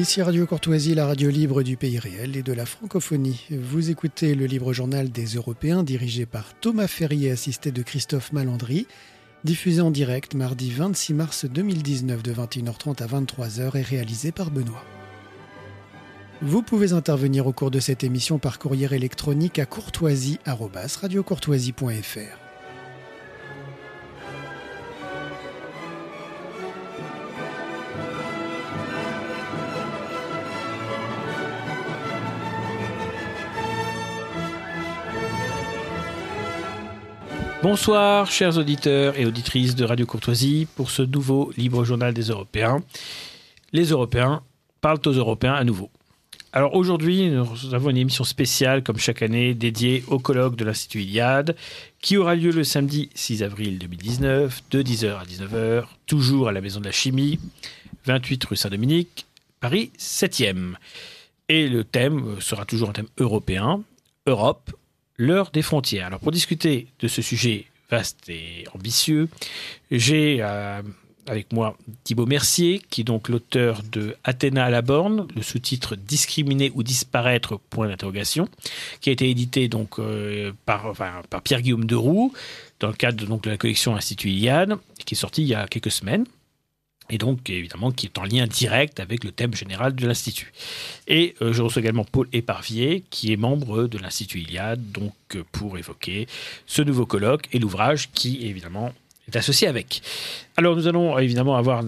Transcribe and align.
Ici 0.00 0.22
Radio 0.22 0.46
Courtoisie, 0.46 0.94
la 0.94 1.04
radio 1.04 1.28
libre 1.28 1.62
du 1.62 1.76
pays 1.76 1.98
réel 1.98 2.34
et 2.34 2.42
de 2.42 2.54
la 2.54 2.64
francophonie. 2.64 3.46
Vous 3.50 3.90
écoutez 3.90 4.34
le 4.34 4.46
libre 4.46 4.72
journal 4.72 5.10
des 5.10 5.34
Européens 5.34 5.82
dirigé 5.82 6.24
par 6.24 6.54
Thomas 6.58 6.86
Ferrier, 6.86 7.30
assisté 7.30 7.70
de 7.70 7.82
Christophe 7.82 8.32
Malandry, 8.32 8.86
diffusé 9.44 9.82
en 9.82 9.90
direct 9.90 10.34
mardi 10.34 10.70
26 10.70 11.12
mars 11.12 11.44
2019 11.44 12.22
de 12.22 12.32
21h30 12.32 13.02
à 13.02 13.06
23h 13.08 13.76
et 13.76 13.82
réalisé 13.82 14.32
par 14.32 14.50
Benoît. 14.50 14.86
Vous 16.40 16.62
pouvez 16.62 16.94
intervenir 16.94 17.46
au 17.46 17.52
cours 17.52 17.70
de 17.70 17.78
cette 17.78 18.02
émission 18.02 18.38
par 18.38 18.58
courrier 18.58 18.88
électronique 18.90 19.58
à 19.58 19.66
courtoisie.radiocourtoisie.fr. 19.66 22.39
Bonsoir, 37.62 38.30
chers 38.30 38.56
auditeurs 38.56 39.18
et 39.18 39.26
auditrices 39.26 39.74
de 39.74 39.84
Radio 39.84 40.06
Courtoisie, 40.06 40.66
pour 40.76 40.90
ce 40.90 41.02
nouveau 41.02 41.52
libre 41.58 41.84
journal 41.84 42.14
des 42.14 42.28
Européens. 42.28 42.82
Les 43.74 43.90
Européens 43.90 44.42
parlent 44.80 45.02
aux 45.04 45.12
Européens 45.12 45.52
à 45.52 45.62
nouveau. 45.62 45.90
Alors 46.54 46.74
aujourd'hui, 46.74 47.28
nous 47.28 47.74
avons 47.74 47.90
une 47.90 47.98
émission 47.98 48.24
spéciale, 48.24 48.82
comme 48.82 48.96
chaque 48.96 49.20
année, 49.20 49.52
dédiée 49.52 50.02
au 50.08 50.18
colloque 50.18 50.56
de 50.56 50.64
l'Institut 50.64 51.02
Iliade, 51.02 51.54
qui 52.00 52.16
aura 52.16 52.34
lieu 52.34 52.50
le 52.50 52.64
samedi 52.64 53.10
6 53.14 53.42
avril 53.42 53.78
2019, 53.78 54.62
de 54.70 54.82
10h 54.82 55.18
à 55.18 55.24
19h, 55.24 55.84
toujours 56.06 56.48
à 56.48 56.52
la 56.52 56.62
Maison 56.62 56.80
de 56.80 56.86
la 56.86 56.92
Chimie, 56.92 57.38
28 58.06 58.42
rue 58.42 58.56
Saint-Dominique, 58.56 59.26
Paris 59.60 59.92
7e. 59.98 60.76
Et 61.50 61.68
le 61.68 61.84
thème 61.84 62.40
sera 62.40 62.64
toujours 62.64 62.88
un 62.88 62.92
thème 62.92 63.08
européen, 63.18 63.82
Europe, 64.26 64.72
l'heure 65.20 65.50
des 65.52 65.62
frontières. 65.62 66.06
Alors 66.06 66.20
pour 66.20 66.32
discuter 66.32 66.88
de 66.98 67.06
ce 67.06 67.20
sujet 67.22 67.66
vaste 67.90 68.28
et 68.28 68.64
ambitieux, 68.74 69.28
j'ai 69.90 70.38
euh, 70.40 70.80
avec 71.26 71.52
moi 71.52 71.76
Thibaut 72.04 72.26
Mercier, 72.26 72.80
qui 72.90 73.02
est 73.02 73.04
donc 73.04 73.28
l'auteur 73.28 73.82
de 73.92 74.16
Athéna 74.24 74.64
à 74.64 74.70
la 74.70 74.80
borne, 74.80 75.28
le 75.36 75.42
sous-titre 75.42 75.94
Discriminer 75.94 76.72
ou 76.74 76.82
disparaître 76.82 77.58
point 77.58 77.88
d'interrogation, 77.88 78.48
qui 79.00 79.10
a 79.10 79.12
été 79.12 79.28
édité 79.28 79.68
donc 79.68 79.98
euh, 79.98 80.52
par, 80.64 80.94
par 81.28 81.42
Pierre-Guillaume 81.42 81.84
Deroux 81.84 82.32
dans 82.80 82.88
le 82.88 82.94
cadre 82.94 83.38
de 83.38 83.50
la 83.50 83.58
collection 83.58 83.94
Institut 83.94 84.30
Iliade, 84.30 84.76
qui 85.04 85.14
est 85.14 85.18
sorti 85.18 85.42
il 85.42 85.48
y 85.48 85.54
a 85.54 85.66
quelques 85.66 85.92
semaines 85.92 86.24
et 87.10 87.18
donc 87.18 87.50
évidemment 87.50 87.90
qui 87.90 88.06
est 88.06 88.18
en 88.18 88.24
lien 88.24 88.46
direct 88.46 89.00
avec 89.00 89.24
le 89.24 89.32
thème 89.32 89.54
général 89.54 89.94
de 89.94 90.06
l'Institut. 90.06 90.52
Et 91.08 91.34
euh, 91.42 91.52
je 91.52 91.60
reçois 91.60 91.82
également 91.82 92.04
Paul 92.04 92.28
Éparvier, 92.32 93.04
qui 93.10 93.32
est 93.32 93.36
membre 93.36 93.86
de 93.86 93.98
l'Institut 93.98 94.40
Iliade, 94.40 94.92
donc 94.92 95.12
euh, 95.34 95.42
pour 95.52 95.76
évoquer 95.76 96.26
ce 96.66 96.82
nouveau 96.82 97.04
colloque 97.04 97.48
et 97.52 97.58
l'ouvrage 97.58 98.10
qui 98.14 98.46
évidemment 98.46 98.92
est 99.28 99.36
associé 99.36 99.68
avec. 99.68 100.02
Alors 100.56 100.76
nous 100.76 100.86
allons 100.86 101.18
évidemment 101.18 101.56
avoir 101.56 101.82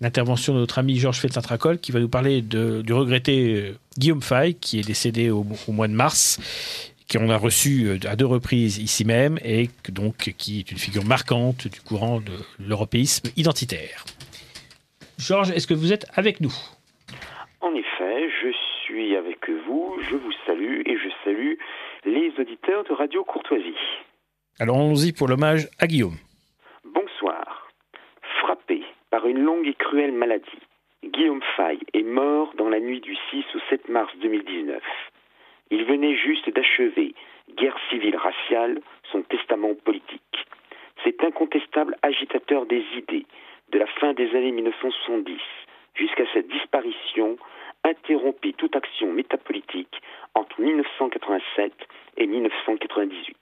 l'intervention 0.00 0.54
de 0.54 0.58
notre 0.60 0.78
ami 0.78 0.98
Georges 0.98 1.18
Feltin-Tracol 1.18 1.78
qui 1.78 1.92
va 1.92 2.00
nous 2.00 2.08
parler 2.08 2.42
du 2.42 2.92
regretté 2.92 3.54
euh, 3.54 3.78
Guillaume 3.98 4.22
Fay, 4.22 4.54
qui 4.54 4.78
est 4.78 4.86
décédé 4.86 5.30
au, 5.30 5.46
au 5.66 5.72
mois 5.72 5.88
de 5.88 5.94
mars 5.94 6.38
qu'on 7.10 7.30
a 7.30 7.36
reçu 7.36 7.98
à 8.06 8.16
deux 8.16 8.26
reprises 8.26 8.78
ici 8.78 9.04
même 9.04 9.38
et 9.44 9.70
donc 9.88 10.34
qui 10.36 10.58
est 10.58 10.70
une 10.70 10.78
figure 10.78 11.04
marquante 11.04 11.68
du 11.68 11.80
courant 11.80 12.20
de 12.20 12.32
l'européisme 12.58 13.30
identitaire. 13.36 14.04
Georges, 15.18 15.50
est-ce 15.50 15.66
que 15.66 15.74
vous 15.74 15.92
êtes 15.92 16.06
avec 16.14 16.40
nous? 16.40 16.52
En 17.62 17.74
effet, 17.74 18.28
je 18.42 18.52
suis 18.84 19.16
avec 19.16 19.48
vous, 19.66 19.96
je 20.10 20.14
vous 20.14 20.32
salue 20.46 20.82
et 20.84 20.96
je 20.98 21.08
salue 21.24 21.54
les 22.04 22.32
auditeurs 22.38 22.84
de 22.84 22.92
Radio 22.92 23.24
Courtoisie. 23.24 23.74
Alors 24.58 24.76
allons-y 24.76 25.12
pour 25.12 25.28
l'hommage 25.28 25.68
à 25.78 25.86
Guillaume. 25.86 26.16
Bonsoir. 26.84 27.68
Frappé 28.40 28.82
par 29.10 29.26
une 29.26 29.40
longue 29.40 29.66
et 29.66 29.74
cruelle 29.74 30.12
maladie, 30.12 30.60
Guillaume 31.02 31.42
Fay 31.56 31.78
est 31.94 32.02
mort 32.02 32.52
dans 32.58 32.68
la 32.68 32.80
nuit 32.80 33.00
du 33.00 33.16
6 33.30 33.44
au 33.54 33.58
7 33.70 33.88
mars 33.88 34.12
2019. 34.20 34.82
Il 35.70 35.84
venait 35.84 36.16
juste 36.16 36.48
d'achever, 36.50 37.14
guerre 37.56 37.76
civile 37.90 38.16
raciale, 38.16 38.80
son 39.10 39.22
testament 39.22 39.74
politique. 39.82 40.20
Cet 41.04 41.24
incontestable 41.24 41.96
agitateur 42.02 42.66
des 42.66 42.84
idées, 42.96 43.26
des 44.26 44.36
années 44.36 44.52
1970 44.52 45.38
jusqu'à 45.94 46.24
sa 46.32 46.42
disparition, 46.42 47.36
interrompit 47.84 48.54
toute 48.54 48.74
action 48.74 49.12
métapolitique 49.12 50.02
entre 50.34 50.60
1987 50.60 51.72
et 52.16 52.26
1998. 52.26 53.36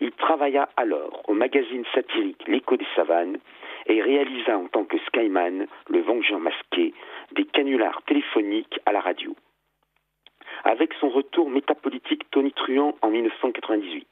Il 0.00 0.12
travailla 0.12 0.68
alors 0.76 1.22
au 1.28 1.34
magazine 1.34 1.84
satirique 1.94 2.42
L'écho 2.46 2.76
des 2.76 2.86
savanes 2.94 3.38
et 3.86 4.00
réalisa 4.00 4.56
en 4.56 4.68
tant 4.68 4.84
que 4.84 4.98
Skyman, 5.06 5.66
le 5.88 6.00
vengeur 6.00 6.38
masqué, 6.38 6.94
des 7.32 7.44
canulars 7.44 8.02
téléphoniques 8.06 8.80
à 8.86 8.92
la 8.92 9.00
radio. 9.00 9.34
Avec 10.64 10.94
son 11.00 11.10
retour 11.10 11.50
métapolitique 11.50 12.30
tonitruant 12.30 12.94
en 13.02 13.10
1998, 13.10 14.06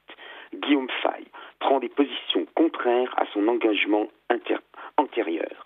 Guillaume 0.54 0.90
Fay 1.02 1.24
prend 1.58 1.80
des 1.80 1.88
positions 1.88 2.46
contraires 2.54 3.14
à 3.16 3.24
son 3.32 3.48
engagement 3.48 4.08
antérieur. 4.98 5.65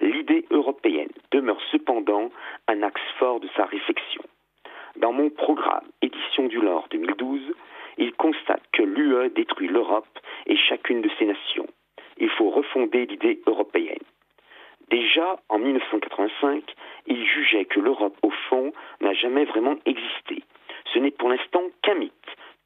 L'idée 0.00 0.46
européenne 0.50 1.10
demeure 1.32 1.60
cependant 1.72 2.30
un 2.68 2.82
axe 2.82 3.00
fort 3.18 3.40
de 3.40 3.48
sa 3.56 3.64
réflexion. 3.64 4.22
Dans 4.96 5.12
mon 5.12 5.30
programme 5.30 5.86
Édition 6.02 6.46
du 6.46 6.60
Lore 6.60 6.86
2012, 6.90 7.40
il 7.98 8.12
constate 8.14 8.62
que 8.72 8.82
l'UE 8.82 9.30
détruit 9.30 9.68
l'Europe 9.68 10.18
et 10.46 10.56
chacune 10.56 11.02
de 11.02 11.10
ses 11.18 11.26
nations. 11.26 11.66
Il 12.18 12.30
faut 12.30 12.50
refonder 12.50 13.06
l'idée 13.06 13.40
européenne. 13.46 13.98
Déjà 14.90 15.38
en 15.48 15.58
1985, 15.58 16.62
il 17.06 17.26
jugeait 17.26 17.66
que 17.66 17.80
l'Europe, 17.80 18.16
au 18.22 18.30
fond, 18.48 18.72
n'a 19.00 19.12
jamais 19.12 19.44
vraiment 19.44 19.76
existé. 19.84 20.42
Ce 20.92 20.98
n'est 20.98 21.10
pour 21.10 21.28
l'instant 21.28 21.62
qu'un 21.82 21.94
mythe 21.94 22.12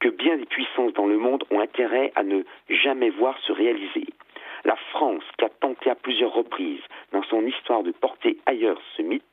que 0.00 0.09
bien 0.09 0.37
des 0.37 0.47
puissances 0.47 0.93
dans 0.94 1.06
le 1.06 1.16
monde 1.16 1.44
ont 1.50 1.60
intérêt 1.60 2.12
à 2.14 2.22
ne 2.22 2.43
jamais 2.69 3.10
voir 3.10 3.38
se 3.41 3.53
réaliser. 3.53 4.06
La 4.65 4.77
France, 4.77 5.25
qui 5.39 5.45
a 5.45 5.49
tenté 5.49 5.91
à 5.91 5.95
plusieurs 5.95 6.33
reprises 6.33 6.83
dans 7.12 7.23
son 7.25 7.45
histoire 7.47 7.83
de 7.83 7.91
porter 7.91 8.39
ailleurs 8.47 8.81
ce 8.97 9.03
mythe 9.03 9.25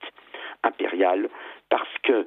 impérial, 0.64 1.30
parce 1.70 1.98
que 2.04 2.26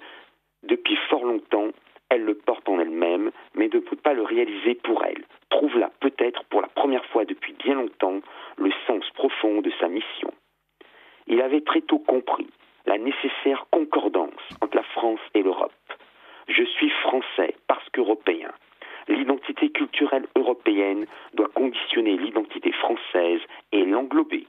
depuis 0.63 0.97
fort 1.09 1.25
longtemps, 1.25 1.71
elle 2.09 2.25
le 2.25 2.35
porte 2.35 2.69
en 2.69 2.79
elle-même, 2.79 3.31
mais 3.55 3.69
ne 3.73 3.79
peut 3.81 3.97
pas 3.97 4.13
le 4.13 4.23
réaliser 4.23 4.75
pour 4.75 5.05
elle, 5.05 5.25
trouve 5.51 5.79
là 5.79 5.91
peut-être 6.01 6.45
pour 6.45 6.61
la 6.61 6.69
première 6.69 7.05
fois 7.07 7.25
depuis 7.25 7.55
bien 7.55 7.75
longtemps 7.75 8.21
le 8.57 8.71
sens 8.87 9.09
profond 9.15 9.63
de 9.63 9.73
sa 9.81 9.89
mission. 9.89 10.33
Il 11.27 11.41
avait 11.41 11.63
très 11.63 11.81
tôt 11.81 11.99
compris 11.99 12.49
la 12.87 12.99
nécessaire 12.99 13.67
concordance 13.71 14.43
entre 14.61 14.77
la 14.77 14.83
France 14.83 15.21
et 15.35 15.43
l'Europe. 15.43 15.73
Je 16.49 16.65
suis 16.65 16.91
français 16.91 17.55
parce 17.67 17.89
qu'européen. 17.91 18.53
L'identité 19.09 19.71
culturelle 19.71 20.27
européenne 20.37 21.07
doit 21.35 21.49
conditionner 21.49 22.17
l'identité 22.17 22.73
française 22.73 23.41
et 23.73 23.85
l'englober. 23.85 24.47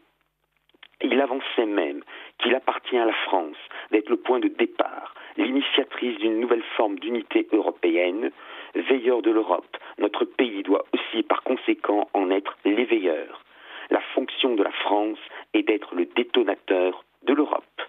Il 1.02 1.20
avançait 1.20 1.66
même 1.66 2.02
qu'il 2.40 2.56
appartient 2.56 2.98
à 2.98 3.06
la 3.06 3.14
France 3.14 3.58
d'être 3.92 4.10
le 4.10 4.18
point 4.18 4.40
de 4.40 4.48
départ, 4.48 5.16
l'initiatrice 5.38 6.18
d'une 6.20 6.40
nouvelle 6.40 6.64
forme 6.78 6.98
d'unité 7.00 7.48
européenne. 7.52 8.32
Veilleur 8.76 9.22
de 9.22 9.32
l'Europe, 9.32 9.78
notre 9.98 10.26
pays 10.26 10.64
doit 10.64 10.86
aussi 10.94 11.24
par 11.24 11.44
conséquent 11.44 12.10
en 12.14 12.30
être 12.32 12.58
l'éveilleur. 12.64 13.44
La 13.90 14.02
fonction 14.16 14.56
de 14.56 14.64
la 14.64 14.72
France 14.72 15.20
est 15.54 15.64
d'être 15.64 15.94
le 15.94 16.06
détonateur 16.06 17.04
de 17.24 17.34
l'Europe. 17.34 17.82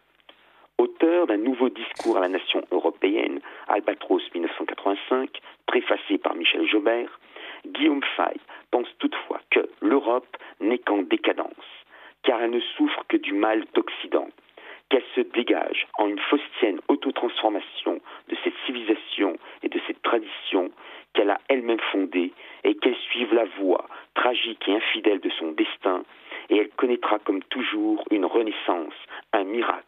Auteur 0.78 1.28
d'un 1.28 1.36
nouveau 1.36 1.68
discours 1.68 2.16
à 2.16 2.20
la 2.20 2.28
nation 2.28 2.64
européenne, 2.72 3.40
Albatros 3.68 4.22
1985, 4.34 5.40
préfacé 5.66 6.18
par 6.18 6.34
Michel 6.34 6.66
Jobert, 6.66 7.20
Guillaume 7.64 8.02
Fay 8.16 8.34
pense 8.72 8.88
toutefois 8.98 9.40
que 9.50 9.68
l'Europe 9.80 10.36
n'est 10.60 10.78
qu'en 10.78 11.02
décadence, 11.02 11.84
car 12.24 12.42
elle 12.42 12.50
ne 12.50 12.60
souffre 12.76 13.04
que 13.08 13.16
du 13.16 13.34
mal 13.34 13.64
d'Occident, 13.74 14.28
qu'elle 14.90 15.04
se 15.14 15.20
dégage 15.20 15.86
en 15.96 16.08
une 16.08 16.18
faustienne 16.18 16.80
autotransformation 16.88 18.00
de 18.28 18.36
cette 18.42 18.56
civilisation 18.66 19.36
et 19.62 19.68
de 19.68 19.80
cette 19.86 20.02
tradition 20.02 20.72
qu'elle 21.12 21.30
a 21.30 21.40
elle-même 21.48 21.80
fondée 21.92 22.32
et 22.64 22.74
qu'elle 22.74 22.96
suive 22.96 23.32
la 23.32 23.44
voie 23.60 23.86
tragique 24.14 24.68
et 24.68 24.74
infidèle 24.74 25.20
de 25.20 25.30
son 25.30 25.52
destin, 25.52 26.02
et 26.50 26.56
elle 26.56 26.70
connaîtra 26.70 27.20
comme 27.20 27.44
toujours 27.44 28.04
une 28.10 28.24
renaissance, 28.24 28.94
un 29.32 29.44
miracle 29.44 29.84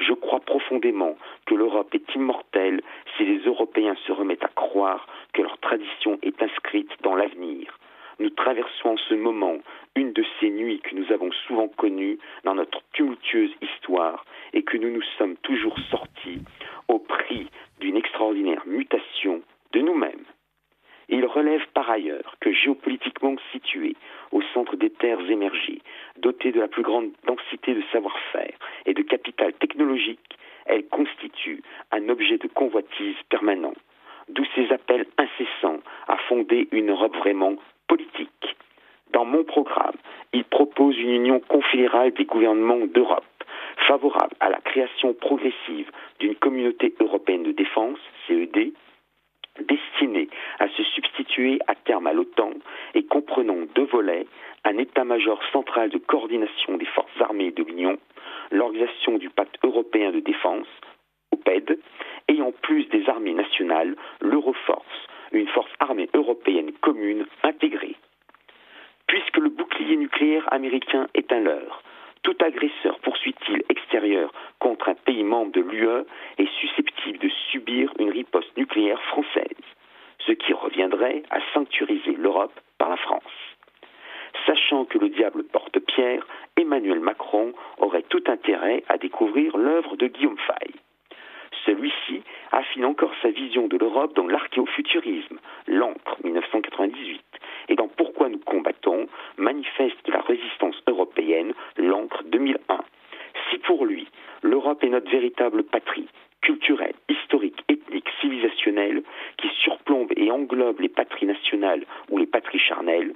je 0.00 0.12
crois 0.14 0.40
profondément 0.40 1.16
que 1.46 1.54
l'Europe 1.54 1.94
est 1.94 2.14
immortelle 2.14 2.80
si 3.16 3.24
les 3.24 3.38
Européens 3.40 3.96
se 4.06 4.12
remettent 4.12 4.44
à 4.44 4.48
croire 4.48 5.06
que 5.32 5.42
leur 5.42 5.58
tradition 5.58 6.18
est 6.22 6.42
inscrite 6.42 6.90
dans 7.02 7.14
l'avenir. 7.14 7.78
nous 8.18 8.30
traversons 8.30 8.90
en 8.90 8.96
ce 8.96 9.14
moment 9.14 9.58
une 9.96 10.12
de 10.12 10.24
ces 10.38 10.50
nuits 10.50 10.80
que 10.80 10.94
nous 10.94 11.10
avons 11.10 11.32
souvent 11.46 11.68
connues 11.68 12.18
dans 12.44 12.54
notre 12.54 12.80
tumultueuse 12.92 13.54
histoire 13.62 14.26
et 14.52 14.62
que 14.62 14.76
nous 14.76 14.90
nous 14.90 15.02
sommes 15.16 15.36
toujours 15.38 15.78
sortis 15.90 16.40
au 16.88 16.98
prix 16.98 17.48
d'une 17.80 17.96
extraordinaire 17.96 18.62
mutation 18.66 19.40
de 19.72 19.80
nous-mêmes. 19.80 20.24
Il 21.08 21.24
relève 21.26 21.66
par 21.74 21.90
ailleurs 21.90 22.36
que 22.40 22.52
géopolitiquement 22.52 23.34
située 23.52 23.96
au 24.30 24.42
centre 24.54 24.76
des 24.76 24.90
terres 24.90 25.28
émergées, 25.28 25.82
dotée 26.18 26.52
de 26.52 26.60
la 26.60 26.68
plus 26.68 26.82
grande 26.82 27.10
densité 27.26 27.74
de 27.74 27.82
savoir-faire 27.90 28.56
et 28.86 28.94
de 28.94 29.02
capital 29.02 29.52
technologique, 29.54 30.36
elle 30.66 30.86
constitue 30.86 31.62
un 31.90 32.08
objet 32.08 32.38
de 32.38 32.48
convoitise 32.48 33.16
permanent, 33.28 33.74
d'où 34.28 34.44
ces 34.54 34.72
appels 34.72 35.06
incessants 35.18 35.80
à 36.06 36.16
fonder 36.28 36.68
une 36.72 36.90
Europe 36.90 37.16
vraiment 37.16 37.56
politique. 37.88 38.56
Dans 39.12 39.24
mon 39.24 39.42
programme, 39.42 39.96
il 40.32 40.44
propose 40.44 40.96
une 40.98 41.10
union 41.10 41.40
confédérale 41.40 42.12
des 42.12 42.24
gouvernements 42.24 42.86
d'Europe, 42.86 43.24
favorable 43.88 44.36
à 44.38 44.50
la 44.50 44.60
création 44.60 45.14
progressive 45.14 45.90
d'une 46.20 46.36
communauté 46.36 46.94
européenne 47.00 47.42
de 47.42 47.52
défense, 47.52 47.98
CED, 48.26 48.72
destinée 49.58 50.28
à 50.58 50.68
se 50.68 50.82
substituer 50.84 51.58
à 51.66 51.74
terme 51.74 52.06
à 52.06 52.12
l'OTAN 52.12 52.52
et 52.94 53.04
comprenant 53.04 53.66
deux 53.74 53.84
volets, 53.84 54.26
un 54.64 54.78
état-major 54.78 55.40
central 55.52 55.90
de 55.90 55.98
coordination 55.98 56.76
des 56.76 56.86
forces 56.86 57.20
armées 57.20 57.50
de 57.50 57.64
l'Union, 57.64 57.98
l'organisation 58.50 59.18
du 59.18 59.30
pacte 59.30 59.58
européen 59.64 60.10
de 60.10 60.20
défense, 60.20 60.66
OPED, 61.32 61.78
et 62.28 62.42
en 62.42 62.52
plus 62.52 62.88
des 62.88 63.08
armées 63.08 63.34
nationales, 63.34 63.96
l'Euroforce, 64.20 65.08
une 65.32 65.48
force 65.48 65.72
armée 65.78 66.08
européenne 66.14 66.72
commune 66.80 67.26
intégrée. 67.42 67.96
Puisque 69.06 69.38
le 69.38 69.50
bouclier 69.50 69.96
nucléaire 69.96 70.52
américain 70.52 71.08
est 71.14 71.32
un 71.32 71.40
leurre, 71.40 71.82
tout 72.22 72.36
agresseur, 72.40 72.98
poursuit-il, 73.00 73.62
extérieur 73.70 74.32
contre 74.58 74.90
un 74.90 74.94
pays 74.94 75.24
membre 75.24 75.52
de 75.52 75.62
l'UE 75.62 76.04
est 76.36 76.50
susceptible 76.60 77.18
de 77.18 77.30
subir 77.50 77.92
une 77.98 78.10
riposte 78.10 78.54
nucléaire 78.58 79.00
française, 79.04 79.64
ce 80.26 80.32
qui 80.32 80.52
reviendrait 80.52 81.22
à 81.30 81.40
sanctuariser 81.54 82.12
l'Europe 82.12 82.52
par 82.78 82.90
la 82.90 82.98
France. 82.98 83.49
Sachant 84.46 84.84
que 84.84 84.98
le 84.98 85.08
diable 85.08 85.44
porte 85.44 85.78
pierre, 85.80 86.26
Emmanuel 86.56 87.00
Macron 87.00 87.52
aurait 87.78 88.04
tout 88.08 88.22
intérêt 88.26 88.82
à 88.88 88.98
découvrir 88.98 89.56
l'œuvre 89.56 89.96
de 89.96 90.06
Guillaume 90.06 90.38
Fay. 90.38 90.70
Celui-ci 91.66 92.22
affine 92.52 92.84
encore 92.84 93.12
sa 93.22 93.30
vision 93.30 93.68
de 93.68 93.76
l'Europe 93.76 94.14
dans 94.14 94.26
l'archéofuturisme, 94.26 95.38
l'encre 95.66 96.16
1998, 96.24 97.22
et 97.68 97.74
dans 97.74 97.88
Pourquoi 97.88 98.28
nous 98.28 98.38
combattons, 98.38 99.06
manifeste 99.36 100.04
de 100.06 100.12
la 100.12 100.20
résistance 100.20 100.80
européenne, 100.86 101.52
l'encre 101.76 102.22
2001. 102.24 102.80
Si 103.50 103.58
pour 103.58 103.84
lui, 103.84 104.08
l'Europe 104.42 104.82
est 104.82 104.88
notre 104.88 105.10
véritable 105.10 105.64
patrie, 105.64 106.08
culturelle, 106.40 106.94
historique, 107.08 107.62
ethnique, 107.68 108.08
civilisationnelle, 108.20 109.02
qui 109.36 109.48
surplombe 109.62 110.12
et 110.16 110.30
englobe 110.30 110.80
les 110.80 110.88
patries 110.88 111.26
nationales 111.26 111.84
ou 112.10 112.18
les 112.18 112.26
patries 112.26 112.58
charnelles, 112.58 113.12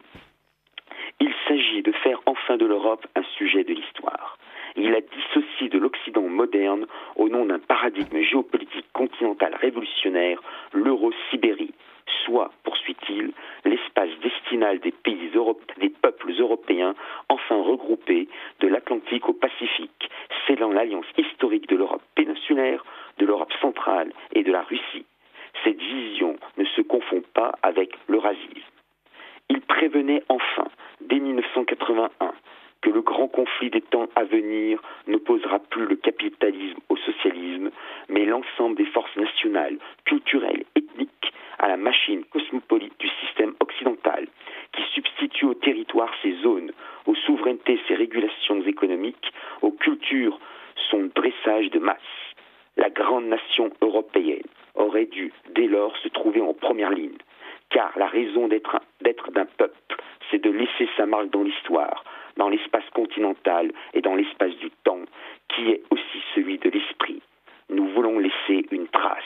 il 1.20 1.32
s'agit 1.48 1.82
de 1.82 1.92
faire 1.92 2.20
enfin 2.26 2.56
de 2.56 2.66
l'Europe 2.66 3.06
un 3.14 3.22
sujet 3.36 3.64
de 3.64 3.74
l'histoire. 3.74 4.38
Il 4.76 4.90
la 4.90 5.00
dissocie 5.00 5.70
de 5.70 5.78
l'Occident 5.78 6.28
moderne 6.28 6.86
au 7.16 7.28
nom 7.28 7.44
d'un 7.46 7.60
paradigme 7.60 8.20
géopolitique 8.20 8.86
continental 8.92 9.54
révolutionnaire, 9.54 10.40
l'Euro-Sibérie, 10.72 11.74
soit, 12.24 12.50
poursuit-il, 12.64 13.32
l'espace 13.64 14.10
destinal 14.22 14.80
des 14.80 14.90
pays 14.92 15.24
des 15.78 15.88
peuples 15.88 16.32
européens 16.38 16.94
enfin 17.28 17.60
regroupés 17.60 18.28
de 18.60 18.68
l'Atlantique 18.68 19.28
au 19.28 19.32
Pacifique, 19.32 20.10
scellant 20.44 20.70
l'alliance 20.70 21.06
historique 21.16 21.68
de 21.68 21.76
l'Europe 21.76 22.02
péninsulaire, 22.14 22.84
de 23.18 23.26
l'Europe 23.26 23.52
centrale 23.60 24.12
et 24.32 24.42
de 24.42 24.52
la 24.52 24.62
Russie. 24.62 25.06
Cette 25.62 25.80
vision 25.80 26.36
ne 26.56 26.64
se 26.64 26.82
confond 26.82 27.22
pas 27.34 27.52
avec 27.62 27.94
l'eurasisme. 28.08 28.73
Il 29.50 29.60
prévenait 29.60 30.22
enfin, 30.28 30.68
dès 31.00 31.18
1981, 31.18 32.32
que 32.80 32.90
le 32.90 33.00
grand 33.00 33.28
conflit 33.28 33.70
des 33.70 33.80
temps 33.80 34.08
à 34.14 34.24
venir 34.24 34.80
n'opposera 35.06 35.58
plus 35.58 35.86
le 35.86 35.96
capitalisme 35.96 36.78
au 36.88 36.96
socialisme, 36.96 37.70
mais 38.08 38.26
l'ensemble 38.26 38.76
des 38.76 38.84
forces 38.86 39.16
nationales, 39.16 39.78
culturelles, 40.04 40.64
ethniques 40.76 41.32
à 41.58 41.68
la 41.68 41.76
machine 41.76 42.24
cosmopolite 42.24 42.98
du 42.98 43.08
système 43.24 43.54
occidental, 43.60 44.26
qui 44.72 44.82
substitue 44.92 45.46
au 45.46 45.54
territoire 45.54 46.12
ses 46.22 46.34
zones, 46.42 46.72
aux 47.06 47.14
souverainetés 47.14 47.80
ses 47.88 47.94
régulations 47.94 48.60
économiques, 48.62 49.32
aux 49.62 49.72
cultures 49.72 50.38
son 50.90 51.08
dressage 51.14 51.70
de 51.70 51.78
masse. 51.78 51.98
La 52.76 52.90
grande 52.90 53.26
nation 53.26 53.70
européenne 53.80 54.48
aurait 54.74 55.06
dû 55.06 55.32
dès 55.54 55.68
lors 55.68 55.96
se 55.98 56.08
trouver 56.08 56.40
en 56.40 56.52
première 56.52 56.90
ligne, 56.90 57.16
car 57.70 57.92
la 57.98 58.06
raison 58.06 58.48
d'être 58.48 58.80
d'un 59.30 59.46
peuple, 59.46 59.96
c'est 60.30 60.42
de 60.42 60.50
laisser 60.50 60.88
sa 60.96 61.06
marque 61.06 61.30
dans 61.30 61.42
l'histoire, 61.42 62.04
dans 62.36 62.48
l'espace 62.48 62.88
continental 62.94 63.72
et 63.92 64.00
dans 64.00 64.14
l'espace 64.14 64.54
du 64.56 64.70
temps, 64.84 65.04
qui 65.48 65.70
est 65.70 65.82
aussi 65.90 66.22
celui 66.34 66.58
de 66.58 66.70
l'esprit. 66.70 67.22
Nous 67.70 67.88
voulons 67.88 68.18
laisser 68.18 68.66
une 68.70 68.88
trace. 68.88 69.24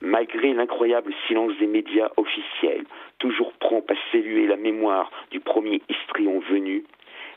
Malgré 0.00 0.52
l'incroyable 0.52 1.12
silence 1.26 1.56
des 1.58 1.66
médias 1.66 2.10
officiels, 2.16 2.84
toujours 3.18 3.52
prompt 3.54 3.84
à 3.90 3.94
saluer 4.10 4.46
la 4.46 4.56
mémoire 4.56 5.10
du 5.30 5.40
premier 5.40 5.80
histrion 5.88 6.40
venu, 6.40 6.84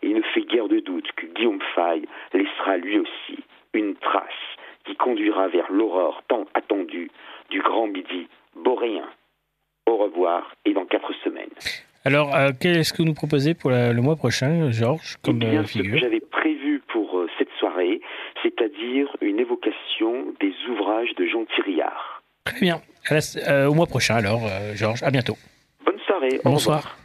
il 0.01 0.13
ne 0.15 0.21
fait 0.21 0.41
guère 0.41 0.67
de 0.67 0.79
doute 0.79 1.11
que 1.13 1.25
Guillaume 1.25 1.61
Fay 1.73 2.03
laissera 2.33 2.77
lui 2.77 2.99
aussi 2.99 3.39
une 3.73 3.95
trace 3.95 4.29
qui 4.85 4.95
conduira 4.95 5.47
vers 5.47 5.71
l'aurore 5.71 6.21
tant 6.27 6.45
attendue 6.53 7.09
du 7.49 7.61
grand 7.61 7.87
midi 7.87 8.27
boréen. 8.55 9.09
Au 9.87 9.97
revoir 9.97 10.53
et 10.65 10.73
dans 10.73 10.85
quatre 10.85 11.13
semaines. 11.23 11.53
Alors, 12.07 12.35
euh, 12.35 12.51
qu'est-ce 12.59 12.93
que 12.93 12.97
vous 12.99 13.07
nous 13.07 13.15
proposez 13.15 13.55
pour 13.55 13.71
le 13.71 13.99
mois 13.99 14.15
prochain, 14.15 14.69
Georges, 14.69 15.17
comme 15.23 15.41
eh 15.41 15.49
bien, 15.49 15.61
euh, 15.61 15.65
figure 15.65 15.95
Ce 15.95 15.95
que 15.95 15.99
j'avais 16.01 16.19
prévu 16.19 16.83
pour 16.93 17.17
euh, 17.17 17.27
cette 17.39 17.49
soirée, 17.59 17.99
c'est-à-dire 18.43 19.07
une 19.21 19.39
évocation 19.39 20.27
des 20.39 20.53
ouvrages 20.69 21.15
de 21.17 21.25
Jean 21.25 21.45
Thiriard. 21.45 22.21
Très 22.43 22.59
bien. 22.59 22.79
au 23.67 23.73
mois 23.73 23.87
prochain, 23.87 24.17
alors, 24.17 24.41
Georges. 24.75 25.01
À 25.01 25.09
bientôt. 25.09 25.35
Bonne 25.83 25.97
soirée. 26.05 26.39
Bonsoir. 26.43 26.95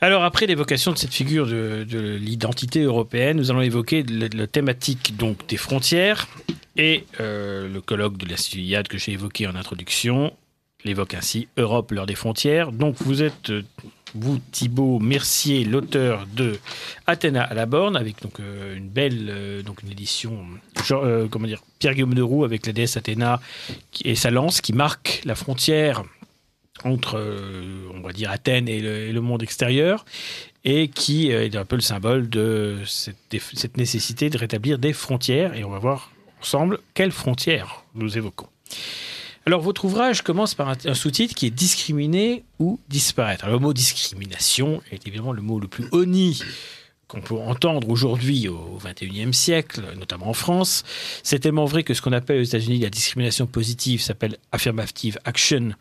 Alors 0.00 0.22
après 0.22 0.46
l'évocation 0.46 0.92
de 0.92 0.98
cette 0.98 1.12
figure 1.12 1.46
de, 1.46 2.16
l'identité 2.18 2.80
européenne, 2.82 3.36
nous 3.36 3.50
allons 3.50 3.62
évoquer 3.62 4.02
la, 4.02 4.46
thématique 4.46 5.16
donc 5.16 5.46
des 5.46 5.56
frontières 5.56 6.26
et 6.76 7.04
le 7.18 7.80
colloque 7.80 8.16
de 8.16 8.26
la 8.28 8.36
IAD 8.36 8.88
que 8.88 8.96
j'ai 8.96 9.12
évoqué 9.12 9.46
en 9.46 9.54
introduction 9.56 10.32
l'évoque 10.84 11.14
ainsi, 11.14 11.48
Europe, 11.56 11.90
l'heure 11.90 12.06
des 12.06 12.14
frontières. 12.14 12.72
Donc 12.72 12.96
vous 13.00 13.22
êtes, 13.22 13.50
euh, 13.50 13.62
vous 14.14 14.38
Thibault 14.52 14.98
Mercier, 14.98 15.64
l'auteur 15.64 16.26
de 16.34 16.58
Athéna 17.06 17.42
à 17.42 17.54
la 17.54 17.66
borne, 17.66 17.96
avec 17.96 18.22
donc 18.22 18.40
euh, 18.40 18.76
une 18.76 18.88
belle 18.88 19.28
euh, 19.30 19.62
donc 19.62 19.82
une 19.82 19.90
édition, 19.90 20.44
comment 21.30 21.46
dire, 21.46 21.62
Pierre-Guillaume 21.78 22.14
de 22.14 22.22
Roux 22.22 22.44
avec 22.44 22.66
la 22.66 22.72
déesse 22.72 22.96
Athéna 22.96 23.40
et 24.04 24.14
sa 24.14 24.30
lance 24.30 24.60
qui 24.60 24.72
marque 24.72 25.22
la 25.24 25.34
frontière 25.34 26.04
entre, 26.82 27.18
on 27.94 28.00
va 28.00 28.12
dire, 28.12 28.30
Athènes 28.30 28.68
et 28.68 28.80
le, 28.80 29.20
monde 29.20 29.42
extérieur, 29.42 30.04
et 30.64 30.88
qui 30.88 31.30
est 31.30 31.54
un 31.56 31.64
peu 31.64 31.76
le 31.76 31.82
symbole 31.82 32.28
de 32.28 32.78
cette, 32.84 33.16
cette 33.54 33.78
nécessité 33.78 34.28
de 34.28 34.36
rétablir 34.36 34.78
des 34.78 34.92
frontières. 34.92 35.54
Et 35.54 35.64
on 35.64 35.70
va 35.70 35.78
voir 35.78 36.10
ensemble 36.42 36.80
quelles 36.92 37.12
frontières 37.12 37.84
nous 37.94 38.18
évoquons. 38.18 38.48
Alors, 39.46 39.60
votre 39.60 39.84
ouvrage 39.84 40.22
commence 40.22 40.54
par 40.54 40.68
un, 40.68 40.94
sous-titre 40.94 41.34
qui 41.34 41.46
est 41.46 41.50
discriminer 41.50 42.44
ou 42.58 42.80
disparaître. 42.88 43.44
Alors, 43.44 43.58
le 43.58 43.62
mot 43.62 43.72
discrimination 43.74 44.82
est 44.90 45.06
évidemment 45.06 45.32
le 45.32 45.42
mot 45.42 45.60
le 45.60 45.68
plus 45.68 45.86
honni 45.92 46.42
qu'on 47.08 47.20
peut 47.20 47.34
entendre 47.34 47.90
aujourd'hui 47.90 48.48
au 48.48 48.78
XXIe 48.82 49.34
siècle, 49.34 49.82
notamment 49.98 50.28
en 50.28 50.34
France. 50.34 50.82
C'est 51.22 51.40
tellement 51.40 51.66
vrai 51.66 51.82
que 51.82 51.92
ce 51.92 52.00
qu'on 52.00 52.12
appelle 52.12 52.40
aux 52.40 52.44
États-Unis 52.44 52.78
la 52.78 52.88
discrimination 52.88 53.46
positive 53.46 54.00
s'appelle 54.00 54.38
affirmative 54.50 55.18
action, 55.24 55.72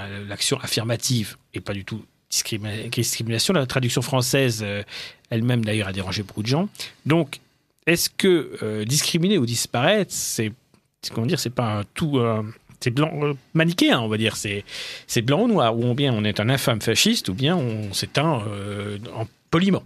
euh, 0.00 0.26
l'action 0.26 0.58
affirmative, 0.60 1.36
et 1.52 1.60
pas 1.60 1.74
du 1.74 1.84
tout 1.84 2.02
discrimination. 2.30 3.52
La 3.52 3.66
traduction 3.66 4.00
française 4.00 4.62
euh, 4.64 4.82
elle-même 5.28 5.62
d'ailleurs 5.62 5.88
a 5.88 5.92
dérangé 5.92 6.22
beaucoup 6.22 6.42
de 6.42 6.48
gens. 6.48 6.70
Donc, 7.04 7.40
est-ce 7.86 8.08
que 8.08 8.56
euh, 8.62 8.86
discriminer 8.86 9.36
ou 9.36 9.44
disparaître, 9.44 10.12
c'est 10.12 10.52
comment 11.12 11.26
dire, 11.26 11.38
c'est 11.38 11.50
pas 11.50 11.80
un 11.80 11.84
tout 11.92 12.18
c'est 12.84 12.90
blanc 12.90 13.10
euh, 13.22 13.32
manichéen, 13.54 13.98
on 14.00 14.08
va 14.08 14.18
dire. 14.18 14.36
C'est 14.36 14.64
c'est 15.06 15.22
blanc 15.22 15.42
ou 15.42 15.48
noir. 15.48 15.76
Ou 15.76 15.94
bien 15.94 16.12
on 16.12 16.22
est 16.24 16.38
un 16.38 16.50
infâme 16.50 16.82
fasciste, 16.82 17.30
ou 17.30 17.34
bien 17.34 17.56
on 17.56 17.92
s'éteint 17.94 18.42
euh, 18.46 18.98
en 19.14 19.26
poliment. 19.50 19.82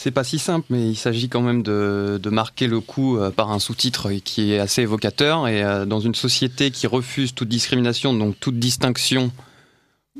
C'est 0.00 0.12
pas 0.12 0.22
si 0.22 0.38
simple, 0.38 0.66
mais 0.70 0.90
il 0.90 0.94
s'agit 0.94 1.28
quand 1.28 1.40
même 1.40 1.64
de, 1.64 2.20
marquer 2.30 2.68
le 2.68 2.78
coup 2.78 3.18
euh, 3.18 3.30
par 3.30 3.50
un 3.50 3.58
sous-titre 3.58 4.12
qui 4.24 4.52
est 4.52 4.60
assez 4.60 4.82
évocateur. 4.82 5.48
Et 5.48 5.62
dans 5.86 5.98
une 5.98 6.14
société 6.14 6.70
qui 6.70 6.86
refuse 6.86 7.34
toute 7.34 7.48
discrimination, 7.48 8.14
donc 8.14 8.38
toute 8.38 8.60
distinction 8.60 9.32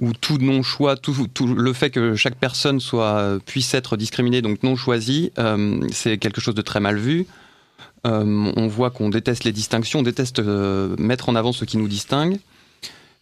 où 0.00 0.12
tout 0.12 0.38
non-choix, 0.38 0.96
tout, 0.96 1.14
le 1.46 1.72
fait 1.72 1.90
que 1.90 2.14
chaque 2.16 2.36
personne 2.36 2.80
soit, 2.80 3.38
puisse 3.46 3.74
être 3.74 3.96
discriminée, 3.96 4.42
donc 4.42 4.62
non 4.62 4.76
choisie, 4.76 5.32
c'est 5.90 6.18
quelque 6.18 6.40
chose 6.40 6.54
de 6.54 6.62
très 6.62 6.78
mal 6.78 6.98
vu. 6.98 7.26
Euh, 8.06 8.52
on 8.56 8.68
voit 8.68 8.90
qu'on 8.90 9.08
déteste 9.08 9.44
les 9.44 9.52
distinctions, 9.52 10.00
on 10.00 10.02
déteste 10.02 10.38
euh, 10.38 10.94
mettre 10.98 11.28
en 11.28 11.34
avant 11.34 11.52
ce 11.52 11.64
qui 11.64 11.76
nous 11.76 11.88
distingue. 11.88 12.38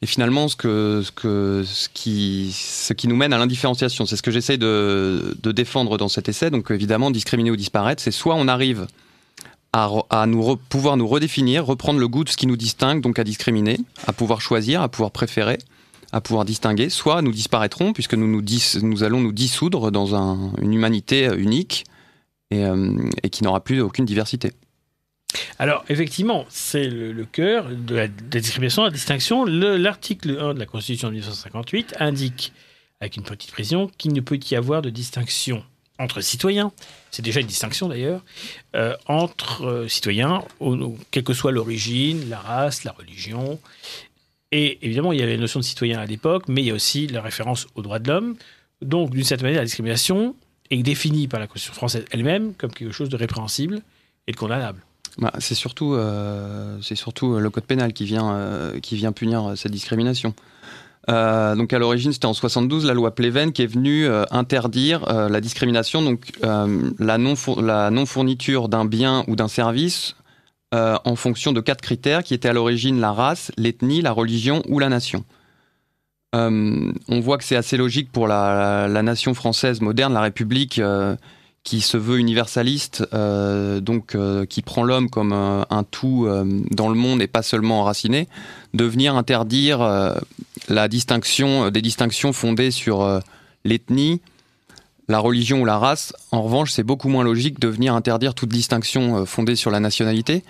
Et 0.02 0.06
finalement, 0.06 0.48
ce, 0.48 0.56
que, 0.56 1.02
ce, 1.02 1.88
qui, 1.88 2.54
ce 2.54 2.92
qui 2.92 3.08
nous 3.08 3.16
mène 3.16 3.32
à 3.32 3.38
l'indifférenciation, 3.38 4.04
c'est 4.04 4.16
ce 4.16 4.22
que 4.22 4.30
j'essaye 4.30 4.58
de, 4.58 5.36
défendre 5.42 5.96
dans 5.96 6.08
cet 6.08 6.28
essai. 6.28 6.50
Donc 6.50 6.70
évidemment, 6.70 7.10
discriminer 7.10 7.50
ou 7.50 7.56
disparaître, 7.56 8.02
c'est 8.02 8.10
soit 8.10 8.34
on 8.34 8.46
arrive 8.46 8.86
à, 9.72 9.90
à 10.10 10.26
nous 10.26 10.56
pouvoir 10.56 10.98
nous 10.98 11.08
redéfinir, 11.08 11.64
reprendre 11.64 11.98
le 11.98 12.08
goût 12.08 12.24
de 12.24 12.28
ce 12.28 12.36
qui 12.36 12.46
nous 12.46 12.58
distingue, 12.58 13.00
donc 13.00 13.18
à 13.18 13.24
discriminer, 13.24 13.78
à 14.06 14.12
pouvoir 14.12 14.42
choisir, 14.42 14.82
à 14.82 14.88
pouvoir 14.90 15.12
préférer, 15.12 15.56
à 16.12 16.20
pouvoir 16.20 16.44
distinguer, 16.44 16.90
soit 16.90 17.22
nous 17.22 17.32
disparaîtrons 17.32 17.94
puisque 17.94 18.14
nous, 18.14 18.28
nous, 18.28 18.42
nous 18.82 19.02
allons 19.02 19.20
nous 19.20 19.32
dissoudre 19.32 19.90
dans 19.90 20.14
un, 20.14 20.52
une 20.60 20.74
humanité 20.74 21.30
unique 21.38 21.86
et, 22.50 22.64
euh, 22.64 23.10
et 23.22 23.30
qui 23.30 23.44
n'aura 23.44 23.62
plus 23.62 23.80
aucune 23.80 24.04
diversité. 24.04 24.52
Alors, 25.58 25.84
effectivement, 25.88 26.44
c'est 26.48 26.86
le, 26.86 27.24
cœur 27.24 27.68
de 27.70 27.94
la, 27.94 28.08
discrimination, 28.08 28.84
la 28.84 28.90
distinction. 28.90 29.44
L'article 29.44 30.38
1 30.38 30.54
de 30.54 30.58
la 30.58 30.66
Constitution 30.66 31.08
de 31.08 31.14
1958 31.14 31.96
indique, 31.98 32.52
avec 33.00 33.16
une 33.16 33.22
petite 33.22 33.50
précision, 33.50 33.90
qu'il 33.98 34.12
ne 34.12 34.20
peut 34.20 34.38
y 34.50 34.54
avoir 34.54 34.82
de 34.82 34.90
distinction 34.90 35.62
entre 35.98 36.20
citoyens, 36.20 36.72
c'est 37.10 37.22
déjà 37.22 37.40
une 37.40 37.46
distinction 37.46 37.88
d'ailleurs, 37.88 38.22
euh, 38.74 38.94
entre 39.06 39.64
euh, 39.64 39.88
citoyens, 39.88 40.44
quelle 41.10 41.24
que 41.24 41.32
soit 41.32 41.52
l'origine, 41.52 42.28
la 42.28 42.38
race, 42.38 42.84
la 42.84 42.92
religion. 42.92 43.58
Et 44.52 44.78
évidemment, 44.82 45.12
il 45.12 45.20
y 45.20 45.22
avait 45.22 45.36
la 45.36 45.40
notion 45.40 45.60
de 45.60 45.64
citoyen 45.64 45.98
à 45.98 46.04
l'époque, 46.04 46.44
mais 46.48 46.62
il 46.62 46.66
y 46.66 46.70
a 46.70 46.74
aussi 46.74 47.06
la 47.06 47.22
référence 47.22 47.66
aux 47.74 47.82
droits 47.82 47.98
de 47.98 48.08
l'homme. 48.08 48.36
Donc, 48.82 49.10
d'une 49.10 49.24
certaine 49.24 49.46
manière, 49.46 49.62
la 49.62 49.64
discrimination 49.64 50.36
est 50.70 50.82
définie 50.82 51.28
par 51.28 51.40
la 51.40 51.46
Constitution 51.46 51.74
française 51.74 52.04
elle-même 52.10 52.54
comme 52.54 52.72
quelque 52.72 52.92
chose 52.92 53.08
de 53.08 53.16
répréhensible 53.16 53.82
et 54.26 54.32
de 54.32 54.36
condamnable. 54.36 54.80
Bah, 55.18 55.32
c'est 55.38 55.54
surtout, 55.54 55.94
euh, 55.94 56.80
surtout 56.82 57.38
le 57.38 57.50
code 57.50 57.64
pénal 57.64 57.92
qui 57.92 58.04
vient, 58.04 58.34
euh, 58.34 58.80
qui 58.80 58.96
vient 58.96 59.12
punir 59.12 59.52
cette 59.56 59.72
discrimination. 59.72 60.34
Euh, 61.08 61.54
donc 61.54 61.72
à 61.72 61.78
l'origine, 61.78 62.12
c'était 62.12 62.26
en 62.26 62.34
72 62.34 62.84
la 62.84 62.94
loi 62.94 63.14
Pleven 63.14 63.52
qui 63.52 63.62
est 63.62 63.66
venue 63.66 64.06
euh, 64.06 64.24
interdire 64.30 65.08
euh, 65.08 65.28
la 65.28 65.40
discrimination, 65.40 66.02
donc 66.02 66.32
la 66.42 67.18
non 67.18 67.34
la 67.58 67.90
non 67.90 68.06
fourniture 68.06 68.68
d'un 68.68 68.84
bien 68.84 69.24
ou 69.28 69.36
d'un 69.36 69.48
service 69.48 70.16
en 70.72 71.16
fonction 71.16 71.54
de 71.54 71.62
quatre 71.62 71.80
critères 71.80 72.22
qui 72.22 72.34
étaient 72.34 72.50
à 72.50 72.52
l'origine 72.52 73.00
la 73.00 73.10
race, 73.10 73.50
l'ethnie, 73.56 74.02
la 74.02 74.12
religion 74.12 74.62
ou 74.68 74.78
la 74.78 74.90
nation. 74.90 75.24
On 76.38 77.20
voit 77.20 77.38
que 77.38 77.44
c'est 77.44 77.56
assez 77.56 77.76
logique 77.76 78.12
pour 78.12 78.28
la, 78.28 78.88
nation 79.02 79.34
française 79.34 79.80
moderne, 79.80 80.12
la 80.12 80.20
République 80.20 80.80
qui 81.66 81.80
se 81.80 81.96
veut 81.96 82.18
universaliste, 82.18 83.04
euh, 83.12 83.80
donc 83.80 84.14
euh, 84.14 84.46
qui 84.46 84.62
prend 84.62 84.84
l'homme 84.84 85.10
comme 85.10 85.32
un, 85.32 85.84
tout 85.90 86.24
euh, 86.24 86.44
dans 86.70 86.88
le 86.88 86.94
monde 86.94 87.20
et 87.20 87.26
pas 87.26 87.42
seulement 87.42 87.80
enraciné, 87.80 88.28
de 88.72 88.84
venir 88.84 89.16
interdire 89.16 89.82
euh, 89.82 90.14
la 90.68 90.86
distinction, 90.86 91.70
des 91.72 91.82
distinctions 91.82 92.32
fondées 92.32 92.70
sur 92.70 93.02
euh, 93.02 93.18
l'ethnie, 93.64 94.20
la 95.08 95.18
religion 95.18 95.60
ou 95.60 95.64
la 95.64 95.78
race. 95.78 96.12
En 96.30 96.42
revanche, 96.42 96.72
c'est 96.72 96.82
beaucoup 96.82 97.08
moins 97.08 97.24
logique 97.24 97.58
de 97.58 97.68
venir 97.68 97.94
interdire 97.94 98.34
toute 98.34 98.48
distinction 98.48 99.18
euh, 99.18 99.24
fondée 99.24 99.56
sur 99.56 99.70
la 99.70 99.80
nationalité, 99.80 100.44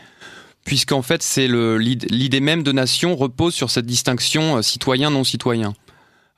puisqu'en 0.66 1.00
fait, 1.00 1.22
c'est 1.22 1.48
l'idée 1.48 2.40
même 2.40 2.64
de 2.64 2.72
nation 2.72 3.14
repose 3.16 3.54
sur 3.54 3.70
cette 3.70 3.86
distinction 3.86 4.60
citoyen-non 4.60 5.22
citoyen. 5.22 5.74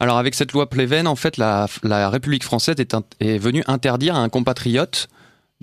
Alors 0.01 0.19
avec 0.19 0.35
cette 0.35 0.53
loi 0.53 0.69
Pleven, 0.69 1.09
en 1.09 1.17
fait, 1.17 1.39
la, 1.39 1.67
République 2.09 2.45
française 2.45 2.77
est, 2.79 3.39
venue 3.39 3.65
interdire 3.67 4.15
à 4.15 4.19
un 4.19 4.29
compatriote 4.29 5.09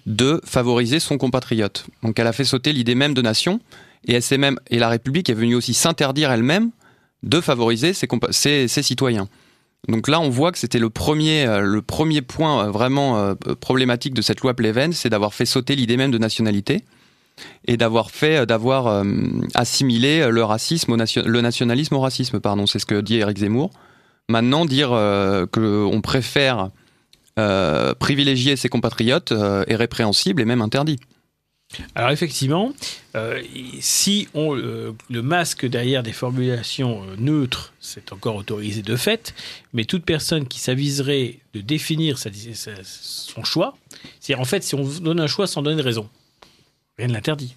de 0.08 0.42
favoriser 0.44 1.00
son 1.00 1.18
compatriote. 1.18 1.86
Donc 2.04 2.20
elle 2.20 2.28
a 2.28 2.34
fait 2.34 2.44
sauter 2.44 2.74
l'idée 2.74 2.96
même 2.96 3.14
de 3.14 3.22
nation, 3.22 3.62
et, 4.08 4.16
elle 4.16 4.40
même, 4.40 4.60
et 4.70 4.80
la 4.80 4.90
République 4.90 5.30
est 5.30 5.36
venue 5.36 5.56
aussi 5.56 5.74
s'interdire 5.76 6.32
elle-même 6.32 6.72
de 7.24 7.42
favoriser 7.42 7.94
ses, 7.94 8.68
citoyens. 8.68 9.30
Donc 9.88 10.08
là, 10.08 10.20
on 10.20 10.30
voit 10.30 10.52
que 10.52 10.58
c'était 10.58 10.80
le 10.80 10.90
premier, 10.90 11.46
euh, 11.46 11.82
point 11.82 12.66
euh, 12.66 12.72
vraiment 12.72 13.18
euh, 13.18 13.36
problématique 13.60 14.16
de 14.16 14.22
cette 14.24 14.42
loi 14.42 14.56
Pleven, 14.56 14.92
c'est 14.92 15.10
d'avoir 15.10 15.36
fait 15.36 15.46
sauter 15.46 15.76
l'idée 15.76 15.98
même 15.98 16.12
de 16.12 16.18
nationalité 16.18 16.84
et 17.66 17.78
d'avoir 17.78 18.12
fait, 18.12 18.46
d'avoir 18.46 18.88
euh, 18.88 19.04
assimilé 19.54 20.30
le 20.30 20.44
racisme, 20.44 20.92
au 20.92 20.98
nation, 20.98 21.24
le 21.26 21.42
nationalisme 21.42 21.96
au 21.96 22.00
racisme, 22.00 22.40
pardon. 22.40 22.66
C'est 22.66 22.80
ce 22.80 22.86
que 22.86 23.02
dit 23.02 23.18
Éric 23.18 23.38
Zemmour. 23.40 23.72
Maintenant, 24.30 24.66
dire 24.66 24.92
euh, 24.94 25.46
qu'on 25.46 26.02
préfère 26.02 26.70
euh, 27.38 27.94
privilégier 27.94 28.56
ses 28.56 28.70
compatriotes 28.70 29.32
euh, 29.32 29.66
est 29.68 29.76
répréhensible 29.76 30.42
et 30.42 30.46
même 30.46 30.62
interdit. 30.62 30.98
Alors 31.96 32.12
effectivement, 32.12 32.74
euh, 33.16 33.42
si 33.82 34.28
on 34.34 34.56
euh, 34.56 34.94
le 35.10 35.22
masque 35.22 35.66
derrière 35.66 36.04
des 36.04 36.14
formulations 36.14 37.04
euh, 37.04 37.16
neutres, 37.18 37.74
c'est 37.80 38.14
encore 38.14 38.36
autorisé 38.36 38.84
de 38.84 38.96
fait, 38.96 39.34
mais 39.74 39.84
toute 39.84 40.06
personne 40.06 40.48
qui 40.48 40.60
s'aviserait 40.60 41.40
de 41.54 41.62
définir 41.62 42.18
son 42.20 43.44
choix, 43.44 43.76
c'est-à-dire 44.20 44.42
en 44.42 44.46
fait 44.46 44.64
si 44.64 44.76
on 44.76 44.84
donne 44.84 45.20
un 45.20 45.28
choix 45.28 45.48
sans 45.48 45.64
donner 45.64 45.78
de 45.78 45.82
raison, 45.82 46.08
rien 46.98 47.08
ne 47.08 47.14
l'interdit. 47.14 47.56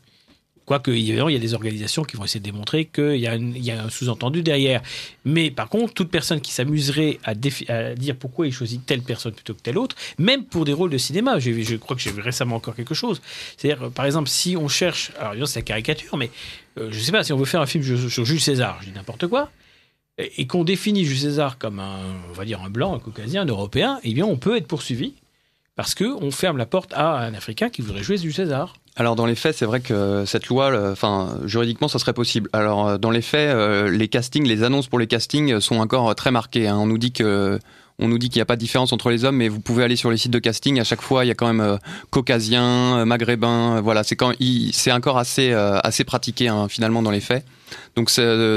Quoique, 0.69 0.91
évidemment, 0.91 1.31
il 1.31 1.33
y 1.33 1.37
a 1.37 1.41
des 1.41 1.55
organisations 1.55 2.03
qui 2.03 2.19
vont 2.19 2.27
essayer 2.27 2.41
de 2.41 2.45
démontrer 2.45 2.85
qu'il 2.85 3.17
y 3.17 3.27
a, 3.27 3.83
un, 3.83 3.89
sous-entendu 3.89 4.43
derrière. 4.43 4.83
Mais 5.25 5.51
par 5.51 5.71
contre, 5.71 5.95
toute 5.95 6.11
personne 6.11 6.43
qui 6.43 6.53
s'amuserait 6.53 7.19
à, 7.25 7.35
dire 7.35 8.17
pourquoi 8.19 8.47
il 8.47 8.53
choisit 8.53 8.85
telle 8.85 9.01
personne 9.01 9.33
plutôt 9.33 9.55
que 9.55 9.63
telle 9.63 9.79
autre, 9.79 9.97
même 10.19 10.45
pour 10.45 10.67
des 10.67 10.75
rôles 10.75 10.91
de 10.91 10.99
cinéma, 10.99 11.39
je, 11.39 11.77
crois 11.77 11.97
que 11.97 12.03
j'ai 12.03 12.13
vu 12.13 12.21
récemment 12.21 12.57
encore 12.57 12.77
quelque 12.77 12.95
chose. 12.95 13.23
C'est-à-dire, 13.57 13.91
par 13.93 14.05
exemple, 14.05 14.29
si 14.29 14.59
on 14.59 14.69
cherche, 14.69 15.11
alors 15.19 15.49
c'est 15.49 15.61
la 15.61 15.65
caricature, 15.65 16.19
mais 16.19 16.31
euh, 16.77 16.91
je 16.91 16.99
ne 16.99 17.03
sais 17.03 17.13
pas, 17.13 17.25
si 17.25 17.33
on 17.33 17.39
veut 17.39 17.47
faire 17.47 17.63
un 17.63 17.67
film 17.67 17.83
sur 17.83 18.27
Jules 18.27 18.39
César, 18.39 18.77
je 18.83 18.91
dis 18.91 18.95
n'importe 18.95 19.27
quoi, 19.27 19.51
et 20.19 20.47
qu'on 20.47 20.65
définit 20.65 21.07
Jules 21.07 21.19
César 21.19 21.57
comme 21.57 21.81
un, 21.81 22.01
on 22.29 22.33
va 22.35 22.45
dire, 22.45 22.61
un 22.63 22.69
blanc, 22.69 22.95
un 22.95 22.99
caucasien, 22.99 23.41
un 23.41 23.47
européen, 23.47 24.01
eh 24.03 24.13
bien, 24.13 24.27
on 24.27 24.37
peut 24.37 24.59
être 24.59 24.67
poursuivi 24.67 25.15
parce 25.77 25.95
qu'on 25.95 26.31
ferme 26.31 26.59
la 26.59 26.67
porte 26.67 26.93
à 26.93 27.21
un 27.21 27.35
Africain 27.35 27.71
qui 27.71 27.83
voudrait 27.83 28.03
jouer 28.03 28.19
Jules 28.19 28.35
César. 28.35 28.75
Alors 28.99 29.17
dans 29.17 29.27
les 29.27 29.37
faits, 29.37 29.57
c'est 29.57 29.65
vrai 29.65 29.81
que 29.81 30.25
cette 30.27 30.49
loi, 30.49 30.73
enfin 30.91 31.39
juridiquement, 31.45 31.89
ça 31.89 31.99
serait 31.99 32.13
possible. 32.13 32.51
Alors 32.53 32.87
euh, 32.87 32.99
dans 32.99 33.11
les 33.11 33.23
faits, 33.23 33.55
euh, 33.55 33.91
les 33.91 34.09
castings, 34.09 34.47
les 34.47 34.65
annonces 34.65 34.89
pour 34.89 34.99
les 34.99 35.07
castings 35.07 35.61
sont 35.61 35.79
encore 35.79 36.15
très 36.15 36.33
marquées. 36.33 36.67
Hein. 36.67 36.77
On 36.77 36.87
nous 36.87 36.99
dit 36.99 37.13
que 37.13 37.59
on 38.01 38.09
nous 38.09 38.19
dit 38.19 38.29
qu'il 38.29 38.39
n'y 38.39 38.43
a 38.43 38.47
pas 38.47 38.57
de 38.57 38.61
différence 38.61 38.93
entre 38.93 39.11
les 39.11 39.25
hommes, 39.25 39.37
mais 39.37 39.49
vous 39.49 39.61
pouvez 39.61 39.83
aller 39.83 39.97
sur 39.97 40.11
les 40.11 40.17
sites 40.17 40.33
de 40.33 40.39
casting. 40.39 40.79
À 40.79 40.85
chaque 40.85 41.03
fois, 41.03 41.25
il 41.25 41.29
y 41.29 41.31
a 41.31 41.35
quand 41.35 41.49
même 41.49 41.61
euh, 41.61 41.77
caucasien, 42.11 43.05
maghrébin. 43.05 43.81
Voilà, 43.81 44.05
c'est 44.05 44.15
quand 44.15 44.33
c'est 44.73 44.93
encore 44.93 45.19
assez 45.19 45.53
euh, 45.53 45.79
assez 45.83 46.05
pratiqué 46.05 46.49
hein, 46.49 46.69
finalement 46.69 47.03
dans 47.03 47.11
les 47.11 47.21
faits. 47.21 47.45
Donc 47.97 48.11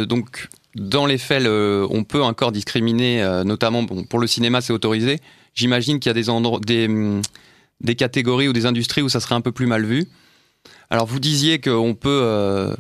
donc 0.08 0.48
dans 0.76 1.06
les 1.06 1.18
faits, 1.18 1.44
le, 1.44 1.86
on 1.90 2.04
peut 2.04 2.24
encore 2.24 2.52
discriminer, 2.52 3.22
euh, 3.22 3.44
notamment 3.44 3.84
bon, 3.84 4.04
pour 4.04 4.20
le 4.20 4.28
cinéma, 4.28 4.62
c'est 4.62 4.74
autorisé. 4.74 5.20
J'imagine 5.54 6.00
qu'il 6.00 6.10
y 6.10 6.12
a 6.12 6.14
des 6.14 6.30
endroits, 6.30 6.60
des 6.66 6.88
des 7.82 7.96
catégories 7.96 8.48
ou 8.48 8.54
des 8.54 8.68
industries 8.68 9.02
où 9.02 9.10
ça 9.10 9.20
serait 9.20 9.36
un 9.36 9.42
peu 9.42 9.52
plus 9.52 9.66
mal 9.66 9.86
vu. 9.86 10.08
Alors 10.90 11.06
vous 11.06 11.20
disiez 11.20 11.60
qu'on 11.60 11.96
peut, 11.96 12.22
euh, 12.24 12.76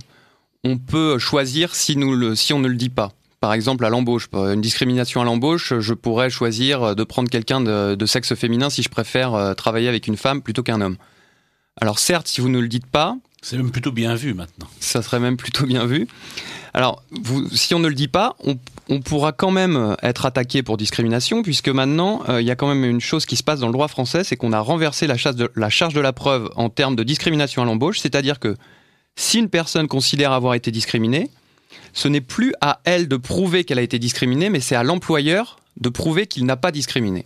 peut 0.88 1.18
choisir 1.18 1.76
si, 1.76 1.96
on 1.98 2.60
ne 2.60 2.68
le 2.68 2.76
dit 2.76 2.90
pas. 2.90 3.12
Par 3.40 3.54
exemple, 3.54 3.86
à 3.86 3.90
l'embauche, 3.90 4.28
une 4.34 4.62
discrimination 4.62 5.22
à 5.22 5.26
l'embauche, 5.26 5.74
je 5.80 5.94
pourrais 5.94 6.30
choisir 6.30 6.96
de 6.96 7.04
prendre 7.04 7.30
quelqu'un 7.30 7.62
de, 7.62 7.96
de, 7.96 8.06
sexe 8.06 8.36
féminin 8.36 8.70
si 8.70 8.84
je 8.84 8.90
préfère 8.90 9.34
euh, 9.34 9.54
travailler 9.56 9.88
avec 9.88 10.08
une 10.08 10.18
femme 10.18 10.42
plutôt 10.42 10.62
qu'un 10.62 10.82
homme. 10.82 10.98
Alors 11.80 11.98
certes, 11.98 12.28
si 12.28 12.42
vous 12.42 12.50
ne 12.50 12.60
le 12.60 12.68
dites 12.68 12.86
pas... 12.86 13.18
C'est 13.44 13.58
même 13.58 13.72
plutôt 13.72 13.92
bien 13.92 14.14
vu 14.14 14.36
maintenant. 14.36 14.68
Ça 14.80 15.02
serait 15.02 15.20
même 15.20 15.36
plutôt 15.36 15.66
bien 15.66 15.86
vu. 15.86 16.08
Alors, 16.76 17.04
si 17.52 17.74
on 17.74 17.80
ne 17.80 17.88
le 17.88 17.96
dit 17.96 18.08
pas, 18.08 18.36
on, 18.88 19.00
pourra 19.02 19.32
quand 19.32 19.50
même 19.50 19.96
être 20.04 20.26
attaqué 20.26 20.62
pour 20.62 20.78
discrimination, 20.78 21.42
puisque 21.42 21.70
maintenant, 21.70 22.22
euh, 22.30 22.40
il 22.40 22.48
y 22.48 22.52
a 22.52 22.56
quand 22.56 22.68
même 22.68 22.86
une 22.86 23.02
chose 23.02 23.26
qui 23.26 23.36
se 23.36 23.44
passe 23.44 23.60
dans 23.60 23.68
le 23.68 23.74
droit 23.74 23.88
français, 23.88 24.24
c'est 24.24 24.38
qu'on 24.38 24.54
a 24.54 24.60
renversé 24.60 25.08
la, 25.08 25.16
la 25.56 25.70
charge 25.70 25.94
de 25.94 26.02
la 26.02 26.14
preuve 26.14 26.50
en 26.56 26.70
termes 26.70 26.96
de 26.96 27.04
discrimination 27.04 27.64
à 27.64 27.66
l'embauche, 27.66 28.00
c'est-à-dire 28.00 28.40
que 28.40 28.56
si 29.16 29.40
une 29.40 29.50
personne 29.50 29.88
considère 29.88 30.32
avoir 30.34 30.54
été 30.54 30.72
discriminée, 30.72 31.30
ce 31.94 32.08
n'est 32.08 32.22
plus 32.22 32.54
à 32.62 32.80
elle 32.84 33.08
de 33.08 33.18
prouver 33.18 33.64
qu'elle 33.64 33.80
a 33.80 33.84
été 33.84 33.98
discriminée, 33.98 34.50
mais 34.50 34.60
c'est 34.60 34.76
à 34.76 34.84
l'employeur 34.84 35.60
de 35.80 35.90
prouver 35.90 36.28
qu'il 36.28 36.46
n'a 36.46 36.58
pas 36.58 36.72
discriminé. 36.72 37.26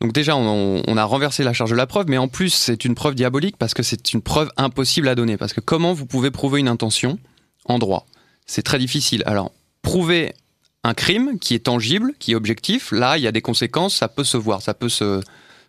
Donc 0.00 0.12
déjà, 0.12 0.36
on, 0.36 0.96
a 0.96 1.04
renversé 1.04 1.44
la 1.44 1.52
charge 1.52 1.70
de 1.70 1.76
la 1.76 1.86
preuve, 1.86 2.06
mais 2.08 2.18
en 2.18 2.26
plus, 2.26 2.50
c'est 2.50 2.84
une 2.84 2.94
preuve 2.94 3.14
diabolique 3.14 3.56
parce 3.56 3.72
que 3.72 3.84
c'est 3.84 4.12
une 4.12 4.20
preuve 4.20 4.50
impossible 4.56 5.06
à 5.06 5.14
donner. 5.14 5.36
Parce 5.36 5.52
que 5.52 5.60
comment 5.60 5.92
vous 5.92 6.06
pouvez 6.06 6.32
prouver 6.32 6.58
une 6.58 6.68
intention 6.68 7.18
en 7.66 7.78
droit? 7.78 8.06
C'est 8.46 8.62
très 8.62 8.78
difficile. 8.78 9.22
Alors, 9.26 9.52
prouver 9.80 10.34
un 10.82 10.94
crime 10.94 11.38
qui 11.38 11.54
est 11.54 11.64
tangible, 11.66 12.14
qui 12.18 12.32
est 12.32 12.34
objectif, 12.34 12.90
là, 12.90 13.16
il 13.16 13.22
y 13.22 13.28
a 13.28 13.32
des 13.32 13.42
conséquences, 13.42 13.94
ça 13.94 14.08
peut 14.08 14.24
se 14.24 14.36
voir, 14.36 14.60
ça 14.60 14.74
peut 14.74 14.88
se, 14.88 15.20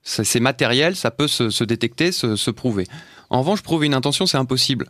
c'est 0.04 0.40
matériel, 0.40 0.96
ça 0.96 1.12
peut 1.12 1.28
se, 1.28 1.64
détecter, 1.64 2.12
se, 2.12 2.52
prouver. 2.52 2.88
En 3.30 3.40
revanche, 3.40 3.62
prouver 3.62 3.88
une 3.88 3.94
intention, 3.94 4.26
c'est 4.26 4.38
impossible. 4.38 4.90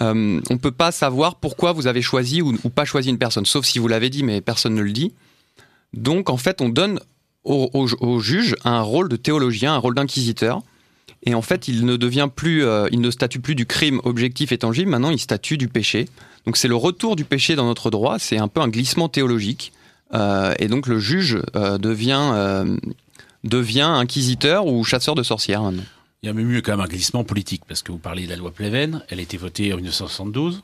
Euh, 0.00 0.40
on 0.50 0.58
peut 0.58 0.72
pas 0.72 0.92
savoir 0.92 1.36
pourquoi 1.36 1.72
vous 1.72 1.86
avez 1.86 2.02
choisi 2.02 2.42
ou, 2.42 2.54
pas 2.70 2.84
choisi 2.84 3.10
une 3.10 3.18
personne, 3.18 3.46
sauf 3.46 3.64
si 3.64 3.78
vous 3.78 3.88
l'avez 3.88 4.10
dit, 4.10 4.22
mais 4.22 4.40
personne 4.40 4.74
ne 4.74 4.82
le 4.82 4.92
dit. 4.92 5.12
Donc 5.92 6.30
en 6.30 6.36
fait, 6.36 6.60
on 6.60 6.68
donne 6.68 7.00
au, 7.44 8.20
juge 8.20 8.56
un 8.64 8.82
rôle 8.82 9.08
de 9.08 9.16
théologien, 9.16 9.74
un 9.74 9.78
rôle 9.78 9.94
d'inquisiteur. 9.94 10.62
Et 11.22 11.34
en 11.34 11.42
fait, 11.42 11.68
il 11.68 11.84
ne 11.84 11.96
devient 11.96 12.28
plus, 12.34 12.64
euh, 12.64 12.88
il 12.92 13.00
ne 13.00 13.10
statue 13.10 13.40
plus 13.40 13.54
du 13.54 13.66
crime 13.66 14.00
objectif 14.04 14.52
et 14.52 14.58
tangible. 14.58 14.90
Maintenant, 14.90 15.10
il 15.10 15.18
statue 15.18 15.58
du 15.58 15.68
péché. 15.68 16.08
Donc 16.46 16.56
c'est 16.56 16.68
le 16.68 16.76
retour 16.76 17.16
du 17.16 17.24
péché 17.24 17.56
dans 17.56 17.66
notre 17.66 17.90
droit. 17.90 18.18
C'est 18.18 18.38
un 18.38 18.48
peu 18.48 18.60
un 18.60 18.68
glissement 18.68 19.08
théologique. 19.08 19.72
Euh, 20.14 20.54
et 20.58 20.68
donc 20.68 20.86
le 20.86 20.98
juge 20.98 21.40
euh, 21.54 21.78
devient 21.78 22.64
devient 23.44 23.80
inquisiteur 23.82 24.66
ou 24.66 24.84
chasseur 24.84 25.14
de 25.14 25.22
sorcières. 25.22 25.62
Il 26.22 26.26
y 26.26 26.28
a 26.28 26.32
même 26.34 26.50
eu 26.50 26.60
quand 26.62 26.72
même 26.72 26.80
un 26.80 26.88
glissement 26.88 27.24
politique, 27.24 27.62
parce 27.66 27.82
que 27.82 27.92
vous 27.92 27.98
parlez 27.98 28.24
de 28.24 28.30
la 28.30 28.36
loi 28.36 28.50
Pleven, 28.50 29.02
elle 29.08 29.18
a 29.18 29.22
été 29.22 29.38
votée 29.38 29.72
en 29.72 29.76
1972, 29.76 30.62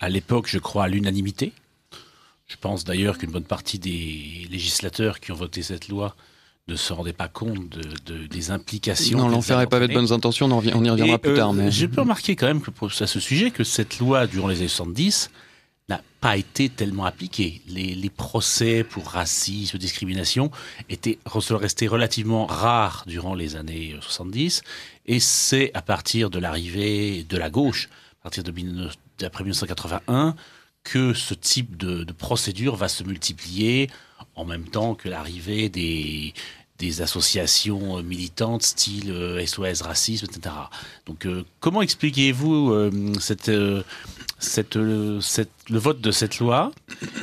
à 0.00 0.08
l'époque, 0.10 0.46
je 0.46 0.58
crois, 0.58 0.84
à 0.84 0.88
l'unanimité. 0.88 1.52
Je 2.50 2.56
pense 2.56 2.82
d'ailleurs 2.82 3.16
qu'une 3.16 3.30
bonne 3.30 3.44
partie 3.44 3.78
des 3.78 4.48
législateurs 4.50 5.20
qui 5.20 5.30
ont 5.30 5.36
voté 5.36 5.62
cette 5.62 5.86
loi 5.86 6.16
ne 6.66 6.74
se 6.74 6.92
rendaient 6.92 7.12
pas 7.12 7.28
compte 7.28 7.68
de, 7.68 7.82
de- 8.12 8.26
des 8.26 8.50
implications. 8.50 9.18
Non, 9.18 9.28
l'enfer 9.28 9.56
allait 9.56 9.66
est 9.66 9.70
pavé 9.70 9.86
de 9.86 9.94
bonnes 9.94 10.12
intentions. 10.12 10.46
On, 10.46 10.60
y 10.60 10.90
reviendra 10.90 11.14
Et, 11.14 11.18
plus 11.18 11.30
euh, 11.30 11.36
tard. 11.36 11.52
Mais 11.52 11.70
J'ai 11.70 11.86
pu 11.86 12.00
remarquer 12.00 12.34
quand 12.34 12.48
même 12.48 12.60
que 12.60 12.70
à 13.02 13.06
ce 13.06 13.20
sujet 13.20 13.52
que 13.52 13.62
cette 13.62 14.00
loi, 14.00 14.26
durant 14.26 14.48
les 14.48 14.58
années 14.58 14.68
70, 14.68 15.30
n'a 15.88 16.02
pas 16.20 16.36
été 16.36 16.68
tellement 16.68 17.04
appliquée. 17.04 17.62
Les, 17.68 17.94
les 17.94 18.10
procès 18.10 18.82
pour 18.82 19.06
racisme, 19.06 19.78
discrimination 19.78 20.50
étaient 20.88 21.18
restés 21.50 21.86
relativement 21.86 22.46
rares 22.46 23.04
durant 23.06 23.34
les 23.34 23.54
années 23.54 23.94
70. 24.00 24.62
Et 25.06 25.20
c'est 25.20 25.70
à 25.74 25.82
partir 25.82 26.30
de 26.30 26.40
l'arrivée 26.40 27.22
de 27.28 27.36
la 27.36 27.48
gauche, 27.48 27.88
à 28.20 28.24
partir 28.24 28.42
de 28.42 28.50
19 28.50 28.92
d'après 29.20 29.44
1981, 29.44 30.34
que 30.84 31.12
ce 31.14 31.34
type 31.34 31.76
de, 31.76 32.04
de 32.04 32.12
procédure 32.12 32.76
va 32.76 32.88
se 32.88 33.02
multiplier 33.04 33.90
en 34.34 34.44
même 34.44 34.64
temps 34.64 34.94
que 34.94 35.08
l'arrivée 35.08 35.68
des, 35.68 36.32
des 36.78 37.02
associations 37.02 37.98
euh, 37.98 38.02
militantes 38.02 38.62
style 38.62 39.10
euh, 39.10 39.44
SOS 39.44 39.82
Racisme, 39.82 40.26
etc. 40.26 40.54
Donc 41.06 41.26
euh, 41.26 41.44
comment 41.60 41.82
expliquez-vous 41.82 42.70
euh, 42.70 43.12
cette, 43.20 43.50
euh, 43.50 43.82
cette, 44.38 44.76
euh, 44.76 45.20
cette- 45.20 45.50
le 45.68 45.78
vote 45.78 46.00
de 46.00 46.10
cette 46.10 46.38
loi 46.38 46.72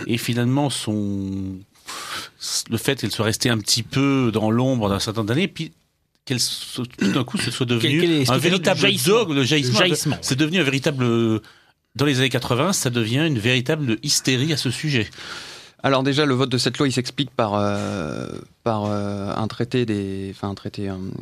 et 0.05 0.17
finalement 0.17 0.69
son, 0.69 1.55
le 2.69 2.77
fait 2.77 2.99
qu'elle 3.01 3.11
soit 3.11 3.25
restée 3.25 3.49
un 3.49 3.57
petit 3.57 3.83
peu 3.83 4.31
dans 4.31 4.51
l'ombre 4.51 4.89
d'un 4.89 4.99
certain 4.99 5.21
nombre 5.21 5.29
d'années, 5.29 5.47
puis 5.47 5.71
qu'elle 6.25 6.39
tout 6.75 6.85
d'un 7.13 7.23
coup 7.23 7.37
ce 7.37 7.49
soit 7.51 7.65
devenu 7.65 8.23
un 8.29 8.37
véritable 8.37 8.81
dogme, 9.05 9.33
Le 9.33 9.43
jaillissement. 9.43 10.17
c'est 10.21 10.35
devenu 10.37 10.59
un 10.59 10.63
véritable... 10.63 11.41
Dans 11.97 12.05
les 12.05 12.19
années 12.19 12.29
80, 12.29 12.73
ça 12.73 12.91
devient 12.91 13.25
une 13.25 13.39
véritable 13.39 13.97
hystérie 14.03 14.53
à 14.53 14.57
ce 14.57 14.69
sujet. 14.69 15.07
Alors 15.81 16.03
déjà, 16.03 16.27
le 16.27 16.35
vote 16.35 16.49
de 16.49 16.59
cette 16.59 16.77
loi, 16.77 16.87
il 16.87 16.91
s'explique 16.91 17.31
par, 17.31 17.55
euh, 17.55 18.27
euh, 18.67 19.33
un 19.35 19.47
traité 19.47 19.83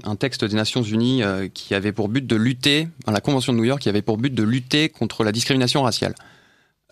un 0.04 0.16
texte 0.18 0.44
des 0.44 0.56
Nations 0.56 0.84
Unies 0.84 1.24
euh, 1.24 1.48
qui 1.48 1.76
avait 1.76 1.94
pour 1.94 2.10
but 2.10 2.28
de 2.28 2.36
lutter, 2.36 2.90
la 3.08 3.22
Convention 3.22 3.54
de 3.54 3.58
New 3.58 3.64
York, 3.64 3.82
qui 3.82 3.88
avait 3.88 4.02
pour 4.02 4.18
but 4.18 4.34
de 4.34 4.44
lutter 4.44 4.90
contre 4.90 5.24
la 5.24 5.32
discrimination 5.32 5.82
raciale. 5.82 6.14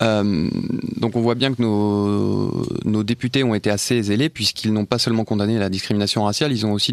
Donc 0.00 1.14
on 1.14 1.20
voit 1.20 1.34
bien 1.34 1.52
que 1.54 1.60
nos, 1.62 3.02
députés 3.02 3.44
ont 3.44 3.54
été 3.54 3.68
assez 3.70 4.02
zélés 4.02 4.30
puisqu'ils 4.30 4.72
n'ont 4.72 4.86
pas 4.86 4.98
seulement 4.98 5.24
condamné 5.24 5.58
la 5.58 5.68
discrimination 5.68 6.24
raciale, 6.24 6.52
ils 6.52 6.64
ont 6.64 6.72
aussi 6.72 6.92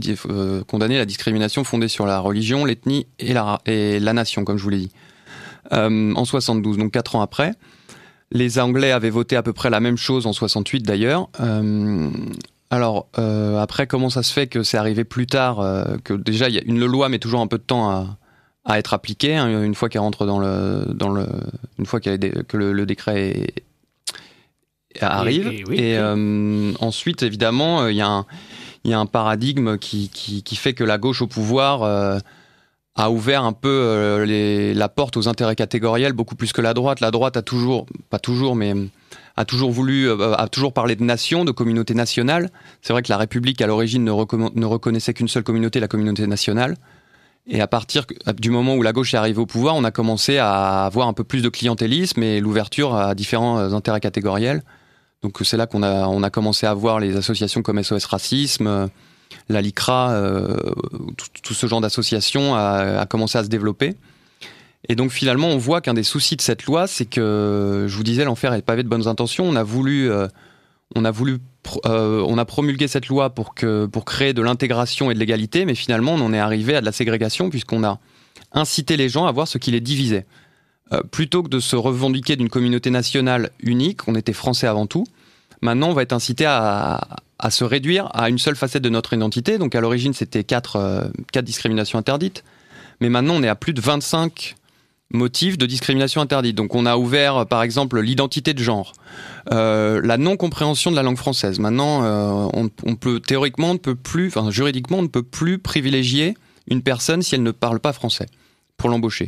condamné 0.67 0.97
la 0.97 1.06
discrimination 1.06 1.63
fondée 1.63 1.88
sur 1.88 2.06
la 2.06 2.19
religion, 2.19 2.63
l'ethnie 2.65 3.08
et 3.17 3.34
la 3.34 4.13
nation, 4.13 4.43
comme 4.43 4.58
je 4.58 4.63
vous 4.63 4.69
l'ai 4.69 4.77
dit. 4.77 4.91
Euh, 5.73 6.13
en 6.15 6.25
72, 6.25 6.77
donc 6.77 6.91
quatre 6.91 7.15
ans 7.15 7.21
après. 7.21 7.53
Les 8.31 8.60
Anglais 8.60 8.91
avaient 8.91 9.10
voté 9.10 9.36
à 9.36 9.43
peu 9.43 9.53
près 9.53 9.69
la 9.69 9.79
même 9.79 9.97
chose 9.97 10.25
en 10.25 10.34
68 10.34 10.81
d'ailleurs. 10.84 11.29
Euh, 11.39 12.10
alors 12.69 13.07
euh, 13.19 13.57
après, 13.60 13.88
comment 13.88 14.10
ça 14.10 14.23
se 14.23 14.31
fait 14.31 14.47
que 14.47 14.63
c'est 14.63 14.77
arrivé 14.77 15.03
plus 15.03 15.27
tard 15.27 15.60
euh, 15.60 15.97
Que 16.03 16.13
déjà, 16.13 16.47
il 16.49 16.55
y 16.55 16.57
a 16.57 16.63
une 16.65 16.86
loi 16.86 17.10
met 17.10 17.19
toujours 17.19 17.41
un 17.41 17.47
peu 17.47 17.57
de 17.57 17.63
temps 17.63 17.89
à, 17.89 18.17
à 18.63 18.79
être 18.79 18.93
appliquée 18.93 19.36
hein, 19.36 19.63
une 19.63 19.75
fois 19.75 19.89
qu'elle 19.89 20.01
rentre 20.01 20.25
dans 20.25 20.39
le, 20.39 20.86
dans 20.93 21.10
le, 21.10 21.25
une 21.79 21.86
fois 21.86 21.99
dé- 21.99 22.31
que 22.47 22.55
le, 22.57 22.71
le 22.73 22.86
décret 22.86 23.53
est- 24.95 25.03
arrive. 25.03 25.47
Et- 25.47 25.60
et 25.60 25.63
oui, 25.67 25.75
et 25.77 25.79
oui. 25.79 25.95
euh, 25.95 26.73
ensuite, 26.79 27.23
évidemment, 27.23 27.81
euh, 27.84 27.91
il 27.91 27.97
y 27.97 28.01
a 28.01 28.07
un, 28.10 28.25
il 28.84 28.91
y 28.91 28.93
a 28.93 28.99
un 28.99 29.05
paradigme 29.05 29.77
qui, 29.77 30.10
qui, 30.10 30.43
qui 30.43 30.55
fait 30.55 30.73
que 30.73 30.84
la 30.84 30.97
gauche 30.97 31.21
au 31.21 31.27
pouvoir 31.27 31.84
euh, 31.84 32.17
a 32.95 33.10
ouvert 33.10 33.43
un 33.43 33.54
peu 33.54 33.69
euh, 33.69 34.73
la 34.73 34.89
porte 34.89 35.17
aux 35.17 35.27
intérêts 35.27 35.56
catégoriels 35.56 36.13
beaucoup 36.13 36.36
plus 36.36 36.51
que 36.54 36.62
la 36.62 36.73
droite. 36.73 36.99
La 36.99 37.12
droite 37.12 37.38
a 37.38 37.41
toujours, 37.41 37.86
pas 38.10 38.19
toujours, 38.19 38.56
mais 38.56 38.73
a 39.38 39.45
toujours 39.45 39.71
voulu, 39.71 40.10
euh, 40.10 40.36
a 40.36 40.47
toujours 40.47 40.73
parlé 40.73 40.95
de 40.95 41.04
nation, 41.04 41.45
de 41.45 41.51
communauté 41.51 41.93
nationale. 41.93 42.49
C'est 42.82 42.93
vrai 42.93 43.01
que 43.01 43.10
la 43.10 43.17
République 43.17 43.62
à 43.62 43.67
l'origine 43.67 44.04
ne, 44.04 44.65
reconnaissait 44.65 45.13
qu'une 45.13 45.27
seule 45.27 45.43
communauté, 45.43 45.80
la 45.80 45.88
communauté 45.88 46.27
nationale. 46.27 46.75
Et 47.47 47.60
à 47.60 47.67
partir 47.67 48.06
du 48.38 48.51
moment 48.51 48.75
où 48.75 48.84
la 48.84 48.93
gauche 48.93 49.13
est 49.13 49.17
arrivée 49.17 49.39
au 49.39 49.47
pouvoir, 49.47 49.75
on 49.75 49.84
a 49.84 49.91
commencé 49.91 50.38
à 50.38 50.86
avoir 50.86 51.08
un 51.08 51.13
peu 51.13 51.23
plus 51.23 51.41
de 51.41 51.49
clientélisme 51.49 52.21
et 52.21 52.39
l'ouverture 52.39 52.95
à 52.95 53.15
différents 53.15 53.58
euh, 53.58 53.71
intérêts 53.71 53.99
catégoriels. 53.99 54.63
Donc 55.23 55.38
c'est 55.43 55.58
là 55.58 55.67
qu'on 55.67 55.84
a, 55.84 56.08
on 56.08 56.23
a 56.23 56.30
commencé 56.30 56.65
à 56.65 56.73
voir 56.73 56.99
les 56.99 57.15
associations 57.15 57.62
comme 57.62 57.82
SOS 57.82 58.06
Racisme, 58.06 58.67
euh, 58.67 58.88
la 59.51 59.61
LICRA, 59.61 60.13
euh, 60.13 60.57
tout, 61.43 61.53
ce 61.53 61.67
genre 61.67 61.81
d'associations 61.81 62.55
a, 62.55 63.05
commencé 63.05 63.37
à 63.37 63.43
se 63.43 63.49
développer. 63.49 63.95
Et 64.89 64.95
donc 64.95 65.11
finalement, 65.11 65.47
on 65.47 65.57
voit 65.57 65.81
qu'un 65.81 65.93
des 65.93 66.03
soucis 66.03 66.35
de 66.35 66.41
cette 66.41 66.65
loi, 66.65 66.87
c'est 66.87 67.05
que, 67.05 67.85
je 67.87 67.95
vous 67.95 68.03
disais, 68.03 68.25
l'enfer 68.25 68.53
est 68.53 68.61
pavé 68.61 68.83
de 68.83 68.89
bonnes 68.89 69.07
intentions. 69.07 69.45
On 69.45 69.55
a 69.55 69.63
voulu, 69.63 70.09
euh, 70.09 70.27
on 70.95 71.05
a 71.05 71.11
voulu, 71.11 71.37
euh, 71.85 72.23
on 72.27 72.37
a 72.37 72.45
promulgué 72.45 72.87
cette 72.87 73.07
loi 73.07 73.29
pour 73.29 73.53
que, 73.53 73.85
pour 73.85 74.05
créer 74.05 74.33
de 74.33 74.41
l'intégration 74.41 75.11
et 75.11 75.13
de 75.13 75.19
l'égalité, 75.19 75.65
mais 75.65 75.75
finalement, 75.75 76.13
on 76.13 76.21
en 76.21 76.33
est 76.33 76.39
arrivé 76.39 76.75
à 76.75 76.81
de 76.81 76.85
la 76.85 76.91
ségrégation 76.91 77.49
puisqu'on 77.49 77.83
a 77.83 77.99
incité 78.53 78.97
les 78.97 79.07
gens 79.07 79.27
à 79.27 79.31
voir 79.31 79.47
ce 79.47 79.57
qui 79.57 79.71
les 79.71 79.81
divisait. 79.81 80.25
Plutôt 81.09 81.41
que 81.41 81.47
de 81.47 81.61
se 81.61 81.77
revendiquer 81.77 82.35
d'une 82.35 82.49
communauté 82.49 82.89
nationale 82.89 83.51
unique, 83.61 84.09
on 84.09 84.15
était 84.15 84.33
français 84.33 84.67
avant 84.67 84.87
tout. 84.87 85.05
Maintenant, 85.61 85.89
on 85.89 85.93
va 85.93 86.01
être 86.01 86.13
incité 86.13 86.45
à, 86.45 86.99
à 87.41 87.51
se 87.51 87.63
réduire 87.63 88.10
à 88.13 88.30
une 88.30 88.38
seule 88.38 88.56
facette 88.56 88.84
de 88.84 88.89
notre 88.89 89.13
identité. 89.13 89.58
Donc, 89.58 89.75
à 89.75 89.82
l'origine, 89.82 90.13
c'était 90.13 90.43
quatre, 90.43 90.77
euh, 90.77 91.01
quatre 91.32 91.45
discriminations 91.45 91.99
interdites. 91.99 92.43
Mais 93.01 93.10
maintenant, 93.10 93.36
on 93.36 93.43
est 93.43 93.49
à 93.49 93.56
plus 93.56 93.73
de 93.73 93.82
25 93.82 94.56
motifs 95.13 95.58
de 95.58 95.65
discrimination 95.65 96.21
interdite. 96.21 96.56
Donc, 96.56 96.75
on 96.75 96.86
a 96.86 96.97
ouvert, 96.97 97.38
euh, 97.38 97.45
par 97.45 97.63
exemple, 97.63 97.99
l'identité 97.99 98.54
de 98.54 98.63
genre, 98.63 98.93
euh, 99.51 100.01
la 100.04 100.17
non-compréhension 100.17 100.91
de 100.91 100.95
la 100.95 101.04
langue 101.04 101.17
française. 101.17 101.60
Maintenant, 101.60 102.04
euh, 102.04 102.49
on, 102.54 102.69
on 102.86 102.95
peut 102.95 103.19
théoriquement, 103.19 103.71
on 103.71 103.73
ne 103.73 103.80
peut 103.80 103.95
plus, 103.95 104.27
enfin, 104.27 104.49
juridiquement, 104.51 104.99
on 104.99 105.04
ne 105.04 105.08
peut 105.08 105.23
plus 105.23 105.60
privilégier 105.60 106.36
une 106.67 106.82
personne 106.82 107.21
si 107.21 107.36
elle 107.36 107.43
ne 107.43 107.51
parle 107.51 107.80
pas 107.80 107.93
français 107.93 108.27
pour 108.77 108.89
l'embaucher. 108.89 109.27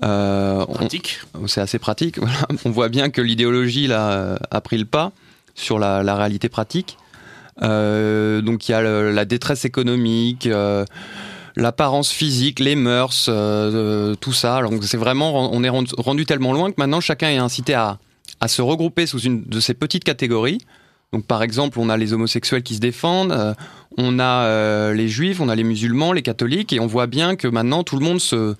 Pratique. 0.00 1.20
c'est 1.46 1.60
assez 1.60 1.78
pratique. 1.78 2.16
On 2.64 2.70
voit 2.70 2.88
bien 2.88 3.10
que 3.10 3.20
l'idéologie 3.20 3.86
là 3.86 4.36
a 4.50 4.60
pris 4.60 4.76
le 4.76 4.84
pas 4.84 5.12
sur 5.54 5.78
la, 5.78 6.02
la 6.02 6.16
réalité 6.16 6.48
pratique. 6.48 6.96
Euh, 7.60 8.40
donc 8.40 8.68
il 8.68 8.72
y 8.72 8.74
a 8.74 8.82
la 8.82 9.24
détresse 9.24 9.64
économique, 9.64 10.46
euh, 10.46 10.84
l'apparence 11.56 12.10
physique, 12.10 12.60
les 12.60 12.76
mœurs, 12.76 13.26
euh, 13.28 14.14
tout 14.14 14.32
ça. 14.32 14.62
Donc 14.62 14.84
c'est 14.84 14.96
vraiment, 14.96 15.52
on 15.52 15.62
est 15.62 15.68
rendu, 15.68 16.24
tellement 16.24 16.52
loin 16.52 16.70
que 16.70 16.76
maintenant 16.78 17.00
chacun 17.00 17.28
est 17.28 17.38
incité 17.38 17.74
à, 17.74 17.98
se 18.46 18.62
regrouper 18.62 19.06
sous 19.06 19.20
une 19.20 19.44
de 19.44 19.60
ces 19.60 19.74
petites 19.74 20.04
catégories. 20.04 20.58
Donc 21.12 21.26
par 21.26 21.42
exemple, 21.42 21.78
on 21.78 21.88
a 21.88 21.96
les 21.96 22.12
homosexuels 22.12 22.62
qui 22.62 22.74
se 22.74 22.80
défendent, 22.80 23.54
on 23.98 24.18
a 24.18 24.92
les 24.94 25.08
juifs, 25.08 25.40
on 25.40 25.48
a 25.48 25.54
les 25.54 25.62
musulmans, 25.62 26.12
les 26.12 26.22
catholiques, 26.22 26.72
et 26.72 26.80
on 26.80 26.86
voit 26.86 27.06
bien 27.06 27.36
que 27.36 27.46
maintenant 27.46 27.84
tout 27.84 27.98
le 27.98 28.04
monde 28.04 28.18
se 28.20 28.56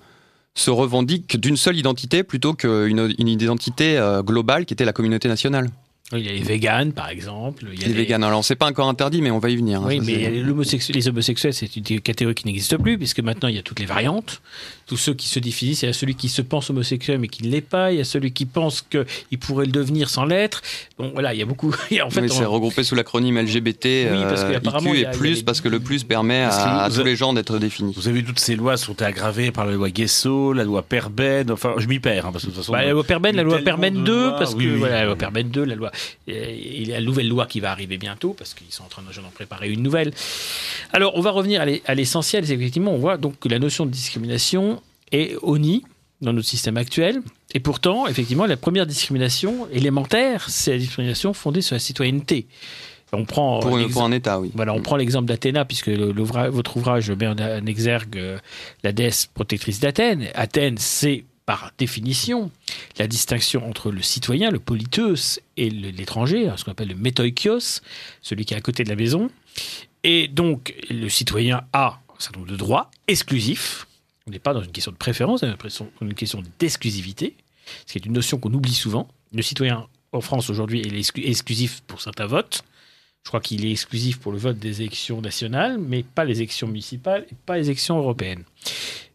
revendique 0.69 1.37
d'une 1.37 1.57
seule 1.57 1.77
identité 1.77 2.23
plutôt 2.23 2.53
qu'une 2.53 3.13
une 3.17 3.27
identité 3.27 3.99
globale 4.23 4.65
qui 4.65 4.73
était 4.73 4.85
la 4.85 4.93
communauté 4.93 5.27
nationale. 5.27 5.69
Il 6.11 6.19
y 6.19 6.29
a 6.29 6.33
les 6.33 6.43
véganes, 6.43 6.91
par 6.91 7.09
exemple. 7.09 7.65
Il 7.73 7.81
y 7.81 7.85
a 7.85 7.87
Les 7.87 7.93
véganes, 7.93 8.23
alors 8.23 8.43
c'est 8.43 8.55
pas 8.57 8.67
encore 8.67 8.87
interdit, 8.89 9.21
mais 9.21 9.31
on 9.31 9.39
va 9.39 9.49
y 9.49 9.55
venir. 9.55 9.81
hein, 9.81 9.85
Oui, 9.87 9.99
mais 10.01 10.29
les 10.29 11.07
homosexuels, 11.07 11.53
c'est 11.53 11.75
une 11.75 12.01
catégorie 12.01 12.35
qui 12.35 12.45
n'existe 12.45 12.77
plus, 12.77 12.97
puisque 12.97 13.21
maintenant 13.21 13.47
il 13.47 13.55
y 13.55 13.57
a 13.57 13.63
toutes 13.63 13.79
les 13.79 13.85
variantes. 13.85 14.41
Tous 14.85 14.97
ceux 14.97 15.13
qui 15.13 15.27
se 15.29 15.39
définissent, 15.39 15.81
il 15.83 15.85
y 15.85 15.89
a 15.89 15.93
celui 15.93 16.15
qui 16.15 16.27
se 16.29 16.41
pense 16.41 16.69
homosexuel 16.69 17.17
mais 17.19 17.27
qui 17.29 17.43
ne 17.43 17.49
l'est 17.49 17.61
pas, 17.61 17.91
il 17.91 17.97
y 17.97 18.01
a 18.01 18.03
celui 18.03 18.31
qui 18.33 18.45
pense 18.45 18.81
qu'il 18.81 19.39
pourrait 19.39 19.65
le 19.65 19.71
devenir 19.71 20.09
sans 20.09 20.25
l'être. 20.25 20.61
Bon, 20.97 21.11
voilà, 21.13 21.33
il 21.33 21.39
y 21.39 21.41
a 21.41 21.45
beaucoup. 21.45 21.69
en 22.03 22.09
fait, 22.09 22.21
Oui, 22.21 22.29
c'est 22.29 22.45
regroupé 22.45 22.83
sous 22.83 22.95
l'acronyme 22.95 23.39
LGBT, 23.39 23.85
Oui, 24.11 24.21
parce 24.23 24.41
euh, 24.43 24.51
qu'apparemment, 24.53 24.93
IQ 24.93 25.07
et 25.07 25.11
plus, 25.17 25.43
parce 25.43 25.61
que 25.61 25.69
le 25.69 25.79
plus 25.79 26.03
permet 26.03 26.45
que 26.49 26.53
à, 26.53 26.83
à 26.83 26.89
tous 26.89 26.99
avez- 26.99 27.11
les 27.11 27.15
gens 27.15 27.33
d'être 27.33 27.57
définis. 27.59 27.93
Vous 27.95 28.07
avez 28.07 28.19
vu, 28.19 28.25
toutes 28.25 28.39
ces 28.39 28.55
lois 28.55 28.77
sont 28.77 29.01
aggravées 29.01 29.51
par 29.51 29.65
la 29.65 29.71
loi 29.73 29.89
Guesso, 29.89 30.53
la 30.53 30.63
loi 30.63 30.81
Perben, 30.83 31.49
enfin, 31.51 31.75
je 31.77 31.87
m'y 31.87 31.99
perds, 31.99 32.25
hein, 32.27 32.31
parce 32.31 32.43
que 32.43 32.49
de 32.49 32.55
toute 32.55 32.63
façon. 32.63 32.73
Bah, 32.73 32.83
la 32.83 32.91
loi 32.91 33.03
Perben, 33.03 33.35
la 33.35 33.43
loi 33.43 33.59
Perben 33.59 33.93
de 33.93 34.01
2, 34.01 34.13
lois, 34.27 34.37
parce 34.37 34.53
que 34.53 34.59
oui, 34.59 34.67
oui. 34.71 34.77
voilà, 34.79 34.95
la 34.99 35.05
loi 35.05 35.15
Perben 35.15 35.49
2, 35.49 35.63
la 35.63 35.75
loi, 35.75 35.91
euh, 36.29 36.55
il 36.55 36.87
y 36.89 36.93
a 36.93 36.99
la 36.99 37.05
nouvelle 37.05 37.27
loi 37.27 37.45
qui 37.45 37.59
va 37.59 37.71
arriver 37.71 37.97
bientôt, 37.97 38.33
parce 38.37 38.53
qu'ils 38.53 38.67
sont 38.71 38.83
en 38.83 38.87
train 38.87 39.01
de 39.01 39.11
j'en 39.13 39.21
préparer 39.33 39.69
une 39.71 39.81
nouvelle. 39.81 40.11
Alors, 40.91 41.15
on 41.15 41.21
va 41.21 41.31
revenir 41.31 41.61
à 41.85 41.95
l'essentiel. 41.95 42.45
c'est 42.45 42.53
Effectivement, 42.53 42.93
on 42.93 42.97
voit 42.97 43.17
donc 43.17 43.39
que 43.39 43.47
la 43.49 43.59
notion 43.59 43.85
de 43.85 43.91
discrimination 43.91 44.81
est 45.13 45.35
honnie 45.41 45.83
dans 46.21 46.33
notre 46.33 46.47
système 46.47 46.77
actuel. 46.77 47.21
Et 47.53 47.59
pourtant, 47.59 48.07
effectivement, 48.07 48.45
la 48.45 48.57
première 48.57 48.85
discrimination 48.85 49.67
élémentaire, 49.71 50.49
c'est 50.49 50.71
la 50.71 50.77
discrimination 50.77 51.33
fondée 51.33 51.61
sur 51.61 51.75
la 51.75 51.79
citoyenneté. 51.79 52.47
On 53.15 53.25
prend 53.25 53.59
Pour, 53.59 53.77
l'exemple- 53.77 53.93
pour 53.93 54.03
un 54.05 54.11
État, 54.11 54.39
oui. 54.39 54.49
Voilà, 54.55 54.73
on 54.73 54.81
prend 54.81 54.95
l'exemple 54.95 55.27
d'Athéna, 55.27 55.65
puisque 55.65 55.87
l'ouvra- 55.87 56.49
votre 56.49 56.77
ouvrage 56.77 57.11
met 57.11 57.27
en, 57.27 57.35
exergue 57.67 58.17
euh, 58.17 58.39
la 58.83 58.91
déesse 58.91 59.27
protectrice 59.31 59.79
d'Athènes. 59.79 60.29
Athènes, 60.33 60.77
c'est 60.79 61.23
par 61.45 61.71
définition 61.77 62.49
la 62.97 63.05
distinction 63.05 63.67
entre 63.69 63.91
le 63.91 64.01
citoyen, 64.01 64.49
le 64.49 64.59
politeus, 64.59 65.39
et 65.57 65.69
l'étranger, 65.69 66.47
hein, 66.47 66.55
ce 66.57 66.63
qu'on 66.63 66.71
appelle 66.71 66.87
le 66.87 66.95
métoikios, 66.95 67.81
celui 68.23 68.45
qui 68.45 68.53
est 68.55 68.57
à 68.57 68.61
côté 68.61 68.83
de 68.83 68.89
la 68.89 68.95
maison. 68.95 69.29
Et 70.03 70.27
donc, 70.27 70.73
le 70.89 71.07
citoyen 71.09 71.61
a 71.73 71.99
un 72.09 72.19
certain 72.19 72.39
nombre 72.39 72.51
de 72.51 72.57
droits 72.57 72.89
exclusifs. 73.07 73.85
On 74.27 74.31
n'est 74.31 74.39
pas 74.39 74.53
dans 74.53 74.61
une 74.61 74.71
question 74.71 74.91
de 74.91 74.97
préférence, 74.97 75.43
on 75.43 76.05
une 76.05 76.13
question 76.13 76.41
d'exclusivité, 76.59 77.35
ce 77.85 77.93
qui 77.93 77.97
est 77.97 78.05
une 78.05 78.13
notion 78.13 78.37
qu'on 78.37 78.53
oublie 78.53 78.73
souvent. 78.73 79.07
Le 79.33 79.41
citoyen 79.41 79.87
en 80.11 80.21
France 80.21 80.49
aujourd'hui 80.49 80.79
est 80.81 80.89
exclu- 80.91 81.27
exclusif 81.27 81.81
pour 81.87 82.01
certains 82.01 82.27
votes. 82.27 82.63
Je 83.23 83.29
crois 83.29 83.41
qu'il 83.41 83.65
est 83.65 83.71
exclusif 83.71 84.19
pour 84.19 84.31
le 84.31 84.37
vote 84.37 84.59
des 84.59 84.81
élections 84.81 85.21
nationales, 85.21 85.77
mais 85.77 86.03
pas 86.03 86.25
les 86.25 86.37
élections 86.37 86.67
municipales 86.67 87.25
et 87.31 87.35
pas 87.45 87.57
les 87.57 87.65
élections 87.67 87.97
européennes. 87.97 88.43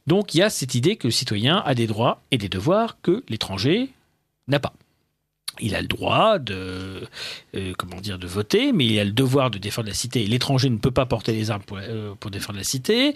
Donc 0.07 0.35
il 0.35 0.39
y 0.39 0.43
a 0.43 0.51
cette 0.51 0.75
idée 0.75 0.97
que 0.97 1.07
le 1.07 1.11
citoyen 1.11 1.59
a 1.59 1.75
des 1.75 1.87
droits 1.87 2.23
et 2.31 2.39
des 2.39 2.49
devoirs 2.49 3.01
que 3.03 3.23
l'étranger 3.29 3.91
n'a 4.47 4.59
pas. 4.61 4.73
Il 5.61 5.75
a 5.75 5.81
le 5.81 5.89
droit 5.89 6.39
de, 6.39 7.03
euh, 7.55 7.73
de 7.75 8.27
voter, 8.27 8.73
mais 8.73 8.87
il 8.87 8.99
a 8.99 9.05
le 9.05 9.11
devoir 9.11 9.51
de 9.51 9.59
défendre 9.59 9.89
la 9.89 9.95
cité. 9.95 10.27
L'étranger 10.27 10.71
ne 10.71 10.77
peut 10.77 10.91
pas 10.91 11.07
porter 11.07 11.33
les 11.33 11.51
armes 11.51 11.63
pour, 11.63 11.79
euh, 11.79 12.15
défendre 12.31 12.59
la 12.59 12.65
cité. 12.65 13.15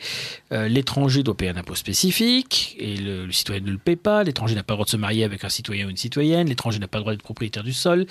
Euh, 0.53 0.69
l'étranger 0.69 1.23
doit 1.23 1.37
payer 1.37 1.51
un 1.51 1.57
impôt 1.57 1.75
spécifique 1.75 2.77
et 2.79 2.97
le, 2.97 3.31
citoyen 3.31 3.61
ne 3.61 3.71
le 3.71 3.79
paie 3.79 3.97
pas. 3.97 4.25
L'étranger 4.25 4.55
n'a 4.55 4.63
pas 4.63 4.75
le 4.75 4.77
droit 4.77 4.85
de 4.87 4.91
se 4.91 4.97
marier 4.97 5.25
avec 5.25 5.45
un 5.45 5.49
citoyen 5.49 5.87
ou 5.87 5.91
une 5.91 5.97
citoyenne. 5.97 6.49
L'étranger 6.49 6.79
n'a 6.79 6.89
pas 6.89 6.99
le 6.99 7.03
droit 7.03 7.13
d'être 7.13 7.23
propriétaire 7.23 7.63
du 7.63 7.73
sol, 7.73 8.07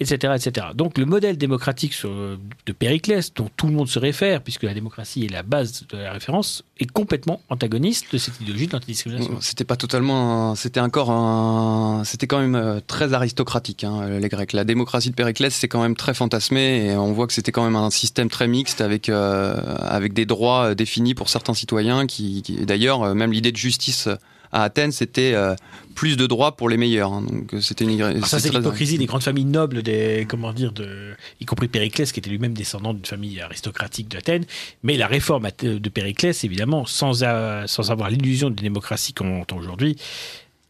etc., 0.00 0.34
etc. 0.36 0.68
Donc 0.74 0.98
le 0.98 1.06
modèle 1.06 1.36
démocratique 1.36 1.94
de 2.02 2.72
Périclès, 2.72 3.32
dont 3.34 3.48
tout 3.56 3.66
le 3.66 3.72
monde 3.72 3.88
se 3.88 3.98
réfère, 3.98 4.42
puisque 4.42 4.64
la 4.64 4.74
démocratie 4.74 5.24
est 5.24 5.32
la 5.32 5.42
base 5.42 5.86
de 5.88 5.96
la 5.96 6.12
référence, 6.12 6.64
est 6.78 6.90
complètement 6.90 7.40
antagoniste 7.48 8.12
de 8.12 8.18
cette 8.18 8.40
idéologie 8.40 8.66
de 8.66 8.72
l'antidiscrimination. 8.72 9.38
C'était 9.40 9.64
pas 9.64 9.76
totalement. 9.76 10.54
C'était 10.54 10.80
encore 10.80 11.10
un. 11.10 12.02
C'était 12.04 12.26
quand 12.26 12.40
même 12.40 12.80
très 12.86 13.12
aristocratique, 13.12 13.69
hein, 13.84 14.18
les 14.18 14.28
Grecs. 14.28 14.52
La 14.52 14.64
démocratie 14.64 15.10
de 15.10 15.14
Périclès, 15.14 15.54
c'est 15.54 15.68
quand 15.68 15.82
même 15.82 15.96
très 15.96 16.14
fantasmé 16.14 16.86
et 16.86 16.96
on 16.96 17.12
voit 17.12 17.26
que 17.26 17.32
c'était 17.32 17.52
quand 17.52 17.64
même 17.64 17.76
un 17.76 17.90
système 17.90 18.28
très 18.28 18.48
mixte 18.48 18.80
avec, 18.80 19.08
euh, 19.08 19.54
avec 19.80 20.12
des 20.12 20.26
droits 20.26 20.70
euh, 20.70 20.74
définis 20.74 21.14
pour 21.14 21.28
certains 21.28 21.54
citoyens. 21.54 22.06
Qui, 22.06 22.42
qui- 22.42 22.64
D'ailleurs, 22.64 23.02
euh, 23.02 23.14
même 23.14 23.32
l'idée 23.32 23.52
de 23.52 23.56
justice 23.56 24.08
à 24.52 24.64
Athènes, 24.64 24.90
c'était 24.90 25.32
euh, 25.34 25.54
plus 25.94 26.16
de 26.16 26.26
droits 26.26 26.56
pour 26.56 26.68
les 26.68 26.76
meilleurs. 26.76 27.12
hein. 27.12 27.22
donc 27.22 27.54
c'était 27.60 27.84
une. 27.84 28.02
Alors 28.02 28.26
ça, 28.26 28.40
c'est 28.40 28.52
l'hypocrisie 28.52 28.98
des 28.98 29.06
grandes 29.06 29.22
familles 29.22 29.44
nobles, 29.44 29.82
des, 29.84 30.26
comment 30.28 30.52
dire, 30.52 30.72
de, 30.72 31.12
y 31.40 31.44
compris 31.44 31.68
Périclès, 31.68 32.10
qui 32.10 32.18
était 32.18 32.30
lui-même 32.30 32.52
descendant 32.54 32.92
d'une 32.92 33.04
famille 33.04 33.40
aristocratique 33.40 34.08
d'Athènes. 34.08 34.44
Mais 34.82 34.96
la 34.96 35.06
réforme 35.06 35.48
de 35.62 35.88
Périclès, 35.88 36.42
évidemment, 36.42 36.84
sans, 36.84 37.22
a- 37.22 37.68
sans 37.68 37.92
avoir 37.92 38.10
l'illusion 38.10 38.50
de 38.50 38.56
démocratie 38.56 39.12
qu'on 39.12 39.40
entend 39.40 39.56
aujourd'hui, 39.56 39.96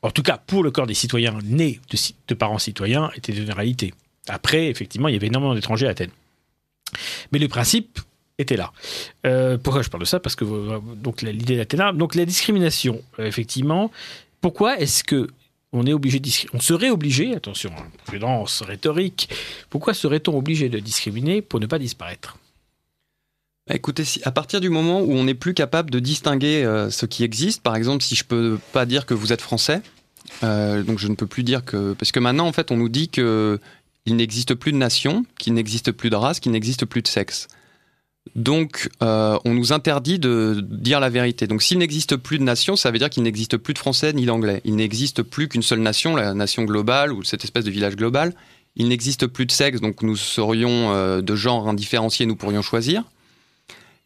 en 0.02 0.10
tout 0.10 0.22
cas 0.22 0.38
pour 0.38 0.62
le 0.62 0.70
corps 0.70 0.86
des 0.86 0.94
citoyens 0.94 1.38
nés 1.44 1.80
de, 2.28 2.34
parents 2.34 2.58
citoyens, 2.58 3.10
était 3.14 3.32
une 3.32 3.52
réalité. 3.52 3.94
Après, 4.28 4.68
effectivement, 4.68 5.08
il 5.08 5.14
y 5.14 5.16
avait 5.16 5.26
énormément 5.26 5.54
d'étrangers 5.54 5.86
à 5.86 5.90
Athènes. 5.90 6.10
Mais 7.32 7.38
le 7.38 7.48
principe 7.48 8.00
était 8.38 8.56
là. 8.56 8.72
Euh, 9.26 9.58
pourquoi 9.58 9.82
je 9.82 9.88
parle 9.88 10.02
de 10.02 10.08
ça? 10.08 10.20
Parce 10.20 10.36
que 10.36 10.44
euh, 10.44 10.78
donc 10.96 11.22
l'idée 11.22 11.56
d'Athéna, 11.56 11.92
donc 11.92 12.14
la 12.14 12.24
discrimination, 12.24 13.02
euh, 13.18 13.26
effectivement. 13.26 13.90
Pourquoi 14.40 14.78
est-ce 14.78 15.04
que 15.04 15.28
on 15.72 15.86
est 15.86 15.92
obligé 15.92 16.18
de 16.18 16.28
on 16.52 16.60
serait 16.60 16.90
obligé, 16.90 17.34
attention, 17.34 17.70
hein, 17.78 17.86
prudence 18.04 18.62
rhétorique. 18.62 19.28
Pourquoi 19.68 19.94
serait-on 19.94 20.36
obligé 20.36 20.68
de 20.68 20.78
discriminer 20.80 21.42
pour 21.42 21.60
ne 21.60 21.66
pas 21.66 21.78
disparaître? 21.78 22.38
Écoutez, 23.72 24.04
si, 24.04 24.20
à 24.24 24.32
partir 24.32 24.60
du 24.60 24.68
moment 24.68 25.00
où 25.00 25.12
on 25.12 25.24
n'est 25.24 25.34
plus 25.34 25.54
capable 25.54 25.90
de 25.90 26.00
distinguer 26.00 26.64
euh, 26.64 26.90
ce 26.90 27.06
qui 27.06 27.22
existe, 27.22 27.62
par 27.62 27.76
exemple, 27.76 28.02
si 28.02 28.16
je 28.16 28.24
peux 28.24 28.58
pas 28.72 28.84
dire 28.84 29.06
que 29.06 29.14
vous 29.14 29.32
êtes 29.32 29.40
français, 29.40 29.80
euh, 30.42 30.82
donc 30.82 30.98
je 30.98 31.06
ne 31.08 31.14
peux 31.14 31.26
plus 31.26 31.44
dire 31.44 31.64
que 31.64 31.92
parce 31.94 32.12
que 32.12 32.20
maintenant 32.20 32.46
en 32.46 32.52
fait 32.52 32.70
on 32.70 32.76
nous 32.76 32.88
dit 32.88 33.08
que 33.08 33.58
il 34.06 34.16
n'existe 34.16 34.54
plus 34.54 34.72
de 34.72 34.76
nation, 34.76 35.24
qu'il 35.38 35.54
n'existe 35.54 35.92
plus 35.92 36.10
de 36.10 36.16
race, 36.16 36.40
qu'il 36.40 36.52
n'existe 36.52 36.84
plus 36.84 37.02
de 37.02 37.08
sexe. 37.08 37.48
Donc 38.34 38.88
euh, 39.02 39.38
on 39.44 39.54
nous 39.54 39.72
interdit 39.72 40.18
de 40.18 40.64
dire 40.68 40.98
la 40.98 41.08
vérité. 41.08 41.46
Donc 41.46 41.62
s'il 41.62 41.78
n'existe 41.78 42.16
plus 42.16 42.38
de 42.38 42.44
nation, 42.44 42.76
ça 42.76 42.90
veut 42.90 42.98
dire 42.98 43.10
qu'il 43.10 43.22
n'existe 43.22 43.56
plus 43.56 43.74
de 43.74 43.78
français 43.78 44.12
ni 44.12 44.24
d'anglais. 44.24 44.62
Il 44.64 44.76
n'existe 44.76 45.22
plus 45.22 45.48
qu'une 45.48 45.62
seule 45.62 45.80
nation, 45.80 46.16
la 46.16 46.34
nation 46.34 46.64
globale 46.64 47.12
ou 47.12 47.22
cette 47.22 47.44
espèce 47.44 47.64
de 47.64 47.70
village 47.70 47.96
global. 47.96 48.34
Il 48.76 48.88
n'existe 48.88 49.26
plus 49.26 49.46
de 49.46 49.52
sexe, 49.52 49.80
donc 49.80 50.02
nous 50.02 50.16
serions 50.16 51.20
de 51.20 51.36
genre 51.36 51.68
indifférencié, 51.68 52.24
nous 52.24 52.36
pourrions 52.36 52.62
choisir. 52.62 53.02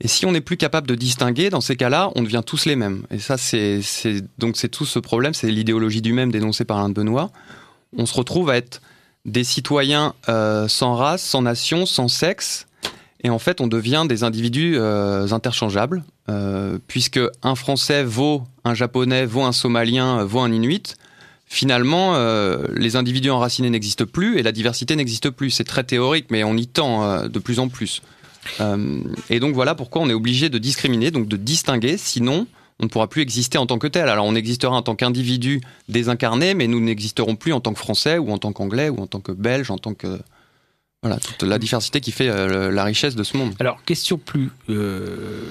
Et 0.05 0.09
si 0.09 0.27
on 0.27 0.33
n'est 0.33 0.43
plus 0.43 0.59
capable 0.59 0.87
de 0.87 0.95
distinguer, 0.95 1.49
dans 1.49 1.62
ces 1.62 1.77
cas-là, 1.77 2.11
on 2.14 2.23
devient 2.23 2.43
tous 2.45 2.67
les 2.67 2.77
mêmes. 2.77 3.05
Et 3.11 3.19
ça, 3.19 3.38
c'est 3.38 3.81
donc 4.37 4.59
c'est 4.59 4.69
tout 4.69 4.85
ce 4.85 4.99
problème, 4.99 5.33
c'est 5.33 5.51
l'idéologie 5.51 6.03
du 6.03 6.12
même 6.12 6.31
dénoncée 6.31 6.67
par 6.67 6.77
Alain 6.77 6.90
de 6.90 6.95
Benoît. 6.95 7.31
On 7.97 8.05
se 8.05 8.12
retrouve 8.12 8.51
à 8.51 8.59
être 8.59 8.83
des 9.25 9.45
citoyens 9.45 10.12
euh, 10.29 10.69
sans 10.69 10.95
race, 10.95 11.23
sans 11.23 11.40
nation, 11.40 11.87
sans 11.87 12.09
sexe, 12.09 12.67
et 13.23 13.31
en 13.31 13.38
fait, 13.38 13.62
on 13.62 13.67
devient 13.67 14.05
des 14.07 14.25
individus 14.25 14.75
euh, 14.77 15.27
interchangeables, 15.31 16.05
euh, 16.29 16.77
puisque 16.87 17.21
un 17.43 17.55
Français 17.55 18.05
vaut 18.05 18.43
un 18.64 18.75
Japonais, 18.75 19.25
vaut 19.25 19.45
un 19.45 19.53
Somalien, 19.53 20.23
vaut 20.25 20.40
un 20.40 20.53
Inuit. 20.53 20.97
Finalement, 21.47 22.17
les 22.75 22.97
individus 22.97 23.31
enracinés 23.31 23.71
n'existent 23.71 24.07
plus 24.07 24.38
et 24.38 24.43
la 24.43 24.51
diversité 24.51 24.97
n'existe 24.97 25.31
plus. 25.31 25.51
C'est 25.51 25.64
très 25.64 25.85
théorique, 25.85 26.27
mais 26.31 26.43
on 26.43 26.57
y 26.57 26.67
tend 26.67 27.27
de 27.29 27.38
plus 27.38 27.61
en 27.61 27.69
plus. 27.69 28.03
Euh, 28.61 29.01
et 29.31 29.41
donc 29.41 29.55
voilà 29.55 29.75
pourquoi 29.75 30.03
on 30.03 30.09
est 30.09 30.15
obligé 30.15 30.49
de 30.49 30.59
discriminer, 30.59 31.11
donc 31.11 31.29
de 31.29 31.37
distinguer, 31.37 31.97
sinon 31.97 32.47
on 32.81 32.85
ne 32.85 32.89
pourra 32.89 33.09
plus 33.09 33.23
exister 33.23 33.59
en 33.59 33.67
tant 33.67 33.79
que 33.79 33.87
tel. 33.87 34.09
Alors 34.09 34.27
on 34.27 34.35
existera 34.35 34.75
en 34.75 34.83
tant 34.83 34.97
qu'individu 34.97 35.61
désincarné, 35.89 36.55
mais 36.55 36.67
nous 36.67 36.81
n'existerons 36.81 37.37
plus 37.37 37.53
en 37.53 37.61
tant 37.61 37.73
que 37.73 37.79
Français 37.79 38.19
ou 38.19 38.31
en 38.31 38.39
tant 38.39 38.53
qu'Anglais 38.53 38.89
ou 38.89 39.01
en 39.01 39.07
tant 39.07 39.21
que 39.21 39.33
Belge, 39.33 39.71
en 39.71 39.79
tant 39.79 39.95
que... 39.95 40.19
Voilà, 41.03 41.19
toute 41.19 41.43
la 41.43 41.59
diversité 41.59 42.01
qui 42.01 42.13
fait 42.13 42.31
euh, 42.31 42.71
la 42.71 42.83
richesse 42.83 43.15
de 43.15 43.23
ce 43.25 43.37
monde. 43.37 43.55
Alors, 43.61 43.85
question 43.85 44.17
plus 44.17 44.51
euh, 44.71 45.51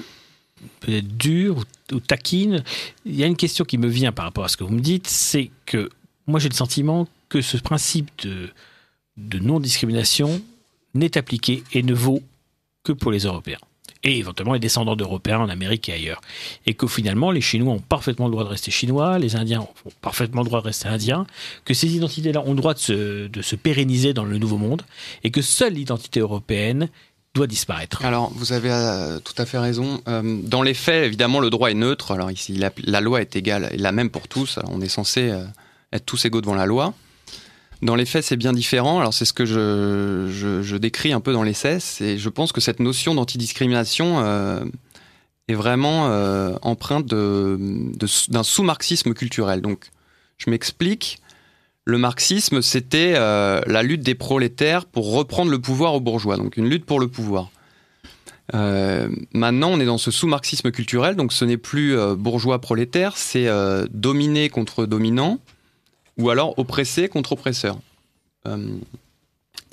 dure 0.88 1.58
ou, 1.58 1.94
ou 1.94 2.00
taquine. 2.00 2.64
Il 3.06 3.14
y 3.14 3.22
a 3.22 3.26
une 3.26 3.36
question 3.36 3.64
qui 3.64 3.78
me 3.78 3.86
vient 3.86 4.10
par 4.10 4.24
rapport 4.24 4.44
à 4.44 4.48
ce 4.48 4.56
que 4.56 4.64
vous 4.64 4.74
me 4.74 4.80
dites, 4.80 5.06
c'est 5.06 5.50
que 5.64 5.90
moi 6.26 6.40
j'ai 6.40 6.48
le 6.48 6.54
sentiment 6.54 7.06
que 7.28 7.40
ce 7.40 7.56
principe 7.56 8.10
de, 8.24 8.50
de 9.16 9.38
non-discrimination 9.38 10.42
n'est 10.94 11.16
appliqué 11.16 11.62
et 11.72 11.84
ne 11.84 11.94
vaut 11.94 12.22
que 12.84 12.92
pour 12.92 13.10
les 13.10 13.20
Européens. 13.20 13.58
Et 14.06 14.18
éventuellement 14.18 14.52
les 14.52 14.60
descendants 14.60 14.96
d'Européens 14.96 15.40
en 15.40 15.48
Amérique 15.48 15.88
et 15.88 15.94
ailleurs. 15.94 16.20
Et 16.66 16.74
que 16.74 16.86
finalement, 16.86 17.30
les 17.30 17.40
Chinois 17.40 17.72
ont 17.72 17.80
parfaitement 17.80 18.26
le 18.26 18.32
droit 18.32 18.44
de 18.44 18.50
rester 18.50 18.70
Chinois, 18.70 19.18
les 19.18 19.34
Indiens 19.34 19.62
ont 19.62 19.90
parfaitement 20.02 20.42
le 20.42 20.46
droit 20.46 20.60
de 20.60 20.66
rester 20.66 20.88
Indiens, 20.88 21.26
que 21.64 21.72
ces 21.72 21.96
identités-là 21.96 22.42
ont 22.42 22.50
le 22.50 22.58
droit 22.58 22.74
de 22.74 22.78
se, 22.78 23.26
de 23.26 23.42
se 23.42 23.56
pérenniser 23.56 24.12
dans 24.12 24.24
le 24.24 24.36
nouveau 24.36 24.58
monde, 24.58 24.82
et 25.24 25.30
que 25.30 25.40
seule 25.40 25.72
l'identité 25.72 26.20
européenne 26.20 26.90
doit 27.34 27.46
disparaître. 27.46 28.04
Alors, 28.04 28.30
vous 28.34 28.52
avez 28.52 28.70
euh, 28.70 29.18
tout 29.18 29.34
à 29.38 29.46
fait 29.46 29.58
raison. 29.58 30.00
Euh, 30.06 30.40
dans 30.42 30.62
les 30.62 30.74
faits, 30.74 31.04
évidemment, 31.04 31.40
le 31.40 31.50
droit 31.50 31.70
est 31.70 31.74
neutre. 31.74 32.12
Alors 32.12 32.30
ici, 32.30 32.56
la, 32.84 33.00
loi 33.00 33.20
est 33.20 33.34
égale, 33.36 33.70
est 33.72 33.76
la 33.76 33.92
même 33.92 34.10
pour 34.10 34.28
tous. 34.28 34.58
On 34.68 34.80
est 34.80 34.88
censé 34.88 35.30
euh, 35.30 35.44
être 35.92 36.06
tous 36.06 36.24
égaux 36.24 36.40
devant 36.40 36.54
la 36.54 36.66
loi. 36.66 36.94
Dans 37.84 37.94
les 37.94 38.06
faits, 38.06 38.24
c'est 38.24 38.36
bien 38.36 38.52
différent. 38.52 38.98
Alors, 38.98 39.14
c'est 39.14 39.26
ce 39.26 39.32
que 39.32 39.44
je, 39.44 40.76
décris 40.76 41.12
un 41.12 41.20
peu 41.20 41.32
dans 41.32 41.42
l'essai. 41.42 41.78
Et 42.00 42.18
je 42.18 42.28
pense 42.28 42.50
que 42.50 42.60
cette 42.60 42.80
notion 42.80 43.14
d'antidiscrimination 43.14 44.20
euh, 44.20 44.64
est 45.48 45.54
vraiment 45.54 46.08
euh, 46.08 46.54
empreinte 46.62 47.06
d'un 47.06 48.42
sous-marxisme 48.42 49.14
culturel. 49.14 49.60
Donc, 49.60 49.90
je 50.38 50.50
m'explique. 50.50 51.18
Le 51.84 51.98
marxisme, 51.98 52.62
c'était 52.62 53.12
euh, 53.16 53.60
la 53.66 53.82
lutte 53.82 54.02
des 54.02 54.14
prolétaires 54.14 54.86
pour 54.86 55.12
reprendre 55.12 55.50
le 55.50 55.60
pouvoir 55.60 55.94
aux 55.94 56.00
bourgeois, 56.00 56.38
donc 56.38 56.56
une 56.56 56.68
lutte 56.68 56.86
pour 56.86 56.98
le 56.98 57.08
pouvoir. 57.08 57.50
Maintenant, 58.52 59.70
on 59.72 59.80
est 59.80 59.86
dans 59.86 59.98
ce 59.98 60.10
sous-marxisme 60.10 60.70
culturel, 60.70 61.16
donc 61.16 61.32
ce 61.32 61.44
n'est 61.44 61.56
plus 61.56 61.96
euh, 61.96 62.14
bourgeois-prolétaire, 62.14 63.16
c'est 63.16 63.48
euh, 63.48 63.86
dominé 63.90 64.48
contre 64.48 64.86
dominant, 64.86 65.38
ou 66.18 66.30
alors 66.30 66.58
oppressé 66.58 67.08
contre 67.08 67.32
oppresseur. 67.32 67.78
Euh, 68.46 68.78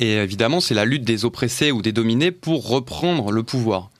et 0.01 0.15
évidemment, 0.15 0.60
c'est 0.60 0.73
la 0.73 0.84
lutte 0.84 1.04
des 1.04 1.25
oppressés 1.25 1.71
ou 1.71 1.82
des 1.82 1.91
dominés 1.91 2.32
pour 2.32 2.67
reprendre 2.67 3.32
le 3.32 3.43
pouvoir, 3.43 3.91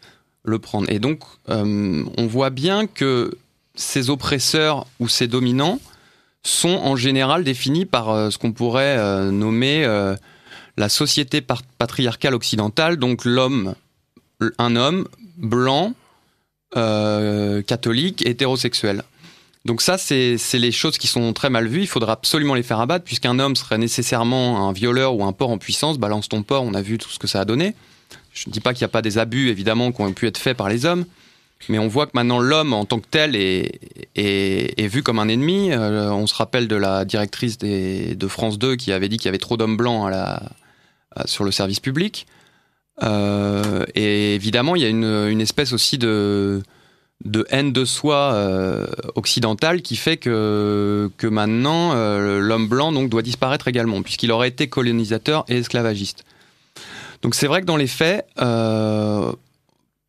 le 0.44 0.58
prendre. 0.58 0.90
Et 0.90 0.98
donc, 0.98 1.20
euh, 1.50 2.04
on 2.18 2.28
voit 2.28 2.50
bien 2.50 2.88
que 2.88 3.38
ces 3.76 4.10
oppresseurs 4.10 4.88
ou 5.00 5.08
ces 5.08 5.28
dominants 5.28 5.80
sont 6.44 6.70
en 6.70 6.96
général 6.96 7.44
définis 7.44 7.86
par 7.86 8.10
euh, 8.10 8.30
ce 8.32 8.40
qu'on 8.40 8.52
pourrait 8.52 8.98
euh, 8.98 9.30
nommer 9.30 9.86
la 10.78 10.90
société 10.90 11.42
patriarcale 11.42 12.34
occidentale, 12.34 12.98
donc 12.98 13.24
l'homme, 13.24 13.76
un 14.58 14.76
homme 14.76 15.08
blanc, 15.38 15.94
catholique, 16.74 18.26
hétérosexuel. 18.26 19.04
Donc 19.66 19.82
ça, 19.82 19.98
c'est 19.98 20.38
les 20.54 20.72
choses 20.72 20.98
qui 20.98 21.08
sont 21.08 21.34
très 21.34 21.50
mal 21.50 21.68
vues. 21.68 21.82
Il 21.82 21.88
faudra 21.88 22.14
absolument 22.14 22.56
les 22.56 22.64
faire 22.64 22.80
abattre, 22.80 23.06
puisqu'un 23.06 23.38
homme 23.38 23.56
serait 23.56 23.78
nécessairement 23.78 24.68
un 24.68 24.74
violeur 24.74 25.16
ou 25.16 25.24
un 25.24 25.34
porc 25.34 25.52
en 25.52 25.60
puissance. 25.60 26.00
Balance 26.00 26.30
ton 26.30 26.42
porc, 26.42 26.64
on 26.64 26.74
a 26.74 26.82
vu 26.82 26.98
tout 26.98 27.10
ce 27.10 27.20
que 27.20 27.28
ça 27.28 27.42
a 27.42 27.46
donné. 27.46 27.76
Je 28.34 28.50
ne 28.50 28.54
dis 28.54 28.60
pas 28.60 28.74
qu'il 28.74 28.82
n'y 28.82 28.86
a 28.86 28.90
pas 28.90 29.04
des 29.04 29.20
abus, 29.20 29.50
évidemment, 29.50 29.92
qui 29.92 30.02
ont 30.02 30.14
pu 30.14 30.26
être 30.28 30.40
faits 30.40 30.58
par 30.58 30.68
les 30.68 30.86
hommes. 30.86 31.06
Mais 31.70 31.78
on 31.78 31.88
voit 31.88 32.08
que 32.08 32.14
maintenant 32.16 32.40
l'homme 32.40 32.74
en 32.74 32.86
tant 32.86 33.00
que 33.00 33.06
tel 33.08 33.36
est, 33.36 34.88
vu 34.88 35.04
comme 35.04 35.20
un 35.20 35.28
ennemi. 35.28 35.72
Euh, 35.72 36.12
on 36.12 36.26
se 36.26 36.34
rappelle 36.34 36.68
de 36.68 36.76
la 36.76 37.06
directrice 37.06 37.60
de 37.60 38.28
France 38.28 38.58
2 38.58 38.76
qui 38.78 38.92
avait 38.92 39.10
dit 39.10 39.18
qu'il 39.18 39.26
y 39.26 39.30
avait 39.30 39.38
trop 39.38 39.58
d'hommes 39.58 39.78
blancs 39.78 40.12
sur 41.26 41.44
le 41.44 41.52
service 41.52 41.80
public. 41.80 42.26
Euh, 43.04 43.86
et 43.94 44.34
évidemment, 44.34 44.76
il 44.76 44.82
y 44.82 44.86
a 44.86 44.90
une 44.90 45.42
espèce 45.42 45.72
aussi 45.72 46.00
de, 46.00 46.64
de 47.26 47.46
haine 47.50 47.72
de 47.72 47.86
soi 47.86 48.34
euh, 48.34 48.88
occidentale 49.16 49.82
qui 49.82 49.96
fait 49.96 50.18
que, 50.18 51.10
que 51.18 51.28
maintenant 51.28 51.94
euh, 51.94 52.40
l'homme 52.40 52.68
blanc 52.68 52.92
donc, 52.92 53.10
doit 53.10 53.22
disparaître 53.22 53.68
également, 53.68 54.02
puisqu'il 54.02 54.32
aurait 54.32 54.48
été 54.48 54.68
colonisateur 54.68 55.46
et 55.48 55.58
esclavagiste. 55.58 56.24
Donc 57.22 57.36
c'est 57.36 57.48
vrai 57.48 57.62
que 57.62 57.66
dans 57.66 57.78
les 57.78 57.88
faits, 57.88 58.26
euh, 58.42 59.32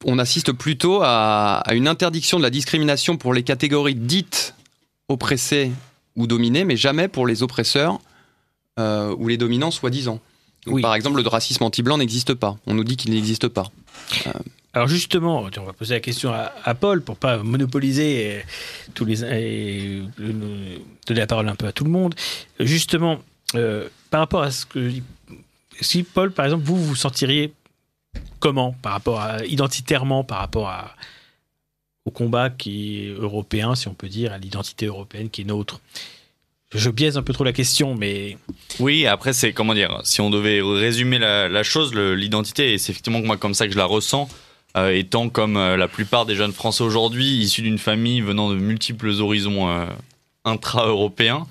on 0.05 0.19
assiste 0.19 0.53
plutôt 0.53 1.01
à, 1.03 1.63
une 1.73 1.89
interdiction 1.89 2.39
de 2.39 2.43
la 2.43 2.51
discrimination 2.51 3.17
pour 3.17 3.35
les 3.35 3.43
catégories 3.43 3.95
dites 3.95 4.55
oppressées 5.09 5.73
ou 6.17 6.27
dominées, 6.27 6.65
mais 6.65 6.77
jamais 6.77 7.09
pour 7.09 7.27
les 7.27 7.43
oppresseurs 7.43 8.01
ou 8.79 9.29
les 9.29 9.37
dominants 9.37 9.71
soi-disant. 9.71 10.19
Par 10.81 10.95
exemple, 10.95 11.21
le 11.23 11.29
racisme 11.29 11.63
anti-blanc 11.63 11.99
n'existe 11.99 12.35
pas. 12.35 12.57
On 12.67 12.75
nous 12.75 12.85
dit 12.85 12.97
qu'il 12.97 13.13
n'existe 13.13 13.49
pas. 13.49 13.71
Alors 14.75 14.89
justement, 14.89 15.47
on 15.59 15.65
va 15.65 15.73
poser 15.75 15.95
la 15.95 16.01
question 16.01 16.33
à, 16.33 16.75
Paul 16.75 17.03
pour 17.03 17.17
pas 17.19 17.39
monopoliser 17.39 18.37
et, 18.37 18.45
tous 18.95 19.05
les 19.05 19.23
et, 19.23 20.03
donner 20.19 21.21
la 21.21 21.27
parole 21.27 21.49
un 21.49 21.55
peu 21.55 21.67
à 21.67 21.73
tout 21.73 21.85
le 21.85 21.91
monde. 21.91 22.15
Justement, 22.59 23.21
euh, 23.55 23.89
par 24.11 24.21
rapport 24.21 24.43
à 24.43 24.51
ce 24.51 24.65
que 24.65 24.91
si 25.81 26.03
Paul, 26.05 26.33
par 26.33 26.47
exemple, 26.47 26.65
vous 26.65 26.83
vous 26.83 26.97
sentiriez 26.97 27.53
comment 28.41 28.75
par 28.83 28.93
rapport 28.93 29.21
à 29.21 29.45
identitairement 29.45 30.25
par 30.25 30.39
rapport 30.39 30.69
à 30.69 30.95
au 32.05 32.11
combat 32.11 32.51
qui 32.51 33.05
est 33.05 33.09
européen, 33.11 33.75
si 33.75 33.89
on 33.89 33.95
peut 33.95 34.09
dire, 34.09 34.33
à 34.33 34.39
l'identité 34.39 34.87
européenne 34.87 35.29
qui 35.29 35.43
est 35.43 35.45
nôtre? 35.45 35.81
Je 36.75 36.89
biaise 36.89 37.19
un 37.19 37.23
peu 37.23 37.35
trop 37.35 37.45
la 37.45 37.53
question, 37.53 37.95
mais 37.95 38.39
oui. 38.81 39.07
Après, 39.07 39.35
c'est 39.35 39.53
comment 39.53 39.75
dire 39.75 40.01
Si 40.05 40.23
on 40.23 40.31
devait 40.31 40.63
résumer 40.63 41.19
la, 41.19 41.49
la 41.51 41.63
chose, 41.63 41.95
l'identité, 41.95 42.73
et 42.73 42.79
c'est 42.79 42.93
effectivement 42.93 43.21
moi 43.21 43.37
comme 43.37 43.53
ça 43.53 43.67
que 43.67 43.73
je 43.75 43.79
la 43.79 43.85
ressens. 43.85 44.29
Euh, 44.77 44.91
étant 44.95 45.29
comme 45.29 45.59
euh, 45.59 45.77
la 45.77 45.87
plupart 45.87 46.25
des 46.25 46.35
jeunes 46.35 46.53
Français 46.53 46.83
aujourd'hui, 46.83 47.27
issus 47.27 47.61
d'une 47.61 47.79
famille 47.79 48.23
venant 48.23 48.49
de 48.51 48.57
multiples 48.57 49.11
horizons 49.21 49.69
euh, 49.69 49.87
intra-européens. 50.45 51.47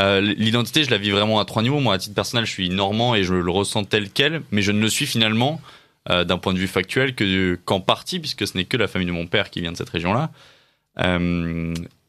L'identité, 0.00 0.82
je 0.82 0.90
la 0.90 0.98
vis 0.98 1.10
vraiment 1.10 1.38
à 1.38 1.44
trois 1.44 1.62
niveaux. 1.62 1.78
Moi, 1.78 1.94
à 1.94 1.98
titre 1.98 2.16
personnel, 2.16 2.46
je 2.46 2.50
suis 2.50 2.68
normand 2.68 3.14
et 3.14 3.22
je 3.22 3.34
le 3.34 3.50
ressens 3.50 3.84
tel 3.84 4.10
quel, 4.10 4.42
mais 4.50 4.60
je 4.60 4.72
ne 4.72 4.80
le 4.80 4.88
suis 4.88 5.06
finalement, 5.06 5.60
d'un 6.08 6.36
point 6.36 6.52
de 6.52 6.58
vue 6.58 6.66
factuel, 6.66 7.14
que 7.14 7.54
qu'en 7.64 7.78
partie, 7.78 8.18
puisque 8.18 8.44
ce 8.44 8.56
n'est 8.56 8.64
que 8.64 8.76
la 8.76 8.88
famille 8.88 9.06
de 9.06 9.12
mon 9.12 9.28
père 9.28 9.50
qui 9.50 9.60
vient 9.60 9.70
de 9.70 9.76
cette 9.76 9.90
région-là. 9.90 10.32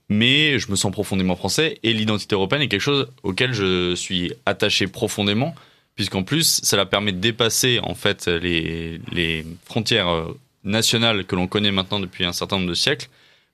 mais 0.10 0.58
je 0.58 0.72
me 0.72 0.76
sens 0.76 0.92
profondément 0.92 1.36
français 1.36 1.78
et 1.84 1.94
l'identité 1.94 2.34
européenne 2.34 2.64
est 2.64 2.70
quelque 2.70 2.82
chose 2.82 3.08
auquel 3.22 3.54
je 3.54 3.94
suis 3.94 4.34
attaché 4.48 4.88
profondément 4.88 5.54
puisqu'en 5.94 6.24
plus, 6.24 6.62
cela 6.64 6.88
permet 6.88 7.12
de 7.12 7.20
dépasser 7.20 7.80
en 7.84 7.94
fait 7.94 8.26
les, 8.28 9.00
les 9.12 9.46
frontières 9.64 10.26
nationale 10.66 11.26
que 11.26 11.36
l'on 11.36 11.48
connaît 11.48 11.72
maintenant 11.72 12.00
depuis 12.00 12.26
un 12.26 12.34
certain 12.34 12.58
nombre 12.58 12.70
de 12.70 12.76
siècles, 12.76 13.08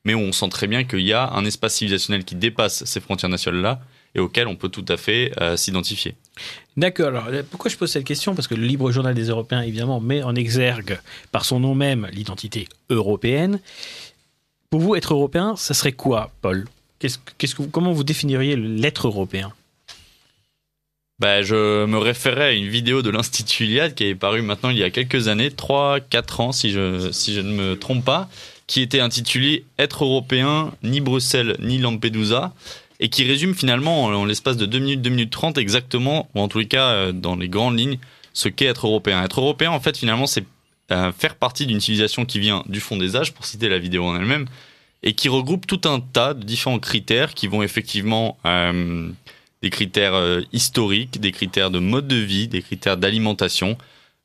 mais 0.04 0.13
où 0.13 0.19
on 0.19 0.32
sent 0.32 0.50
très 0.50 0.67
bien 0.67 0.84
qu'il 0.84 1.02
y 1.02 1.13
a 1.13 1.30
un 1.32 1.45
espace 1.45 1.76
civilisationnel 1.76 2.24
qui 2.24 2.36
dépasse 2.36 2.84
ces 2.86 3.00
frontières 3.00 3.30
nationales-là 3.30 3.82
et 4.15 4.19
auquel 4.19 4.47
on 4.47 4.56
peut 4.56 4.69
tout 4.69 4.86
à 4.88 4.97
fait 4.97 5.32
euh, 5.39 5.56
s'identifier. 5.56 6.15
D'accord. 6.76 7.08
Alors, 7.08 7.28
euh, 7.28 7.43
pourquoi 7.50 7.69
je 7.69 7.78
pose 7.78 7.91
cette 7.91 8.04
question? 8.04 8.36
Parce 8.36 8.47
que 8.47 8.56
le 8.56 8.65
Libre 8.65 8.91
Journal 8.91 9.13
des 9.13 9.26
Européens, 9.26 9.62
évidemment, 9.62 10.00
met 10.00 10.24
en 10.24 10.36
exergue, 10.36 11.00
par 11.32 11.45
son 11.45 11.60
nom 11.60 11.76
même, 11.76 12.08
l'identité 12.12 12.67
européenne. 12.89 13.60
Pour 14.69 14.82
vous, 14.82 14.95
être 14.95 15.13
européen, 15.13 15.56
ça 15.56 15.74
serait 15.74 15.91
quoi, 15.91 16.32
Paul? 16.41 16.65
Qu'est-ce, 17.00 17.19
qu'est-ce 17.38 17.56
que 17.56 17.63
Comment 17.63 17.93
vous 17.93 18.04
définiriez 18.04 18.56
l'être 18.56 19.08
européen? 19.08 19.54
Bah, 21.22 21.44
je 21.44 21.86
me 21.86 22.00
référais 22.00 22.46
à 22.46 22.52
une 22.52 22.68
vidéo 22.68 23.04
de 23.04 23.12
l'Institut 23.12 23.66
Iliad 23.66 23.94
qui 23.94 24.06
est 24.06 24.16
parue 24.16 24.42
maintenant 24.42 24.72
il 24.72 24.80
y 24.80 24.84
a 24.84 24.90
quelques 24.90 25.28
années, 25.28 25.50
3-4 25.50 26.42
ans 26.42 26.52
si 26.52 26.72
je, 26.72 27.12
si 27.12 27.36
je 27.36 27.42
ne 27.42 27.54
me 27.54 27.78
trompe 27.78 28.04
pas, 28.04 28.28
qui 28.66 28.82
était 28.82 29.02
intitulée 29.02 29.64
Être 29.78 30.04
européen, 30.04 30.72
ni 30.82 31.00
Bruxelles, 31.00 31.58
ni 31.60 31.78
Lampedusa, 31.78 32.54
et 33.00 33.10
qui 33.10 33.24
résume 33.24 33.54
finalement 33.54 34.06
en, 34.06 34.26
l'espace 34.26 34.58
de 34.58 34.66
2 34.66 34.80
minutes, 34.80 35.02
2 35.04 35.10
minutes 35.12 35.32
30 35.32 35.60
exactement, 35.60 36.28
ou 36.34 36.40
en 36.40 36.48
tous 36.48 36.58
les 36.58 36.68
cas 36.68 36.88
euh, 36.88 37.12
dans 37.12 37.36
les 37.36 37.50
grandes 37.50 37.78
lignes, 37.78 38.00
ce 38.34 38.50
qu'est 38.50 38.66
être 38.66 38.88
européen. 38.88 39.24
Être 39.24 39.42
européen, 39.42 39.70
en 39.70 39.80
fait, 39.80 39.96
finalement, 39.96 40.26
c'est 40.26 40.46
euh, 40.92 41.12
faire 41.12 41.36
partie 41.36 41.68
d'une 41.68 41.80
civilisation 41.80 42.26
qui 42.26 42.40
vient 42.40 42.64
du 42.68 42.80
fond 42.80 42.98
des 42.98 43.16
âges, 43.16 43.32
pour 43.32 43.46
citer 43.46 43.70
la 43.70 43.78
vidéo 43.78 44.06
en 44.06 44.16
elle-même, 44.16 44.48
et 45.04 45.14
qui 45.14 45.30
regroupe 45.30 45.68
tout 45.68 45.82
un 45.86 46.00
tas 46.00 46.34
de 46.34 46.44
différents 46.44 46.80
critères 46.80 47.36
qui 47.36 47.46
vont 47.46 47.62
effectivement... 47.62 48.40
Euh, 48.48 49.12
des 49.62 49.69
critères 49.69 50.15
euh, 50.15 50.41
historiques, 50.52 51.19
des 51.19 51.32
critères 51.32 51.71
de 51.71 51.80
mode 51.80 52.08
de 52.08 52.15
vie, 52.15 52.47
des 52.47 52.62
critères 52.62 52.97
d'alimentation, 52.97 53.78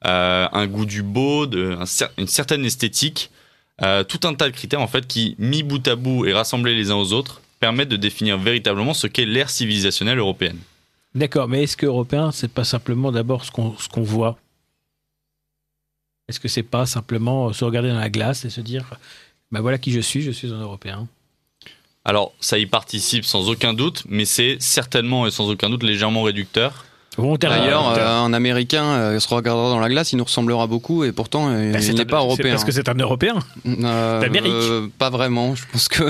euh, 0.04 0.48
un 0.50 0.66
goût 0.66 0.86
du 0.86 1.02
beau, 1.02 1.46
une 1.46 2.26
certaine 2.26 2.64
esthétique, 2.64 3.30
euh, 3.82 4.04
tout 4.04 4.20
un 4.26 4.34
tas 4.34 4.48
de 4.48 4.54
critères 4.54 4.80
en 4.80 4.86
fait 4.86 5.06
qui, 5.06 5.34
mis 5.38 5.62
bout 5.62 5.86
à 5.86 5.96
bout 5.96 6.26
et 6.26 6.32
rassemblés 6.32 6.74
les 6.74 6.90
uns 6.90 6.96
aux 6.96 7.12
autres, 7.12 7.42
permettent 7.60 7.88
de 7.88 7.96
définir 7.96 8.38
véritablement 8.38 8.94
ce 8.94 9.06
qu'est 9.06 9.24
l'ère 9.24 9.50
civilisationnelle 9.50 10.18
européenne. 10.18 10.58
D'accord, 11.14 11.48
mais 11.48 11.62
est-ce 11.62 11.76
que 11.76 11.86
européen, 11.86 12.30
c'est 12.32 12.50
pas 12.50 12.64
simplement 12.64 13.10
d'abord 13.12 13.44
ce 13.44 13.50
qu'on 13.50 13.76
ce 13.78 13.88
qu'on 13.88 14.02
voit? 14.02 14.38
Est-ce 16.28 16.40
que 16.40 16.48
c'est 16.48 16.62
pas 16.62 16.86
simplement 16.86 17.52
se 17.52 17.64
regarder 17.64 17.88
dans 17.88 17.98
la 17.98 18.10
glace 18.10 18.44
et 18.44 18.50
se 18.50 18.60
dire, 18.60 18.98
ben 19.52 19.60
voilà 19.60 19.78
qui 19.78 19.92
je 19.92 20.00
suis, 20.00 20.22
je 20.22 20.30
suis 20.30 20.52
un 20.52 20.60
Européen? 20.60 21.06
Alors, 22.06 22.32
ça 22.38 22.56
y 22.56 22.66
participe 22.66 23.24
sans 23.24 23.50
aucun 23.50 23.74
doute, 23.74 24.04
mais 24.08 24.24
c'est 24.24 24.58
certainement 24.60 25.26
et 25.26 25.32
sans 25.32 25.50
aucun 25.50 25.68
doute 25.68 25.82
légèrement 25.82 26.22
réducteur. 26.22 26.84
D'ailleurs, 27.40 27.94
euh, 27.96 28.24
un 28.24 28.32
Américain 28.32 28.84
euh, 28.84 29.20
se 29.20 29.26
regardera 29.26 29.70
dans 29.70 29.80
la 29.80 29.88
glace, 29.88 30.12
il 30.12 30.16
nous 30.16 30.24
ressemblera 30.24 30.68
beaucoup 30.68 31.02
et 31.02 31.10
pourtant 31.10 31.48
euh, 31.48 31.72
bah, 31.72 31.80
il 31.80 31.94
n'est 31.94 32.04
pas 32.04 32.18
européen. 32.18 32.52
Parce 32.52 32.64
que 32.64 32.70
c'est 32.70 32.88
un 32.88 32.94
Européen 32.94 33.34
d'Amérique. 33.64 34.52
pas 34.98 35.10
vraiment. 35.10 35.56
Je 35.56 35.64
pense 35.72 35.88
que 35.88 36.04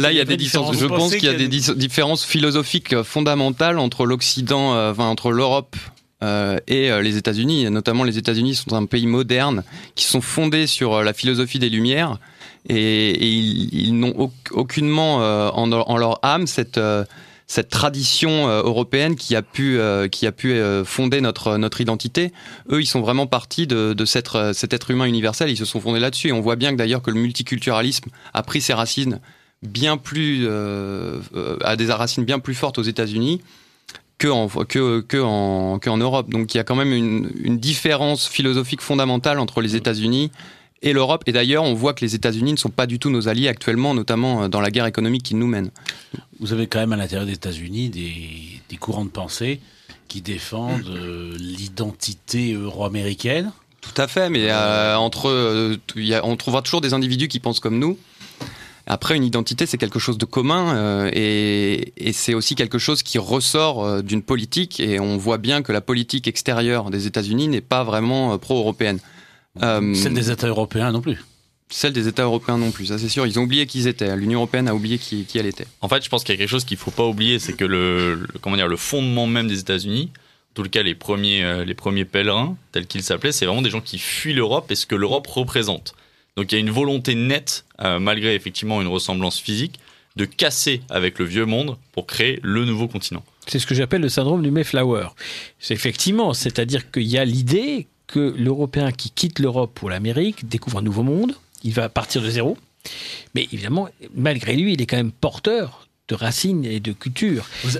là 0.00 0.10
il 0.10 0.16
y 0.16 0.20
a 0.20 0.24
des 0.24 0.36
différences. 0.36 0.76
Je 0.76 0.86
pense 0.86 1.14
qu'il 1.14 1.24
y 1.24 1.28
a 1.28 1.34
des 1.34 1.48
différences 1.48 2.24
philosophiques 2.24 3.02
fondamentales 3.02 3.78
entre 3.78 4.06
l'Occident, 4.06 4.72
enfin 4.90 5.04
entre 5.04 5.30
l'Europe 5.30 5.76
et 6.22 6.90
les 7.00 7.16
États-Unis. 7.16 7.70
Notamment, 7.70 8.02
les 8.02 8.18
États-Unis 8.18 8.56
sont 8.56 8.72
un 8.72 8.86
pays 8.86 9.06
moderne 9.06 9.62
qui 9.94 10.04
sont 10.04 10.20
fondés 10.20 10.66
sur 10.66 11.02
la 11.02 11.12
philosophie 11.12 11.58
des 11.60 11.68
Lumières 11.68 12.18
et, 12.68 13.24
ils, 13.24 13.98
n'ont 13.98 14.30
aucunement 14.50 15.22
euh, 15.22 15.48
en, 15.50 15.66
leur 15.96 16.24
âme 16.24 16.46
cette 16.46 16.78
euh, 16.78 17.04
cette 17.48 17.68
tradition 17.68 18.48
euh, 18.48 18.62
européenne 18.62 19.16
qui 19.16 19.36
a 19.36 19.42
pu 19.42 19.78
qui 20.10 20.26
a 20.26 20.32
pu 20.32 20.58
fonder 20.84 21.20
notre 21.20 21.56
notre 21.58 21.80
identité. 21.80 22.32
Eux, 22.70 22.80
ils 22.80 22.86
sont 22.86 23.00
vraiment 23.00 23.26
partis 23.26 23.66
de, 23.66 23.92
de 23.92 24.04
cet 24.04 24.72
être 24.72 24.90
humain 24.90 25.04
universel. 25.04 25.50
Ils 25.50 25.56
se 25.56 25.64
sont 25.64 25.80
fondés 25.80 26.00
là-dessus. 26.00 26.28
Et 26.28 26.32
on 26.32 26.40
voit 26.40 26.56
bien 26.56 26.72
que 26.72 26.76
d'ailleurs 26.76 27.02
que 27.02 27.10
le 27.10 27.20
multiculturalisme 27.20 28.10
a 28.32 28.42
pris 28.42 28.60
ses 28.60 28.74
racines 28.74 29.20
bien 29.62 29.96
plus 29.96 30.48
à 31.64 31.76
des 31.76 31.92
racines 31.92 32.24
bien 32.24 32.38
plus 32.38 32.54
fortes 32.54 32.78
aux 32.78 32.82
États-Unis 32.82 33.42
que 34.18 34.28
en, 34.28 34.48
que, 34.48 35.00
que, 35.00 35.18
en, 35.18 35.78
que 35.78 35.90
en 35.90 35.98
Europe. 35.98 36.30
Donc 36.30 36.54
il 36.54 36.56
y 36.56 36.60
a 36.60 36.64
quand 36.64 36.76
même 36.76 36.92
une, 36.92 37.30
une 37.42 37.58
différence 37.58 38.28
philosophique 38.28 38.80
fondamentale 38.80 39.38
entre 39.38 39.60
les 39.60 39.76
États-Unis 39.76 40.30
et 40.82 40.92
l'Europe. 40.92 41.22
Et 41.26 41.32
d'ailleurs, 41.32 41.64
on 41.64 41.74
voit 41.74 41.94
que 41.94 42.04
les 42.04 42.14
États-Unis 42.14 42.52
ne 42.52 42.58
sont 42.58 42.70
pas 42.70 42.86
du 42.86 42.98
tout 42.98 43.10
nos 43.10 43.28
alliés 43.28 43.48
actuellement, 43.48 43.94
notamment 43.94 44.44
euh, 44.44 44.48
dans 44.48 44.60
la 44.60 44.70
guerre 44.70 44.86
économique 44.86 45.22
qui 45.22 45.34
nous 45.34 45.46
mène. 45.46 45.70
Vous 46.40 46.52
avez 46.52 46.66
quand 46.66 46.80
même 46.80 46.92
à 46.92 46.96
l'intérieur 46.96 47.26
des 47.26 47.34
États-Unis 47.34 47.88
des, 47.88 48.76
courants 48.78 49.04
de 49.04 49.10
pensée 49.10 49.60
qui 50.08 50.22
défendent 50.22 50.88
euh, 50.88 51.36
l'identité 51.38 52.54
euro-américaine. 52.54 53.52
Tout 53.80 54.00
à 54.00 54.08
fait, 54.08 54.28
mais 54.28 54.50
euh, 54.50 54.96
entre, 54.96 55.78
on 56.22 56.36
trouvera 56.36 56.62
toujours 56.62 56.80
des 56.80 56.94
individus 56.94 57.28
qui 57.28 57.40
pensent 57.40 57.60
comme 57.60 57.78
nous. 57.78 57.98
Après, 58.86 59.16
une 59.16 59.24
identité, 59.24 59.66
c'est 59.66 59.78
quelque 59.78 60.00
chose 60.00 60.18
de 60.18 60.24
commun 60.24 61.08
et, 61.12 61.92
et 61.96 62.12
c'est 62.12 62.34
aussi 62.34 62.56
quelque 62.56 62.78
chose 62.78 63.02
qui 63.04 63.18
ressort 63.18 64.02
d'une 64.02 64.22
politique. 64.22 64.80
Et 64.80 64.98
on 64.98 65.16
voit 65.16 65.38
bien 65.38 65.62
que 65.62 65.72
la 65.72 65.80
politique 65.80 66.26
extérieure 66.26 66.90
des 66.90 67.06
États-Unis 67.06 67.46
n'est 67.46 67.60
pas 67.60 67.84
vraiment 67.84 68.36
pro-européenne. 68.38 68.98
Euh, 69.62 69.94
celle 69.94 70.14
des 70.14 70.30
États 70.30 70.46
européens 70.46 70.92
non 70.92 71.00
plus. 71.00 71.24
Celle 71.68 71.92
des 71.92 72.06
États 72.06 72.24
européens 72.24 72.58
non 72.58 72.70
plus, 72.70 72.86
ça 72.86 72.98
c'est 72.98 73.08
sûr. 73.08 73.26
Ils 73.26 73.38
ont 73.38 73.44
oublié 73.44 73.66
qui 73.66 73.78
ils 73.78 73.86
étaient. 73.86 74.14
L'Union 74.14 74.40
européenne 74.40 74.68
a 74.68 74.74
oublié 74.74 74.98
qui, 74.98 75.26
elle 75.34 75.46
était. 75.46 75.66
En 75.80 75.88
fait, 75.88 76.04
je 76.04 76.08
pense 76.10 76.22
qu'il 76.22 76.34
y 76.34 76.36
a 76.36 76.38
quelque 76.38 76.50
chose 76.50 76.64
qu'il 76.64 76.76
ne 76.76 76.82
faut 76.82 76.90
pas 76.90 77.06
oublier, 77.06 77.38
c'est 77.38 77.54
que 77.54 77.64
le, 77.64 78.26
comment 78.42 78.56
dire, 78.56 78.68
le 78.68 78.76
fondement 78.76 79.26
même 79.26 79.48
des 79.48 79.60
États-Unis, 79.60 80.10
en 80.50 80.62
tout 80.62 80.68
cas 80.68 80.82
les 80.82 80.94
premiers, 80.94 81.42
euh, 81.44 81.64
les 81.64 81.74
premiers 81.74 82.04
pèlerins, 82.04 82.56
tels 82.72 82.86
qu'ils 82.86 83.02
s'appelaient, 83.02 83.32
c'est 83.32 83.46
vraiment 83.46 83.62
des 83.62 83.70
gens 83.70 83.80
qui 83.80 83.98
fuient 83.98 84.34
l'Europe 84.34 84.70
et 84.70 84.74
ce 84.74 84.84
que 84.84 84.94
l'Europe 84.94 85.26
représente. 85.26 85.94
Donc 86.36 86.52
il 86.52 86.56
y 86.56 86.58
a 86.58 86.60
une 86.60 86.70
volonté 86.70 87.14
nette, 87.14 87.64
euh, 87.80 87.98
malgré 87.98 88.34
effectivement 88.34 88.82
une 88.82 88.88
ressemblance 88.88 89.38
physique, 89.38 89.80
de 90.16 90.26
casser 90.26 90.82
avec 90.90 91.18
le 91.18 91.24
vieux 91.24 91.46
monde 91.46 91.78
pour 91.92 92.06
créer 92.06 92.38
le 92.42 92.66
nouveau 92.66 92.86
continent. 92.86 93.24
C'est 93.46 93.58
ce 93.58 93.66
que 93.66 93.74
j'appelle 93.74 94.02
le 94.02 94.08
syndrome 94.08 94.42
du 94.42 94.50
Mayflower. 94.50 95.08
C'est 95.58 95.74
effectivement, 95.74 96.34
c'est-à-dire 96.34 96.90
qu'il 96.90 97.04
y 97.04 97.16
a 97.16 97.24
l'idée 97.24 97.86
que 98.12 98.34
l'Européen 98.38 98.92
qui 98.92 99.10
quitte 99.10 99.38
l'Europe 99.38 99.72
pour 99.74 99.88
l'Amérique 99.88 100.46
découvre 100.46 100.78
un 100.78 100.82
nouveau 100.82 101.02
monde, 101.02 101.34
il 101.64 101.72
va 101.72 101.88
partir 101.88 102.20
de 102.20 102.28
zéro, 102.28 102.58
mais 103.34 103.48
évidemment, 103.52 103.88
malgré 104.14 104.54
lui, 104.54 104.74
il 104.74 104.82
est 104.82 104.86
quand 104.86 104.98
même 104.98 105.12
porteur 105.12 105.88
de 106.08 106.14
racines 106.14 106.64
et 106.66 106.78
de 106.78 106.92
culture. 106.92 107.48
Vous, 107.64 107.70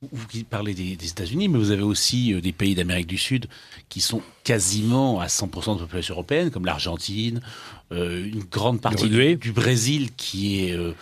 vous 0.00 0.26
parlez 0.48 0.72
des, 0.72 0.96
des 0.96 1.08
États-Unis, 1.08 1.48
mais 1.48 1.58
vous 1.58 1.72
avez 1.72 1.82
aussi 1.82 2.32
euh, 2.32 2.40
des 2.40 2.52
pays 2.52 2.74
d'Amérique 2.74 3.06
du 3.06 3.18
Sud 3.18 3.48
qui 3.90 4.00
sont 4.00 4.22
quasiment 4.44 5.20
à 5.20 5.26
100% 5.26 5.74
de 5.74 5.80
population 5.80 6.14
européenne, 6.14 6.50
comme 6.50 6.64
l'Argentine, 6.64 7.42
euh, 7.92 8.24
une 8.24 8.44
grande 8.44 8.80
partie 8.80 9.10
du 9.36 9.52
Brésil 9.52 10.08
qui 10.16 10.64
est... 10.64 10.72
euh, 10.72 10.94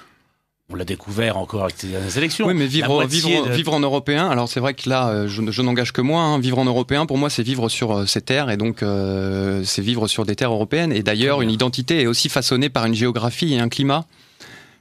on 0.71 0.77
l'a 0.77 0.85
découvert 0.85 1.39
encore 1.39 1.63
avec 1.65 1.77
ces 1.79 1.87
dernières 1.87 2.19
élections. 2.19 2.47
Oui, 2.47 2.53
mais 2.53 2.67
vivre, 2.67 2.89
moitié 2.93 3.21
vivre, 3.21 3.47
de- 3.49 3.53
vivre 3.53 3.73
en 3.73 3.81
européen, 3.81 4.29
alors 4.29 4.51
c'est 4.51 4.61
vrai 4.61 4.75
que 4.75 4.87
là, 4.91 5.09
euh, 5.09 5.27
je, 5.27 5.41
je 5.51 5.63
n'engage 5.63 5.93
que 5.95 6.03
moi. 6.03 6.21
hein. 6.21 6.39
Vivre 6.41 6.59
en 6.59 6.67
européen, 6.67 7.07
pour 7.07 7.17
moi, 7.17 7.31
c'est 7.31 7.43
vivre 7.43 7.71
sur 7.71 7.93
euh, 7.97 8.05
ces 8.07 8.21
terres 8.21 8.51
et 8.51 8.59
donc 8.59 8.83
euh, 8.83 9.63
c'est 9.65 9.81
vivre 9.81 10.07
sur 10.09 10.27
des 10.27 10.37
terres 10.37 10.53
européennes. 10.53 10.93
Et 10.93 11.03
d'ailleurs, 11.03 11.41
une 11.41 11.51
identité 11.51 12.03
est 12.03 12.07
aussi 12.07 12.29
façonnée 12.29 12.69
par 12.69 12.85
une 12.85 12.93
géographie 12.95 13.55
et 13.55 13.59
un 13.59 13.71
climat. 13.71 14.05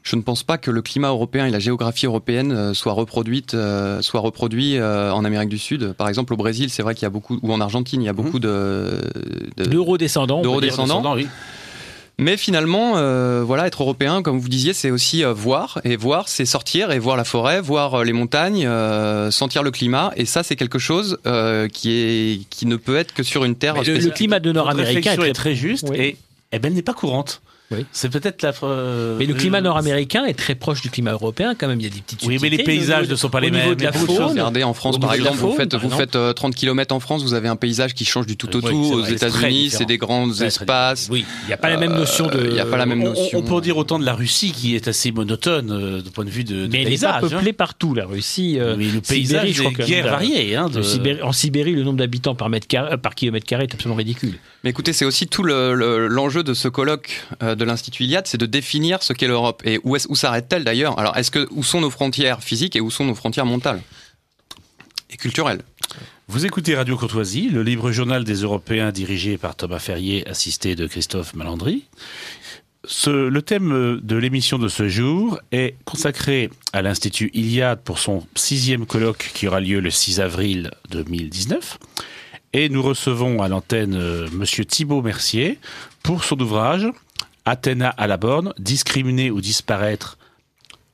Je 0.03 0.17
ne 0.17 0.21
pense 0.21 0.43
pas 0.43 0.57
que 0.57 0.71
le 0.71 0.81
climat 0.81 1.07
européen 1.09 1.45
et 1.45 1.51
la 1.51 1.59
géographie 1.59 2.05
européenne 2.05 2.73
soient 2.73 2.93
reproduites, 2.93 3.53
euh, 3.53 4.01
soient 4.01 4.21
reproduits 4.21 4.77
euh, 4.77 5.11
en 5.13 5.23
Amérique 5.23 5.49
du 5.49 5.57
Sud. 5.57 5.93
Par 5.93 6.09
exemple, 6.09 6.33
au 6.33 6.37
Brésil, 6.37 6.69
c'est 6.69 6.81
vrai 6.83 6.95
qu'il 6.95 7.03
y 7.03 7.05
a 7.05 7.09
beaucoup, 7.09 7.39
ou 7.41 7.53
en 7.53 7.61
Argentine, 7.61 8.01
il 8.01 8.05
y 8.05 8.09
a 8.09 8.13
beaucoup 8.13 8.39
de, 8.39 9.01
de- 9.55 9.63
L'euro-descendant, 9.69 10.39
on 10.39 10.41
peut 10.41 10.43
dire. 10.43 10.51
D'euro-descendant. 10.51 10.85
Descendants, 11.01 11.15
oui. 11.15 11.27
Mais 12.19 12.35
finalement, 12.35 12.97
euh, 12.97 13.43
voilà, 13.45 13.67
être 13.67 13.83
européen, 13.83 14.23
comme 14.23 14.39
vous 14.39 14.49
disiez, 14.49 14.73
c'est 14.73 14.89
aussi 14.89 15.23
euh, 15.23 15.33
voir. 15.33 15.79
Et 15.83 15.95
voir, 15.95 16.27
c'est 16.27 16.45
sortir 16.45 16.91
et 16.91 16.97
voir 16.97 17.15
la 17.15 17.23
forêt, 17.23 17.61
voir 17.61 17.93
euh, 17.93 18.03
les 18.03 18.13
montagnes, 18.13 18.65
euh, 18.65 19.29
sentir 19.29 19.61
le 19.61 19.69
climat. 19.69 20.11
Et 20.15 20.25
ça, 20.25 20.41
c'est 20.41 20.55
quelque 20.55 20.79
chose 20.79 21.19
euh, 21.27 21.67
qui, 21.67 21.91
est, 21.91 22.49
qui 22.49 22.65
ne 22.65 22.75
peut 22.75 22.97
être 22.97 23.13
que 23.13 23.21
sur 23.21 23.43
une 23.45 23.55
terre 23.55 23.75
le, 23.83 23.99
le 23.99 24.09
climat 24.09 24.39
de 24.39 24.51
nord-américain 24.51 25.13
est 25.13 25.17
très 25.17 25.29
est 25.29 25.33
très 25.33 25.55
juste 25.55 25.85
Oui. 25.89 25.97
et 25.99 26.17
eh 26.53 26.59
ben, 26.59 26.69
elle 26.69 26.73
n'est 26.73 26.81
pas 26.81 26.93
courante. 26.93 27.41
Oui. 27.69 27.85
C'est 27.91 28.09
peut-être 28.09 28.41
la. 28.43 28.53
euh, 28.63 29.17
Mais 29.19 29.25
le 29.25 29.33
climat 29.33 29.57
euh, 29.57 29.61
nord-américain 29.61 30.23
est 30.23 30.35
très 30.35 30.55
proche 30.55 30.81
du 30.81 30.89
climat 30.89 31.11
européen, 31.11 31.53
quand 31.53 31.67
même. 31.67 31.79
Il 31.81 31.83
y 31.83 31.87
a 31.87 31.93
des 31.93 31.99
petites 31.99 32.23
Oui, 32.25 32.37
mais 32.41 32.47
les 32.49 32.63
paysages 32.63 33.09
ne 33.09 33.15
sont 33.15 33.29
pas 33.29 33.41
les 33.41 33.51
mêmes. 33.51 33.75
de 33.75 33.75
la 33.75 33.75
Il 33.75 33.83
y 33.83 33.87
a 33.87 33.91
beaucoup 33.91 34.05
de 34.05 34.11
choses. 34.11 34.17
faune, 34.19 34.29
Regardez 34.31 34.63
en 34.63 34.73
France, 34.73 34.97
par 34.99 35.13
exemple, 35.13 35.37
vous 35.37 35.51
faites, 35.53 35.71
par 35.71 35.79
vous 35.81 35.85
exemple. 35.87 36.03
faites 36.03 36.15
euh, 36.15 36.31
30 36.31 36.55
km 36.55 36.95
en 36.95 37.01
France, 37.01 37.23
vous 37.23 37.33
avez 37.33 37.49
un 37.49 37.57
paysage 37.57 37.93
qui 37.93 38.05
change 38.05 38.25
du 38.25 38.37
tout 38.37 38.47
au 38.55 38.61
Oui, 38.61 38.69
tout. 38.71 38.93
Aux 38.93 39.03
États-Unis, 39.05 39.69
c'est 39.71 39.83
des 39.85 39.97
grands 39.97 40.31
espaces. 40.39 41.09
Oui, 41.11 41.25
il 41.43 41.47
n'y 41.47 41.53
a 41.53 41.57
pas 41.57 41.69
la 41.69 41.77
même 41.77 41.91
notion 41.93 42.27
de. 42.27 42.47
il 42.49 42.55
y 42.55 42.59
a 42.61 42.65
pas 42.65 42.77
la 42.77 42.85
même 42.85 43.01
On- 43.01 43.07
on- 43.07 43.09
notion. 43.09 43.39
On, 43.39 43.41
peut 43.43 43.53
en 43.53 43.59
dire 43.59 43.75
autant 43.77 43.99
de 43.99 44.05
la 44.05 44.13
Russie 44.13 44.51
qui 44.53 44.75
est 44.75 44.87
assez 44.87 45.11
monotone 45.11 45.69
euh, 45.71 46.01
du 46.01 46.09
point 46.09 46.23
de 46.23 46.29
vue 46.29 46.45
de, 46.45 46.67
de 46.67 46.71
Mais 46.71 46.83
elle 46.83 46.89
n'est 46.89 46.97
pas 46.97 47.19
paysage. 47.19 47.31
peuplée 47.31 47.51
partout, 47.53 47.93
la 47.93 48.05
Russie. 48.05 48.57
hein. 48.59 48.63
euh, 48.63 48.75
Mais 48.77 48.85
le 48.87 49.01
paysage 49.01 49.59
est 49.59 49.85
guère 49.85 50.05
varié. 50.07 50.55
Hein, 50.55 50.69
en 51.21 51.31
Sibérie, 51.33 51.73
le 51.73 51.83
nombre 51.83 51.97
d'habitants 51.97 52.33
par, 52.35 52.47
mètre 52.49 52.67
carré- 52.67 52.93
euh, 52.93 52.97
par 52.97 53.13
kilomètre 53.13 53.45
carré 53.45 53.63
est 53.63 53.73
absolument 53.73 53.97
ridicule. 53.97 54.35
Mais 54.63 54.69
écoutez, 54.69 54.93
c'est 54.93 55.05
aussi 55.05 55.27
tout 55.27 55.43
le- 55.43 55.73
le- 55.75 56.07
l'enjeu 56.07 56.43
de 56.43 56.53
ce 56.53 56.67
colloque 56.69 57.25
euh, 57.43 57.55
de 57.57 57.65
l'Institut 57.65 58.03
Iliade, 58.03 58.27
c'est 58.27 58.37
de 58.37 58.45
définir 58.45 59.03
ce 59.03 59.13
qu'est 59.13 59.27
l'Europe. 59.27 59.61
Et 59.65 59.79
où, 59.83 59.97
s'arrête-t-elle 60.15 60.63
d'ailleurs? 60.63 60.97
Alors, 60.99 61.17
est-ce 61.17 61.31
que 61.31 61.47
où 61.51 61.63
sont 61.63 61.81
nos 61.81 61.89
frontières 61.89 62.43
physiques 62.43 62.75
et 62.75 62.81
où 62.81 62.89
sont 62.89 63.05
nos 63.05 63.15
frontières 63.15 63.45
mentales 63.45 63.81
et 65.09 65.17
culturelles? 65.17 65.61
Vous 66.27 66.45
écoutez 66.45 66.75
Radio 66.75 66.97
Courtoisie, 66.97 67.49
le 67.49 67.63
libre 67.63 67.91
journal 67.91 68.23
des 68.23 68.41
Européens 68.41 68.91
dirigé 68.91 69.37
par 69.37 69.55
Thomas 69.55 69.79
Ferrier, 69.79 70.27
assisté 70.27 70.75
de 70.75 70.85
Christophe 70.85 71.33
Malandry. 71.35 71.85
Le 73.05 73.39
thème 73.39 73.99
de 74.01 74.15
l'émission 74.15 74.57
de 74.57 74.67
ce 74.67 74.87
jour 74.87 75.39
est 75.51 75.75
consacré 75.85 76.49
à 76.73 76.81
l'Institut 76.81 77.29
Iliade 77.33 77.81
pour 77.81 77.99
son 77.99 78.25
sixième 78.35 78.85
colloque 78.85 79.31
qui 79.33 79.47
aura 79.47 79.59
lieu 79.59 79.79
le 79.79 79.89
6 79.89 80.19
avril 80.21 80.71
2019. 80.89 81.79
Et 82.53 82.69
nous 82.69 82.81
recevons 82.81 83.41
à 83.41 83.49
l'antenne 83.49 83.95
euh, 83.95 84.27
Monsieur 84.31 84.63
Thibault 84.63 85.01
Mercier 85.01 85.59
pour 86.01 86.23
son 86.23 86.39
ouvrage 86.39 86.87
Athéna 87.47 87.89
à 87.89 88.05
la 88.07 88.17
borne, 88.17 88.53
discriminer 88.59 89.31
ou 89.31 89.41
disparaître, 89.41 90.19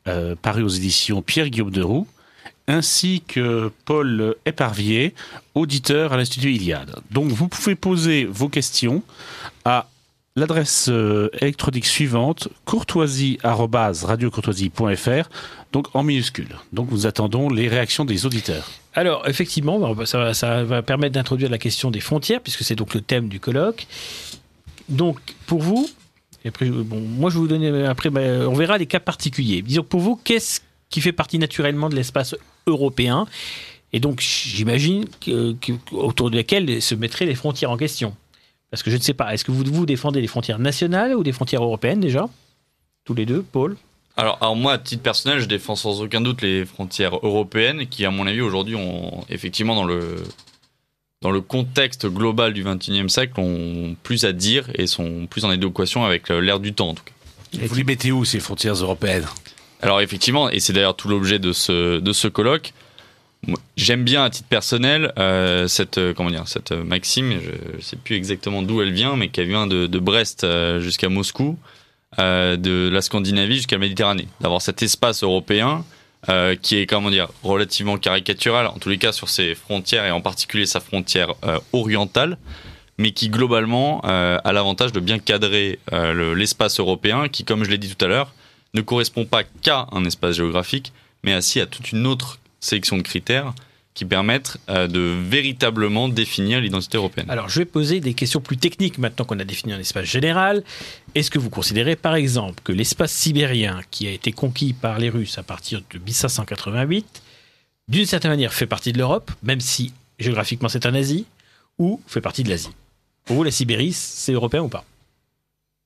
euh, 0.07 0.35
paru 0.39 0.63
aux 0.63 0.69
éditions 0.69 1.21
Pierre-Guillaume 1.21 1.71
de 1.71 1.81
Roux, 1.81 2.07
ainsi 2.67 3.23
que 3.27 3.71
Paul 3.85 4.35
Éparvier, 4.45 5.15
auditeur 5.55 6.13
à 6.13 6.17
l'Institut 6.17 6.53
Iliade. 6.53 6.95
Donc 7.11 7.29
vous 7.29 7.47
pouvez 7.47 7.73
poser 7.75 8.25
vos 8.25 8.49
questions 8.49 9.01
à 9.65 9.87
l'adresse 10.35 10.89
euh, 10.89 11.29
électronique 11.41 11.85
suivante 11.85 12.47
courtoisie@radiocourtoisie.fr 12.65 15.29
donc 15.71 15.87
en 15.95 16.03
minuscule. 16.03 16.55
Donc 16.71 16.91
nous 16.91 17.07
attendons 17.07 17.49
les 17.49 17.67
réactions 17.67 18.05
des 18.05 18.27
auditeurs. 18.27 18.69
Alors, 18.93 19.27
effectivement, 19.27 19.95
ça 20.05 20.63
va 20.63 20.83
permettre 20.83 21.13
d'introduire 21.13 21.49
la 21.49 21.57
question 21.57 21.89
des 21.89 21.99
frontières, 21.99 22.41
puisque 22.41 22.63
c'est 22.63 22.75
donc 22.75 22.93
le 22.93 23.01
thème 23.01 23.27
du 23.27 23.39
colloque. 23.39 23.87
Donc, 24.87 25.17
pour 25.47 25.63
vous, 25.63 25.89
et 26.43 26.49
après, 26.49 26.69
moi 26.69 27.29
je 27.29 27.37
vous 27.37 27.47
donner, 27.47 27.85
après, 27.85 28.09
ben, 28.09 28.47
on 28.47 28.53
verra 28.53 28.77
les 28.77 28.85
cas 28.85 28.99
particuliers. 28.99 29.61
Disons, 29.61 29.83
pour 29.83 30.01
vous, 30.01 30.15
qu'est-ce 30.15 30.61
qui 30.89 31.01
fait 31.01 31.11
partie 31.11 31.39
naturellement 31.39 31.89
de 31.89 31.95
l'espace 31.95 32.35
européen? 32.67 33.25
Et 33.93 33.99
donc, 33.99 34.21
j'imagine 34.21 35.05
autour 35.91 36.31
de 36.31 36.35
laquelle 36.35 36.81
se 36.81 36.95
mettraient 36.95 37.25
les 37.25 37.35
frontières 37.35 37.71
en 37.71 37.77
question. 37.77 38.15
Parce 38.71 38.81
que 38.81 38.89
je 38.89 38.97
ne 38.97 39.01
sais 39.01 39.13
pas, 39.13 39.33
est-ce 39.33 39.45
que 39.45 39.51
vous, 39.51 39.63
vous 39.65 39.85
défendez 39.85 40.19
les 40.19 40.27
frontières 40.27 40.59
nationales 40.59 41.15
ou 41.15 41.23
des 41.23 41.31
frontières 41.31 41.63
européennes 41.63 41.99
déjà? 41.99 42.27
Tous 43.05 43.13
les 43.13 43.25
deux, 43.25 43.43
Paul? 43.43 43.77
Alors, 44.17 44.37
alors 44.41 44.55
moi, 44.55 44.73
à 44.73 44.77
titre 44.79 45.03
personnel, 45.03 45.39
je 45.39 45.45
défends 45.45 45.75
sans 45.75 46.01
aucun 46.01 46.21
doute 46.21 46.41
les 46.41 46.65
frontières 46.65 47.15
européennes 47.23 47.87
qui, 47.87 48.05
à 48.05 48.09
mon 48.09 48.25
avis, 48.25 48.41
aujourd'hui, 48.41 48.75
ont 48.75 49.25
effectivement 49.29 49.75
dans 49.75 49.85
le 49.85 50.23
dans 51.23 51.31
le 51.31 51.41
contexte 51.41 52.05
global 52.05 52.53
du 52.53 52.63
XXIe 52.63 53.09
siècle, 53.09 53.39
ont 53.39 53.95
plus 54.03 54.25
à 54.25 54.33
dire 54.33 54.69
et 54.75 54.85
sont 54.85 55.25
plus 55.27 55.45
en 55.45 55.49
adéquation 55.49 56.03
avec 56.03 56.29
euh, 56.29 56.39
l'ère 56.39 56.59
du 56.59 56.73
temps, 56.73 56.89
en 56.89 56.93
tout 56.93 57.03
cas. 57.03 57.65
Vous 57.65 57.75
les 57.75 57.83
mettez 57.83 58.11
où 58.11 58.25
ces 58.25 58.39
frontières 58.39 58.75
européennes? 58.75 59.25
Alors 59.81 60.01
effectivement, 60.01 60.49
et 60.49 60.59
c'est 60.59 60.73
d'ailleurs 60.73 60.95
tout 60.95 61.07
l'objet 61.07 61.39
de 61.39 61.53
ce, 61.53 61.99
de 61.99 62.13
ce 62.13 62.27
colloque, 62.27 62.73
j'aime 63.77 64.03
bien 64.03 64.23
à 64.23 64.29
titre 64.29 64.47
personnel 64.47 65.13
euh, 65.17 65.67
cette, 65.67 65.97
euh, 65.97 66.13
comment 66.13 66.29
dire, 66.29 66.47
cette 66.47 66.71
euh, 66.71 66.83
maxime, 66.83 67.33
je 67.41 67.77
ne 67.77 67.81
sais 67.81 67.95
plus 67.95 68.15
exactement 68.15 68.61
d'où 68.61 68.81
elle 68.81 68.91
vient, 68.91 69.15
mais 69.15 69.29
qui 69.29 69.43
vient 69.43 69.67
de, 69.67 69.87
de 69.87 69.99
Brest 69.99 70.45
jusqu'à 70.79 71.09
Moscou, 71.09 71.57
de 72.17 72.89
la 72.91 73.01
Scandinavie 73.01 73.55
jusqu'à 73.55 73.77
la 73.77 73.81
Méditerranée, 73.81 74.27
d'avoir 74.41 74.61
cet 74.61 74.83
espace 74.83 75.23
européen 75.23 75.83
euh, 76.29 76.55
qui 76.55 76.77
est, 76.77 76.85
comment 76.85 77.09
dire, 77.09 77.27
relativement 77.43 77.97
caricatural, 77.97 78.67
en 78.67 78.77
tous 78.79 78.89
les 78.89 78.97
cas 78.97 79.11
sur 79.11 79.29
ses 79.29 79.55
frontières, 79.55 80.05
et 80.05 80.11
en 80.11 80.21
particulier 80.21 80.65
sa 80.65 80.79
frontière 80.79 81.33
euh, 81.43 81.59
orientale, 81.73 82.37
mais 82.97 83.11
qui 83.11 83.29
globalement 83.29 84.01
euh, 84.05 84.37
a 84.43 84.53
l'avantage 84.53 84.91
de 84.91 84.99
bien 84.99 85.19
cadrer 85.19 85.79
le- 85.91 86.33
l'espace 86.33 86.79
européen, 86.79 87.27
qui, 87.27 87.43
comme 87.43 87.63
je 87.63 87.69
l'ai 87.69 87.77
dit 87.77 87.93
tout 87.93 88.05
à 88.05 88.07
l'heure, 88.07 88.31
ne 88.73 88.81
correspond 88.81 89.25
pas 89.25 89.43
qu'à 89.43 89.87
un 89.91 90.05
espace 90.05 90.35
géographique, 90.35 90.93
mais 91.23 91.33
ainsi 91.33 91.59
à 91.59 91.65
toute 91.65 91.91
une 91.91 92.05
autre 92.07 92.39
sélection 92.59 92.97
de 92.97 93.01
critères 93.01 93.53
qui 93.93 94.05
permettent 94.05 94.57
euh, 94.69 94.87
de 94.87 94.99
véritablement 94.99 96.09
définir 96.09 96.59
l'identité 96.61 96.97
européenne. 96.97 97.29
Alors, 97.29 97.49
je 97.49 97.59
vais 97.59 97.65
poser 97.65 97.99
des 97.99 98.13
questions 98.13 98.41
plus 98.41 98.57
techniques 98.57 98.97
maintenant 98.97 99.25
qu'on 99.25 99.39
a 99.39 99.43
défini 99.43 99.73
un 99.73 99.79
espace 99.79 100.05
général. 100.05 100.63
Est-ce 101.13 101.29
que 101.29 101.39
vous 101.39 101.49
considérez, 101.49 101.95
par 101.95 102.15
exemple, 102.15 102.61
que 102.63 102.71
l'espace 102.71 103.11
sibérien, 103.11 103.81
qui 103.91 104.07
a 104.07 104.11
été 104.11 104.31
conquis 104.31 104.73
par 104.73 104.97
les 104.97 105.09
Russes 105.09 105.37
à 105.37 105.43
partir 105.43 105.81
de 105.91 105.99
1588, 105.99 107.21
d'une 107.87 108.05
certaine 108.05 108.31
manière 108.31 108.53
fait 108.53 108.65
partie 108.65 108.93
de 108.93 108.97
l'Europe, 108.97 109.31
même 109.43 109.59
si 109.59 109.93
géographiquement 110.17 110.69
c'est 110.69 110.85
en 110.85 110.93
Asie, 110.95 111.25
ou 111.77 112.01
fait 112.07 112.21
partie 112.21 112.43
de 112.43 112.49
l'Asie? 112.49 112.69
Pour 113.25 113.35
vous, 113.35 113.43
la 113.43 113.51
Sibérie, 113.51 113.93
c'est 113.93 114.33
européen 114.33 114.61
ou 114.61 114.69
pas? 114.69 114.85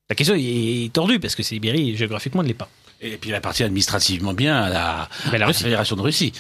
La 0.10 0.16
question 0.16 0.36
est 0.38 0.94
tordue, 0.94 1.20
parce 1.20 1.36
que 1.36 1.44
Sibérie, 1.44 1.98
géographiquement, 1.98 2.42
ne 2.42 2.48
l'est 2.48 2.54
pas. 2.54 2.70
Et 3.02 3.18
puis 3.18 3.30
elle 3.30 3.36
appartient 3.36 3.64
administrativement 3.64 4.34
bien 4.34 4.58
à 4.58 4.70
la, 4.70 5.10
à 5.26 5.38
la 5.38 5.46
la. 5.46 5.54
Fédération 5.54 5.96
de 5.96 6.02
Russie. 6.02 6.32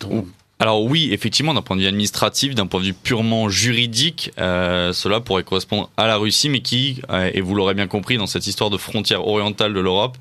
Donc, 0.00 0.26
Alors 0.62 0.84
oui, 0.84 1.08
effectivement, 1.10 1.54
d'un 1.54 1.60
point 1.60 1.74
de 1.74 1.80
vue 1.80 1.88
administratif, 1.88 2.54
d'un 2.54 2.68
point 2.68 2.78
de 2.78 2.84
vue 2.84 2.92
purement 2.92 3.48
juridique, 3.48 4.30
euh, 4.38 4.92
cela 4.92 5.18
pourrait 5.18 5.42
correspondre 5.42 5.90
à 5.96 6.06
la 6.06 6.14
Russie, 6.14 6.48
mais 6.48 6.60
qui, 6.60 7.02
euh, 7.10 7.32
et 7.34 7.40
vous 7.40 7.56
l'aurez 7.56 7.74
bien 7.74 7.88
compris, 7.88 8.16
dans 8.16 8.28
cette 8.28 8.46
histoire 8.46 8.70
de 8.70 8.76
frontière 8.76 9.26
orientale 9.26 9.74
de 9.74 9.80
l'Europe, 9.80 10.16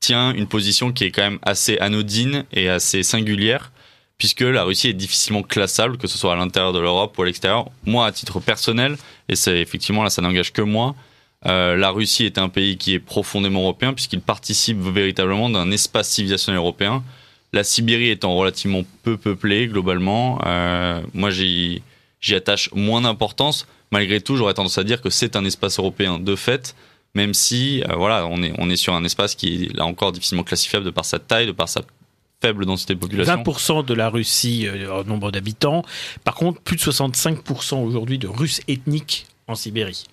tient 0.00 0.32
une 0.32 0.48
position 0.48 0.90
qui 0.90 1.04
est 1.04 1.12
quand 1.12 1.22
même 1.22 1.38
assez 1.42 1.78
anodine 1.78 2.44
et 2.52 2.68
assez 2.68 3.04
singulière, 3.04 3.70
puisque 4.18 4.40
la 4.40 4.64
Russie 4.64 4.88
est 4.88 4.94
difficilement 4.94 5.44
classable, 5.44 5.96
que 5.96 6.08
ce 6.08 6.18
soit 6.18 6.32
à 6.32 6.36
l'intérieur 6.36 6.72
de 6.72 6.80
l'Europe 6.80 7.16
ou 7.16 7.22
à 7.22 7.26
l'extérieur. 7.26 7.70
Moi, 7.84 8.04
à 8.04 8.10
titre 8.10 8.40
personnel, 8.40 8.96
et 9.28 9.36
c'est 9.36 9.60
effectivement 9.60 10.02
là, 10.02 10.10
ça 10.10 10.22
n'engage 10.22 10.52
que 10.52 10.62
moi, 10.62 10.96
euh, 11.46 11.76
la 11.76 11.90
Russie 11.90 12.24
est 12.24 12.38
un 12.38 12.48
pays 12.48 12.78
qui 12.78 12.94
est 12.94 12.98
profondément 12.98 13.60
européen, 13.60 13.94
puisqu'il 13.94 14.22
participe 14.22 14.80
véritablement 14.80 15.48
d'un 15.48 15.70
espace 15.70 16.08
civilisationnel 16.08 16.58
européen. 16.58 17.04
La 17.52 17.64
Sibérie 17.64 18.10
étant 18.10 18.34
relativement 18.36 18.82
peu 19.02 19.16
peuplée 19.16 19.68
globalement, 19.68 20.40
euh, 20.44 21.00
moi 21.14 21.30
j'y 21.30 21.82
attache 22.30 22.70
moins 22.74 23.00
d'importance. 23.00 23.66
Malgré 23.90 24.20
tout, 24.20 24.36
j'aurais 24.36 24.54
tendance 24.54 24.76
à 24.76 24.84
dire 24.84 25.00
que 25.00 25.08
c'est 25.08 25.34
un 25.34 25.44
espace 25.46 25.78
européen 25.78 26.18
de 26.18 26.36
fait, 26.36 26.76
même 27.14 27.32
si 27.32 27.82
euh, 27.84 27.94
voilà, 27.96 28.26
on 28.26 28.42
est, 28.42 28.52
on 28.58 28.68
est 28.68 28.76
sur 28.76 28.92
un 28.92 29.02
espace 29.04 29.34
qui 29.34 29.64
est 29.64 29.76
là 29.76 29.86
encore 29.86 30.12
difficilement 30.12 30.44
classifiable 30.44 30.84
de 30.84 30.90
par 30.90 31.06
sa 31.06 31.18
taille, 31.18 31.46
de 31.46 31.52
par 31.52 31.70
sa 31.70 31.80
faible 32.42 32.66
densité 32.66 32.94
de 32.94 33.00
population. 33.00 33.34
20% 33.34 33.84
de 33.84 33.94
la 33.94 34.10
Russie 34.10 34.66
euh, 34.66 35.00
en 35.00 35.04
nombre 35.04 35.30
d'habitants. 35.30 35.82
Par 36.24 36.34
contre, 36.34 36.60
plus 36.60 36.76
de 36.76 36.82
65% 36.82 37.82
aujourd'hui 37.82 38.18
de 38.18 38.28
Russes 38.28 38.60
ethniques 38.68 39.26
en 39.46 39.54
Sibérie. 39.54 40.04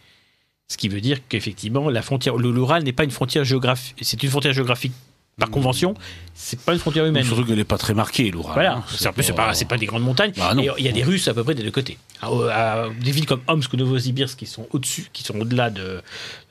Ce 0.67 0.77
qui 0.77 0.89
veut 0.89 1.01
dire 1.01 1.19
qu'effectivement, 1.27 1.89
la 1.89 2.01
frontière, 2.01 2.37
le 2.37 2.49
l'Oural 2.49 2.83
n'est 2.83 2.93
pas 2.93 3.03
une 3.03 3.11
frontière 3.11 3.43
géographique, 3.43 3.95
c'est 4.01 4.23
une 4.23 4.29
frontière 4.29 4.53
géographique 4.53 4.93
par 5.37 5.49
convention, 5.49 5.95
c'est 6.33 6.59
pas 6.61 6.71
une 6.73 6.79
frontière 6.79 7.05
humaine. 7.05 7.25
Surtout 7.25 7.43
qu'elle 7.43 7.57
n'est 7.57 7.63
pas 7.65 7.77
très 7.77 7.93
marquée, 7.93 8.31
l'Oural. 8.31 8.53
Voilà, 8.53 8.83
c'est 8.89 9.07
en 9.07 9.13
plus, 9.13 9.23
c'est 9.23 9.33
pas, 9.33 9.53
c'est 9.53 9.65
pas 9.67 9.77
des 9.77 9.85
grandes 9.85 10.03
montagnes. 10.03 10.31
Ah 10.39 10.53
non. 10.55 10.63
Et 10.63 10.69
il 10.77 10.85
y 10.85 10.87
a 10.87 10.93
des 10.93 11.03
Russes 11.03 11.27
à 11.27 11.33
peu 11.33 11.43
près 11.43 11.55
des 11.55 11.63
deux 11.63 11.71
côtés. 11.71 11.97
À, 12.21 12.27
à- 12.27 12.89
des 12.89 13.11
villes 13.11 13.25
comme 13.25 13.41
Omsk 13.47 13.73
ou 13.73 13.77
Novosibirsk 13.77 14.37
qui 14.39 14.45
sont 14.45 14.67
au-dessus, 14.71 15.07
qui 15.11 15.23
sont 15.23 15.37
au-delà 15.39 15.69
de, 15.69 16.01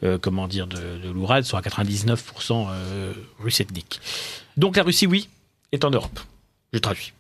euh, 0.03 0.19
comment 0.21 0.47
dire, 0.49 0.67
de, 0.67 0.77
de 1.03 1.11
l'Oural, 1.11 1.45
sont 1.45 1.57
à 1.57 1.63
99% 1.63 2.69
euh, 2.71 3.13
russes 3.41 3.61
ethniques. 3.61 4.01
Donc 4.59 4.77
la 4.77 4.83
Russie, 4.83 5.07
oui, 5.07 5.29
est 5.73 5.85
en 5.85 5.91
Europe. 5.91 6.21
Je 6.73 6.79
traduis. 6.79 7.13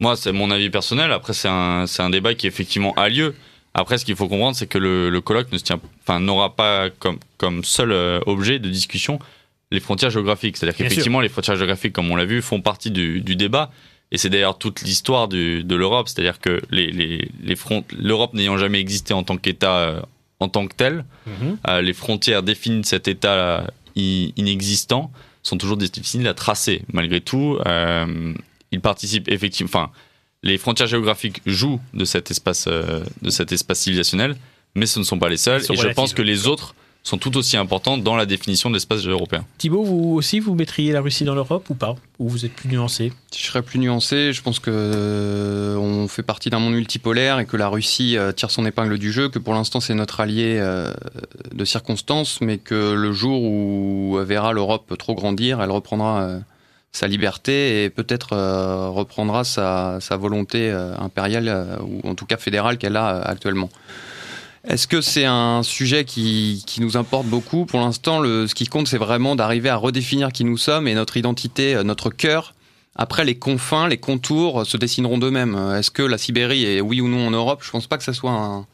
Moi, 0.00 0.16
c'est 0.16 0.32
mon 0.32 0.50
avis 0.50 0.70
personnel. 0.70 1.12
Après, 1.12 1.32
c'est 1.34 1.48
un, 1.48 1.86
c'est 1.86 2.02
un 2.02 2.10
débat 2.10 2.34
qui 2.34 2.46
effectivement 2.46 2.94
a 2.94 3.08
lieu. 3.08 3.34
Après, 3.74 3.98
ce 3.98 4.04
qu'il 4.04 4.16
faut 4.16 4.28
comprendre, 4.28 4.56
c'est 4.56 4.66
que 4.66 4.78
le, 4.78 5.10
le 5.10 5.20
colloque 5.20 5.50
ne 5.52 5.58
se 5.58 5.64
tient, 5.64 5.80
enfin, 6.02 6.20
n'aura 6.20 6.56
pas 6.56 6.90
comme, 6.90 7.18
comme 7.38 7.62
seul 7.64 7.92
euh, 7.92 8.20
objet 8.26 8.58
de 8.58 8.68
discussion 8.68 9.18
les 9.70 9.80
frontières 9.80 10.10
géographiques. 10.10 10.56
C'est-à-dire 10.56 10.76
qu'effectivement, 10.76 11.20
les 11.20 11.28
frontières 11.28 11.56
géographiques, 11.56 11.92
comme 11.92 12.10
on 12.10 12.16
l'a 12.16 12.24
vu, 12.24 12.42
font 12.42 12.60
partie 12.60 12.90
du, 12.90 13.20
du 13.20 13.36
débat. 13.36 13.70
Et 14.12 14.18
c'est 14.18 14.28
d'ailleurs 14.28 14.58
toute 14.58 14.82
l'histoire 14.82 15.28
de 15.28 15.74
l'Europe. 15.74 16.08
C'est-à-dire 16.08 16.40
que 16.40 16.60
les, 16.70 16.90
les, 16.90 17.28
les 17.42 17.56
l'Europe 17.96 18.34
n'ayant 18.34 18.58
jamais 18.58 18.80
existé 18.80 19.14
en 19.14 19.22
tant 19.22 19.36
qu'État, 19.36 19.76
euh, 19.78 20.00
en 20.40 20.48
tant 20.48 20.66
que 20.66 20.74
tel, 20.74 21.04
euh, 21.68 21.80
les 21.80 21.92
frontières 21.92 22.42
définies 22.42 22.80
de 22.80 22.86
cet 22.86 23.06
État 23.06 23.34
euh, 23.34 23.62
inexistant 23.94 25.12
sont 25.42 25.58
toujours 25.58 25.76
difficiles 25.76 26.26
à 26.26 26.34
tracer. 26.34 26.82
Malgré 26.92 27.20
tout, 27.20 27.58
euh, 27.66 28.34
ils 28.72 28.80
participent 28.80 29.28
effectivement. 29.30 29.70
Enfin, 29.72 29.90
les 30.42 30.58
frontières 30.58 30.88
géographiques 30.88 31.40
jouent 31.46 31.80
de 31.94 32.04
cet 32.04 32.30
espace, 32.30 32.66
de 32.66 33.30
cet 33.30 33.52
espace 33.52 33.80
civilisationnel, 33.80 34.36
mais 34.74 34.86
ce 34.86 34.98
ne 34.98 35.04
sont 35.04 35.18
pas 35.18 35.28
les 35.28 35.36
seuls. 35.36 35.62
Et 35.70 35.76
je 35.76 35.88
pense 35.88 36.14
que 36.14 36.22
les 36.22 36.46
autres 36.46 36.74
sont 37.02 37.16
tout 37.18 37.36
aussi 37.36 37.56
importantes 37.56 38.02
dans 38.02 38.14
la 38.14 38.26
définition 38.26 38.68
de 38.68 38.74
l'espace 38.74 39.06
européen. 39.06 39.44
Thibaut, 39.58 39.82
vous 39.82 40.14
aussi, 40.14 40.38
vous 40.38 40.54
mettriez 40.54 40.92
la 40.92 41.00
Russie 41.00 41.24
dans 41.24 41.34
l'Europe 41.34 41.68
ou 41.70 41.74
pas? 41.74 41.96
Ou 42.18 42.28
vous 42.28 42.44
êtes 42.44 42.52
plus 42.52 42.68
nuancé? 42.68 43.12
Je 43.34 43.42
serais 43.42 43.62
plus 43.62 43.78
nuancé, 43.78 44.32
je 44.32 44.42
pense 44.42 44.58
que 44.58 44.70
euh, 44.70 45.76
on 45.76 46.08
fait 46.08 46.22
partie 46.22 46.50
d'un 46.50 46.58
monde 46.58 46.74
multipolaire 46.74 47.38
et 47.38 47.46
que 47.46 47.56
la 47.56 47.68
Russie 47.68 48.18
euh, 48.18 48.32
tire 48.32 48.50
son 48.50 48.66
épingle 48.66 48.98
du 48.98 49.12
jeu, 49.12 49.30
que 49.30 49.38
pour 49.38 49.54
l'instant 49.54 49.80
c'est 49.80 49.94
notre 49.94 50.20
allié 50.20 50.58
euh, 50.58 50.92
de 51.52 51.64
circonstance, 51.64 52.40
mais 52.42 52.58
que 52.58 52.92
le 52.92 53.12
jour 53.12 53.42
où 53.42 54.18
elle 54.20 54.26
verra 54.26 54.52
l'Europe 54.52 54.96
trop 54.98 55.14
grandir, 55.14 55.62
elle 55.62 55.70
reprendra 55.70 56.22
euh, 56.22 56.38
sa 56.92 57.06
liberté 57.06 57.84
et 57.84 57.90
peut-être 57.90 58.32
euh, 58.32 58.88
reprendra 58.88 59.44
sa, 59.44 59.98
sa 60.00 60.16
volonté 60.16 60.70
euh, 60.70 60.94
impériale 60.98 61.48
euh, 61.48 61.76
ou 61.80 62.06
en 62.06 62.14
tout 62.14 62.26
cas 62.26 62.36
fédérale 62.36 62.78
qu'elle 62.78 62.96
a 62.96 63.14
euh, 63.14 63.22
actuellement. 63.24 63.70
Est-ce 64.68 64.86
que 64.86 65.00
c'est 65.00 65.24
un 65.24 65.62
sujet 65.62 66.04
qui, 66.04 66.62
qui 66.66 66.80
nous 66.82 66.96
importe 66.96 67.26
beaucoup 67.26 67.64
Pour 67.64 67.80
l'instant, 67.80 68.20
le- 68.20 68.46
ce 68.46 68.54
qui 68.54 68.66
compte, 68.66 68.88
c'est 68.88 68.98
vraiment 68.98 69.34
d'arriver 69.34 69.70
à 69.70 69.76
redéfinir 69.76 70.32
qui 70.32 70.44
nous 70.44 70.58
sommes 70.58 70.86
et 70.86 70.94
notre 70.94 71.16
identité, 71.16 71.74
euh, 71.74 71.82
notre 71.82 72.10
cœur. 72.10 72.54
Après, 72.94 73.24
les 73.24 73.36
confins, 73.38 73.88
les 73.88 73.96
contours 73.96 74.60
euh, 74.60 74.64
se 74.64 74.76
dessineront 74.76 75.16
d'eux-mêmes. 75.16 75.54
Euh, 75.54 75.78
Est-ce 75.78 75.90
que 75.90 76.02
la 76.02 76.18
Sibérie 76.18 76.64
est 76.66 76.80
oui 76.82 77.00
ou 77.00 77.08
non 77.08 77.26
en 77.26 77.30
Europe? 77.30 77.62
Je 77.64 77.70
pense 77.70 77.86
pas 77.86 77.96
que 77.96 78.04
ça 78.04 78.12
soit 78.12 78.32
un- 78.32 78.66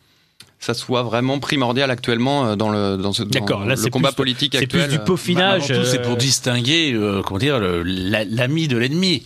ça 0.58 0.74
soit 0.74 1.02
vraiment 1.04 1.38
primordial 1.38 1.90
actuellement 1.90 2.56
dans 2.56 2.70
le 2.70 2.96
dans 2.96 3.12
ce 3.12 3.22
dans 3.22 3.60
là, 3.60 3.66
le 3.66 3.76
c'est 3.76 3.90
combat 3.90 4.08
plus- 4.08 4.16
politique 4.16 4.52
C'est 4.56 4.64
actuel. 4.64 4.88
plus 4.88 4.98
du 4.98 5.04
peaufinage. 5.04 5.68
Bah, 5.68 5.84
c'est 5.84 6.00
pour 6.02 6.16
distinguer, 6.16 6.94
euh, 6.94 7.22
comment 7.22 7.38
dire, 7.38 7.60
l'ami 7.60 8.66
de 8.66 8.76
l'ennemi. 8.78 9.22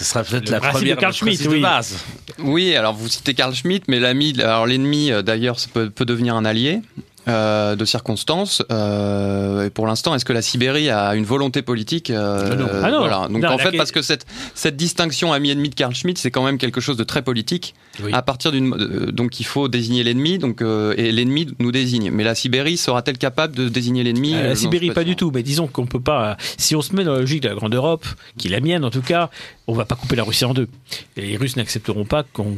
Ce 0.00 0.06
sera 0.06 0.24
peut-être 0.24 0.48
la 0.48 0.60
première 0.60 0.96
de 0.96 1.00
Carl 1.02 1.12
Schmitt, 1.12 1.42
de 1.42 1.48
oui. 1.50 1.60
base. 1.60 1.98
Oui, 2.38 2.74
alors 2.74 2.94
vous 2.94 3.06
citez 3.06 3.34
Carl 3.34 3.54
Schmitt, 3.54 3.84
mais 3.86 4.00
l'ami, 4.00 4.34
alors 4.40 4.66
l'ennemi 4.66 5.12
euh, 5.12 5.20
d'ailleurs 5.20 5.58
peut 5.74 6.06
devenir 6.06 6.36
un 6.36 6.46
allié 6.46 6.80
euh, 7.28 7.76
de 7.76 7.84
circonstance. 7.84 8.62
Euh, 8.72 9.66
et 9.66 9.70
pour 9.70 9.86
l'instant, 9.86 10.14
est-ce 10.14 10.24
que 10.24 10.32
la 10.32 10.40
Sibérie 10.40 10.88
a 10.88 11.14
une 11.14 11.24
volonté 11.24 11.60
politique 11.60 12.08
euh, 12.08 12.48
Ah 12.50 12.56
non. 12.56 12.66
Ah 12.82 12.90
non. 12.90 12.98
Voilà. 13.00 13.28
Donc 13.28 13.42
Non, 13.42 13.50
en 13.50 13.58
fait, 13.58 13.76
parce 13.76 13.92
que 13.92 14.00
cette 14.00 14.24
cette 14.54 14.76
distinction 14.76 15.30
ami-ennemi 15.32 15.68
de 15.68 15.74
Carl 15.74 15.94
Schmitt, 15.94 16.16
c'est 16.16 16.30
quand 16.30 16.42
même 16.42 16.56
quelque 16.56 16.80
chose 16.80 16.96
de 16.96 17.04
très 17.04 17.20
politique. 17.20 17.74
Oui. 18.02 18.10
À 18.14 18.22
partir 18.22 18.52
d'une, 18.52 18.70
donc 19.12 19.38
il 19.38 19.44
faut 19.44 19.68
désigner 19.68 20.02
l'ennemi, 20.02 20.38
donc 20.38 20.62
et 20.62 21.12
l'ennemi 21.12 21.48
nous 21.58 21.72
désigne. 21.72 22.10
Mais 22.10 22.24
la 22.24 22.34
Sibérie 22.34 22.78
sera-t-elle 22.78 23.18
capable 23.18 23.54
de 23.54 23.68
désigner 23.68 24.02
l'ennemi 24.02 24.32
la 24.32 24.56
Sibérie, 24.56 24.90
pas 24.90 25.04
du 25.04 25.14
tout. 25.14 25.30
Mais 25.34 25.42
disons 25.42 25.66
qu'on 25.66 25.86
peut 25.86 26.00
pas. 26.00 26.38
Si 26.56 26.74
on 26.74 26.80
se 26.80 26.96
met 26.96 27.04
dans 27.04 27.12
la 27.12 27.20
logique 27.20 27.42
de 27.42 27.48
la 27.48 27.54
Grande 27.54 27.74
Europe, 27.74 28.06
qui 28.38 28.48
est 28.48 28.50
la 28.50 28.60
mienne 28.60 28.84
en 28.84 28.90
tout 28.90 29.02
cas, 29.02 29.28
on 29.66 29.74
va 29.74 29.84
pas 29.84 29.94
couper 29.94 30.16
la 30.16 30.24
Russie 30.24 30.46
en 30.46 30.54
deux. 30.54 30.68
Et 31.18 31.22
les 31.22 31.36
Russes 31.36 31.56
n'accepteront 31.56 32.06
pas 32.06 32.22
qu'on 32.22 32.56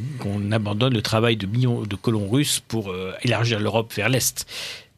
abandonne 0.52 0.94
le 0.94 1.02
travail 1.02 1.36
de 1.36 1.46
millions 1.46 1.82
de 1.82 1.96
colons 1.96 2.28
russes 2.30 2.62
pour 2.66 2.94
élargir 3.24 3.58
l'Europe 3.58 3.92
vers 3.92 4.08
l'est. 4.08 4.46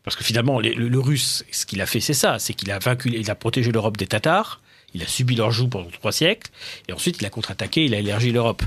Parce 0.02 0.16
que 0.16 0.24
finalement, 0.24 0.60
les- 0.60 0.74
le, 0.74 0.88
le 0.88 1.00
Russe, 1.00 1.44
ce 1.50 1.64
qu'il 1.66 1.80
a 1.80 1.86
fait, 1.86 2.00
c'est 2.00 2.12
ça, 2.14 2.38
c'est 2.38 2.52
qu'il 2.54 2.70
a 2.70 2.78
vaincu, 2.78 3.10
il 3.14 3.30
a 3.30 3.34
protégé 3.34 3.72
l'Europe 3.72 3.96
des 3.96 4.06
Tatars. 4.06 4.60
Il 4.92 5.02
a 5.02 5.06
subi 5.06 5.34
leur 5.34 5.50
joug 5.50 5.68
pendant 5.68 5.90
trois 5.90 6.12
siècles, 6.12 6.50
et 6.88 6.92
ensuite 6.92 7.16
il 7.20 7.26
a 7.26 7.30
contre-attaqué, 7.30 7.84
il 7.84 7.94
a 7.94 7.98
élargi 7.98 8.30
l'Europe. 8.30 8.62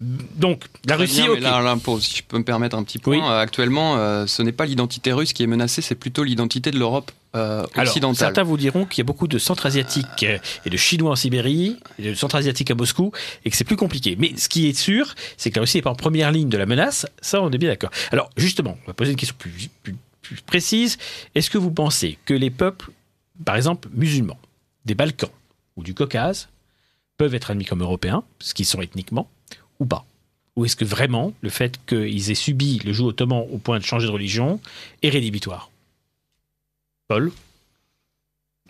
Donc 0.00 0.64
la 0.86 0.94
Très 0.94 1.04
Russie, 1.04 1.22
bien, 1.22 1.34
mais 1.34 1.40
là, 1.40 1.60
là, 1.62 1.74
pour- 1.82 2.00
si 2.02 2.16
je 2.18 2.22
peux 2.22 2.36
me 2.36 2.44
permettre 2.44 2.76
un 2.76 2.84
petit 2.84 2.98
point, 2.98 3.16
Oui. 3.16 3.22
euh, 3.24 3.40
actuellement, 3.40 3.96
euh, 3.96 4.26
ce 4.26 4.42
n'est 4.42 4.52
pas 4.52 4.66
l'identité 4.66 5.10
russe 5.12 5.32
qui 5.32 5.42
est 5.42 5.46
menacée, 5.46 5.80
c'est 5.80 5.94
plutôt 5.94 6.22
l'identité 6.22 6.70
de 6.70 6.78
l'Europe 6.78 7.10
euh, 7.34 7.64
Alors, 7.74 7.88
occidentale. 7.90 8.16
certains 8.16 8.42
vous 8.42 8.58
diront 8.58 8.84
qu'il 8.84 8.98
y 8.98 9.00
a 9.00 9.04
beaucoup 9.04 9.26
de 9.26 9.38
centra-asiatiques 9.38 10.22
euh, 10.24 10.38
et 10.66 10.70
de 10.70 10.76
chinois 10.76 11.12
en 11.12 11.16
Sibérie, 11.16 11.78
et 11.98 12.10
de 12.10 12.14
centra-asiatiques 12.14 12.70
à 12.70 12.74
Moscou, 12.74 13.10
et 13.46 13.50
que 13.50 13.56
c'est 13.56 13.64
plus 13.64 13.76
compliqué. 13.76 14.16
Mais 14.18 14.36
ce 14.36 14.48
qui 14.50 14.68
est 14.68 14.78
sûr, 14.78 15.14
c'est 15.38 15.50
que 15.50 15.56
la 15.56 15.62
Russie 15.62 15.78
n'est 15.78 15.82
pas 15.82 15.90
en 15.90 15.94
première 15.96 16.30
ligne 16.30 16.50
de 16.50 16.58
la 16.58 16.66
menace. 16.66 17.06
Ça, 17.22 17.40
on 17.42 17.50
est 17.50 17.58
bien 17.58 17.70
d'accord. 17.70 17.90
Alors, 18.12 18.28
justement, 18.36 18.76
on 18.84 18.86
va 18.86 18.92
poser 18.94 19.12
une 19.12 19.16
question 19.16 19.34
plus, 19.38 19.50
plus- 19.82 19.96
plus 20.26 20.42
précise. 20.42 20.98
Est-ce 21.34 21.50
que 21.50 21.58
vous 21.58 21.70
pensez 21.70 22.18
que 22.24 22.34
les 22.34 22.50
peuples, 22.50 22.90
par 23.44 23.56
exemple, 23.56 23.88
musulmans, 23.92 24.38
des 24.84 24.94
Balkans 24.94 25.30
ou 25.76 25.82
du 25.82 25.94
Caucase, 25.94 26.48
peuvent 27.16 27.34
être 27.34 27.50
admis 27.50 27.64
comme 27.64 27.82
européens, 27.82 28.24
ce 28.40 28.54
qu'ils 28.54 28.66
sont 28.66 28.82
ethniquement, 28.82 29.28
ou 29.78 29.86
pas? 29.86 30.04
Ou 30.56 30.64
est-ce 30.64 30.76
que 30.76 30.84
vraiment 30.84 31.34
le 31.42 31.50
fait 31.50 31.78
qu'ils 31.86 32.30
aient 32.30 32.34
subi 32.34 32.80
le 32.84 32.92
joug 32.92 33.06
ottoman 33.06 33.44
au 33.52 33.58
point 33.58 33.78
de 33.78 33.84
changer 33.84 34.06
de 34.06 34.12
religion 34.12 34.60
est 35.02 35.10
rédhibitoire? 35.10 35.70
Paul? 37.08 37.30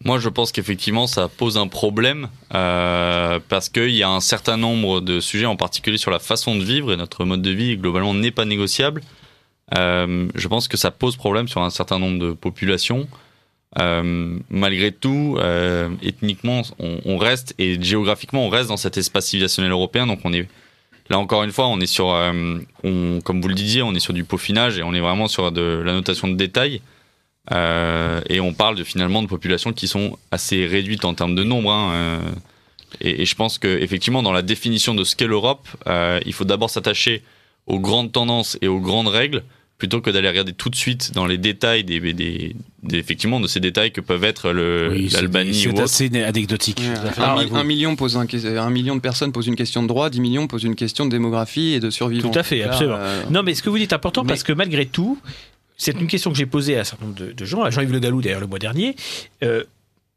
Moi, 0.04 0.18
je 0.18 0.28
pense 0.28 0.52
qu'effectivement, 0.52 1.06
ça 1.06 1.28
pose 1.28 1.56
un 1.56 1.68
problème 1.68 2.28
euh, 2.54 3.40
parce 3.48 3.70
qu'il 3.70 3.94
y 3.94 4.02
a 4.02 4.10
un 4.10 4.20
certain 4.20 4.58
nombre 4.58 5.00
de 5.00 5.20
sujets, 5.20 5.46
en 5.46 5.56
particulier 5.56 5.96
sur 5.96 6.10
la 6.10 6.18
façon 6.18 6.54
de 6.54 6.62
vivre, 6.62 6.92
et 6.92 6.96
notre 6.96 7.24
mode 7.24 7.40
de 7.40 7.50
vie, 7.50 7.76
globalement, 7.78 8.12
n'est 8.12 8.30
pas 8.30 8.44
négociable. 8.44 9.00
Euh, 9.74 10.28
je 10.34 10.48
pense 10.48 10.68
que 10.68 10.76
ça 10.76 10.90
pose 10.90 11.16
problème 11.16 11.48
sur 11.48 11.62
un 11.62 11.70
certain 11.70 11.98
nombre 11.98 12.18
de 12.18 12.32
populations. 12.32 13.08
Euh, 13.78 14.38
malgré 14.48 14.92
tout, 14.92 15.36
euh, 15.38 15.90
ethniquement, 16.02 16.62
on, 16.78 17.18
reste, 17.18 17.54
et 17.58 17.82
géographiquement, 17.82 18.46
on 18.46 18.48
reste 18.48 18.68
dans 18.68 18.76
cet 18.76 18.96
espace 18.96 19.26
civilisationnel 19.26 19.72
européen, 19.72 20.06
donc 20.06 20.20
on 20.24 20.32
est... 20.32 20.48
Là 21.08 21.20
encore 21.20 21.44
une 21.44 21.52
fois, 21.52 21.68
on 21.68 21.78
est 21.78 21.86
sur, 21.86 22.06
comme 22.82 23.40
vous 23.40 23.48
le 23.48 23.54
disiez, 23.54 23.82
on 23.82 23.94
est 23.94 24.00
sur 24.00 24.12
du 24.12 24.24
peaufinage 24.24 24.76
et 24.76 24.82
on 24.82 24.92
est 24.92 24.98
vraiment 24.98 25.28
sur 25.28 25.52
de 25.52 25.80
la 25.84 25.92
notation 25.92 26.26
de 26.26 26.34
détails. 26.34 26.80
Euh, 27.52 28.20
et 28.28 28.40
on 28.40 28.52
parle 28.52 28.74
de, 28.74 28.82
finalement 28.82 29.22
de 29.22 29.28
populations 29.28 29.72
qui 29.72 29.86
sont 29.86 30.18
assez 30.32 30.66
réduites 30.66 31.04
en 31.04 31.14
termes 31.14 31.36
de 31.36 31.44
nombre. 31.44 31.70
hein, 31.70 32.20
et, 33.00 33.22
et 33.22 33.24
je 33.24 33.36
pense 33.36 33.58
que 33.58 33.68
effectivement, 33.68 34.24
dans 34.24 34.32
la 34.32 34.42
définition 34.42 34.96
de 34.96 35.04
ce 35.04 35.14
qu'est 35.14 35.28
l'Europe, 35.28 35.68
il 35.86 36.32
faut 36.32 36.44
d'abord 36.44 36.70
s'attacher 36.70 37.22
aux 37.68 37.78
grandes 37.78 38.10
tendances 38.10 38.58
et 38.60 38.66
aux 38.66 38.80
grandes 38.80 39.06
règles 39.06 39.44
plutôt 39.78 40.00
que 40.00 40.08
d'aller 40.10 40.28
regarder 40.28 40.52
tout 40.54 40.70
de 40.70 40.74
suite 40.76 41.12
dans 41.12 41.26
les 41.26 41.36
détails 41.38 41.84
des, 41.84 42.00
des, 42.00 42.12
des- 42.82 42.96
effectivement 42.98 43.40
de 43.40 43.46
ces 43.46 43.60
détails 43.60 43.92
que 43.92 44.00
peuvent 44.00 44.24
être 44.24 44.50
le 44.52 44.88
Oui, 44.90 45.10
c'est- 45.10 45.16
l'Albanie 45.16 45.54
c'est 45.54 45.68
ou 45.68 45.72
autre. 45.72 45.82
assez 45.82 46.06
anecdotique. 46.22 46.80
Ouais, 46.80 47.22
un, 47.22 47.64
million 47.64 47.94
pose 47.94 48.16
un, 48.16 48.70
million 48.70 48.96
de 48.96 49.00
personnes 49.00 49.32
posent 49.32 49.46
une 49.48 49.56
question 49.56 49.82
de 49.82 49.88
droit, 49.88 50.08
10 50.08 50.20
millions 50.20 50.46
posent 50.46 50.64
une 50.64 50.76
question 50.76 51.04
de 51.04 51.10
démographie 51.10 51.74
et 51.74 51.80
de 51.80 51.90
survivance. 51.90 52.32
Tout 52.32 52.38
à 52.38 52.42
fait, 52.42 52.60
Là, 52.60 52.68
absolument. 52.72 52.96
euh, 52.98 53.22
Non, 53.30 53.42
mais 53.42 53.54
ce 53.54 53.62
que 53.62 53.68
vous 53.68 53.78
dites 53.78 53.92
est 53.92 53.94
important 53.94 54.22
Mais- 54.22 54.28
parce 54.28 54.42
que 54.44 54.52
malgré 54.54 54.86
tout, 54.86 55.18
c'est 55.76 55.92
une 56.00 56.06
question 56.06 56.30
que 56.30 56.38
j'ai 56.38 56.46
posée 56.46 56.78
à 56.78 56.80
un 56.80 56.84
certain 56.84 57.04
nombre 57.04 57.18
de, 57.18 57.32
de 57.32 57.44
gens, 57.44 57.62
à 57.62 57.68
Jean-Yves 57.70 57.92
Le 57.92 57.98
Gallou 57.98 58.22
d'ailleurs 58.22 58.40
le 58.40 58.46
mois 58.46 58.58
dernier, 58.58 58.96
euh, 59.42 59.62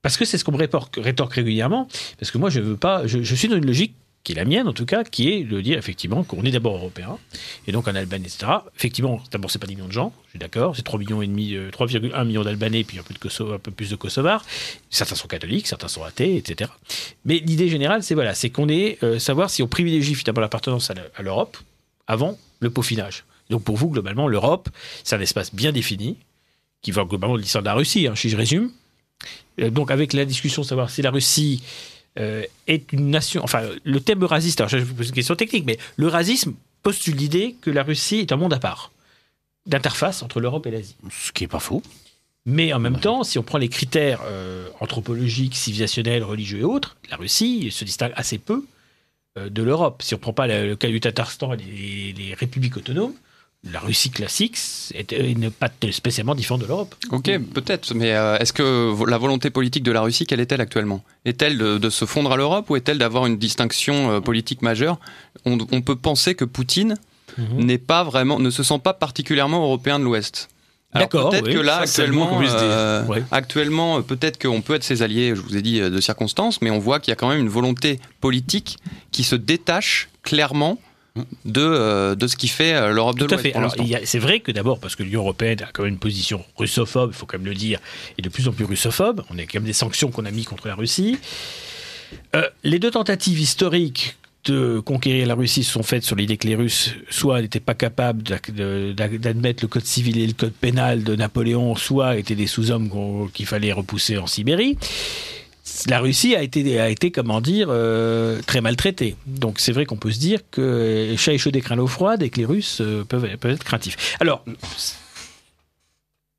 parce 0.01 0.15
que 0.15 0.23
c'est 0.23 0.37
ce 0.37 0.45
qu'on 0.45 0.53
me 0.53 0.57
rétorque, 0.57 0.97
rétorque 1.03 1.33
régulièrement, 1.33 1.89
parce 2.17 2.31
que 2.31 2.37
moi 2.37 2.49
je 2.49 2.61
veux 2.61 2.77
pas, 2.77 3.05
je, 3.07 3.21
je 3.23 3.35
suis 3.35 3.49
dans 3.49 3.57
une 3.57 3.65
logique 3.65 3.93
qui 4.23 4.33
est 4.33 4.35
la 4.35 4.45
mienne 4.45 4.67
en 4.67 4.73
tout 4.73 4.85
cas, 4.85 5.03
qui 5.03 5.29
est 5.29 5.43
de 5.43 5.61
dire 5.61 5.77
effectivement 5.77 6.23
qu'on 6.23 6.43
est 6.43 6.51
d'abord 6.51 6.75
européen, 6.75 7.17
et 7.67 7.71
donc 7.71 7.87
en 7.87 7.95
Albanie, 7.95 8.25
etc. 8.25 8.51
Effectivement, 8.75 9.21
d'abord 9.31 9.49
c'est 9.49 9.59
pas 9.59 9.65
des 9.67 9.75
millions 9.75 9.87
de 9.87 9.93
gens, 9.93 10.13
je 10.25 10.31
suis 10.31 10.39
d'accord, 10.39 10.75
c'est 10.75 10.83
3 10.83 10.99
millions 10.99 11.21
et 11.21 11.27
demi, 11.27 11.55
euh, 11.55 11.71
3,1 11.71 12.25
millions 12.25 12.43
d'Albanais, 12.43 12.83
puis 12.83 12.99
un 12.99 13.03
peu, 13.03 13.13
de 13.13 13.53
un 13.53 13.59
peu 13.59 13.71
plus 13.71 13.89
de 13.89 13.95
Kosovars. 13.95 14.45
Certains 14.89 15.15
sont 15.15 15.27
catholiques, 15.27 15.67
certains 15.67 15.87
sont 15.87 16.03
athées, 16.03 16.35
etc. 16.35 16.69
Mais 17.25 17.39
l'idée 17.39 17.69
générale, 17.69 18.03
c'est 18.03 18.13
voilà, 18.13 18.35
c'est 18.35 18.49
qu'on 18.49 18.69
est 18.69 18.97
euh, 19.03 19.19
savoir 19.19 19.49
si 19.49 19.63
on 19.63 19.67
privilégie 19.67 20.15
finalement 20.15 20.41
l'appartenance 20.41 20.91
à 20.91 20.93
la- 20.95 21.03
à 21.15 21.21
l'Europe 21.21 21.57
avant 22.07 22.37
le 22.59 22.69
peaufinage. 22.69 23.23
Donc 23.49 23.63
pour 23.63 23.77
vous, 23.77 23.89
globalement, 23.89 24.27
l'Europe, 24.27 24.69
c'est 25.03 25.15
un 25.15 25.21
espace 25.21 25.55
bien 25.55 25.71
défini, 25.71 26.17
qui 26.81 26.91
va 26.91 27.03
globalement 27.03 27.35
de 27.35 27.41
l'histoire 27.41 27.63
de 27.63 27.67
la 27.67 27.73
Russie, 27.73 28.07
hein, 28.07 28.15
si 28.15 28.29
je 28.29 28.37
résume. 28.37 28.69
Euh, 29.59 29.69
donc 29.69 29.91
avec 29.91 30.13
la 30.13 30.23
discussion 30.25 30.61
de 30.61 30.67
savoir 30.67 30.89
si 30.89 31.01
la 31.01 31.11
Russie 31.11 31.63
euh, 32.17 32.43
est 32.67 32.91
une 32.91 33.11
nation, 33.11 33.43
enfin 33.43 33.61
le 33.83 33.99
thème 33.99 34.23
eurasiste, 34.23 34.61
alors 34.61 34.69
je 34.69 34.77
vous 34.77 34.95
pose 34.95 35.09
une 35.09 35.15
question 35.15 35.35
technique, 35.35 35.65
mais 35.65 35.77
l'eurasisme 35.97 36.53
postule 36.81 37.15
l'idée 37.15 37.55
que 37.61 37.69
la 37.69 37.83
Russie 37.83 38.17
est 38.17 38.31
un 38.31 38.37
monde 38.37 38.53
à 38.53 38.59
part, 38.59 38.91
d'interface 39.65 40.23
entre 40.23 40.39
l'Europe 40.39 40.65
et 40.65 40.71
l'Asie. 40.71 40.95
Ce 41.11 41.31
qui 41.31 41.43
est 41.43 41.47
pas 41.47 41.59
faux. 41.59 41.83
Mais 42.45 42.73
en 42.73 42.79
même 42.79 42.99
temps, 42.99 43.23
si 43.23 43.37
on 43.37 43.43
prend 43.43 43.57
les 43.57 43.69
critères 43.69 44.21
euh, 44.23 44.69
anthropologiques, 44.79 45.55
civilisationnels, 45.55 46.23
religieux 46.23 46.59
et 46.59 46.63
autres, 46.63 46.97
la 47.11 47.17
Russie 47.17 47.69
se 47.69 47.83
distingue 47.83 48.13
assez 48.15 48.37
peu 48.39 48.65
euh, 49.37 49.49
de 49.49 49.61
l'Europe. 49.61 50.01
Si 50.01 50.15
on 50.15 50.17
ne 50.17 50.21
prend 50.21 50.33
pas 50.33 50.47
le, 50.47 50.67
le 50.67 50.75
cas 50.75 50.87
du 50.87 50.99
Tatarstan 50.99 51.53
et 51.53 51.57
les, 51.57 52.13
les 52.13 52.33
républiques 52.33 52.77
autonomes, 52.77 53.13
la 53.63 53.79
Russie 53.79 54.09
classique 54.09 54.57
est- 54.93 55.11
euh, 55.13 55.33
n'est 55.35 55.49
pas 55.49 55.69
spécialement 55.91 56.33
différente 56.35 56.61
de 56.61 56.67
l'Europe. 56.67 56.95
Ok, 57.11 57.29
peut-être, 57.53 57.93
mais 57.93 58.13
euh, 58.13 58.37
est-ce 58.37 58.53
que 58.53 58.93
la 59.09 59.17
volonté 59.17 59.49
politique 59.49 59.83
de 59.83 59.91
la 59.91 60.01
Russie, 60.01 60.25
quelle 60.25 60.39
est-elle 60.39 60.61
actuellement? 60.61 61.03
Est-elle 61.25 61.57
de, 61.57 61.77
de 61.77 61.89
se 61.89 62.05
fondre 62.05 62.31
à 62.31 62.37
l'Europe 62.37 62.69
ou 62.69 62.75
est-elle 62.77 62.97
d'avoir 62.97 63.25
une 63.25 63.37
distinction 63.37 64.11
euh, 64.11 64.19
politique 64.21 64.61
majeure? 64.61 64.97
On, 65.45 65.57
on 65.71 65.81
peut 65.81 65.95
penser 65.97 66.35
que 66.35 66.45
Poutine 66.45 66.95
Mhm. 67.37 67.63
n'est 67.63 67.77
pas 67.77 68.03
vraiment, 68.03 68.39
ne 68.39 68.49
se 68.49 68.63
sent 68.63 68.79
pas 68.83 68.93
particulièrement 68.93 69.61
européen 69.63 69.99
de 69.99 70.03
l'Ouest. 70.03 70.49
Alors 70.93 71.07
D'accord, 71.07 71.29
Peut-être 71.29 71.45
oui. 71.45 71.53
que 71.53 71.59
là, 71.59 71.77
actuellement, 71.81 72.41
euh, 72.41 73.05
Ouais. 73.05 73.23
actuellement, 73.29 74.01
peut-être 74.01 74.41
qu'on 74.41 74.61
peut 74.61 74.73
être 74.73 74.83
ses 74.83 75.03
alliés. 75.03 75.33
Je 75.35 75.41
vous 75.41 75.55
ai 75.55 75.61
dit 75.61 75.79
de 75.79 76.01
circonstances, 76.01 76.59
mais 76.63 76.71
on 76.71 76.79
voit 76.79 76.99
qu'il 76.99 77.11
y 77.11 77.13
a 77.13 77.15
quand 77.15 77.29
même 77.29 77.39
une 77.39 77.47
volonté 77.49 77.99
politique 78.19 78.77
qui 79.11 79.23
se 79.23 79.35
détache 79.35 80.09
clairement 80.23 80.79
de 81.45 81.59
de, 81.59 82.15
de 82.15 82.27
ce 82.27 82.35
qui 82.35 82.47
fait 82.47 82.73
euh, 82.73 82.91
l'Europe 82.91 83.17
de 83.19 83.25
Tout 83.25 83.35
à 83.35 83.59
l'Ouest. 83.59 83.77
fait. 83.77 84.05
c'est 84.05 84.19
vrai 84.19 84.39
que 84.39 84.51
d'abord, 84.51 84.79
parce 84.79 84.95
que 84.95 85.03
l'Union 85.03 85.21
européenne 85.21 85.61
a 85.61 85.69
quand 85.71 85.83
même 85.83 85.93
une 85.93 85.99
position 85.99 86.43
russophobe, 86.57 87.11
il 87.13 87.17
faut 87.17 87.25
quand 87.25 87.37
même 87.37 87.47
le 87.47 87.53
dire, 87.53 87.79
et 88.17 88.21
de 88.21 88.29
plus 88.29 88.47
en 88.47 88.51
plus 88.51 88.65
russophobe. 88.65 89.23
On 89.29 89.37
a 89.37 89.43
quand 89.43 89.55
même 89.55 89.63
des 89.63 89.73
sanctions 89.73 90.11
qu'on 90.11 90.25
a 90.25 90.31
mis 90.31 90.45
contre 90.45 90.67
la 90.67 90.75
Russie. 90.75 91.17
Euh, 92.35 92.47
les 92.63 92.79
deux 92.79 92.91
tentatives 92.91 93.39
historiques 93.39 94.15
de 94.45 94.79
conquérir 94.79 95.27
la 95.27 95.35
Russie 95.35 95.63
se 95.63 95.71
sont 95.71 95.83
faites 95.83 96.03
sur 96.03 96.15
l'idée 96.15 96.37
que 96.37 96.47
les 96.47 96.55
Russes, 96.55 96.95
soit 97.09 97.41
n'étaient 97.41 97.59
pas 97.59 97.73
capables 97.75 98.23
d'admettre 98.23 99.63
le 99.63 99.67
code 99.67 99.85
civil 99.85 100.17
et 100.17 100.25
le 100.25 100.33
code 100.33 100.53
pénal 100.53 101.03
de 101.03 101.15
Napoléon, 101.15 101.75
soit 101.75 102.17
étaient 102.17 102.35
des 102.35 102.47
sous-hommes 102.47 102.89
qu'il 103.33 103.45
fallait 103.45 103.73
repousser 103.73 104.17
en 104.17 104.27
Sibérie. 104.27 104.77
La 105.87 105.99
Russie 105.99 106.35
a 106.35 106.43
été, 106.43 106.79
a 106.79 106.89
été 106.89 107.11
comment 107.11 107.41
dire, 107.41 107.67
euh, 107.69 108.41
très 108.45 108.61
maltraitée. 108.61 109.15
Donc 109.25 109.59
c'est 109.59 109.71
vrai 109.71 109.85
qu'on 109.85 109.97
peut 109.97 110.11
se 110.11 110.19
dire 110.19 110.39
que 110.51 111.13
chat 111.17 111.33
échaudé 111.33 111.61
craint 111.61 111.75
l'eau 111.75 111.87
froide 111.87 112.23
et 112.23 112.29
que 112.29 112.37
les 112.37 112.45
Russes 112.45 112.79
euh, 112.81 113.03
peuvent, 113.03 113.25
être 113.25 113.63
craintifs. 113.63 114.17
Alors, 114.19 114.43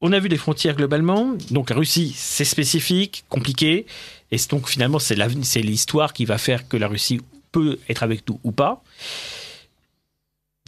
on 0.01 0.13
a 0.13 0.19
vu 0.19 0.29
les 0.29 0.37
frontières 0.37 0.77
globalement. 0.77 1.37
Donc 1.51 1.71
la 1.71 1.77
Russie, 1.77 2.13
c'est 2.17 2.45
spécifique, 2.45 3.25
compliqué. 3.29 3.87
Et 4.31 4.37
donc 4.51 4.69
finalement, 4.69 4.99
c'est 4.99 5.63
l'histoire 5.63 6.13
qui 6.13 6.25
va 6.25 6.39
faire 6.39 6.69
que 6.69 6.77
la 6.77 6.89
Russie 6.89 7.21
peut 7.53 7.79
être 7.89 8.03
avec 8.03 8.29
nous 8.29 8.39
ou 8.45 8.53
pas. 8.53 8.83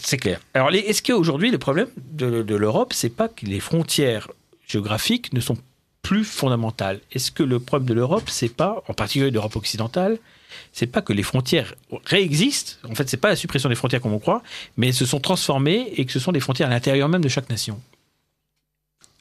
C'est 0.05 0.19
clair. 0.19 0.41
Alors, 0.55 0.71
est-ce 0.73 1.01
qu'aujourd'hui, 1.03 1.51
le 1.51 1.59
problème 1.59 1.87
de, 1.97 2.43
de 2.43 2.55
l'Europe, 2.57 2.93
c'est 2.93 3.15
pas 3.15 3.29
que 3.29 3.47
les 3.47 3.61
frontières 3.61 4.29
géographiques 4.67 5.33
ne 5.33 5.41
sont 5.41 5.57
plus 6.03 6.24
fondamentales 6.24 7.00
Est-ce 7.12 7.30
que 7.30 7.42
le 7.42 7.61
problème 7.61 7.88
de 7.88 7.94
l'Europe, 7.94 8.28
c'est 8.28 8.55
pas, 8.55 8.82
en 8.88 8.94
particulier 8.94 9.30
de 9.30 9.34
l'Europe 9.34 9.57
occidentale, 9.57 10.18
c'est 10.72 10.86
pas 10.86 11.00
que 11.00 11.12
les 11.12 11.22
frontières 11.22 11.74
réexistent 12.05 12.80
En 12.88 12.94
fait, 12.94 13.09
c'est 13.09 13.16
pas 13.16 13.28
la 13.28 13.36
suppression 13.36 13.68
des 13.68 13.74
frontières 13.74 14.00
comme 14.00 14.12
on 14.12 14.18
croit, 14.18 14.42
mais 14.76 14.88
elles 14.88 14.94
se 14.94 15.07
sont 15.07 15.20
transformées 15.20 15.92
et 15.96 16.05
que 16.05 16.12
ce 16.12 16.18
sont 16.18 16.32
des 16.32 16.40
frontières 16.40 16.68
à 16.68 16.70
l'intérieur 16.70 17.09
même 17.09 17.22
de 17.22 17.28
chaque 17.28 17.48
nation? 17.48 17.80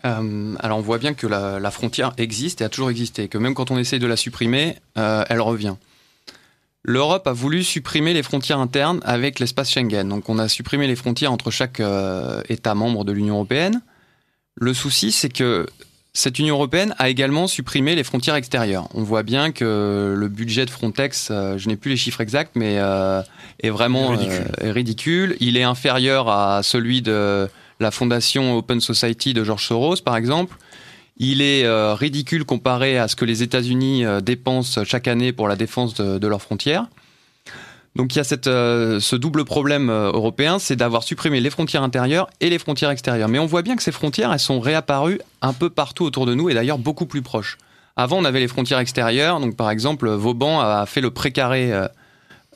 Euh, 0.03 0.55
alors 0.59 0.79
on 0.79 0.81
voit 0.81 0.97
bien 0.97 1.13
que 1.13 1.27
la, 1.27 1.59
la 1.59 1.71
frontière 1.71 2.13
existe 2.17 2.61
et 2.61 2.63
a 2.63 2.69
toujours 2.69 2.89
existé, 2.89 3.27
que 3.27 3.37
même 3.37 3.53
quand 3.53 3.69
on 3.69 3.77
essaye 3.77 3.99
de 3.99 4.07
la 4.07 4.17
supprimer, 4.17 4.77
euh, 4.97 5.23
elle 5.29 5.41
revient. 5.41 5.75
L'Europe 6.83 7.27
a 7.27 7.33
voulu 7.33 7.63
supprimer 7.63 8.13
les 8.13 8.23
frontières 8.23 8.57
internes 8.57 9.01
avec 9.03 9.39
l'espace 9.39 9.69
Schengen. 9.69 10.07
Donc 10.09 10.29
on 10.29 10.39
a 10.39 10.47
supprimé 10.47 10.87
les 10.87 10.95
frontières 10.95 11.31
entre 11.31 11.51
chaque 11.51 11.79
euh, 11.79 12.41
État 12.49 12.73
membre 12.73 13.05
de 13.05 13.11
l'Union 13.11 13.35
européenne. 13.35 13.81
Le 14.55 14.73
souci, 14.73 15.11
c'est 15.11 15.29
que 15.29 15.67
cette 16.13 16.39
Union 16.39 16.55
européenne 16.55 16.93
a 16.97 17.09
également 17.09 17.47
supprimé 17.47 17.95
les 17.95 18.03
frontières 18.03 18.35
extérieures. 18.35 18.87
On 18.93 19.03
voit 19.03 19.23
bien 19.23 19.51
que 19.51 20.13
le 20.17 20.27
budget 20.27 20.65
de 20.65 20.69
Frontex, 20.69 21.29
euh, 21.31 21.57
je 21.57 21.69
n'ai 21.69 21.77
plus 21.77 21.89
les 21.91 21.97
chiffres 21.97 22.19
exacts, 22.19 22.51
mais 22.55 22.79
euh, 22.79 23.21
est 23.61 23.69
vraiment 23.69 24.09
Ridicule. 24.09 24.45
euh, 24.61 24.67
est 24.67 24.71
ridicule. 24.71 25.37
Il 25.39 25.55
est 25.55 25.63
inférieur 25.63 26.27
à 26.27 26.63
celui 26.63 27.01
de 27.01 27.47
la 27.79 27.91
fondation 27.91 28.57
Open 28.57 28.81
Society 28.81 29.33
de 29.33 29.43
George 29.45 29.65
Soros, 29.65 30.01
par 30.03 30.17
exemple. 30.17 30.57
Il 31.17 31.41
est 31.41 31.63
euh, 31.63 31.93
ridicule 31.93 32.43
comparé 32.43 32.97
à 32.97 33.07
ce 33.07 33.15
que 33.15 33.25
les 33.25 33.41
États-Unis 33.43 34.03
dépensent 34.21 34.83
chaque 34.83 35.07
année 35.07 35.31
pour 35.31 35.47
la 35.47 35.55
défense 35.55 35.93
de, 35.93 36.17
de 36.17 36.27
leurs 36.27 36.41
frontières. 36.41 36.87
Donc 37.95 38.15
il 38.15 38.19
y 38.19 38.21
a 38.21 38.37
euh, 38.47 38.99
ce 38.99 39.15
double 39.15 39.43
problème 39.43 39.89
euh, 39.89 40.11
européen, 40.11 40.59
c'est 40.59 40.75
d'avoir 40.75 41.03
supprimé 41.03 41.41
les 41.41 41.49
frontières 41.49 41.83
intérieures 41.83 42.29
et 42.39 42.49
les 42.49 42.59
frontières 42.59 42.89
extérieures. 42.89 43.27
Mais 43.27 43.39
on 43.39 43.45
voit 43.45 43.63
bien 43.63 43.75
que 43.75 43.83
ces 43.83 43.91
frontières, 43.91 44.31
elles 44.31 44.39
sont 44.39 44.59
réapparues 44.59 45.19
un 45.41 45.53
peu 45.53 45.69
partout 45.69 46.05
autour 46.05 46.25
de 46.25 46.33
nous 46.33 46.49
et 46.49 46.53
d'ailleurs 46.53 46.77
beaucoup 46.77 47.05
plus 47.05 47.21
proches. 47.21 47.57
Avant, 47.97 48.17
on 48.17 48.25
avait 48.25 48.39
les 48.39 48.47
frontières 48.47 48.79
extérieures. 48.79 49.39
Donc 49.41 49.57
par 49.57 49.69
exemple, 49.69 50.09
Vauban 50.09 50.61
a 50.61 50.85
fait 50.85 51.01
le 51.01 51.11
précaré 51.11 51.73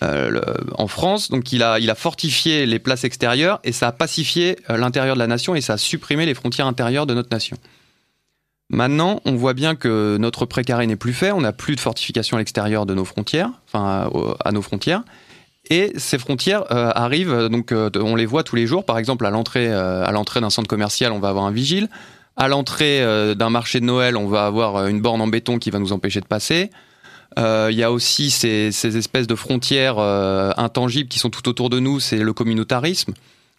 euh, 0.04 0.42
en 0.78 0.88
France. 0.88 1.30
Donc 1.30 1.54
il 1.54 1.64
a, 1.64 1.96
fortifié 1.96 2.66
les 2.66 2.80
places 2.80 3.06
extérieures 3.06 3.62
et 3.64 3.72
ça 3.72 3.88
a 3.88 3.92
pacifié 3.94 4.58
l'intérieur 4.68 5.16
de 5.16 5.20
la 5.20 5.28
nation 5.28 5.56
et 5.56 5.62
ça 5.62 5.74
a 5.74 5.78
supprimé 5.78 6.26
les 6.26 6.34
frontières 6.34 6.68
intérieures 6.68 7.06
de 7.06 7.14
notre 7.14 7.30
nation. 7.32 7.58
Maintenant, 8.70 9.22
on 9.24 9.36
voit 9.36 9.54
bien 9.54 9.76
que 9.76 10.18
notre 10.20 10.46
précaré 10.46 10.86
n'est 10.86 10.98
plus 10.98 11.14
fait, 11.14 11.32
on 11.32 11.42
n'a 11.42 11.54
plus 11.54 11.76
de 11.76 11.80
fortification 11.80 12.36
à 12.36 12.40
l'extérieur 12.40 12.86
de 12.86 12.94
nos 12.94 13.06
frontières, 13.06 13.52
enfin 13.68 14.10
à 14.44 14.52
nos 14.52 14.62
frontières, 14.62 15.04
et 15.70 15.94
ces 15.98 16.18
frontières 16.18 16.64
euh, 16.72 16.92
arrivent, 16.94 17.34
euh, 17.34 17.50
donc 17.50 17.72
euh, 17.72 17.90
on 17.96 18.16
les 18.16 18.26
voit 18.26 18.44
tous 18.44 18.56
les 18.56 18.68
jours. 18.68 18.86
Par 18.86 18.98
exemple, 18.98 19.26
à 19.26 19.30
l'entrée, 19.30 19.72
à 19.72 20.12
l'entrée 20.12 20.42
d'un 20.42 20.50
centre 20.50 20.68
commercial, 20.68 21.12
on 21.12 21.20
va 21.20 21.30
avoir 21.30 21.46
un 21.46 21.52
vigile. 21.52 21.90
À 22.38 22.50
l'entrée 22.50 23.02
d'un 23.36 23.50
marché 23.50 23.80
de 23.80 23.86
Noël, 23.86 24.18
on 24.18 24.28
va 24.28 24.46
avoir 24.46 24.88
une 24.88 25.00
borne 25.00 25.22
en 25.22 25.28
béton 25.28 25.58
qui 25.58 25.70
va 25.70 25.80
nous 25.80 25.94
empêcher 25.94 26.20
de 26.20 26.26
passer. 26.26 26.70
Il 27.38 27.72
y 27.72 27.82
a 27.84 27.94
aussi 27.94 28.30
ces, 28.30 28.74
ces 28.74 28.98
espèces 28.98 29.26
de 29.26 29.36
frontières 29.36 30.00
intangibles 30.00 31.08
qui 31.08 31.18
sont 31.18 31.30
tout 31.30 31.48
autour 31.48 31.70
de 31.70 31.80
nous, 31.80 32.02
c'est 32.02 32.18
le 32.18 32.34
communautarisme. 32.34 33.14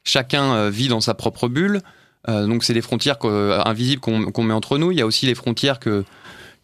Chacun 0.05 0.69
vit 0.69 0.89
dans 0.89 1.01
sa 1.01 1.15
propre 1.15 1.49
bulle. 1.49 1.81
Donc 2.29 2.65
c'est 2.65 2.75
des 2.75 2.83
frontières 2.83 3.17
invisibles 3.25 4.03
qu'on 4.03 4.43
met 4.43 4.53
entre 4.53 4.77
nous. 4.77 4.93
Il 4.93 4.99
y 4.99 5.03
a 5.03 5.07
aussi 5.07 5.25
les 5.25 5.35
frontières 5.35 5.79
que, 5.79 6.05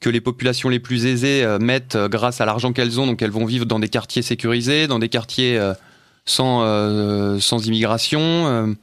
que 0.03 0.11
les 0.11 0.21
populations 0.21 0.69
les 0.69 0.81
plus 0.81 1.07
aisées 1.07 1.43
euh, 1.45 1.59
mettent 1.59 1.97
euh, 1.97 2.09
grâce 2.09 2.43
à 2.43 2.45
l'argent 2.45 2.75
qu'elles 2.75 3.01
ont. 3.01 3.07
Donc 3.07 3.23
elles 3.23 3.31
vont 3.31 3.47
vivre 3.47 3.65
dans 3.65 3.79
des 3.79 3.89
quartiers 3.89 4.21
sécurisés, 4.21 4.87
dans 4.87 4.99
des 4.99 5.09
quartiers 5.09 5.57
euh, 5.59 5.73
sans, 6.27 6.61
sans 7.41 7.67
immigration. 7.67 8.77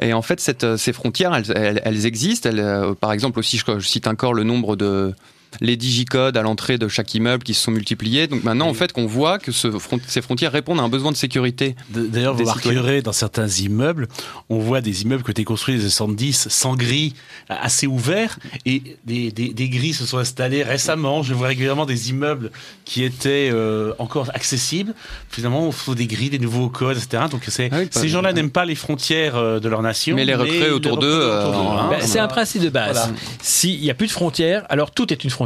et 0.00 0.12
en 0.12 0.22
fait, 0.22 0.40
cette, 0.40 0.76
ces 0.76 0.92
frontières, 0.92 1.32
elles, 1.32 2.06
existent. 2.06 2.50
Par 3.00 3.12
exemple, 3.12 3.38
aussi, 3.38 3.56
je 3.58 3.86
cite 3.86 4.08
encore 4.08 4.34
le 4.34 4.42
nombre 4.42 4.74
de 4.74 5.14
les 5.60 5.76
digicodes 5.76 6.36
à 6.36 6.42
l'entrée 6.42 6.78
de 6.78 6.88
chaque 6.88 7.14
immeuble 7.14 7.42
qui 7.44 7.54
se 7.54 7.62
sont 7.62 7.70
multipliés. 7.70 8.26
Donc 8.26 8.44
maintenant, 8.44 8.68
en 8.68 8.74
fait, 8.74 8.92
qu'on 8.92 9.06
voit 9.06 9.38
que 9.38 9.52
ce 9.52 9.70
front- 9.78 10.00
ces 10.06 10.22
frontières 10.22 10.52
répondent 10.52 10.80
à 10.80 10.82
un 10.82 10.88
besoin 10.88 11.12
de 11.12 11.16
sécurité. 11.16 11.76
D'ailleurs, 11.90 12.34
vous 12.34 12.40
remarquerez 12.44 13.02
dans 13.02 13.12
certains 13.12 13.48
immeubles, 13.48 14.08
on 14.48 14.58
voit 14.58 14.80
des 14.80 15.02
immeubles 15.02 15.22
qui 15.22 15.30
ont 15.30 15.32
été 15.32 15.44
construits 15.44 15.74
dans 15.74 15.78
les 15.78 15.84
années 15.84 15.90
70 15.92 16.48
sans 16.48 16.74
grilles, 16.76 17.14
assez 17.48 17.86
ouverts, 17.86 18.38
et 18.66 18.82
des, 19.04 19.30
des, 19.32 19.52
des 19.52 19.68
grilles 19.68 19.94
se 19.94 20.06
sont 20.06 20.18
installées 20.18 20.62
récemment. 20.62 21.22
Je 21.22 21.34
vois 21.34 21.48
régulièrement 21.48 21.86
des 21.86 22.10
immeubles 22.10 22.50
qui 22.84 23.02
étaient 23.04 23.50
euh, 23.52 23.92
encore 23.98 24.30
accessibles. 24.34 24.94
Finalement, 25.30 25.66
il 25.66 25.72
faut 25.72 25.94
des 25.94 26.06
grilles, 26.06 26.30
des 26.30 26.38
nouveaux 26.38 26.68
codes, 26.68 26.96
etc. 26.96 27.24
Donc 27.30 27.42
Ah 27.48 27.76
oui, 27.78 27.88
ces 27.90 28.08
gens-là 28.08 28.32
n'aiment 28.32 28.50
pas 28.50 28.64
les 28.64 28.74
frontières 28.74 29.36
euh, 29.36 29.60
de 29.60 29.68
leur 29.68 29.82
nation. 29.82 30.16
Mais 30.16 30.24
les 30.24 30.34
recréer 30.34 30.70
autour 30.70 30.98
d'eux, 30.98 31.08
euh, 31.10 31.46
hein. 31.52 31.88
Ben, 31.90 31.98
c'est 32.00 32.18
un 32.18 32.22
Voilà. 32.22 32.28
principe 32.28 32.62
de 32.62 32.68
base. 32.70 32.96
Voilà. 32.96 33.12
S'il 33.40 33.80
n'y 33.80 33.90
a 33.90 33.94
plus 33.94 34.06
de 34.06 34.12
frontières, 34.12 34.64
alors 34.68 34.90
tout 34.90 35.12
est 35.12 35.24
une 35.24 35.30
frontière. 35.30 35.41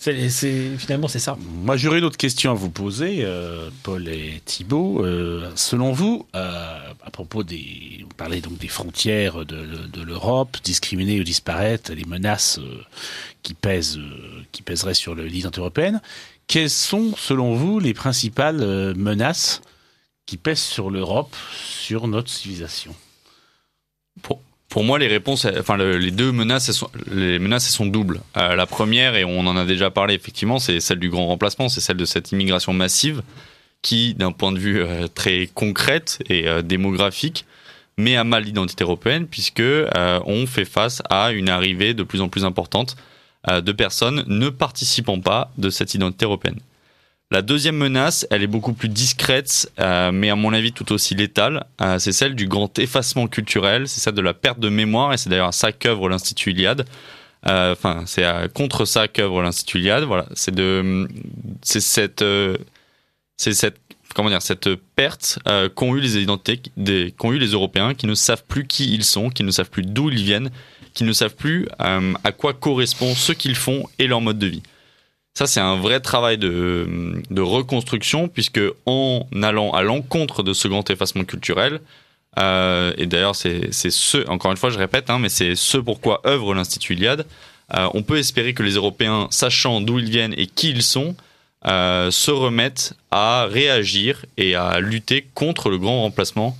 C'est, 0.00 0.28
c'est- 0.30 0.76
finalement, 0.78 1.08
c'est 1.08 1.18
ça. 1.18 1.36
Moi, 1.40 1.76
j'aurais 1.76 1.98
une 1.98 2.04
autre 2.04 2.16
question 2.18 2.52
à 2.52 2.54
vous 2.54 2.70
poser, 2.70 3.20
euh, 3.24 3.68
Paul 3.82 4.06
et 4.08 4.40
Thibault. 4.44 5.04
Euh, 5.04 5.50
selon 5.56 5.90
vous, 5.92 6.26
euh, 6.36 6.92
à 7.04 7.10
propos 7.10 7.42
des, 7.42 8.00
vous 8.04 8.14
parlez 8.16 8.40
donc 8.40 8.58
des 8.58 8.68
frontières 8.68 9.38
de, 9.44 9.44
de- 9.66 9.86
de 9.86 10.02
l'Europe, 10.02 10.58
discriminées 10.62 11.18
ou 11.18 11.24
disparaître, 11.24 11.92
les 11.92 12.04
menaces 12.04 12.58
euh, 12.60 12.80
qui 13.42 13.54
pèsent, 13.54 13.98
euh, 13.98 14.42
qui 14.52 14.62
pèseraient 14.62 14.94
sur 14.94 15.16
le 15.16 15.26
l'identité 15.26 15.60
européenne. 15.60 16.00
Quelles 16.46 16.70
sont, 16.70 17.14
selon 17.16 17.54
vous, 17.56 17.80
les 17.80 17.92
principales 17.94 18.62
euh, 18.62 18.94
menaces 18.94 19.62
qui 20.26 20.36
pèsent 20.36 20.60
sur 20.60 20.90
l'Europe, 20.90 21.34
sur 21.64 22.06
notre 22.06 22.30
civilisation? 22.30 22.94
Pour 24.68 24.84
moi, 24.84 24.98
les 24.98 25.06
réponses, 25.06 25.46
enfin 25.58 25.76
le- 25.76 25.96
les 25.96 26.10
deux 26.10 26.30
menaces, 26.30 26.70
sont, 26.72 26.90
les 27.10 27.38
menaces, 27.38 27.70
sont 27.70 27.86
doubles. 27.86 28.20
Euh, 28.36 28.54
la 28.54 28.66
première, 28.66 29.16
et 29.16 29.24
on 29.24 29.40
en 29.46 29.56
a 29.56 29.64
déjà 29.64 29.90
parlé 29.90 30.14
effectivement, 30.14 30.58
c'est 30.58 30.80
celle 30.80 30.98
du 30.98 31.08
grand 31.08 31.26
remplacement, 31.26 31.68
c'est 31.68 31.80
celle 31.80 31.96
de 31.96 32.04
cette 32.04 32.32
immigration 32.32 32.72
massive 32.72 33.22
qui, 33.80 34.14
d'un 34.14 34.32
point 34.32 34.52
de 34.52 34.58
vue 34.58 34.80
euh, 34.82 35.06
très 35.08 35.48
concrète 35.54 36.18
et 36.28 36.46
euh, 36.48 36.60
démographique, 36.62 37.46
met 37.96 38.16
à 38.16 38.24
mal 38.24 38.44
l'identité 38.44 38.84
européenne 38.84 39.26
puisque 39.26 39.62
on 39.94 40.46
fait 40.46 40.64
face 40.64 41.02
à 41.10 41.32
une 41.32 41.48
arrivée 41.48 41.94
de 41.94 42.04
plus 42.04 42.20
en 42.20 42.28
plus 42.28 42.44
importante 42.44 42.96
de 43.50 43.72
personnes 43.72 44.22
ne 44.28 44.50
participant 44.50 45.18
pas 45.18 45.50
de 45.58 45.68
cette 45.68 45.94
identité 45.94 46.24
européenne. 46.24 46.60
La 47.30 47.42
deuxième 47.42 47.76
menace, 47.76 48.26
elle 48.30 48.42
est 48.42 48.46
beaucoup 48.46 48.72
plus 48.72 48.88
discrète, 48.88 49.70
euh, 49.80 50.10
mais 50.12 50.30
à 50.30 50.34
mon 50.34 50.54
avis 50.54 50.72
tout 50.72 50.92
aussi 50.92 51.14
létale. 51.14 51.66
Euh, 51.82 51.98
c'est 51.98 52.12
celle 52.12 52.34
du 52.34 52.48
grand 52.48 52.78
effacement 52.78 53.26
culturel, 53.28 53.86
c'est 53.86 54.00
celle 54.00 54.14
de 54.14 54.22
la 54.22 54.32
perte 54.32 54.60
de 54.60 54.70
mémoire, 54.70 55.12
et 55.12 55.18
c'est 55.18 55.28
d'ailleurs 55.28 55.52
ça 55.52 55.72
qu'œuvre 55.72 56.08
l'Institut 56.08 56.52
Iliade. 56.52 56.86
Euh, 57.46 57.72
Enfin, 57.72 58.04
c'est 58.06 58.24
contre 58.54 58.86
ça 58.86 59.08
qu'œuvre 59.08 59.42
l'Institut 59.42 59.78
Iliade. 59.78 60.04
Voilà, 60.04 60.26
c'est 60.34 60.54
de, 60.54 61.06
c'est 61.60 61.80
cette, 61.80 62.24
c'est 63.36 63.52
cette, 63.52 63.78
comment 64.14 64.30
dire, 64.30 64.40
cette 64.40 64.74
perte 64.96 65.38
qu'ont 65.74 65.94
eu 65.96 66.00
les 66.00 66.16
identités, 66.16 66.62
qu'ont 67.18 67.32
eu 67.32 67.38
les 67.38 67.48
Européens, 67.48 67.92
qui 67.92 68.06
ne 68.06 68.14
savent 68.14 68.44
plus 68.48 68.66
qui 68.66 68.94
ils 68.94 69.04
sont, 69.04 69.28
qui 69.28 69.44
ne 69.44 69.50
savent 69.50 69.70
plus 69.70 69.82
d'où 69.82 70.08
ils 70.08 70.24
viennent, 70.24 70.50
qui 70.94 71.04
ne 71.04 71.12
savent 71.12 71.36
plus 71.36 71.68
à 71.78 72.32
quoi 72.32 72.54
correspond 72.54 73.14
ce 73.14 73.32
qu'ils 73.32 73.54
font 73.54 73.84
et 73.98 74.06
leur 74.06 74.22
mode 74.22 74.38
de 74.38 74.46
vie. 74.46 74.62
Ça, 75.38 75.46
c'est 75.46 75.60
un 75.60 75.76
vrai 75.76 76.00
travail 76.00 76.36
de, 76.36 77.22
reconstruction, 77.40 78.26
puisque 78.26 78.60
en 78.86 79.24
allant 79.40 79.70
à 79.70 79.82
l'encontre 79.82 80.42
de 80.42 80.52
ce 80.52 80.66
grand 80.66 80.90
effacement 80.90 81.22
culturel, 81.22 81.78
euh, 82.40 82.92
et 82.98 83.06
d'ailleurs, 83.06 83.36
c'est 83.36 83.70
ce, 83.72 84.28
encore 84.28 84.50
une 84.50 84.56
fois, 84.56 84.70
je 84.70 84.78
répète, 84.78 85.10
hein, 85.10 85.20
mais 85.20 85.28
c'est 85.28 85.54
ce 85.54 85.78
pourquoi 85.78 86.22
œuvre 86.26 86.54
l'Institut 86.54 86.94
Iliade, 86.94 87.24
euh, 87.76 87.88
on 87.94 88.02
peut 88.02 88.18
espérer 88.18 88.52
que 88.52 88.64
les 88.64 88.72
Européens, 88.72 89.28
sachant 89.30 89.80
d'où 89.80 90.00
ils 90.00 90.10
viennent 90.10 90.34
et 90.36 90.48
qui 90.48 90.70
ils 90.70 90.82
sont, 90.82 91.14
euh, 91.66 92.10
se 92.10 92.32
remettent 92.32 92.94
à 93.12 93.46
réagir 93.48 94.26
et 94.38 94.56
à 94.56 94.80
lutter 94.80 95.28
contre 95.34 95.70
le 95.70 95.78
grand 95.78 96.02
remplacement 96.02 96.58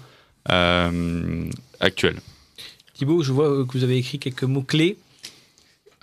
actuel. 1.81 2.15
Thibaut, 2.95 3.25
je 3.25 3.33
vois 3.33 3.65
que 3.67 3.73
vous 3.73 3.83
avez 3.83 3.97
écrit 3.97 4.21
quelques 4.21 4.45
mots-clés. 4.45 4.99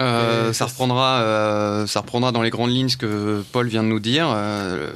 Euh, 0.02 0.52
ça, 0.52 0.66
reprendra, 0.66 1.22
euh, 1.22 1.88
ça 1.88 2.02
reprendra 2.02 2.32
dans 2.32 2.42
les 2.42 2.50
grandes 2.50 2.72
lignes 2.72 2.90
ce 2.90 2.98
que 2.98 3.44
Paul 3.52 3.68
vient 3.68 3.84
de 3.84 3.88
nous 3.88 4.00
dire. 4.00 4.28
Euh, 4.36 4.92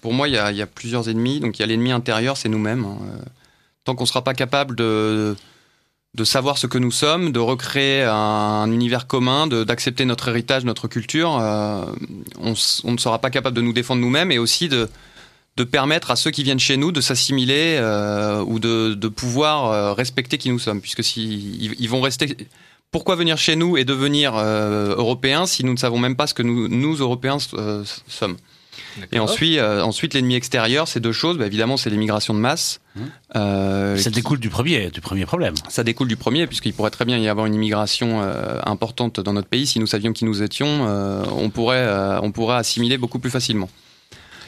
pour 0.00 0.14
moi, 0.14 0.28
il 0.28 0.34
y, 0.34 0.38
a, 0.38 0.50
il 0.50 0.56
y 0.56 0.62
a 0.62 0.66
plusieurs 0.66 1.08
ennemis. 1.08 1.40
Donc, 1.40 1.58
il 1.58 1.60
y 1.60 1.62
a 1.62 1.66
l'ennemi 1.66 1.92
intérieur, 1.92 2.36
c'est 2.36 2.48
nous-mêmes. 2.48 2.84
hein. 2.84 2.98
Tant 3.84 3.94
qu'on 3.94 4.04
ne 4.04 4.08
sera 4.08 4.24
pas 4.24 4.34
capable 4.34 4.76
de, 4.76 5.36
de 6.14 6.24
savoir 6.24 6.58
ce 6.58 6.66
que 6.66 6.78
nous 6.78 6.90
sommes, 6.90 7.32
de 7.32 7.38
recréer 7.38 8.04
un, 8.04 8.14
un 8.14 8.72
univers 8.72 9.06
commun, 9.06 9.46
d'accepter 9.46 10.04
notre 10.04 10.28
héritage, 10.28 10.64
notre 10.64 10.88
culture, 10.88 11.30
on, 11.30 12.50
ne 12.50 12.98
sera 12.98 13.18
pas 13.18 13.30
capable 13.30 13.56
de 13.56 13.62
nous 13.62 13.72
défendre 13.72 14.00
nous-mêmes 14.00 14.32
et 14.32 14.38
aussi 14.38 14.68
de, 14.68 14.88
de 15.56 15.64
permettre 15.64 16.10
à 16.10 16.16
ceux 16.16 16.30
qui 16.30 16.42
viennent 16.42 16.60
chez 16.60 16.76
nous 16.76 16.92
de 16.92 17.00
s'assimiler 17.00 17.78
ou 18.46 18.58
de, 18.58 18.94
de 18.94 19.08
pouvoir 19.08 19.96
respecter 19.96 20.36
qui 20.38 20.50
nous 20.50 20.58
sommes. 20.58 20.80
Puisque 20.80 21.02
si, 21.02 21.56
ils, 21.60 21.74
ils 21.78 21.88
vont 21.88 22.02
rester 22.02 22.36
pourquoi 22.90 23.14
venir 23.16 23.38
chez 23.38 23.56
nous 23.56 23.76
et 23.76 23.84
devenir 23.84 24.32
euh, 24.36 24.94
européens 24.96 25.46
si 25.46 25.64
nous 25.64 25.72
ne 25.72 25.78
savons 25.78 25.98
même 25.98 26.16
pas 26.16 26.26
ce 26.26 26.34
que 26.34 26.42
nous, 26.42 26.68
nous 26.68 26.94
Européens, 26.96 27.38
euh, 27.54 27.84
sommes? 28.08 28.36
Et 29.12 29.20
ensuite, 29.20 29.58
euh, 29.58 29.82
ensuite 29.82 30.14
l'ennemi 30.14 30.34
extérieur, 30.34 30.88
c'est 30.88 30.98
deux 31.00 31.12
choses. 31.12 31.38
Bah, 31.38 31.46
évidemment, 31.46 31.76
c'est 31.76 31.90
l'immigration 31.90 32.34
de 32.34 32.40
masse. 32.40 32.80
Mhm. 32.96 33.02
Euh, 33.36 33.96
Ça 33.96 34.10
qui- 34.10 34.16
découle 34.16 34.40
du 34.40 34.48
premier, 34.48 34.90
du 34.90 35.00
premier 35.00 35.26
problème. 35.26 35.54
ça 35.68 35.84
découle 35.84 36.08
du 36.08 36.16
premier, 36.16 36.46
puisqu'il 36.48 36.72
pourrait 36.72 36.90
très 36.90 37.04
bien 37.04 37.16
y 37.18 37.28
avoir 37.28 37.46
une 37.46 37.54
immigration 37.54 38.20
euh, 38.22 38.58
importante 38.66 39.20
dans 39.20 39.32
notre 39.32 39.48
pays. 39.48 39.66
Si 39.66 39.78
nous 39.78 39.86
savions 39.86 40.12
qui 40.12 40.24
nous 40.24 40.42
étions, 40.42 40.86
on, 41.36 41.50
pourrait, 41.50 41.86
on 42.22 42.32
pourrait 42.32 42.56
assimiler 42.56 42.98
beaucoup 42.98 43.20
plus 43.20 43.30
facilement. 43.30 43.68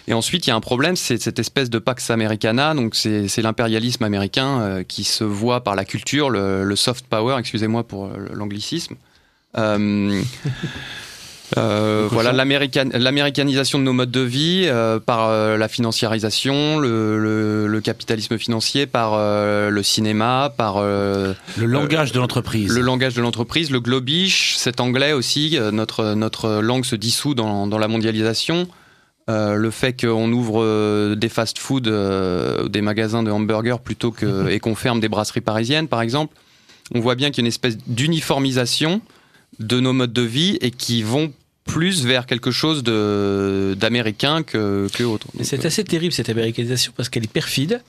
Et 0.08 0.14
ensuite, 0.14 0.46
il 0.46 0.50
y 0.50 0.52
a 0.52 0.56
un 0.56 0.60
problème, 0.60 0.96
c'est 0.96 1.22
cette 1.22 1.38
espèce 1.38 1.70
de 1.70 1.78
Pax 1.78 2.10
Americana, 2.10 2.74
donc 2.74 2.94
c'est 2.96 3.28
l'impérialisme 3.42 4.02
américain 4.02 4.60
euh, 4.60 4.82
qui 4.82 5.04
se 5.04 5.22
voit 5.22 5.62
par 5.62 5.76
la 5.76 5.84
culture, 5.84 6.28
le, 6.28 6.64
le 6.64 6.76
soft 6.76 7.06
power, 7.06 7.36
excusez-moi 7.38 7.84
pour 7.86 8.06
euh, 8.06 8.10
l'anglicisme. 8.32 8.96
Euh, 9.58 10.20
euh, 11.58 12.08
voilà 12.10 12.32
l'américan- 12.32 12.90
l'américanisation 12.98 13.78
de 13.78 13.84
nos 13.84 13.92
modes 13.92 14.10
de 14.10 14.20
vie 14.20 14.64
euh, 14.66 14.98
par 14.98 15.28
euh, 15.28 15.56
la 15.58 15.68
financiarisation, 15.68 16.78
le, 16.78 17.18
le- 17.18 17.66
le 17.66 17.80
capitalisme 17.80 18.38
financier, 18.38 18.86
par 18.86 19.12
le 19.16 19.82
cinéma, 19.82 20.52
par 20.56 20.80
Le 20.82 21.34
langage 21.58 22.12
de 22.12 22.18
l'entreprise. 22.18 22.72
le 22.74 22.80
langage 22.80 23.14
de 23.14 23.20
l'entreprise, 23.22 23.70
le 23.70 23.80
globish, 23.80 24.56
cet 24.56 24.80
anglais 24.80 25.12
aussi, 25.12 25.58
notre, 25.72 26.14
notre 26.14 26.60
langue 26.60 26.84
se 26.84 26.96
dissout 26.96 27.34
dans, 27.34 27.66
dans 27.66 27.78
la 27.78 27.88
mondialisation. 27.88 28.66
Euh, 29.30 29.54
le 29.54 29.70
fait 29.70 29.92
qu'on 29.98 30.32
ouvre 30.32 30.62
euh, 30.62 31.14
des 31.14 31.28
fast-food, 31.28 31.86
euh, 31.86 32.68
des 32.68 32.80
magasins 32.80 33.22
de 33.22 33.30
hamburgers 33.30 33.76
plutôt 33.82 34.10
que 34.10 34.48
et 34.50 34.58
qu'on 34.58 34.74
ferme 34.74 35.00
des 35.00 35.08
brasseries 35.08 35.40
parisiennes, 35.40 35.86
par 35.86 36.02
exemple, 36.02 36.34
on 36.92 37.00
voit 37.00 37.14
bien 37.14 37.30
qu'il 37.30 37.38
y 37.38 37.42
a 37.42 37.44
une 37.44 37.48
espèce 37.48 37.78
d'uniformisation 37.86 39.00
de 39.60 39.78
nos 39.78 39.92
modes 39.92 40.12
de 40.12 40.22
vie 40.22 40.58
et 40.60 40.72
qui 40.72 41.02
vont 41.02 41.32
plus 41.64 42.04
vers 42.04 42.26
quelque 42.26 42.50
chose 42.50 42.82
de 42.82 43.74
d'américain 43.78 44.42
que, 44.42 44.88
que 44.92 45.04
autre. 45.04 45.28
C'est 45.42 45.64
euh, 45.64 45.68
assez 45.68 45.84
terrible 45.84 46.12
cette 46.12 46.28
américanisation 46.28 46.92
parce 46.96 47.08
qu'elle 47.08 47.24
est 47.24 47.32
perfide. 47.32 47.82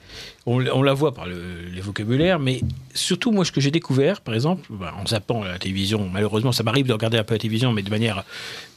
On, 0.45 0.59
la 0.59 0.93
voit 0.93 1.13
par 1.13 1.25
le, 1.25 1.41
les 1.73 1.79
vocabulaires, 1.81 2.37
mais 2.37 2.61
surtout 2.93 3.31
moi 3.31 3.45
ce 3.45 3.51
que 3.51 3.61
j'ai 3.61 3.71
découvert, 3.71 4.19
par 4.21 4.35
exemple, 4.35 4.67
bah, 4.69 4.93
en 5.01 5.07
zappant 5.07 5.43
la 5.43 5.57
télévision, 5.57 6.09
malheureusement 6.11 6.51
ça 6.51 6.63
m'arrive 6.63 6.85
de 6.85 6.93
regarder 6.93 7.17
un 7.17 7.23
peu 7.23 7.33
la 7.33 7.39
télévision, 7.39 7.71
mais 7.71 7.81
de 7.81 7.89
manière 7.89 8.23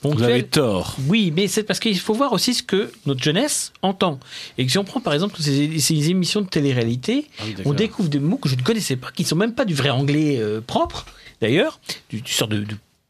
Vous 0.03 0.11
ponctuelle. 0.11 0.31
avez 0.31 0.43
tort. 0.45 0.97
Oui, 1.09 1.33
mais 1.35 1.49
c'est 1.49 1.65
parce 1.65 1.81
qu'il 1.81 1.99
faut 1.99 2.15
voir 2.15 2.33
aussi 2.33 2.55
ce 2.55 2.63
que 2.63 2.91
notre 3.05 3.23
jeunesse 3.23 3.73
entend. 3.83 4.19
Et 4.59 4.65
que 4.65 4.71
si 4.73 4.79
on 4.79 4.85
prend 4.85 5.01
par 5.01 5.13
exemple 5.13 5.37
ces, 5.41 5.79
ces 5.81 6.09
émissions 6.11 6.41
de 6.41 6.47
télé-réalité, 6.49 7.27
Ah 7.39 7.43
oui, 7.47 7.55
on 7.65 7.75
découvre 7.75 8.09
des 8.09 8.21
mots 8.21 8.37
que 8.39 8.49
je 8.49 8.55
ne 8.55 8.63
connaissais 8.63 8.97
pas, 8.97 9.11
qui 9.11 9.23
ne 9.25 9.29
sont 9.29 9.37
même 9.37 9.55
pas 9.55 9.65
du 9.65 9.75
vrai 9.75 9.91
anglais 9.91 10.37
euh, 10.39 10.61
propre, 10.61 11.05
d'ailleurs, 11.43 11.81
du, 12.11 12.21
du 12.23 12.33
sort 12.33 12.49
de- 12.49 12.65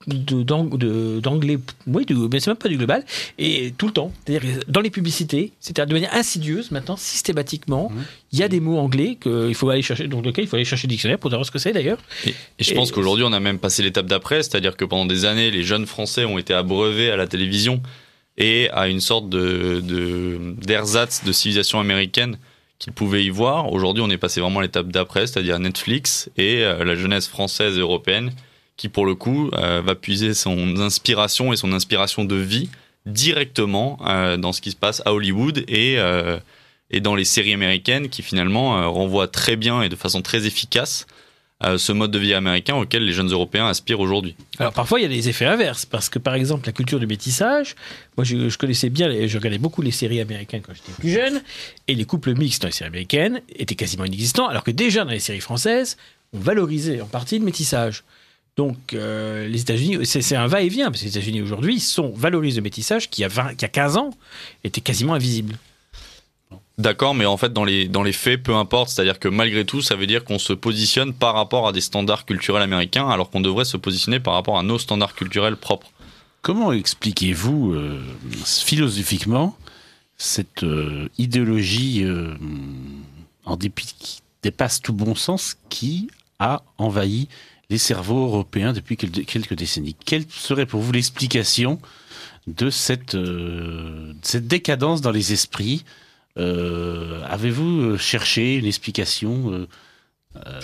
d'anglais, 0.06 1.58
oui, 1.86 2.06
du- 2.06 2.14
mais 2.14 2.40
c'est 2.40 2.50
même 2.50 2.56
pas 2.56 2.68
du 2.68 2.76
global, 2.76 3.04
et 3.38 3.72
tout 3.76 3.86
le 3.86 3.92
temps. 3.92 4.12
C'est-à-dire 4.26 4.60
dans 4.68 4.80
les 4.80 4.90
publicités, 4.90 5.52
c'est-à-dire 5.60 5.86
de 5.88 5.92
manière 5.94 6.14
insidieuse 6.14 6.70
maintenant, 6.70 6.96
systématiquement, 6.96 7.90
Mhm. 7.92 8.04
il 8.32 8.38
y 8.38 8.42
a 8.42 8.48
des 8.48 8.60
mots 8.60 8.78
anglais 8.78 9.16
qu'il 9.20 9.54
faut 9.54 9.68
aller 9.70 9.82
chercher, 9.82 10.08
donc 10.08 10.24
lequel 10.24 10.44
il 10.44 10.48
faut 10.48 10.56
aller 10.56 10.64
chercher 10.64 10.86
le 10.86 10.90
dictionnaire 10.92 11.18
pour 11.18 11.30
savoir 11.30 11.46
ce 11.46 11.50
que 11.50 11.58
c'est 11.58 11.72
d'ailleurs. 11.72 11.98
Et, 12.24 12.30
et 12.30 12.34
je 12.64 12.72
Et- 12.72 12.74
pense 12.74 12.92
qu'aujourd'hui, 12.92 13.24
on 13.26 13.32
a 13.32 13.40
même 13.40 13.58
passé 13.58 13.82
l'étape 13.82 14.06
d'après, 14.06 14.42
c'est-à-dire 14.42 14.76
que 14.76 14.84
pendant 14.84 15.06
des 15.06 15.24
années, 15.24 15.50
les 15.50 15.62
jeunes 15.62 15.86
Français 15.86 16.24
ont 16.24 16.38
été 16.38 16.54
abreuvés 16.54 17.10
à 17.10 17.16
la 17.16 17.26
télévision 17.26 17.82
et 18.38 18.68
à 18.70 18.88
une 18.88 19.00
sorte 19.00 19.28
de 19.28 19.80
de- 19.82 20.54
d'ersatz 20.64 21.24
de 21.24 21.32
civilisation 21.32 21.80
américaine 21.80 22.38
qu'ils 22.78 22.92
pouvaient 22.92 23.24
y 23.24 23.30
voir. 23.30 23.72
Aujourd'hui, 23.72 24.02
on 24.06 24.10
est 24.10 24.18
passé 24.18 24.40
vraiment 24.42 24.60
à 24.60 24.62
l'étape 24.62 24.88
d'après, 24.88 25.26
c'est-à-dire 25.26 25.58
Netflix 25.58 26.28
et 26.36 26.62
euh, 26.62 26.84
la 26.84 26.94
jeunesse 26.94 27.26
française 27.26 27.78
et 27.78 27.80
européenne 27.80 28.32
qui, 28.76 28.88
pour 28.88 29.06
le 29.06 29.14
coup, 29.14 29.50
euh, 29.54 29.80
va 29.84 29.94
puiser 29.94 30.34
son 30.34 30.76
inspiration 30.78 31.52
et 31.52 31.56
son 31.56 31.72
inspiration 31.72 32.24
de 32.24 32.36
vie 32.36 32.68
directement 33.20 33.98
euh, 34.06 34.36
dans 34.36 34.52
ce 34.52 34.60
qui 34.60 34.70
se 34.70 34.76
passe 34.76 35.02
à 35.06 35.12
Hollywood 35.14 35.64
et, 35.68 35.94
euh, 35.98 36.38
et 36.90 37.00
dans 37.00 37.14
les 37.14 37.24
séries 37.24 37.54
américaines 37.54 38.08
qui 38.08 38.22
finalement 38.22 38.92
renvoient 38.92 39.28
très 39.28 39.56
bien 39.56 39.82
et 39.82 39.88
de 39.88 39.96
façon 39.96 40.20
très 40.22 40.46
efficace 40.46 41.06
ce 41.78 41.90
mode 41.90 42.10
de 42.10 42.18
vie 42.18 42.34
américain 42.34 42.74
auquel 42.76 43.02
les 43.06 43.14
jeunes 43.14 43.30
Européens 43.32 43.66
aspirent 43.66 44.00
aujourd'hui. 44.00 44.34
Alors 44.58 44.74
parfois 44.74 45.00
il 45.00 45.04
y 45.04 45.06
a 45.06 45.08
des 45.08 45.30
effets 45.30 45.46
inverses 45.46 45.86
parce 45.86 46.10
que 46.10 46.18
par 46.18 46.34
exemple 46.34 46.66
la 46.66 46.72
culture 46.72 47.00
du 47.00 47.06
métissage, 47.06 47.76
moi 48.18 48.24
je, 48.24 48.50
je 48.50 48.58
connaissais 48.58 48.90
bien, 48.90 49.08
les- 49.08 49.26
je 49.26 49.38
regardais 49.38 49.56
beaucoup 49.56 49.80
les 49.80 49.90
séries 49.90 50.20
américaines 50.20 50.60
quand 50.60 50.74
j'étais 50.74 50.92
plus 50.92 51.08
jeune 51.08 51.40
et 51.88 51.94
les 51.94 52.04
couples 52.04 52.34
mixtes 52.34 52.60
dans 52.60 52.68
les 52.68 52.72
séries 52.72 52.88
américaines 52.88 53.40
étaient 53.58 53.74
quasiment 53.74 54.04
inexistants 54.04 54.48
alors 54.48 54.64
que 54.64 54.70
déjà 54.70 55.06
dans 55.06 55.12
les 55.12 55.18
séries 55.18 55.40
françaises 55.40 55.96
on 56.34 56.40
valorisait 56.40 57.00
en 57.00 57.06
partie 57.06 57.38
le 57.38 57.44
métissage. 57.46 58.04
Donc 58.56 58.94
euh, 58.94 59.46
les 59.46 59.60
États-Unis, 59.60 60.06
c'est 60.06 60.36
un 60.36 60.46
va-et-vient 60.46 60.86
parce 60.86 61.00
que 61.00 61.06
les 61.06 61.16
États-Unis 61.16 61.42
aujourd'hui 61.42 61.78
sont 61.78 62.12
valorisent 62.14 62.56
le 62.56 62.62
métissage 62.62 63.10
qui 63.10 63.22
a 63.22 63.28
20, 63.28 63.54
qui 63.54 63.64
a 63.64 63.68
15 63.68 63.96
ans 63.98 64.10
était 64.64 64.80
quasiment 64.80 65.14
invisible. 65.14 65.58
D'accord, 66.78 67.14
mais 67.14 67.24
en 67.24 67.38
fait, 67.38 67.52
dans 67.54 67.64
les, 67.64 67.88
dans 67.88 68.02
les 68.02 68.12
faits, 68.12 68.42
peu 68.42 68.54
importe. 68.54 68.90
C'est-à-dire 68.90 69.18
que 69.18 69.28
malgré 69.28 69.64
tout, 69.64 69.80
ça 69.80 69.96
veut 69.96 70.06
dire 70.06 70.24
qu'on 70.24 70.38
se 70.38 70.52
positionne 70.52 71.14
par 71.14 71.34
rapport 71.34 71.66
à 71.66 71.72
des 71.72 71.80
standards 71.80 72.26
culturels 72.26 72.62
américains, 72.62 73.08
alors 73.08 73.30
qu'on 73.30 73.40
devrait 73.40 73.64
se 73.64 73.78
positionner 73.78 74.20
par 74.20 74.34
rapport 74.34 74.58
à 74.58 74.62
nos 74.62 74.78
standards 74.78 75.14
culturels 75.14 75.56
propres. 75.56 75.90
Comment 76.42 76.72
expliquez-vous 76.72 77.72
euh, 77.72 78.00
philosophiquement 78.44 79.56
cette 80.18 80.64
euh, 80.64 81.08
idéologie 81.18 82.04
euh, 82.04 82.34
en 83.44 83.56
dépit 83.56 83.94
qui 83.98 84.20
dépasse 84.42 84.80
tout 84.80 84.92
bon 84.92 85.14
sens 85.14 85.56
qui 85.70 86.08
a 86.38 86.62
envahi 86.76 87.28
les 87.70 87.78
cerveaux 87.78 88.26
européens 88.26 88.72
depuis 88.72 88.96
quel- 88.96 89.10
quelques 89.26 89.54
décennies. 89.54 89.96
Quelle 90.04 90.24
serait 90.30 90.66
pour 90.66 90.80
vous 90.80 90.92
l'explication 90.92 91.80
de 92.46 92.70
cette, 92.70 93.14
euh, 93.14 94.12
cette 94.22 94.46
décadence 94.46 95.00
dans 95.00 95.10
les 95.10 95.32
esprits? 95.32 95.84
Euh, 96.38 97.22
Avez-vous 97.28 97.80
euh, 97.80 97.96
cherché 97.98 98.56
une 98.56 98.66
explication 98.66 99.50
euh, 99.52 99.66
euh, 100.46 100.60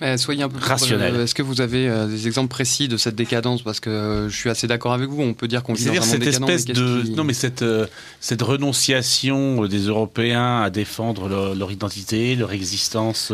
Mais 0.00 0.18
soyez 0.18 0.42
un 0.42 0.48
peu 0.48 0.58
plus 0.58 0.66
Rationnel. 0.66 1.14
euh, 1.14 1.22
Est-ce 1.24 1.36
que 1.36 1.42
vous 1.42 1.60
avez 1.60 1.88
euh, 1.88 2.08
des 2.08 2.26
exemples 2.26 2.48
précis 2.48 2.88
de 2.88 2.96
cette 2.96 3.14
décadence? 3.14 3.62
Parce 3.62 3.78
que 3.78 3.90
euh, 3.90 4.28
je 4.28 4.36
suis 4.36 4.50
assez 4.50 4.66
d'accord 4.66 4.92
avec 4.92 5.08
vous. 5.08 5.22
On 5.22 5.34
peut 5.34 5.46
dire 5.46 5.62
qu'on 5.62 5.74
vit 5.74 5.84
dans 5.84 5.92
un 5.98 6.00
cette 6.00 6.20
décadent. 6.20 6.42
mais 6.48 6.54
espèce 6.54 6.76
de 6.76 7.02
qui- 7.02 7.10
non 7.12 7.22
mais 7.22 7.32
cette 7.32 7.62
euh, 7.62 7.86
cette 8.20 8.42
renonciation 8.42 9.64
des 9.66 9.86
Européens 9.86 10.62
à 10.62 10.70
défendre 10.70 11.28
leur, 11.28 11.54
leur 11.54 11.70
identité, 11.70 12.34
leur 12.34 12.52
existence. 12.52 13.32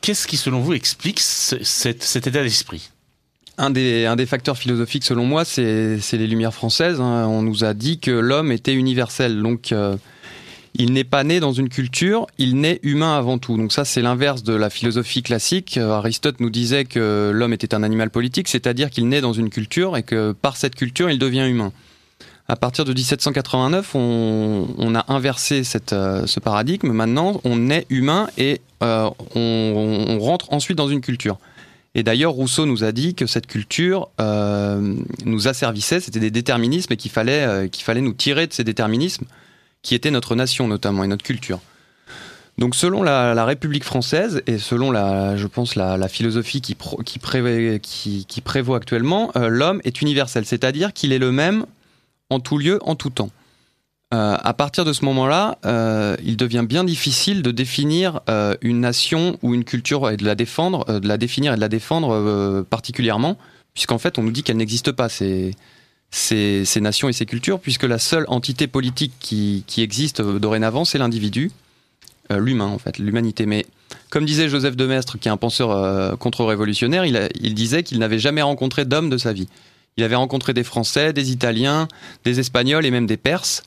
Qu'est-ce 0.00 0.26
qui 0.26 0.36
selon 0.36 0.60
vous 0.60 0.72
explique 0.72 1.20
cet 1.20 2.26
état 2.26 2.42
d'esprit? 2.42 2.90
Un 3.58 3.70
des, 3.70 4.06
un 4.06 4.16
des 4.16 4.26
facteurs 4.26 4.56
philosophiques, 4.56 5.04
selon 5.04 5.26
moi, 5.26 5.44
c'est 5.44 6.00
c'est 6.00 6.16
les 6.16 6.26
Lumières 6.26 6.54
françaises. 6.54 7.00
hein. 7.00 7.26
On 7.28 7.42
nous 7.42 7.64
a 7.64 7.74
dit 7.74 8.00
que 8.00 8.10
l'homme 8.10 8.50
était 8.50 8.74
universel. 8.74 9.40
Donc, 9.40 9.70
euh, 9.72 9.94
il 10.74 10.92
n'est 10.92 11.04
pas 11.04 11.22
né 11.22 11.38
dans 11.38 11.52
une 11.52 11.68
culture, 11.68 12.26
il 12.38 12.56
naît 12.56 12.80
humain 12.82 13.16
avant 13.16 13.38
tout. 13.38 13.56
Donc 13.56 13.72
ça, 13.72 13.84
c'est 13.84 14.00
l'inverse 14.00 14.42
de 14.42 14.54
la 14.54 14.70
philosophie 14.70 15.22
classique. 15.22 15.76
Euh, 15.76 15.90
Aristote 15.90 16.40
nous 16.40 16.50
disait 16.50 16.84
que 16.84 17.30
l'homme 17.32 17.52
était 17.52 17.74
un 17.74 17.82
animal 17.82 18.10
politique, 18.10 18.48
c'est-à-dire 18.48 18.90
qu'il 18.90 19.08
naît 19.08 19.20
dans 19.20 19.34
une 19.34 19.50
culture 19.50 19.96
et 19.96 20.02
que 20.02 20.32
par 20.32 20.56
cette 20.56 20.74
culture, 20.74 21.10
il 21.10 21.18
devient 21.18 21.46
humain. 21.46 21.72
À 22.48 22.56
partir 22.56 22.84
de 22.84 22.92
1789, 22.92 23.94
on, 23.94 24.94
a 24.94 25.12
inversé 25.12 25.62
euh, 25.92 26.26
ce 26.26 26.40
paradigme. 26.40 26.90
Maintenant, 26.90 27.40
on 27.44 27.70
est 27.70 27.86
humain 27.88 28.28
et 28.36 28.60
euh, 28.82 29.08
on, 29.34 30.18
rentre 30.20 30.52
ensuite 30.52 30.76
dans 30.76 30.88
une 30.88 31.02
culture. 31.02 31.38
Et 31.94 32.02
d'ailleurs, 32.02 32.32
Rousseau 32.32 32.64
nous 32.64 32.84
a 32.84 32.92
dit 32.92 33.14
que 33.14 33.26
cette 33.26 33.46
culture 33.46 34.08
nous 34.18 35.48
asservissait, 35.48 36.00
c'était 36.00 36.20
des 36.20 36.30
déterminismes 36.30 36.90
et 36.94 36.96
qu'il 36.96 37.10
fallait, 37.10 37.68
qu'il 37.70 37.84
fallait 37.84 38.00
nous 38.00 38.14
tirer 38.14 38.46
de 38.46 38.52
ces 38.54 38.64
déterminismes 38.64 39.26
qui 39.82 39.94
étaient 39.94 40.10
notre 40.10 40.34
nation 40.34 40.68
notamment 40.68 41.04
et 41.04 41.08
notre 41.08 41.24
culture. 41.24 41.60
Donc 42.58 42.74
selon 42.74 43.02
la, 43.02 43.44
République 43.44 43.84
française 43.84 44.42
et 44.46 44.58
selon 44.58 44.90
la, 44.90 45.36
je 45.36 45.46
pense 45.46 45.74
la, 45.74 46.08
philosophie 46.08 46.60
qui, 46.60 46.74
pro- 46.74 47.00
prévaut 47.24 48.74
actuellement, 48.74 49.32
euh, 49.36 49.48
l'homme 49.48 49.80
est 49.84 50.02
universel, 50.02 50.44
c'est-à-dire 50.44 50.92
qu'il 50.92 51.12
est 51.12 51.18
le 51.18 51.32
même 51.32 51.66
en 52.30 52.40
tout 52.40 52.58
lieu, 52.58 52.78
en 52.82 52.94
tout 52.94 53.10
temps. 53.10 53.30
Euh, 54.14 54.36
à 54.38 54.52
partir 54.52 54.84
de 54.84 54.92
ce 54.92 55.06
moment-là, 55.06 55.58
euh, 55.64 56.16
il 56.22 56.36
devient 56.36 56.64
bien 56.68 56.84
difficile 56.84 57.42
de 57.42 57.50
définir 57.50 58.20
une 58.60 58.80
nation 58.80 59.38
ou 59.42 59.54
une 59.54 59.64
culture 59.64 60.10
et 60.10 60.18
de 60.18 60.24
la 60.24 60.34
défendre, 60.34 61.00
de 61.00 61.08
la 61.08 61.16
définir 61.16 61.54
et 61.54 61.56
de 61.56 61.60
la 61.60 61.70
défendre 61.70 62.62
particulièrement, 62.68 63.38
puisqu'en 63.72 63.98
fait, 63.98 64.18
on 64.18 64.22
nous 64.22 64.30
dit 64.30 64.42
qu'elle 64.42 64.58
n'existe 64.58 64.92
pas 64.92 65.08
ces, 66.12 66.80
nations 66.80 67.08
et 67.08 67.12
ces 67.12 67.26
cultures, 67.26 67.58
puisque 67.58 67.84
la 67.84 67.98
seule 67.98 68.26
entité 68.28 68.66
politique 68.66 69.14
qui, 69.18 69.64
existe 69.78 70.20
euh, 70.20 70.38
dorénavant, 70.38 70.84
c'est 70.84 70.98
l'individu, 70.98 71.50
euh, 72.30 72.38
l'humain 72.38 72.66
en 72.66 72.78
fait, 72.78 72.98
l'humanité. 72.98 73.46
Mais 73.46 73.66
comme 74.10 74.26
disait 74.26 74.48
Joseph 74.48 74.76
de 74.76 74.86
Maistre, 74.86 75.18
qui 75.18 75.28
est 75.28 75.32
un 75.32 75.38
penseur 75.38 75.70
euh, 75.70 76.14
contre-révolutionnaire, 76.16 77.06
il, 77.06 77.54
disait 77.54 77.82
qu'il 77.82 77.98
n'avait 77.98 78.18
jamais 78.18 78.42
rencontré 78.42 78.84
d'homme 78.84 79.10
de 79.10 79.16
sa 79.16 79.32
vie. 79.32 79.48
Il 79.96 80.04
avait 80.04 80.14
rencontré 80.14 80.52
des 80.52 80.64
Français, 80.64 81.12
des 81.12 81.32
Italiens, 81.32 81.88
des 82.24 82.40
Espagnols 82.40 82.86
et 82.86 82.90
même 82.90 83.06
des 83.06 83.16
Perses 83.16 83.62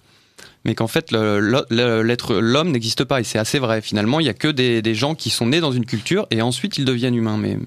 mais 0.65 0.73
qu'en 0.73 0.87
fait 0.87 1.11
l'homme 1.11 2.71
n'existe 2.71 3.03
pas 3.03 3.19
et 3.19 3.23
c'est 3.23 3.37
assez 3.37 3.59
vrai 3.59 3.81
finalement 3.81 4.19
il 4.19 4.25
y 4.25 4.29
a 4.29 4.33
que 4.33 4.47
des, 4.47 4.81
des 4.81 4.95
gens 4.95 5.13
qui 5.13 5.29
sont 5.29 5.45
nés 5.45 5.59
dans 5.59 5.71
une 5.71 5.85
culture 5.85 6.25
et 6.31 6.41
ensuite 6.41 6.79
ils 6.79 6.85
deviennent 6.85 7.13
humains 7.13 7.37
mais 7.37 7.59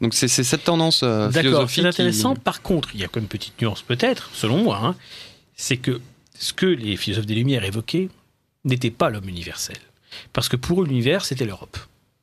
donc 0.00 0.14
c'est 0.14 0.28
cette 0.28 0.64
tendance 0.64 1.02
euh, 1.02 1.30
philosophique 1.30 1.82
c'est 1.82 1.88
intéressant. 1.88 2.34
qui- 2.34 2.40
Par 2.40 2.62
contre, 2.62 2.90
il 2.94 3.00
y 3.00 3.04
a 3.04 3.08
comme 3.08 3.22
une 3.24 3.28
petite 3.28 3.60
nuance 3.60 3.82
peut-être, 3.82 4.30
selon 4.32 4.58
moi, 4.62 4.80
hein, 4.82 4.94
c'est 5.56 5.76
que 5.76 6.00
ce 6.38 6.52
que 6.52 6.66
les 6.66 6.96
philosophes 6.96 7.26
des 7.26 7.34
Lumières 7.34 7.64
évoquaient 7.64 8.08
n'était 8.64 8.90
pas 8.90 9.10
l'homme 9.10 9.28
universel. 9.28 9.76
Parce 10.32 10.48
que 10.48 10.56
pour 10.56 10.82
eux, 10.82 10.86
l'univers, 10.86 11.24
c'était 11.24 11.44
l'Europe. 11.44 11.76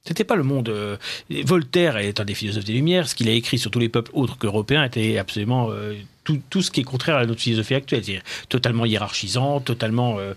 C'était 0.03 0.23
pas 0.23 0.35
le 0.35 0.43
monde. 0.43 0.69
euh, 0.69 0.97
Voltaire 1.45 1.97
est 1.97 2.19
un 2.19 2.25
des 2.25 2.33
philosophes 2.33 2.63
des 2.65 2.73
Lumières. 2.73 3.07
Ce 3.07 3.13
qu'il 3.15 3.29
a 3.29 3.31
écrit 3.33 3.59
sur 3.59 3.69
tous 3.69 3.79
les 3.79 3.89
peuples 3.89 4.09
autres 4.15 4.37
qu'européens 4.37 4.83
était 4.83 5.17
absolument 5.19 5.69
euh, 5.69 5.93
tout, 6.23 6.41
tout 6.49 6.61
ce 6.63 6.71
qui 6.71 6.79
est 6.79 6.83
contraire 6.83 7.17
à 7.17 7.25
notre 7.25 7.39
philosophie 7.41 7.75
actuelle. 7.75 8.03
C'est-à-dire 8.03 8.23
totalement 8.49 8.85
hiérarchisant, 8.85 9.59
totalement. 9.59 10.17
euh, 10.19 10.33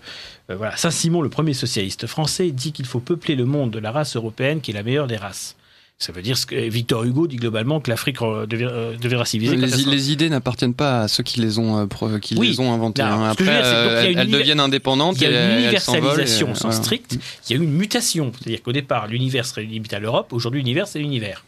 voilà. 0.49 0.77
Saint-Simon, 0.77 1.21
le 1.23 1.29
premier 1.29 1.53
socialiste 1.55 2.05
français, 2.05 2.51
dit 2.51 2.71
qu'il 2.73 2.85
faut 2.85 2.99
peupler 2.99 3.35
le 3.35 3.45
monde 3.45 3.71
de 3.71 3.79
la 3.79 3.91
race 3.91 4.15
européenne 4.15 4.61
qui 4.61 4.69
est 4.71 4.75
la 4.75 4.83
meilleure 4.83 5.07
des 5.07 5.17
races. 5.17 5.55
Ça 5.97 6.11
veut 6.11 6.21
dire 6.21 6.37
ce 6.37 6.45
que 6.45 6.55
Victor 6.55 7.05
Hugo 7.05 7.25
dit 7.25 7.37
globalement 7.37 7.79
que 7.79 7.89
l'Afrique 7.89 8.21
euh, 8.21 8.45
devient- 8.45 8.67
euh, 8.69 8.97
deviendra 8.97 9.25
civilisée. 9.25 9.55
les, 9.55 9.67
sera- 9.69 9.89
les 9.91 10.11
idées 10.11 10.29
n'appartiennent 10.29 10.73
pas 10.73 11.01
à 11.03 11.07
ceux 11.07 11.23
qui 11.23 11.39
les 11.39 11.57
ont 11.57 11.79
euh, 11.79 11.85
pro- 11.85 12.19
qui 12.19 12.35
Oui. 12.35 12.49
les 12.49 12.59
ont 12.59 12.73
inventées. 12.73 13.01
Non, 13.01 13.07
hein. 13.23 13.29
Après, 13.31 13.45
dire, 13.45 13.53
euh, 13.63 14.13
elles, 14.17 14.29
deviennent 14.29 14.59
indépendantes. 14.59 15.15
Il 15.17 15.23
y 15.23 15.25
a 15.27 15.53
une 15.53 15.59
universalisation 15.61 16.47
au 16.51 16.53
sens 16.55 16.61
voilà. 16.63 16.75
strict, 16.83 17.17
il 17.49 17.53
y 17.53 17.57
a 17.57 17.61
eu 17.61 17.63
une 17.63 17.71
mutation. 17.71 18.33
C'est-à-dire 18.37 18.61
qu'au 18.61 18.73
départ, 18.73 19.07
l'univers 19.07 19.45
serait 19.45 19.63
limité 19.63 19.95
à 19.95 19.99
l'Europe, 19.99 20.33
aujourd'hui 20.33 20.59
l'univers 20.59 20.87
c'est 20.87 20.99
l'univers. 20.99 21.45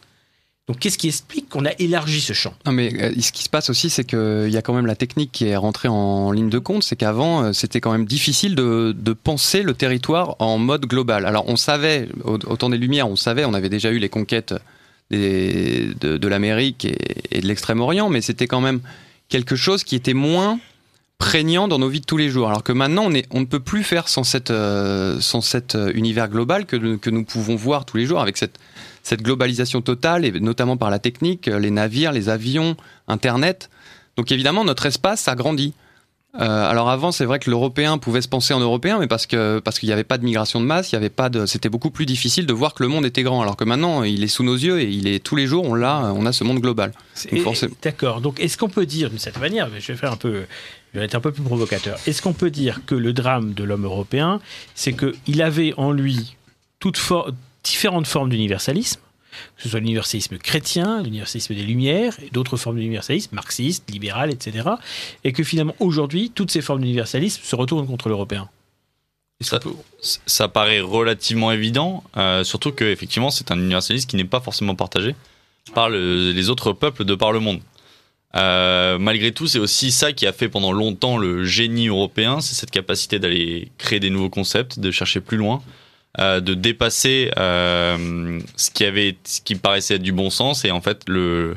Donc 0.68 0.80
qu'est-ce 0.80 0.98
qui 0.98 1.08
explique 1.08 1.48
qu'on 1.48 1.64
a 1.64 1.70
élargi 1.78 2.20
ce 2.20 2.34
champ? 2.34 2.52
Non, 2.66 2.72
mais 2.72 2.92
euh, 3.00 3.12
ce 3.18 3.32
qui 3.32 3.42
se 3.42 3.48
passe 3.48 3.70
aussi, 3.70 3.88
c'est 3.88 4.04
qu'il 4.04 4.50
y 4.50 4.56
a 4.56 4.62
quand 4.62 4.74
même 4.74 4.84
la 4.84 4.96
technique 4.96 5.32
qui 5.32 5.46
est 5.46 5.56
rentrée 5.56 5.88
en 5.88 6.30
ligne 6.30 6.50
de 6.50 6.58
compte. 6.58 6.82
C'est 6.82 6.96
qu'avant, 6.96 7.42
euh, 7.42 7.52
c'était 7.54 7.80
quand 7.80 7.90
même 7.90 8.04
difficile 8.04 8.54
de, 8.54 8.94
penser 9.24 9.62
le 9.62 9.72
territoire 9.72 10.36
en 10.38 10.58
mode 10.58 10.84
global. 10.84 11.24
Alors, 11.24 11.48
on 11.48 11.56
savait, 11.56 12.08
au, 12.22 12.36
temps 12.38 12.68
des 12.68 12.76
Lumières, 12.76 13.08
on 13.08 13.16
savait, 13.16 13.46
on 13.46 13.54
avait 13.54 13.70
déjà 13.70 13.90
eu 13.90 13.98
les 13.98 14.10
conquêtes 14.10 14.54
de, 15.10 16.28
l'Amérique 16.28 16.84
et, 16.84 17.40
de 17.40 17.46
l'Extrême-Orient, 17.46 18.10
mais 18.10 18.20
c'était 18.20 18.46
quand 18.46 18.60
même 18.60 18.80
quelque 19.28 19.56
chose 19.56 19.84
qui 19.84 19.96
était 19.96 20.14
moins 20.14 20.60
prégnant 21.16 21.66
dans 21.66 21.78
nos 21.78 21.88
vies 21.88 22.00
de 22.00 22.06
tous 22.06 22.18
les 22.18 22.28
jours. 22.28 22.48
Alors 22.48 22.62
que 22.62 22.72
maintenant, 22.72 23.10
on, 23.30 23.40
ne 23.40 23.46
peut 23.46 23.60
plus 23.60 23.82
faire 23.82 24.08
sans, 24.08 24.22
euh, 24.50 25.18
cet 25.20 25.76
univers 25.94 26.28
global 26.28 26.66
que 26.66 26.76
nous 27.10 27.24
pouvons 27.24 27.56
voir 27.56 27.86
tous 27.86 27.96
les 27.96 28.04
jours 28.04 28.20
avec 28.20 28.36
cette, 28.36 28.58
cette 29.08 29.22
globalisation 29.22 29.80
totale, 29.80 30.24
et 30.26 30.32
notamment 30.32 30.76
par 30.76 30.90
la 30.90 30.98
technique, 30.98 31.48
euh, 31.48 31.58
les 31.58 31.70
navires, 31.70 32.12
les 32.12 32.28
avions, 32.28 32.76
Internet. 33.06 33.70
Donc 34.16 34.30
évidemment, 34.30 34.64
notre 34.64 34.84
espace 34.86 35.20
s'agrandit. 35.22 35.72
Euh, 36.38 36.70
alors 36.70 36.90
avant, 36.90 37.10
c'est 37.10 37.24
vrai 37.24 37.38
que 37.38 37.48
l'Européen 37.48 37.96
pouvait 37.96 38.20
se 38.20 38.28
penser 38.28 38.52
en 38.52 38.60
Européen, 38.60 38.98
mais 39.00 39.06
parce 39.06 39.26
que 39.26 39.60
parce 39.60 39.78
qu'il 39.78 39.88
n'y 39.88 39.94
avait 39.94 40.04
pas 40.04 40.18
de 40.18 40.24
migration 40.24 40.60
de 40.60 40.66
masse, 40.66 40.92
il 40.92 40.94
y 40.94 40.98
avait 40.98 41.08
pas 41.22 41.30
de, 41.30 41.46
c'était 41.46 41.70
beaucoup 41.70 41.90
plus 41.90 42.04
difficile 42.04 42.44
de 42.44 42.52
voir 42.52 42.74
que 42.74 42.82
le 42.82 42.90
monde 42.90 43.06
était 43.06 43.22
grand. 43.22 43.40
Alors 43.40 43.56
que 43.56 43.64
maintenant, 43.64 44.02
il 44.04 44.22
est 44.22 44.28
sous 44.36 44.44
nos 44.44 44.54
yeux 44.54 44.78
et 44.78 44.90
il 44.90 45.06
est 45.08 45.24
tous 45.24 45.36
les 45.36 45.46
jours, 45.46 45.64
on 45.64 45.74
l'a, 45.74 46.12
on 46.14 46.26
a 46.26 46.32
ce 46.32 46.44
monde 46.44 46.60
global. 46.60 46.92
D'accord. 47.82 48.20
Donc 48.20 48.40
est-ce 48.40 48.58
qu'on 48.58 48.68
peut 48.68 48.84
dire 48.84 49.08
d'une 49.08 49.18
certaine 49.18 49.40
manière, 49.42 49.70
mais 49.72 49.80
je 49.80 49.90
vais 49.90 49.98
faire 49.98 50.12
un 50.12 50.16
peu, 50.16 50.44
je 50.92 50.98
vais 50.98 51.06
être 51.06 51.14
un 51.14 51.20
peu 51.20 51.32
plus 51.32 51.42
provocateur. 51.42 51.96
Est-ce 52.06 52.20
qu'on 52.20 52.34
peut 52.34 52.50
dire 52.50 52.82
que 52.84 52.94
le 52.94 53.14
drame 53.14 53.54
de 53.54 53.64
l'homme 53.64 53.86
européen, 53.86 54.40
c'est 54.74 54.92
qu'il 54.92 55.40
avait 55.40 55.72
en 55.78 55.92
lui 55.92 56.36
toutes 56.78 56.98
for- 56.98 57.30
différentes 57.68 58.06
formes 58.06 58.30
d'universalisme, 58.30 59.00
que 59.56 59.62
ce 59.62 59.68
soit 59.68 59.80
l'universalisme 59.80 60.38
chrétien, 60.38 61.02
l'universalisme 61.02 61.54
des 61.54 61.62
Lumières, 61.62 62.16
et 62.22 62.30
d'autres 62.30 62.56
formes 62.56 62.76
d'universalisme, 62.78 63.34
marxiste, 63.34 63.88
libéral, 63.90 64.30
etc. 64.30 64.68
Et 65.24 65.32
que 65.32 65.44
finalement, 65.44 65.74
aujourd'hui, 65.78 66.30
toutes 66.34 66.50
ces 66.50 66.60
formes 66.62 66.80
d'universalisme 66.80 67.42
se 67.44 67.54
retournent 67.56 67.86
contre 67.86 68.08
l'européen. 68.08 68.48
Ça- 70.26 70.48
paraît 70.48 70.80
relativement 70.80 71.52
évident, 71.52 72.02
euh, 72.16 72.42
surtout 72.42 72.72
que 72.72 72.84
effectivement 72.84 73.30
c'est 73.30 73.52
un 73.52 73.58
universalisme 73.58 74.08
qui 74.08 74.16
n'est 74.16 74.24
pas 74.24 74.40
forcément 74.40 74.74
partagé 74.74 75.14
par 75.74 75.88
le- 75.90 76.32
les 76.32 76.50
autres 76.50 76.72
peuples 76.72 77.04
de 77.04 77.14
par 77.14 77.30
le 77.30 77.38
monde. 77.38 77.60
Euh, 78.34 78.98
malgré 78.98 79.30
tout, 79.32 79.46
c'est 79.46 79.60
aussi 79.60 79.92
ça 79.92 80.12
qui 80.12 80.26
a 80.26 80.32
fait 80.32 80.48
pendant 80.48 80.72
longtemps 80.72 81.16
le 81.18 81.44
génie 81.44 81.86
européen, 81.88 82.40
c'est 82.40 82.54
cette 82.56 82.72
capacité 82.72 83.20
d'aller 83.20 83.70
créer 83.78 84.00
des 84.00 84.10
nouveaux 84.10 84.28
concepts, 84.28 84.80
de 84.80 84.90
chercher 84.90 85.20
plus 85.20 85.36
loin, 85.36 85.62
euh, 86.18 86.40
de 86.40 86.54
dépasser 86.54 87.30
euh, 87.36 88.40
ce 88.56 88.70
qui 88.70 88.84
avait, 88.84 89.16
ce 89.24 89.40
qui 89.40 89.54
paraissait 89.54 89.96
être 89.96 90.02
du 90.02 90.12
bon 90.12 90.30
sens 90.30 90.64
et 90.64 90.70
en 90.70 90.80
fait 90.80 91.02
le 91.08 91.56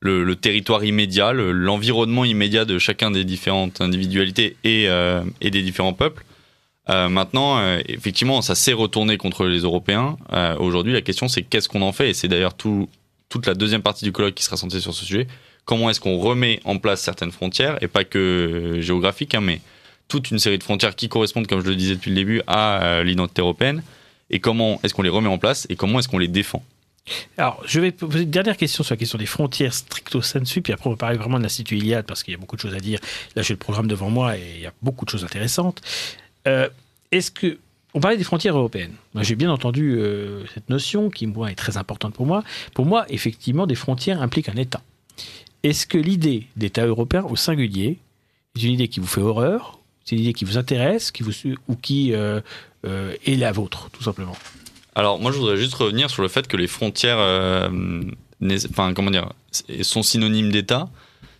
le, 0.00 0.34
territoire 0.36 0.84
immédiat, 0.84 1.32
le- 1.32 1.52
l'environnement 1.52 2.26
immédiat 2.26 2.66
de 2.66 2.78
chacun 2.78 3.10
des 3.10 3.24
différentes 3.24 3.80
individualités 3.80 4.54
et, 4.62 4.86
euh, 4.88 5.22
et 5.40 5.50
des 5.50 5.62
différents 5.62 5.94
peuples. 5.94 6.24
Maintenant, 6.86 7.78
effectivement, 7.88 8.42
ça 8.42 8.54
s'est 8.54 8.74
retourné 8.74 9.16
contre 9.16 9.46
les 9.46 9.60
Européens. 9.60 10.18
Aujourd'hui, 10.58 10.92
la 10.92 11.00
question, 11.00 11.28
c'est 11.28 11.40
qu'est-ce 11.42 11.66
qu'on 11.70 11.80
en 11.80 11.92
fait? 11.92 12.10
Et 12.10 12.12
c'est 12.12 12.28
d'ailleurs 12.28 12.52
tout, 12.52 12.90
toute 13.30 13.46
la 13.46 13.54
deuxième 13.54 13.80
partie 13.80 14.04
du 14.04 14.12
colloque 14.12 14.34
qui 14.34 14.44
sera 14.44 14.58
centrée 14.58 14.80
sur 14.80 14.92
ce 14.92 15.06
sujet. 15.06 15.26
Comment 15.64 15.88
est-ce 15.88 15.98
qu'on 16.00 16.18
remet 16.18 16.60
en 16.64 16.76
place 16.76 17.00
certaines 17.00 17.32
frontières, 17.32 17.78
et 17.82 17.88
pas 17.88 18.04
que 18.04 18.76
géographiques, 18.80 19.34
hein, 19.34 19.40
mais 19.40 19.62
toute 20.08 20.30
une 20.30 20.38
série 20.38 20.58
de 20.58 20.62
frontières 20.62 20.96
qui 20.96 21.08
correspondent, 21.08 21.46
comme 21.46 21.60
je 21.60 21.68
le 21.68 21.76
disais 21.76 21.94
depuis 21.94 22.10
le 22.10 22.16
début, 22.16 22.42
à 22.46 22.82
euh, 22.82 23.04
l'identité 23.04 23.42
européenne 23.42 23.82
Et 24.30 24.40
comment 24.40 24.80
est-ce 24.82 24.94
qu'on 24.94 25.02
les 25.02 25.08
remet 25.08 25.28
en 25.28 25.38
place 25.38 25.66
Et 25.70 25.76
comment 25.76 25.98
est-ce 25.98 26.08
qu'on 26.08 26.18
les 26.18 26.28
défend? 26.28 26.62
Alors, 27.36 27.62
je 27.66 27.80
vais 27.80 27.92
poser 27.92 28.22
une 28.22 28.30
dernière 28.30 28.56
question 28.56 28.82
sur 28.82 28.94
la 28.94 28.96
question 28.96 29.18
des 29.18 29.26
frontières 29.26 29.74
stricto 29.74 30.22
sensu, 30.22 30.62
puis 30.62 30.72
après 30.72 30.86
on 30.88 30.92
va 30.92 30.96
parler 30.96 31.18
vraiment 31.18 31.36
de 31.36 31.42
l'Institut 31.42 31.76
Iliade, 31.76 32.06
parce 32.06 32.22
qu'il 32.22 32.32
y 32.32 32.36
a 32.36 32.40
beaucoup 32.40 32.56
de 32.56 32.60
choses 32.60 32.74
à 32.74 32.80
dire. 32.80 32.98
Là, 33.36 33.42
j'ai 33.42 33.52
le 33.52 33.58
programme 33.58 33.88
devant 33.88 34.08
moi 34.08 34.38
et 34.38 34.52
il 34.56 34.62
y 34.62 34.66
a 34.66 34.72
beaucoup 34.80 35.04
de 35.04 35.10
choses 35.10 35.24
intéressantes. 35.24 35.82
Euh, 36.46 36.68
Est-ce 37.10 37.30
que. 37.30 37.58
On 37.96 38.00
parlait 38.00 38.16
des 38.16 38.24
frontières 38.24 38.56
européennes. 38.56 38.94
J'ai 39.20 39.36
bien 39.36 39.52
entendu 39.52 39.94
euh, 39.96 40.44
cette 40.52 40.68
notion 40.68 41.10
qui, 41.10 41.28
moi, 41.28 41.52
est 41.52 41.54
très 41.54 41.76
importante 41.76 42.12
pour 42.12 42.26
moi. 42.26 42.42
Pour 42.74 42.86
moi, 42.86 43.06
effectivement, 43.08 43.68
des 43.68 43.76
frontières 43.76 44.20
impliquent 44.20 44.48
un 44.48 44.56
État. 44.56 44.82
Est-ce 45.62 45.86
que 45.86 45.96
l'idée 45.96 46.48
d'État 46.56 46.84
européen 46.84 47.22
au 47.22 47.36
singulier 47.36 47.98
est 48.56 48.62
une 48.64 48.72
idée 48.72 48.88
qui 48.88 48.98
vous 48.98 49.06
fait 49.06 49.20
horreur 49.20 49.78
C'est 50.04 50.16
une 50.16 50.22
idée 50.22 50.32
qui 50.34 50.44
vous 50.44 50.58
intéresse 50.58 51.10
qui 51.10 51.22
vous, 51.22 51.32
ou 51.68 51.76
qui 51.76 52.12
euh, 52.12 52.40
euh, 52.86 53.14
est 53.24 53.36
la 53.36 53.52
vôtre, 53.52 53.88
tout 53.92 54.02
simplement 54.02 54.36
Alors, 54.94 55.18
moi, 55.18 55.32
je 55.32 55.38
voudrais 55.38 55.56
juste 55.56 55.74
revenir 55.74 56.10
sur 56.10 56.22
le 56.22 56.28
fait 56.28 56.46
que 56.46 56.56
les 56.56 56.66
frontières, 56.66 57.16
euh, 57.18 58.02
enfin, 58.70 58.92
comment 58.94 59.10
dire, 59.10 59.32
sont 59.82 60.02
synonymes 60.02 60.50
d'État. 60.50 60.88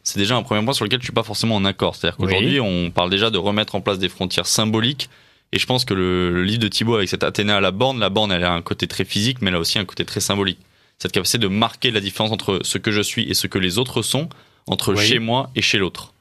C'est 0.02 0.18
déjà 0.18 0.36
un 0.36 0.42
premier 0.42 0.62
point 0.64 0.74
sur 0.74 0.84
lequel 0.84 1.00
je 1.00 1.04
suis 1.04 1.12
pas 1.12 1.22
forcément 1.22 1.56
en 1.56 1.64
accord. 1.64 1.96
C'est-à-dire 1.96 2.16
Oui. 2.20 2.26
qu'aujourd'hui, 2.26 2.60
on 2.60 2.90
parle 2.90 3.10
déjà 3.10 3.30
de 3.30 3.38
remettre 3.38 3.74
en 3.74 3.80
place 3.80 3.98
des 3.98 4.08
frontières 4.08 4.46
symboliques. 4.46 5.08
Et 5.52 5.58
je 5.58 5.66
pense 5.66 5.84
que 5.84 5.94
le, 5.94 6.30
le 6.30 6.42
livre 6.42 6.58
de 6.60 6.68
Thibaut 6.68 6.96
avec 6.96 7.08
cette 7.08 7.22
Athéna 7.22 7.56
à 7.58 7.60
la 7.60 7.70
borne, 7.70 8.00
la 8.00 8.08
borne, 8.10 8.32
elle 8.32 8.44
a 8.44 8.52
un 8.52 8.62
côté 8.62 8.86
très 8.88 9.04
physique, 9.04 9.38
mais 9.40 9.50
elle 9.50 9.56
a 9.56 9.60
aussi 9.60 9.78
un 9.78 9.84
côté 9.84 10.04
très 10.04 10.20
symbolique. 10.20 10.58
Cette 10.98 11.12
capacité 11.12 11.38
de 11.38 11.48
marquer 11.48 11.90
la 11.90 12.00
différence 12.00 12.32
entre 12.32 12.60
ce 12.62 12.78
que 12.78 12.90
je 12.90 13.00
suis 13.02 13.28
et 13.30 13.34
ce 13.34 13.46
que 13.46 13.58
les 13.58 13.78
autres 13.78 14.02
sont, 14.02 14.28
entre 14.66 14.94
Oui. 14.94 15.04
chez 15.06 15.18
moi 15.18 15.50
et 15.54 15.60
chez 15.62 15.78
l'autre. 15.78 16.13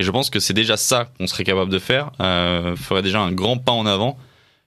Et 0.00 0.02
je 0.02 0.10
pense 0.10 0.30
que 0.30 0.40
c'est 0.40 0.54
déjà 0.54 0.78
ça 0.78 1.12
qu'on 1.18 1.26
serait 1.26 1.44
capable 1.44 1.70
de 1.70 1.78
faire, 1.78 2.10
euh, 2.20 2.74
ferait 2.74 3.02
déjà 3.02 3.20
un 3.20 3.32
grand 3.32 3.58
pas 3.58 3.72
en 3.72 3.84
avant 3.84 4.16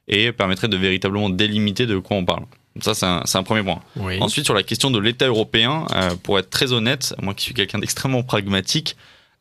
et 0.07 0.31
permettrait 0.31 0.67
de 0.67 0.77
véritablement 0.77 1.31
délimiter 1.31 1.87
de 1.87 1.97
quoi 1.97 2.17
on 2.17 2.23
parle. 2.23 2.43
Ça, 2.81 2.93
c'est 2.93 3.37
un, 3.37 3.43
premier 3.43 3.63
point. 3.63 3.81
Oui. 3.95 4.19
Ensuite, 4.21 4.45
sur 4.45 4.53
la 4.53 4.61
question 4.61 4.91
de 4.91 4.99
l'État 4.99 5.25
européen, 5.25 5.87
euh, 5.95 6.11
pour 6.21 6.37
être 6.37 6.51
très 6.51 6.71
honnête, 6.71 7.15
moi 7.19 7.33
qui 7.33 7.45
suis 7.45 7.55
quelqu'un 7.55 7.79
d'extrêmement 7.79 8.21
pragmatique, 8.21 8.95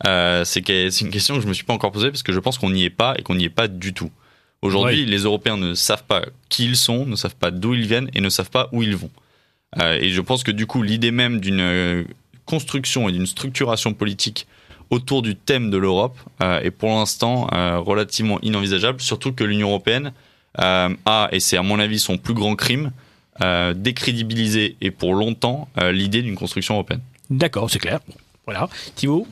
euh, 0.07 0.47
c'est 0.47 0.61
une 0.66 1.11
question 1.11 1.34
que 1.34 1.43
je 1.43 1.47
me 1.47 1.53
suis 1.53 1.64
pas 1.64 1.74
encore 1.74 1.93
posée 1.93 2.09
parce 2.09 2.22
que 2.22 2.32
je 2.32 2.40
pense 2.40 2.57
qu'on 2.57 2.70
n'y 2.70 2.84
est 2.84 2.90
pas 2.90 3.14
et 3.18 3.22
qu'on 3.22 3.34
n'y 3.34 3.45
est 3.45 3.51
pas 3.51 3.68
du 3.68 3.93
tout. 3.93 4.11
Aujourd'hui, 4.62 5.01
Oui. 5.01 5.11
les 5.11 5.24
Européens 5.24 5.59
ne 5.59 5.74
savent 5.74 6.05
pas 6.05 6.22
qui 6.49 6.64
ils 6.64 6.76
sont, 6.76 7.05
ne 7.05 7.16
savent 7.16 7.36
pas 7.36 7.51
d'où 7.51 7.74
ils 7.74 7.86
viennent 7.86 8.09
et 8.14 8.22
ne 8.22 8.30
savent 8.30 8.51
pas 8.51 8.70
où 8.72 8.82
ils 8.82 8.97
vont. 8.97 9.11
Euh, 9.78 9.99
et 10.01 10.09
je 10.09 10.22
pense 10.22 10.43
que 10.43 10.53
du 10.53 10.64
coup, 10.66 10.82
l'idée 10.82 11.11
même 11.11 11.38
d'une 11.38 12.07
construction 12.47 13.11
et 13.11 13.12
d'une 13.12 13.26
structuration 13.26 13.93
politique 13.93 14.47
autour 14.93 15.22
du 15.22 15.34
thème 15.34 15.70
de 15.70 15.78
l'Europe 15.78 16.16
euh, 16.43 16.61
est 16.61 16.70
pour 16.70 16.90
l'instant 16.90 17.49
euh, 17.53 17.78
relativement 17.78 18.38
inenvisageable, 18.43 19.01
surtout 19.01 19.32
que 19.32 19.43
l'Union 19.43 19.68
européenne 19.70 20.12
euh, 20.61 20.95
a, 21.07 21.28
et 21.32 21.40
c'est 21.40 21.57
à 21.57 21.62
mon 21.62 21.80
avis 21.80 21.99
son 21.99 22.18
plus 22.18 22.34
grand 22.34 22.55
crime, 22.55 22.93
euh, 23.40 23.72
décrédibilisé 23.72 24.76
et 24.82 24.90
pour 24.90 25.14
longtemps 25.14 25.68
euh, 25.80 25.93
l'idée 25.93 26.20
d'une 26.20 26.36
construction 26.36 26.74
européenne. 26.74 27.01
D'accord, 27.30 27.70
c'est 27.70 27.78
clair. 27.78 28.01
Voilà. 28.45 28.68
Thibaut 28.95 29.26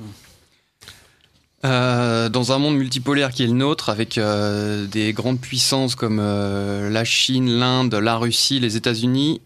Euh, 2.21 2.29
dans 2.29 2.53
un 2.53 2.59
monde 2.59 2.77
multipolaire 2.77 3.31
qui 3.31 3.43
est 3.43 3.47
le 3.47 3.53
nôtre, 3.53 3.89
avec 3.89 4.19
euh, 4.19 4.87
des 4.87 5.13
grandes 5.13 5.41
puissances 5.41 5.95
comme 5.95 6.19
euh, 6.21 6.91
la 6.91 7.05
Chine, 7.05 7.51
l'Inde, 7.51 7.95
la 7.95 8.17
Russie, 8.17 8.61
les 8.61 8.77
États-Unis, 8.77 9.41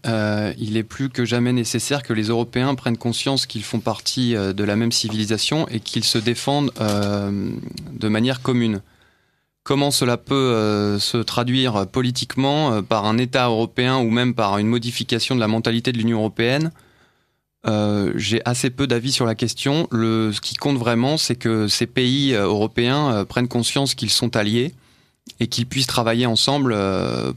il 0.57 0.77
est 0.77 0.83
plus 0.83 1.09
que 1.09 1.25
jamais 1.25 1.53
nécessaire 1.53 2.03
que 2.03 2.13
les 2.13 2.25
Européens 2.25 2.75
prennent 2.75 2.97
conscience 2.97 3.45
qu'ils 3.45 3.63
font 3.63 3.79
partie 3.79 4.33
de 4.33 4.63
la 4.63 4.75
même 4.75 4.91
civilisation 4.91 5.67
et 5.69 5.79
qu'ils 5.79 6.03
se 6.03 6.17
défendent 6.17 6.71
de 6.79 8.07
manière 8.07 8.41
commune. 8.41 8.81
Comment 9.63 9.91
cela 9.91 10.17
peut 10.17 10.97
se 10.99 11.17
traduire 11.17 11.87
politiquement 11.87 12.81
par 12.83 13.05
un 13.05 13.17
État 13.17 13.47
européen 13.47 13.97
ou 13.97 14.09
même 14.09 14.33
par 14.33 14.57
une 14.57 14.67
modification 14.67 15.35
de 15.35 15.39
la 15.39 15.47
mentalité 15.47 15.91
de 15.91 15.97
l'Union 15.97 16.19
européenne? 16.19 16.71
Euh, 17.67 18.11
j'ai 18.15 18.41
assez 18.45 18.69
peu 18.69 18.87
d'avis 18.87 19.11
sur 19.11 19.25
la 19.25 19.35
question. 19.35 19.87
Ce 19.91 20.39
qui 20.39 20.55
compte 20.55 20.77
vraiment, 20.77 21.17
c'est 21.17 21.35
que 21.35 21.67
ces 21.67 21.87
pays 21.87 22.33
euh, 22.33 22.43
européens 22.43 23.11
euh, 23.11 23.25
prennent 23.25 23.47
conscience 23.47 23.95
qu'ils 23.95 24.11
sont 24.11 24.35
alliés 24.35 24.73
et 25.39 25.47
qu'ils 25.47 25.65
puissent 25.65 25.87
travailler 25.87 26.27
ensemble 26.27 26.77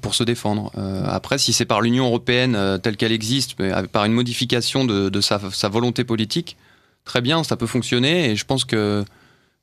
pour 0.02 0.14
se 0.14 0.22
défendre. 0.22 0.70
Après, 1.06 1.38
si 1.38 1.54
c'est 1.54 1.64
par 1.64 1.80
l'Union 1.80 2.04
européenne 2.04 2.78
telle 2.82 2.98
qu'elle 2.98 3.12
existe, 3.12 3.58
mais 3.58 3.72
par 3.90 4.04
une 4.04 4.12
modification 4.12 4.84
de, 4.84 5.20
sa 5.22 5.68
volonté 5.70 6.04
politique, 6.04 6.58
très 7.06 7.22
bien, 7.22 7.42
ça 7.44 7.56
peut 7.56 7.66
fonctionner. 7.66 8.30
Et 8.30 8.36
je 8.36 8.44
pense 8.44 8.66
que 8.66 9.06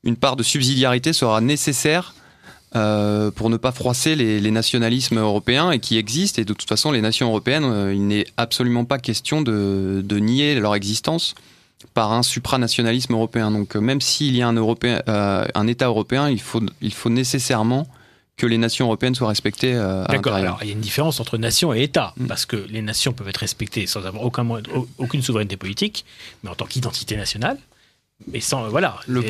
une 0.02 0.16
part 0.16 0.34
de 0.34 0.42
subsidiarité 0.42 1.12
sera 1.12 1.40
nécessaire 1.40 2.16
euh, 2.76 3.30
pour 3.30 3.50
ne 3.50 3.56
pas 3.56 3.72
froisser 3.72 4.14
les, 4.14 4.40
les 4.40 4.50
nationalismes 4.50 5.18
européens 5.18 5.70
et 5.70 5.78
qui 5.78 5.98
existent. 5.98 6.40
Et 6.40 6.44
de 6.44 6.52
toute 6.52 6.68
façon, 6.68 6.92
les 6.92 7.00
nations 7.00 7.28
européennes, 7.28 7.64
euh, 7.64 7.94
il 7.94 8.06
n'est 8.06 8.26
absolument 8.36 8.84
pas 8.84 8.98
question 8.98 9.42
de, 9.42 10.02
de 10.04 10.18
nier 10.18 10.54
leur 10.54 10.74
existence 10.74 11.34
par 11.94 12.12
un 12.12 12.22
supranationalisme 12.22 13.14
européen. 13.14 13.50
Donc, 13.50 13.76
euh, 13.76 13.80
même 13.80 14.00
s'il 14.00 14.36
y 14.36 14.42
a 14.42 14.48
un, 14.48 14.54
Européen, 14.54 15.02
un 15.06 15.66
État 15.66 15.86
européen, 15.86 16.30
il 16.30 16.40
faut, 16.40 16.62
il 16.80 16.94
faut 16.94 17.10
nécessairement 17.10 17.86
que 18.36 18.46
les 18.46 18.58
nations 18.58 18.86
européennes 18.86 19.14
soient 19.14 19.28
respectées 19.28 19.74
euh, 19.74 20.04
à 20.04 20.12
D'accord. 20.12 20.34
Alors, 20.34 20.58
il 20.62 20.68
y 20.68 20.70
a 20.70 20.74
une 20.74 20.80
différence 20.80 21.20
entre 21.20 21.38
nation 21.38 21.72
et 21.72 21.82
État, 21.82 22.12
Mm. 22.16 22.26
parce 22.26 22.46
que 22.46 22.56
les 22.68 22.82
nations 22.82 23.12
peuvent 23.12 23.28
être 23.28 23.38
respectées 23.38 23.86
sans 23.86 24.04
avoir 24.06 24.22
aucun, 24.22 24.46
aucune 24.98 25.22
souveraineté 25.22 25.56
politique, 25.56 26.04
mais 26.42 26.50
en 26.50 26.54
tant 26.54 26.66
qu'identité 26.66 27.16
nationale. 27.16 27.58
Mais 28.32 28.40
sans, 28.40 28.68
voilà. 28.68 28.96
Le 29.06 29.20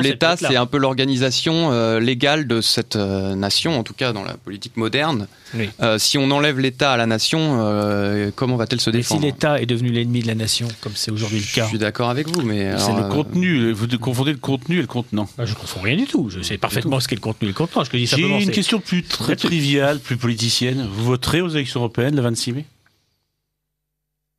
L'État, 0.00 0.36
c'est 0.36 0.54
un 0.56 0.66
peu 0.66 0.78
l'organisation 0.78 1.72
euh, 1.72 1.98
légale 1.98 2.46
de 2.46 2.60
cette 2.60 2.94
euh, 2.94 3.34
nation, 3.34 3.76
en 3.78 3.82
tout 3.82 3.92
cas 3.92 4.12
dans 4.12 4.22
la 4.22 4.34
politique 4.36 4.76
moderne. 4.76 5.26
Oui. 5.54 5.68
Euh, 5.82 5.98
si 5.98 6.16
on 6.16 6.30
enlève 6.30 6.60
l'État 6.60 6.92
à 6.92 6.96
la 6.96 7.06
nation, 7.06 7.58
euh, 7.60 8.30
comment 8.34 8.56
va-t-elle 8.56 8.80
se 8.80 8.90
Mais 8.90 8.98
si 9.02 9.14
défendre? 9.14 9.22
l'État 9.22 9.60
est 9.60 9.66
devenu 9.66 9.90
l'ennemi 9.90 10.20
de 10.20 10.28
la 10.28 10.36
nation, 10.36 10.68
comme 10.80 10.92
c'est 10.94 11.10
aujourd'hui 11.10 11.38
le 11.38 11.44
Je 11.44 11.54
cas, 11.56 11.66
suis 11.66 11.78
d'accord 11.78 12.08
avec 12.08 12.28
vous, 12.28 12.42
mais 12.42 12.78
C'est 12.78 12.92
le 12.92 13.02
euh, 13.02 13.08
contenu. 13.08 13.72
Vous 13.72 13.88
confondez 13.98 14.32
le 14.32 14.38
contenu 14.38 14.78
et 14.78 14.80
le 14.82 14.86
contenant. 14.86 15.28
Ah, 15.38 15.44
je 15.44 15.50
ne 15.50 15.56
confonds 15.56 15.80
rien 15.80 15.96
du 15.96 16.06
tout. 16.06 16.30
Je 16.30 16.40
sais 16.40 16.56
parfaitement 16.56 17.00
ce 17.00 17.08
qu'est 17.08 17.16
le 17.16 17.20
contenu 17.20 17.48
et 17.48 17.50
le 17.50 17.54
contenant. 17.54 17.84
Je 17.84 17.90
dis 17.90 18.06
J'ai 18.06 18.22
une 18.22 18.50
question 18.52 18.78
plus 18.78 19.02
très 19.02 19.34
triviale, 19.34 19.98
plus 19.98 20.16
politicienne. 20.16 20.88
Vous 20.90 21.04
voterez 21.04 21.40
aux 21.40 21.48
élections 21.48 21.80
européennes 21.80 22.14
le 22.14 22.22
26 22.22 22.52
mai? 22.52 22.64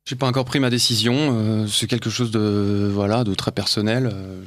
J'ai 0.08 0.16
pas 0.16 0.26
encore 0.26 0.46
pris 0.46 0.58
ma 0.58 0.70
décision. 0.70 1.14
euh, 1.14 1.66
c'est 1.66 1.86
quelque 1.86 2.08
chose 2.08 2.30
de 2.30 2.90
voilà 2.92 3.24
de 3.24 3.34
très 3.34 3.52
personnel. 3.52 4.06
euh, 4.10 4.40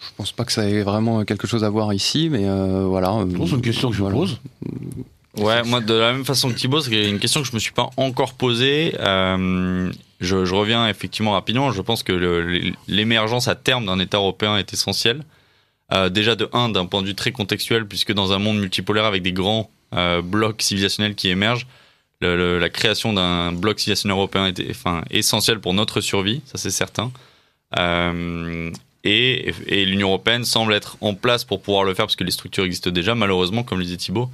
je 0.00 0.08
pense 0.16 0.32
pas 0.32 0.44
que 0.44 0.50
ça 0.50 0.68
ait 0.68 0.82
vraiment 0.82 1.24
quelque 1.24 1.46
chose 1.46 1.62
à 1.62 1.70
voir 1.70 1.92
ici, 1.94 2.28
mais 2.28 2.48
euh, 2.48 2.84
voilà. 2.84 3.14
C'est 3.46 3.54
une 3.54 3.62
question 3.62 3.90
que 3.90 3.94
je 3.96 4.00
voilà. 4.02 4.16
pose. 4.16 4.40
Ouais, 5.36 5.62
moi 5.62 5.80
de 5.80 5.94
la 5.94 6.12
même 6.12 6.24
façon 6.24 6.48
que 6.48 6.54
Thibaut, 6.54 6.80
c'est 6.80 7.08
une 7.08 7.20
question 7.20 7.40
que 7.42 7.46
je 7.46 7.52
me 7.54 7.60
suis 7.60 7.70
pas 7.70 7.90
encore 7.96 8.34
posée. 8.34 8.96
Euh, 8.98 9.92
je, 10.20 10.44
je 10.44 10.54
reviens 10.56 10.88
effectivement 10.88 11.32
rapidement. 11.32 11.70
Je 11.70 11.80
pense 11.80 12.02
que 12.02 12.72
l'émergence 12.88 13.46
à 13.46 13.54
terme 13.54 13.86
d'un 13.86 14.00
État 14.00 14.16
européen 14.16 14.56
est 14.56 14.72
essentielle. 14.72 15.22
Euh, 15.92 16.08
déjà 16.08 16.34
de 16.34 16.48
un, 16.52 16.68
d'un 16.70 16.86
point 16.86 17.02
de 17.02 17.06
vue 17.06 17.14
très 17.14 17.30
contextuel, 17.30 17.86
puisque 17.86 18.12
dans 18.12 18.32
un 18.32 18.38
monde 18.38 18.58
multipolaire 18.58 19.04
avec 19.04 19.22
des 19.22 19.32
grands 19.32 19.70
euh, 19.94 20.20
blocs 20.20 20.60
civilisationnels 20.60 21.14
qui 21.14 21.28
émergent, 21.28 21.68
le- 22.20 22.36
le- 22.36 22.58
la 22.58 22.68
création 22.70 23.12
d'un 23.12 23.52
bloc 23.52 23.78
civilisationnel 23.78 24.16
européen 24.16 24.46
est 24.46 24.70
enfin, 24.70 25.02
essentielle 25.10 25.60
pour 25.60 25.74
notre 25.74 26.00
survie, 26.00 26.40
ça 26.46 26.58
c'est 26.58 26.70
certain. 26.70 27.12
Euh, 27.78 28.70
et 29.04 29.52
et 29.66 29.84
l'Union 29.84 30.08
européenne 30.08 30.44
semble 30.44 30.72
être 30.74 30.96
en 31.00 31.14
place 31.14 31.44
pour 31.44 31.62
pouvoir 31.62 31.84
le 31.84 31.94
faire, 31.94 32.06
parce 32.06 32.16
que 32.16 32.24
les 32.24 32.30
structures 32.32 32.64
existent 32.64 32.90
déjà, 32.90 33.14
malheureusement, 33.14 33.62
comme 33.62 33.78
le 33.78 33.84
disait 33.84 33.96
Thibaut. 33.96 34.30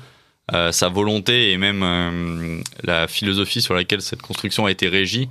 Euh, 0.53 0.73
sa 0.73 0.91
volonté 0.91 1.53
et 1.53 1.57
même 1.57 1.83
euh, 1.83 2.61
la 2.83 3.09
philosophie 3.09 3.63
sur 3.63 3.73
laquelle 3.75 4.03
cette 4.03 4.21
construction 4.21 4.67
a 4.67 4.71
été 4.71 4.89
régie 4.89 5.27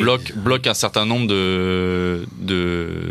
bloque, 0.00 0.32
bloque 0.36 0.68
un 0.68 0.74
certain 0.74 1.04
nombre 1.04 1.26
de- 1.26 2.24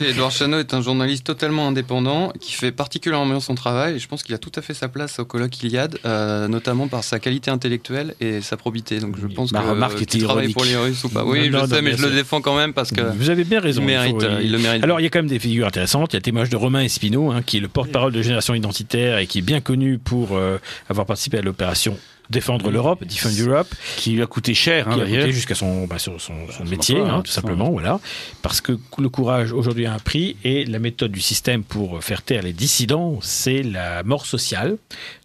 Edouard 0.00 0.30
Chano 0.32 0.58
est 0.58 0.74
un 0.74 0.82
journaliste 0.82 1.22
totalement 1.24 1.68
indépendant 1.68 2.32
qui 2.40 2.52
fait 2.54 2.72
particulièrement 2.72 3.26
bien 3.26 3.38
son 3.38 3.54
travail 3.54 3.94
et 3.94 3.98
je 4.00 4.08
pense 4.08 4.24
qu'il 4.24 4.34
a 4.34 4.38
tout 4.38 4.50
à 4.56 4.62
fait 4.62 4.74
sa 4.74 4.88
place 4.88 5.20
au 5.20 5.24
colloque 5.24 5.62
Iliade, 5.62 5.98
euh, 6.04 6.48
notamment 6.48 6.88
par 6.88 7.04
sa 7.04 7.20
qualité 7.20 7.52
intellectuelle 7.52 8.16
et 8.20 8.40
sa 8.40 8.56
probité. 8.56 8.98
Donc 8.98 9.14
je 9.20 9.28
pense 9.28 9.52
Ma 9.52 9.60
que 9.62 9.68
remarque 9.68 10.02
était 10.02 10.18
travaille 10.18 10.50
ironique. 10.50 10.56
pour 10.56 10.64
les 10.64 10.76
Russes 10.76 11.04
ou 11.04 11.08
pas. 11.08 11.24
Oui, 11.24 11.48
Non, 11.48 11.58
je 11.60 11.62
non, 11.66 11.68
sais, 11.76 11.82
mais 11.82 11.96
je 11.96 12.04
le 12.04 12.10
défends 12.12 12.40
quand 12.40 12.56
même 12.56 12.72
parce 12.72 12.90
que 12.90 13.00
Vous 13.16 13.30
avez 13.30 13.44
bien 13.44 13.60
raison. 13.60 13.80
il, 13.82 13.86
mérite, 13.86 14.16
faut- 14.16 14.24
euh, 14.24 14.40
il 14.42 14.50
le 14.50 14.58
mérite. 14.58 14.82
Alors, 14.82 14.98
il 14.98 15.04
y 15.04 15.06
a 15.06 15.10
quand 15.10 15.20
même 15.20 15.28
des 15.28 15.38
figures 15.38 15.68
intéressantes. 15.68 16.12
Il 16.12 16.14
y 16.14 16.16
a 16.16 16.18
le 16.18 16.22
témoignage 16.24 16.50
de 16.50 16.56
Romain 16.56 16.80
Espino, 16.80 17.30
hein, 17.30 17.42
qui 17.46 17.58
est 17.58 17.60
le 17.60 17.68
porte-parole 17.68 18.12
de 18.12 18.22
Génération 18.22 18.54
Identitaire 18.54 19.18
et 19.18 19.28
qui 19.28 19.38
est 19.38 19.42
bien 19.42 19.60
connu 19.60 19.98
pour 19.98 20.36
euh, 20.36 20.58
avoir 20.88 21.06
participé 21.06 21.38
à 21.38 21.42
l'opération 21.42 21.96
Défendre 22.30 22.70
l'Europe, 22.70 23.04
Defend 23.04 23.28
Europe, 23.44 23.68
qui 23.96 24.12
lui 24.12 24.22
a 24.22 24.26
coûté 24.26 24.54
cher, 24.54 24.86
hein, 24.88 24.94
qui 24.94 25.00
a 25.00 25.04
d'ailleurs. 25.04 25.20
coûté 25.22 25.32
jusqu'à 25.32 25.54
son, 25.56 25.86
bah, 25.86 25.98
son, 25.98 26.18
son- 26.18 26.46
son 26.48 26.58
Son 26.58 26.64
métier, 26.64 26.96
emploi, 27.00 27.10
hein, 27.12 27.18
hein, 27.18 27.22
tout 27.22 27.30
simplement, 27.32 27.70
voilà. 27.70 27.98
Parce 28.42 28.60
que 28.60 28.78
le 28.98 29.08
courage 29.08 29.52
aujourd'hui 29.52 29.86
a 29.86 29.92
un 29.92 29.98
prix 29.98 30.36
et 30.44 30.64
la 30.64 30.78
méthode 30.78 31.10
du 31.10 31.20
système 31.20 31.64
pour 31.64 32.02
faire 32.04 32.22
taire 32.22 32.42
les 32.42 32.52
dissidents, 32.52 33.18
c'est 33.20 33.62
la 33.64 34.02
mort 34.04 34.26
sociale. 34.26 34.76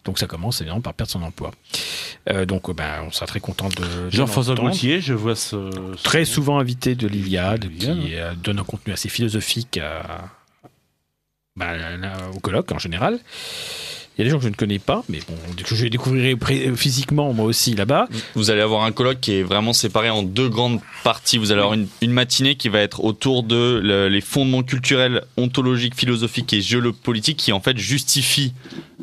Donc 0.04 0.18
ça 0.18 0.26
commence 0.26 0.60
évidemment 0.60 0.80
par 0.80 0.94
perdre 0.94 1.10
son 1.12 1.22
emploi. 1.22 1.52
Euh, 2.30 2.44
donc, 2.44 2.74
bah, 2.74 3.02
on 3.06 3.10
sera 3.12 3.26
très 3.26 3.40
content 3.40 3.68
de. 3.68 4.10
Jean-François. 4.10 4.54
Gaultier, 4.56 5.00
je 5.00 5.14
vois 5.14 5.36
ce. 5.36 5.70
ce- 5.96 6.02
Très 6.02 6.24
souvent 6.24 6.58
invité 6.58 6.94
de 6.96 7.06
l'Iliade, 7.06 7.64
L'Iliade. 7.70 8.00
qui 8.00 8.14
euh, 8.16 8.34
donne 8.34 8.58
un 8.58 8.64
contenu 8.64 8.92
assez 8.92 9.08
philosophique 9.08 9.78
à- 9.78 10.28
bah, 11.56 11.76
là, 11.76 12.12
au 12.34 12.40
colloque 12.40 12.70
en 12.72 12.78
général. 12.78 13.18
Il 14.16 14.22
y 14.22 14.22
a 14.22 14.24
des 14.24 14.30
gens 14.30 14.38
que 14.38 14.44
je 14.44 14.48
ne 14.48 14.54
connais 14.54 14.78
pas, 14.78 15.04
mais 15.10 15.18
bon, 15.28 15.34
que 15.62 15.74
je 15.74 15.86
découvrirai 15.88 16.36
physiquement 16.74 17.34
moi 17.34 17.44
aussi 17.44 17.74
là-bas. 17.74 18.08
Vous 18.34 18.50
allez 18.50 18.62
avoir 18.62 18.84
un 18.84 18.92
colloque 18.92 19.20
qui 19.20 19.34
est 19.34 19.42
vraiment 19.42 19.74
séparé 19.74 20.08
en 20.08 20.22
deux 20.22 20.48
grandes 20.48 20.80
parties. 21.04 21.36
Vous 21.36 21.52
allez 21.52 21.60
avoir 21.60 21.74
une, 21.74 21.86
une 22.00 22.12
matinée 22.12 22.54
qui 22.56 22.70
va 22.70 22.80
être 22.80 23.04
autour 23.04 23.42
de 23.42 23.78
le- 23.82 24.08
les 24.08 24.22
fondements 24.22 24.62
culturels, 24.62 25.22
ontologiques, 25.36 25.94
philosophiques 25.94 26.52
et 26.54 26.62
géopolitiques 26.62 27.36
qui 27.36 27.52
en 27.52 27.60
fait 27.60 27.76
justifient 27.76 28.54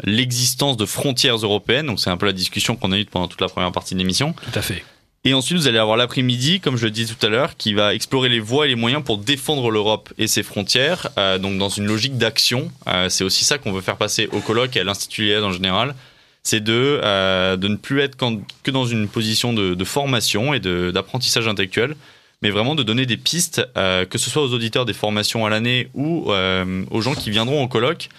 l'existence 0.03 0.77
de 0.77 0.85
frontières 0.85 1.37
européennes. 1.37 1.85
Donc 1.87 1.99
c'est 1.99 2.09
un 2.09 2.17
peu 2.17 2.25
la 2.25 2.33
discussion 2.33 2.75
qu'on 2.75 2.91
a 2.91 2.97
eue 2.97 3.05
pendant 3.05 3.27
toute 3.27 3.41
la 3.41 3.47
première 3.49 3.71
partie 3.71 3.93
de 3.93 3.99
l'émission. 3.99 4.33
Tout 4.51 4.57
à 4.59 4.61
fait. 4.61 4.83
Et 5.25 5.33
ensuite, 5.33 5.57
vous 5.57 5.67
allez 5.67 5.77
avoir 5.77 5.95
l'après-midi, 5.95 6.59
comme 6.59 6.75
je 6.75 6.83
le 6.83 6.91
disais 6.91 7.13
tout 7.13 7.25
à 7.25 7.29
l'heure, 7.29 7.55
qui 7.55 7.73
va 7.73 7.93
explorer 7.93 8.27
les 8.27 8.41
voies 8.41 8.65
et 8.65 8.69
les 8.69 8.75
moyens 8.75 9.01
pour 9.03 9.17
défendre 9.17 9.71
l'Europe 9.71 10.11
et 10.17 10.27
ses 10.27 10.43
frontières, 10.43 11.09
euh, 11.17 11.37
donc 11.37 11.57
dans 11.57 11.69
une 11.69 11.85
logique 11.85 12.17
d'action. 12.17 12.69
Euh, 12.87 13.07
c'est 13.07 13.23
aussi 13.23 13.45
ça 13.45 13.57
qu'on 13.57 13.71
veut 13.71 13.81
faire 13.81 13.95
passer 13.95 14.27
au 14.33 14.39
colloque 14.39 14.75
et 14.75 14.81
à 14.81 14.83
l'Institut 14.83 15.23
Iliade 15.23 15.43
en 15.43 15.53
général. 15.53 15.95
C'est 16.43 16.61
de, 16.61 16.99
euh, 17.01 17.55
de 17.55 17.69
ne 17.69 17.77
plus 17.77 18.01
être 18.01 18.17
que 18.63 18.71
dans 18.71 18.85
une 18.85 19.07
position 19.07 19.53
de, 19.53 19.75
de 19.75 19.83
formation 19.85 20.53
et 20.53 20.59
d'apprentissage 20.59 21.47
intellectuel, 21.47 21.95
mais 22.41 22.49
vraiment 22.49 22.75
de 22.75 22.83
donner 22.83 23.05
des 23.05 23.15
pistes, 23.15 23.65
euh, 23.77 24.05
que 24.05 24.17
ce 24.17 24.29
soit 24.29 24.43
aux 24.43 24.53
auditeurs 24.53 24.83
des 24.83 24.93
formations 24.93 25.45
à 25.45 25.49
l'année 25.49 25.87
ou 25.93 26.29
euh, 26.33 26.83
aux 26.91 26.99
gens 26.99 27.15
qui 27.15 27.29
viendront 27.29 27.63
au 27.63 27.69
colloque, 27.69 28.09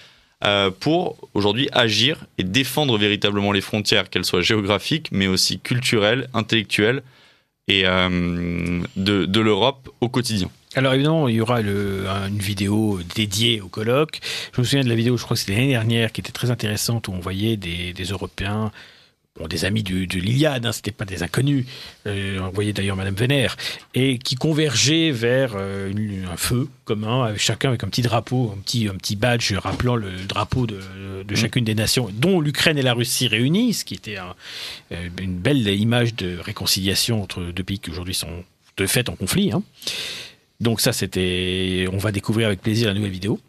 pour 0.81 1.17
aujourd'hui 1.33 1.69
agir 1.73 2.27
et 2.37 2.45
défendre 2.45 2.99
véritablement 2.99 3.53
les 3.53 3.63
frontières, 3.63 4.11
qu'elles 4.11 4.27
soient 4.27 4.43
géographiques, 4.43 5.09
mais 5.11 5.27
aussi 5.27 5.59
culturelles, 5.59 6.29
intellectuelles 6.35 7.03
et 7.69 7.83
euh, 7.87 8.83
de, 8.97 9.41
l'Europe 9.41 9.89
au 10.01 10.09
quotidien. 10.09 10.51
Alors 10.75 10.95
évidemment, 10.95 11.29
il 11.29 11.37
y 11.37 11.41
aura 11.41 11.61
une 11.61 12.39
vidéo 12.39 13.01
dédiée 13.15 13.61
au 13.61 13.69
colloque. 13.69 14.21
Je 14.55 14.61
me 14.61 14.67
souviens 14.67 14.83
de 14.83 14.89
la 14.89 14.97
vidéo, 14.97 15.17
je 15.17 15.23
crois 15.23 15.37
que 15.37 15.41
c'était 15.41 15.55
l'année 15.55 15.69
dernière, 15.69 16.13
qui 16.13 16.21
était 16.21 16.33
très 16.33 16.51
intéressante, 16.51 17.09
où 17.09 17.13
on 17.13 17.21
voyait 17.21 17.57
des 17.57 18.05
Européens, 18.11 18.73
bon, 19.39 19.49
des 19.49 19.65
amis 19.65 19.83
du- 19.83 20.07
de 20.07 20.19
l'Iliade, 20.19 20.65
hein, 20.65 20.73
c'était 20.73 20.93
pas 20.93 21.05
des 21.05 21.23
inconnus. 21.25 21.67
Euh, 22.07 22.39
on 22.41 22.51
voyait 22.51 22.73
d'ailleurs 22.73 22.97
Madame 22.97 23.15
Vénère, 23.15 23.57
et 23.95 24.19
qui 24.19 24.37
convergeaient 24.37 25.11
vers 25.11 25.55
euh, 25.57 25.91
une- 25.91 26.27
un 26.31 26.37
feu 26.37 26.69
commun, 26.85 27.25
avec 27.25 27.41
chacun 27.41 27.71
avec 27.71 27.83
un 27.83 27.89
petit 27.89 28.03
drapeau, 28.03 28.53
un 28.57 28.61
petit, 28.61 28.89
un 28.89 28.95
petit 28.95 29.17
badge 29.17 29.53
rappelant 29.55 29.97
le 29.97 30.13
drapeau 30.29 30.67
de, 30.67 30.79
de 31.27 31.35
chacune 31.35 31.65
des 31.65 31.75
nations, 31.75 32.09
dont 32.13 32.41
l'Ukraine 32.41 32.79
et 32.79 32.83
la 32.83 32.95
Russie 32.95 33.27
réunies, 33.27 33.75
ce 33.75 33.85
qui 33.85 33.95
était 33.95 34.19
un- 34.19 34.35
euh, 34.93 35.09
une 35.21 35.37
belle 35.37 35.67
image 35.67 36.15
de 36.15 36.39
réconciliation 36.39 37.21
entre 37.23 37.43
deux 37.43 37.65
pays 37.65 37.81
qui 37.81 37.91
aujourd'hui 37.91 38.15
sont 38.15 38.45
de 38.77 38.87
fait 38.87 39.09
en 39.09 39.17
conflit. 39.17 39.51
hein. 39.53 39.63
Donc 40.61 40.81
ça, 40.81 40.93
c'était, 40.93 41.87
on 41.93 41.99
va 41.99 42.13
découvrir 42.13 42.47
avec 42.47 42.61
plaisir 42.63 42.87
la 42.89 42.95
nouvelle 42.95 43.11
vidéo. 43.11 43.41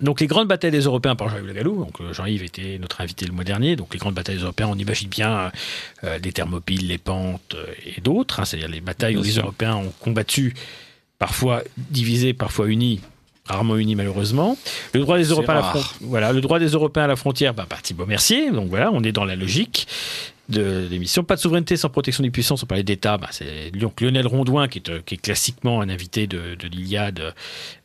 Donc 0.00 0.20
les 0.20 0.26
grandes 0.26 0.48
batailles 0.48 0.70
des 0.70 0.80
Européens 0.80 1.14
par 1.14 1.28
Jean-Yves 1.28 1.46
Le 1.46 1.52
Gallou. 1.52 1.84
Donc 1.84 2.00
euh, 2.00 2.12
Jean-Yves 2.12 2.42
était 2.42 2.78
notre 2.80 3.00
invité 3.00 3.26
le 3.26 3.32
mois 3.32 3.44
dernier. 3.44 3.76
Donc 3.76 3.92
les 3.92 3.98
grandes 3.98 4.14
batailles 4.14 4.36
des 4.36 4.42
Européens, 4.42 4.68
on 4.70 4.78
imagine 4.78 5.08
bien 5.08 5.52
euh, 6.04 6.18
les 6.18 6.32
Thermopyles, 6.32 6.88
les 6.88 6.98
Pentes 6.98 7.54
euh, 7.54 7.66
et 7.96 8.00
d'autres. 8.00 8.40
hein. 8.40 8.44
C'est-à-dire 8.44 8.68
les 8.68 8.80
batailles 8.80 9.16
où 9.16 9.22
les. 9.22 9.32
Européens 9.38 9.76
ont 9.76 9.92
combattu, 10.00 10.54
parfois 11.18 11.62
divisés, 11.76 12.32
parfois 12.32 12.68
unis, 12.68 13.00
rarement 13.46 13.76
unis 13.76 13.94
malheureusement. 13.94 14.56
Le 14.92 15.00
droit 15.00 15.18
des 15.18 15.24
Européens, 15.24 15.58
à 15.58 15.74
la 15.74 15.82
voilà, 16.00 16.32
le 16.32 16.40
droit 16.40 16.58
des 16.58 16.68
Européens 16.68 17.04
à 17.04 17.08
la 17.08 17.16
frontière, 17.16 17.54
bah, 17.54 17.66
par 17.68 17.82
Thibault 17.82 18.06
Mercier. 18.06 18.50
Donc 18.50 18.68
voilà, 18.68 18.90
on 18.92 19.02
est 19.02 19.12
dans 19.12 19.24
la 19.24 19.36
logique 19.36 19.86
de 20.52 20.86
l'émission. 20.90 21.24
Pas 21.24 21.36
de 21.36 21.40
souveraineté 21.40 21.76
sans 21.76 21.88
protection 21.88 22.22
des 22.22 22.30
puissances. 22.30 22.62
On 22.62 22.66
parlait 22.66 22.84
d'État. 22.84 23.18
Bah, 23.18 23.28
c'est 23.30 23.72
Lionel 23.74 24.26
Rondouin, 24.26 24.68
qui 24.68 24.78
est, 24.78 24.88
euh, 24.88 25.00
qui 25.04 25.14
est 25.14 25.18
classiquement 25.18 25.80
un 25.80 25.88
invité 25.88 26.26
de, 26.26 26.54
de 26.54 26.68
l'Iliade, 26.68 27.34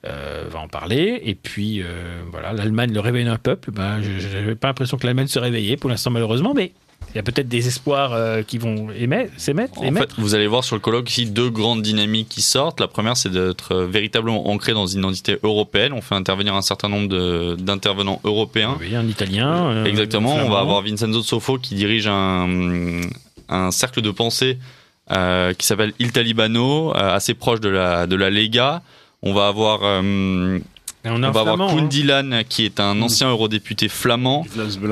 euh, 0.06 0.46
va 0.50 0.60
en 0.60 0.68
parler. 0.68 1.20
Et 1.24 1.36
puis, 1.36 1.82
euh, 1.82 2.22
voilà, 2.32 2.54
l'Allemagne, 2.54 2.94
le 2.94 3.00
réveil 3.00 3.26
d'un 3.26 3.38
peuple. 3.38 3.72
Bah, 3.72 4.02
je 4.02 4.28
n'avais 4.28 4.56
pas 4.56 4.68
l'impression 4.68 4.98
que 4.98 5.06
l'Allemagne 5.06 5.28
se 5.28 5.40
réveillait 5.40 5.78
pour 5.78 5.90
l'instant, 5.90 6.12
malheureusement, 6.12 6.54
mais 6.54 6.74
il 7.14 7.16
y 7.16 7.20
a 7.20 7.24
peut-être 7.24 7.48
des 7.48 7.68
espoirs 7.68 8.14
euh, 8.14 8.44
qui 8.44 8.58
vont 8.58 8.90
émettre, 8.92 9.32
s'émettre. 9.38 9.82
En 9.82 9.92
fait, 9.92 10.10
vous 10.18 10.36
allez 10.36 10.46
voir 10.48 10.64
sur 10.64 10.76
le 10.76 10.82
colloque 10.82 11.10
ici 11.10 11.26
deux 11.26 11.50
grandes 11.50 11.82
dynamiques 11.82 12.30
qui 12.30 12.42
sortent. 12.42 12.80
La 12.80 12.88
première, 12.88 13.18
c'est 13.18 13.32
d'être 13.32 13.76
véritablement 13.76 14.50
ancré 14.50 14.74
dans 14.74 14.86
une 14.88 15.00
identité 15.00 15.38
européenne. 15.42 15.94
On 15.94 16.02
fait 16.02 16.16
intervenir 16.16 16.54
un 16.54 16.62
certain 16.62 16.90
nombre 16.90 17.56
d'intervenants 17.56 18.20
européens. 18.24 18.78
Oui, 18.80 18.96
un 18.96 19.08
Italien. 19.08 19.70
euh, 19.72 19.86
Exactement, 19.86 20.36
on 20.36 20.50
va 20.50 20.60
avoir 20.60 20.82
Vincenzo 20.82 21.24
Sofo 21.24 21.58
qui 21.58 21.76
dirige 21.76 22.08
un, 22.08 23.02
un 23.50 23.72
cercle 23.72 24.02
de 24.02 24.12
pensée 24.12 24.58
euh, 25.12 25.54
qui 25.54 25.66
s'appelle 25.66 25.94
Il 26.00 26.12
Talibano, 26.12 26.94
assez 26.96 27.34
proche 27.34 27.62
de 27.62 27.70
la, 27.70 28.06
de 28.08 28.16
la 28.16 28.30
Lega. 28.30 28.82
On 29.24 29.34
va 29.34 29.48
avoir, 29.48 29.80
Et 31.08 31.28
on 31.30 31.32
va 31.32 31.40
avoir 31.42 31.56
Flamand, 31.70 31.70
hein. 32.34 32.44
Qui 32.48 32.66
est 32.66 32.80
un 32.80 33.02
ancien 33.02 33.30
eurodéputé 33.30 33.88
flamand. 33.90 34.46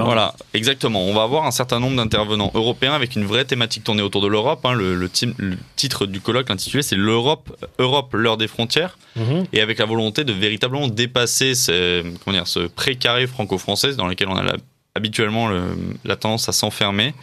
Voilà, 0.05 0.34
exactement. 0.53 1.03
On 1.05 1.13
va 1.13 1.24
avoir 1.24 1.45
un 1.45 1.51
certain 1.51 1.80
nombre 1.80 1.95
d'intervenants 1.97 2.51
européens 2.53 2.93
avec 2.93 3.16
une 3.16 3.26
vraie 3.26 3.45
thématique 3.45 3.84
tournée 3.84 4.01
autour 4.01 4.22
de 4.22 4.28
l'Europe. 4.28 4.66
hein. 4.66 4.74
Le, 4.74 4.95
le 4.95 5.09
tim- 5.09 5.34
le 5.38 5.57
titre 5.76 6.05
du 6.05 6.20
colloque 6.22 6.49
intitulé 6.51 6.84
c'est 6.84 6.95
l'Europe, 6.95 7.55
Europe, 7.80 8.13
l'heure 8.13 8.38
des 8.38 8.47
frontières 8.47 8.97
Mhm. 9.16 9.45
et 9.53 9.61
avec 9.61 9.78
la 9.80 9.86
volonté 9.86 10.24
de 10.24 10.34
véritablement 10.34 10.88
dépasser 10.88 11.55
ce, 11.55 12.01
comment 12.24 12.36
dire, 12.36 12.47
ce 12.47 12.59
précaré 12.68 13.28
franco-français 13.28 13.95
dans 13.95 14.07
lequel 14.07 14.28
on 14.28 14.36
a 14.36 14.43
la- 14.43 14.57
habituellement 14.95 15.47
le- 15.47 15.76
la 16.03 16.16
tendance 16.16 16.47
à 16.49 16.51
s'enfermer 16.53 17.13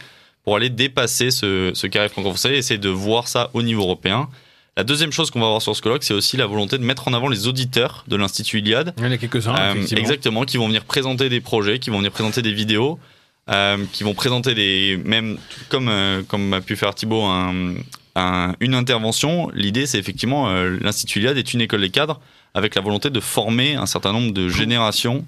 pour 0.43 0.55
aller 0.57 0.69
dépasser 0.69 1.31
ce, 1.31 1.71
ce 1.73 1.87
carré 1.87 2.09
franco-français 2.09 2.53
et 2.55 2.57
essayer 2.57 2.77
de 2.79 2.89
voir 2.89 3.27
ça 3.27 3.49
au 3.53 3.61
niveau 3.63 3.83
européen. 3.83 4.27
La 4.75 4.83
deuxième 4.83 5.11
chose 5.11 5.29
qu'on 5.29 5.39
va 5.39 5.47
voir 5.47 5.61
sur 5.61 5.75
ce 5.75 5.81
colloque, 5.83 6.03
c'est 6.03 6.15
aussi 6.15 6.35
la 6.35 6.47
volonté 6.47 6.77
de 6.79 6.83
mettre 6.83 7.07
en 7.07 7.13
avant 7.13 7.27
les 7.27 7.47
auditeurs 7.47 8.03
de 8.07 8.15
l'Institut 8.15 8.59
Iliade, 8.59 8.93
Il 8.97 9.03
y 9.03 9.07
en 9.07 9.11
a 9.11 9.17
quelques-uns, 9.17 9.53
euh, 9.55 9.73
exactement, 9.99 10.45
qui 10.45 10.57
vont 10.57 10.67
venir 10.67 10.83
présenter 10.83 11.29
des 11.29 11.41
projets, 11.41 11.77
qui 11.77 11.91
vont 11.91 11.97
venir 11.99 12.11
présenter 12.11 12.41
des 12.41 12.53
vidéos, 12.53 12.97
euh, 13.51 13.77
qui 13.91 14.03
vont 14.03 14.15
présenter 14.15 14.55
des, 14.55 14.99
même 15.05 15.37
comme 15.69 15.89
euh, 15.89 16.23
comme 16.27 16.53
a 16.53 16.61
pu 16.61 16.75
faire 16.75 16.89
un, 17.11 17.75
un- 18.15 18.55
une 18.59 18.73
intervention. 18.73 19.51
L'idée, 19.53 19.85
c'est 19.85 19.99
effectivement 19.99 20.49
euh, 20.49 20.77
l'Institut 20.81 21.19
Iliade 21.19 21.37
est 21.37 21.53
une 21.53 21.61
école 21.61 21.81
des 21.81 21.89
cadres 21.91 22.19
avec 22.55 22.73
la 22.73 22.81
volonté 22.81 23.11
de 23.11 23.19
former 23.19 23.75
un 23.75 23.85
certain 23.85 24.11
nombre 24.11 24.31
de 24.33 24.49
générations 24.49 25.23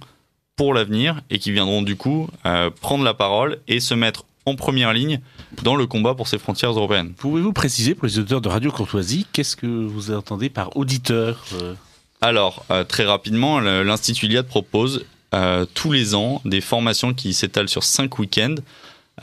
pour 0.56 0.74
l'avenir 0.74 1.22
et 1.30 1.38
qui 1.38 1.52
viendront 1.52 1.84
du 1.84 1.96
coup 1.98 2.30
euh, 2.48 2.72
prendre 2.82 3.04
la 3.04 3.14
parole 3.14 3.60
et 3.68 3.80
se 3.80 3.94
mettre 3.94 4.26
en 4.48 4.56
première 4.56 4.94
ligne 4.94 5.20
dans 5.64 5.76
le 5.76 5.88
combat 5.88 6.14
pour 6.14 6.28
ces 6.28 6.38
frontières 6.38 6.72
européennes. 6.72 7.14
Pouvez-vous 7.18 7.54
préciser 7.54 7.96
pour 7.96 8.08
les 8.08 8.20
auditeurs 8.20 8.42
de 8.42 8.50
Radio 8.50 8.72
Courtoisie, 8.72 9.26
qu'est-ce 9.34 9.56
que 9.56 9.66
vous 9.66 10.12
entendez 10.12 10.50
par 10.50 10.76
auditeur 10.76 11.46
euh, 11.62 11.74
Alors, 12.22 12.66
euh, 12.72 12.84
très 12.84 13.06
rapidement, 13.06 13.60
l'Institut 13.60 14.28
Iliade 14.28 14.48
propose 14.48 15.06
euh, 15.34 15.66
tous 15.74 15.92
les 15.92 16.16
ans 16.16 16.42
des 16.46 16.62
formations 16.62 17.14
qui 17.14 17.34
s'étalent 17.34 17.70
sur 17.70 17.84
cinq 17.84 18.20
week-ends. 18.20 18.56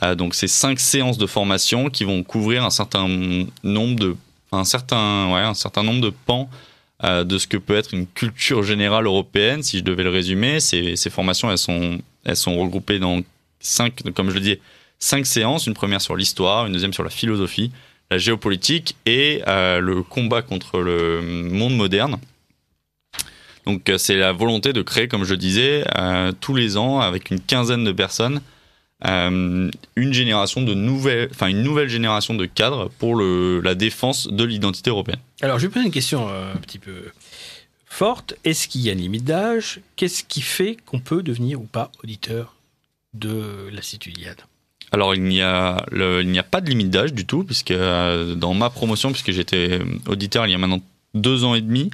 Euh, 0.01 0.15
donc, 0.15 0.35
c'est 0.35 0.47
cinq 0.47 0.79
séances 0.79 1.17
de 1.17 1.27
formation 1.27 1.89
qui 1.89 2.03
vont 2.03 2.23
couvrir 2.23 2.63
un 2.63 2.69
certain 2.69 3.07
nombre 3.63 3.99
de, 3.99 4.15
un 4.51 4.63
certain, 4.63 5.31
ouais, 5.33 5.41
un 5.41 5.53
certain 5.53 5.83
nombre 5.83 6.01
de 6.01 6.13
pans 6.25 6.49
de 7.03 7.37
ce 7.37 7.47
que 7.47 7.57
peut 7.57 7.75
être 7.75 7.93
une 7.93 8.07
culture 8.07 8.63
générale 8.63 9.07
européenne. 9.07 9.61
Si 9.61 9.79
je 9.79 9.83
devais 9.83 10.03
le 10.03 10.09
résumer, 10.09 10.61
ces, 10.61 10.95
ces 10.95 11.09
formations, 11.09 11.51
elles 11.51 11.57
sont, 11.57 11.99
elles 12.23 12.37
sont 12.37 12.57
regroupées 12.57 12.97
dans 12.97 13.19
cinq, 13.59 14.03
comme 14.15 14.29
je 14.29 14.35
le 14.35 14.39
disais, 14.39 14.61
cinq 15.03 15.25
séances. 15.25 15.67
Une 15.67 15.73
première 15.73 16.01
sur 16.01 16.15
l'histoire, 16.15 16.65
une 16.65 16.73
deuxième 16.73 16.93
sur 16.93 17.03
la 17.03 17.09
philosophie, 17.09 17.71
la 18.09 18.17
géopolitique 18.17 18.95
et 19.05 19.43
euh, 19.47 19.79
le 19.79 20.01
combat 20.01 20.41
contre 20.41 20.79
le 20.79 21.21
monde 21.21 21.75
moderne. 21.75 22.17
Donc 23.65 23.89
euh, 23.89 23.97
c'est 23.97 24.15
la 24.15 24.31
volonté 24.31 24.73
de 24.73 24.81
créer, 24.81 25.07
comme 25.07 25.25
je 25.25 25.35
disais, 25.35 25.83
euh, 25.97 26.31
tous 26.39 26.55
les 26.55 26.77
ans 26.77 26.99
avec 26.99 27.31
une 27.31 27.39
quinzaine 27.39 27.83
de 27.83 27.91
personnes, 27.91 28.41
une 29.05 30.13
génération 30.13 30.61
de 30.61 30.73
nouvelles, 30.73 31.27
enfin 31.31 31.47
une 31.47 31.61
nouvelle 31.61 31.89
génération 31.89 32.35
de 32.35 32.45
cadres 32.45 32.89
pour 32.99 33.17
la 33.17 33.75
défense 33.75 34.27
de 34.27 34.45
l'identité 34.45 34.91
européenne. 34.91 35.19
Alors, 35.41 35.59
je 35.59 35.67
vais 35.67 35.73
poser 35.73 35.85
une 35.85 35.91
question 35.91 36.29
un 36.29 36.55
petit 36.61 36.79
peu 36.79 37.11
forte. 37.85 38.35
Est-ce 38.45 38.69
qu'il 38.69 38.79
y 38.79 38.89
a 38.89 38.93
une 38.93 38.99
limite 39.01 39.25
d'âge? 39.25 39.81
Qu'est-ce 39.97 40.23
qui 40.23 40.39
fait 40.39 40.77
qu'on 40.85 41.01
peut 41.01 41.21
devenir 41.21 41.59
ou 41.59 41.65
pas 41.65 41.91
auditeur 42.01 42.55
de 43.13 43.67
l'Institut 43.73 44.11
Iliade 44.11 44.43
Alors 44.93 45.15
il 45.15 45.23
n'y 45.23 45.41
a 45.41 45.83
il 45.91 46.27
n'y 46.29 46.39
a 46.39 46.43
pas 46.43 46.61
de 46.61 46.69
limite 46.69 46.89
d'âge 46.91 47.13
du 47.13 47.25
tout 47.25 47.43
puisque 47.43 47.71
euh, 47.71 48.35
dans 48.35 48.53
ma 48.53 48.69
promotion 48.69 49.11
puisque 49.11 49.31
j'étais 49.31 49.79
auditeur 50.07 50.45
il 50.45 50.51
y 50.51 50.55
a 50.55 50.57
maintenant 50.59 50.81
deux 51.15 51.43
ans 51.43 51.55
et 51.55 51.61
demi 51.61 51.89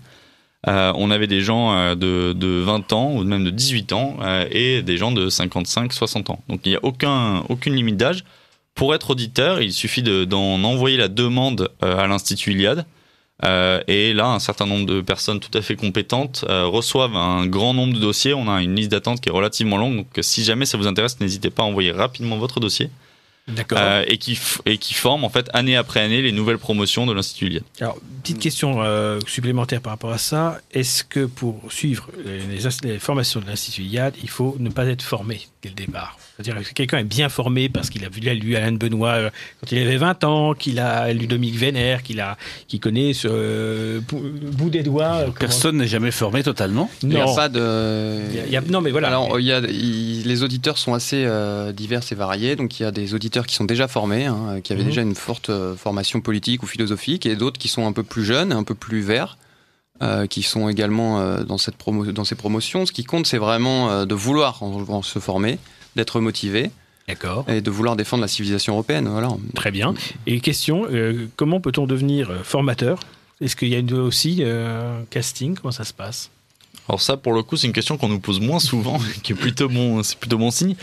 euh, 0.68 0.92
on 0.96 1.10
avait 1.10 1.28
des 1.28 1.40
gens 1.40 1.74
euh, 1.74 1.96
de, 1.96 2.34
de 2.34 2.60
20 2.60 2.92
ans 2.92 3.14
ou 3.16 3.24
même 3.24 3.46
de 3.46 3.50
18 3.50 3.94
ans 3.94 4.18
et 4.52 4.82
des 4.82 4.98
gens 4.98 5.14
de 5.14 5.30
55 5.30 5.94
60 5.94 6.30
ans. 6.32 6.44
Donc 6.50 6.60
il 6.66 6.70
n'y 6.72 6.76
a 6.76 6.84
aucun 6.84 7.40
aucune 7.48 7.74
limite 7.76 7.96
d'âge. 7.96 8.26
Pour 8.76 8.94
être 8.94 9.12
auditeur 9.12 9.62
il 9.62 9.72
suffit 9.72 10.04
de- 10.04 10.26
d'en 10.26 10.62
envoyer 10.66 10.98
la 10.98 11.08
demande 11.08 11.70
à 11.82 12.06
l'institut 12.08 12.52
Iliade 12.52 12.86
Euh, 13.46 13.82
et 13.88 14.14
là, 14.14 14.28
un 14.28 14.40
certain 14.40 14.66
nombre 14.66 14.86
de 14.86 15.02
personnes 15.02 15.40
tout 15.40 15.56
à 15.58 15.62
fait 15.62 15.76
compétentes 15.76 16.44
euh, 16.50 16.66
reçoivent 16.66 17.16
un 17.16 17.46
grand 17.48 17.74
nombre 17.74 17.94
de 17.94 18.00
dossiers. 18.00 18.34
On 18.34 18.50
a 18.50 18.62
une 18.62 18.76
liste 18.76 18.92
d'attente 18.92 19.22
qui 19.22 19.30
est 19.30 19.32
relativement 19.32 19.78
longue. 19.78 19.96
Donc, 19.98 20.08
si 20.22 20.44
jamais 20.44 20.66
ça 20.66 20.78
vous 20.78 20.88
intéresse, 20.88 21.20
n'hésitez 21.22 21.50
pas 21.50 21.64
à 21.64 21.66
envoyer 21.66 21.92
rapidement 21.92 22.38
votre 22.38 22.60
dossier. 22.60 22.90
D'accord. 23.48 23.80
Euh, 23.82 24.04
et, 24.08 24.18
qui 24.20 24.38
et 24.68 24.78
qui 24.78 24.94
forme 24.94 25.24
en 25.24 25.30
fait 25.30 25.50
année 25.54 25.76
après 25.76 26.02
année 26.02 26.22
les 26.22 26.32
nouvelles 26.32 26.60
promotions 26.60 27.08
de 27.08 27.14
l'Institut 27.14 27.48
Iliade. 27.48 27.64
Alors, 27.82 27.98
petite 28.22 28.38
question 28.40 28.84
euh, 28.84 29.20
supplémentaire 29.26 29.82
par 29.82 29.92
rapport 29.94 30.12
à 30.12 30.20
ça. 30.20 30.60
Est-ce 30.72 31.04
que 31.04 31.26
pour 31.26 31.60
suivre 31.72 32.10
les, 32.24 32.40
les- 32.40 32.70
les 32.84 33.00
formations 33.00 33.40
de 33.40 33.48
l'Institut 33.48 33.82
Iliade, 33.82 34.14
il 34.22 34.30
faut 34.30 34.56
ne 34.60 34.70
pas 34.70 34.86
être 34.86 35.02
formé 35.02 35.42
dès 35.64 35.70
le 35.70 35.76
départ? 35.76 36.18
C'est-à-dire 36.42 36.64
que 36.70 36.74
quelqu'un 36.74 37.00
est 37.00 37.04
bien 37.04 37.28
formé 37.28 37.68
parce 37.68 37.90
qu'il 37.90 38.06
a 38.06 38.10
vu 38.10 38.22
lu 38.22 38.56
Alain 38.56 38.72
de 38.72 38.78
Benoît 38.78 39.10
euh, 39.16 39.30
quand 39.60 39.74
il 39.74 39.82
avait 39.82 39.98
20 39.98 40.24
ans, 40.24 40.54
qu'il 40.54 40.80
a 40.80 41.12
lu 41.12 41.28
Dominique 41.28 41.58
Vénère, 41.58 42.02
qu'il 42.02 42.22
a, 42.22 42.38
qu'il 42.70 42.80
connaît 42.80 43.12
ce 43.12 43.28
euh, 43.30 44.00
bout 44.00 44.70
des 44.70 44.82
doigts. 44.82 45.04
euh, 45.16 45.24
comment- 45.26 45.34
Personne 45.40 45.78
n'est 45.78 45.88
jamais 45.88 46.12
formé 46.12 46.42
totalement. 46.42 46.90
Il 47.04 47.10
n'y 47.10 47.18
a 47.18 47.26
Non. 47.26 47.36
pas 47.36 47.50
de. 47.50 48.22
Il 48.30 48.36
y 48.38 48.40
a- 48.40 48.46
il 48.46 48.52
y 48.54 48.56
a- 48.56 48.62
non, 48.62 48.80
mais 48.80 48.92
voilà. 48.92 49.10
Alors, 49.10 49.38
il 49.38 49.46
y 49.48 49.52
a, 49.52 49.60
il- 49.60 50.24
les 50.26 50.42
auditeurs 50.44 50.78
sont 50.78 50.94
assez 50.94 51.26
euh, 51.26 51.74
divers 51.74 52.04
et 52.10 52.16
variés. 52.16 52.56
Donc, 52.56 52.80
il 52.80 52.84
y 52.84 52.86
a 52.86 52.92
des 52.92 53.14
auditeurs 53.14 53.46
qui 53.46 53.56
sont 53.56 53.66
déjà 53.66 53.90
formés, 53.90 54.26
hein, 54.28 54.62
qui 54.64 54.72
avaient 54.72 54.84
Mhm. 54.84 54.88
déjà 54.90 55.02
une 55.02 55.16
forte 55.16 55.50
euh, 55.50 55.76
formation 55.76 56.22
politique 56.22 56.64
ou 56.64 56.68
philosophique, 56.68 57.26
et 57.26 57.36
d'autres 57.36 57.60
qui 57.60 57.68
sont 57.68 57.86
un 57.86 57.92
peu 57.92 58.04
plus 58.04 58.24
jeunes, 58.24 58.54
un 58.54 58.64
peu 58.64 58.76
plus 58.76 59.02
verts, 59.02 59.38
euh, 60.02 60.26
qui 60.26 60.44
sont 60.44 60.70
également 60.70 61.20
euh, 61.20 61.44
dans, 61.44 61.58
cette 61.58 61.76
promo 61.76 62.06
dans 62.06 62.24
ces 62.24 62.36
promotions. 62.36 62.86
Ce 62.86 62.94
qui 62.94 63.04
compte, 63.04 63.28
c'est 63.28 63.38
vraiment 63.40 63.92
euh, 63.92 64.06
de 64.06 64.16
vouloir 64.16 64.64
en- 64.64 64.86
en 64.88 65.02
se 65.02 65.20
former, 65.20 65.60
d'être 66.00 66.20
motivé 66.22 66.72
D'accord. 67.08 67.46
et 67.48 67.62
de 67.62 67.70
vouloir 67.72 67.96
défendre 67.96 68.22
la 68.22 68.28
civilisation 68.28 68.74
européenne. 68.74 69.08
Voilà. 69.08 69.30
Très 69.56 69.72
bien. 69.72 69.94
Et 70.28 70.40
question, 70.40 70.86
euh, 70.90 71.28
comment 71.36 71.60
peut-on 71.60 71.86
devenir 71.86 72.30
euh, 72.30 72.38
formateur? 72.44 73.00
Est-ce 73.42 73.56
qu'il 73.56 73.68
y 73.70 73.76
a 73.76 73.80
une- 73.80 73.94
aussi 73.94 74.38
euh, 74.42 75.02
un 75.02 75.06
casting? 75.10 75.56
Comment 75.56 75.72
ça 75.72 75.84
se 75.84 75.94
passe? 75.94 76.30
Alors 76.88 77.02
ça, 77.02 77.18
pour 77.18 77.34
le 77.34 77.44
coup, 77.44 77.56
c'est 77.56 77.68
une 77.68 77.74
question 77.74 77.98
qu'on 77.98 78.10
nous 78.10 78.20
pose 78.20 78.40
moins 78.40 78.60
souvent, 78.60 78.98
qui 79.24 79.34
est 79.34 79.36
plutôt 79.36 79.70
bon, 79.70 80.02
c'est 80.02 80.18
plutôt 80.18 80.38
bon 80.38 80.50
signe 80.52 80.76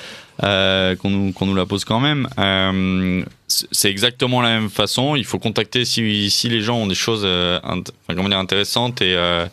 euh, 0.44 0.94
qu'on 0.96 1.10
nous, 1.10 1.32
qu'on 1.32 1.46
nous 1.46 1.54
la 1.54 1.66
pose 1.66 1.84
quand 1.84 1.98
même. 2.00 2.28
Euh, 2.38 3.24
c'est 3.48 3.66
c'est 3.72 3.90
exactement 3.90 4.40
la 4.42 4.50
même 4.60 4.70
façon. 4.70 5.16
Il 5.16 5.24
faut 5.24 5.38
contacter 5.38 5.84
si, 5.84 6.30
si 6.30 6.48
les 6.48 6.60
gens 6.60 6.76
ont 6.78 6.86
des 6.86 6.94
choses 6.94 7.22
euh, 7.24 7.58
int- 7.60 7.88
enfin, 8.04 8.14
comment 8.14 8.28
dire, 8.28 8.38
intéressantes 8.38 9.00
et, 9.02 9.14
euh, 9.16 9.46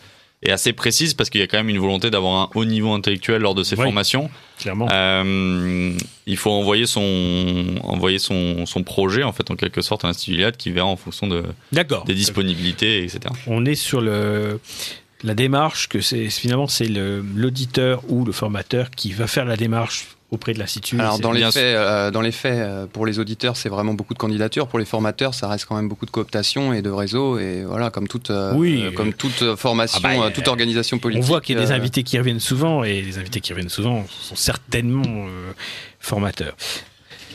et 0.43 0.51
assez 0.51 0.73
précises, 0.73 1.13
parce 1.13 1.29
qu'il 1.29 1.41
y 1.41 1.43
a 1.43 1.47
quand 1.47 1.57
même 1.57 1.69
une 1.69 1.79
volonté 1.79 2.09
d'avoir 2.11 2.33
un 2.43 2.49
haut 2.55 2.65
niveau 2.65 2.93
intellectuel 2.93 3.41
lors 3.41 3.55
de 3.55 3.63
ces 3.63 3.75
Oui. 3.75 3.83
formations. 3.83 4.29
Clairement. 4.59 4.87
Euh, 4.91 5.97
il 6.27 6.37
faut 6.37 6.51
envoyer 6.51 6.85
son 6.85 7.75
envoyer 7.83 8.19
son, 8.19 8.65
son 8.65 8.83
projet 8.83 9.23
en 9.23 9.33
fait 9.33 9.49
en 9.51 9.55
quelque 9.55 9.81
sorte 9.81 10.05
à 10.05 10.07
l'Institut 10.07 10.35
Iliade 10.35 10.57
qui 10.57 10.71
verra 10.71 10.87
en 10.87 10.95
fonction 10.95 11.27
de, 11.27 11.43
D'accord. 11.71 12.05
des 12.05 12.13
disponibilités 12.13 13.03
etc. 13.03 13.19
On 13.47 13.65
est 13.65 13.75
sur 13.75 13.99
le, 13.99 14.59
la 15.23 15.33
démarche 15.35 15.87
que 15.89 16.01
c'est 16.01 16.29
finalement 16.29 16.67
c'est 16.67 16.87
l'auditeur 16.87 18.03
ou 18.09 18.25
le 18.25 18.31
formateur 18.31 18.89
qui 18.91 19.11
va 19.13 19.27
faire 19.27 19.45
la 19.45 19.55
démarche 19.57 20.07
auprès 20.31 20.53
de 20.53 20.59
l'institut. 20.59 20.99
Alors 20.99 21.17
C'est- 21.17 21.21
dans 21.21 21.31
les 21.31 21.43
faits, 21.43 21.57
euh, 21.57 22.09
dans 22.09 22.21
les 22.21 22.31
faits, 22.31 22.53
euh, 22.57 22.85
pour 22.87 23.05
les 23.05 23.19
auditeurs, 23.19 23.55
c'est 23.55 23.69
vraiment 23.69 23.93
beaucoup 23.93 24.15
de 24.15 24.19
candidatures. 24.19 24.67
Pour 24.67 24.79
les 24.79 24.85
formateurs, 24.85 25.35
ça 25.35 25.47
reste 25.47 25.65
quand 25.65 25.75
même 25.75 25.87
beaucoup 25.87 26.07
de 26.07 26.11
cooptation 26.11 26.73
et 26.73 26.81
de 26.81 26.89
réseau. 26.89 27.37
Et 27.37 27.63
voilà, 27.63 27.91
comme 27.91 28.07
toute, 28.07 28.31
euh, 28.31 28.51
Oui. 28.55 28.81
euh, 28.81 28.91
comme 28.91 29.13
toute 29.13 29.43
euh, 29.43 29.55
formation, 29.55 29.99
Ah 30.03 30.07
bah, 30.17 30.23
euh, 30.25 30.29
toute 30.31 30.47
organisation 30.47 30.97
on 30.97 30.99
politique. 30.99 31.23
voit 31.25 31.39
qu'il 31.39 31.55
y 31.55 31.59
a 31.59 31.63
des 31.63 31.71
euh, 31.71 31.75
invités 31.75 32.01
qui 32.01 32.17
reviennent 32.17 32.39
souvent 32.39 32.83
et 32.83 33.01
les 33.03 33.19
invités 33.19 33.41
qui 33.41 33.53
reviennent 33.53 33.69
souvent 33.69 34.05
sont 34.09 34.35
certainement 34.35 35.03
euh, 35.05 35.51
formateurs. 35.99 36.55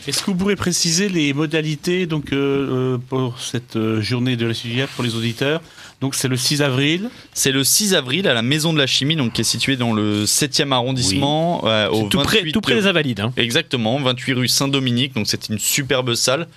Est-ce 0.09 0.23
que 0.23 0.31
vous 0.31 0.37
pourrez 0.39 0.57
préciser 0.57 1.11
les 1.11 1.35
modalités 1.35 2.07
donc, 2.07 2.33
euh, 2.33 2.95
euh, 2.95 2.99
pour 3.11 3.39
cette 3.39 3.77
euh, 3.77 4.01
journée 4.01 4.37
de 4.37 4.47
la 4.47 4.55
Sudiade 4.55 4.89
pour 4.97 5.05
les 5.05 5.15
auditeurs? 5.15 5.61
Donc 6.01 6.15
c'est 6.15 6.29
le 6.29 6.37
6 6.39 6.63
avril. 6.63 7.11
C'est 7.35 7.53
le 7.53 7.63
6 7.63 7.93
avril 7.95 8.27
à 8.27 8.33
la 8.33 8.41
Maison 8.41 8.73
de 8.73 8.79
la 8.79 8.87
Chimie, 8.87 9.17
donc 9.17 9.35
qui 9.35 9.43
est 9.43 9.45
située 9.45 9.77
dans 9.77 9.93
le 9.93 10.25
7e 10.25 10.73
arrondissement, 10.73 11.61
euh, 11.67 11.91
au 11.91 12.09
tout 12.09 12.21
près, 12.21 12.39
28 12.39 12.53
tout 12.53 12.61
près 12.63 12.75
des 12.77 12.87
Invalides. 12.87 13.21
hein. 13.21 13.35
Exactement, 13.37 14.01
28 14.01 14.33
rue 14.33 14.49
Saint-Dominique. 14.49 15.15
Donc 15.15 15.27
c'est 15.29 15.51
une 15.51 15.59
superbe 15.59 16.15
salle 16.15 16.49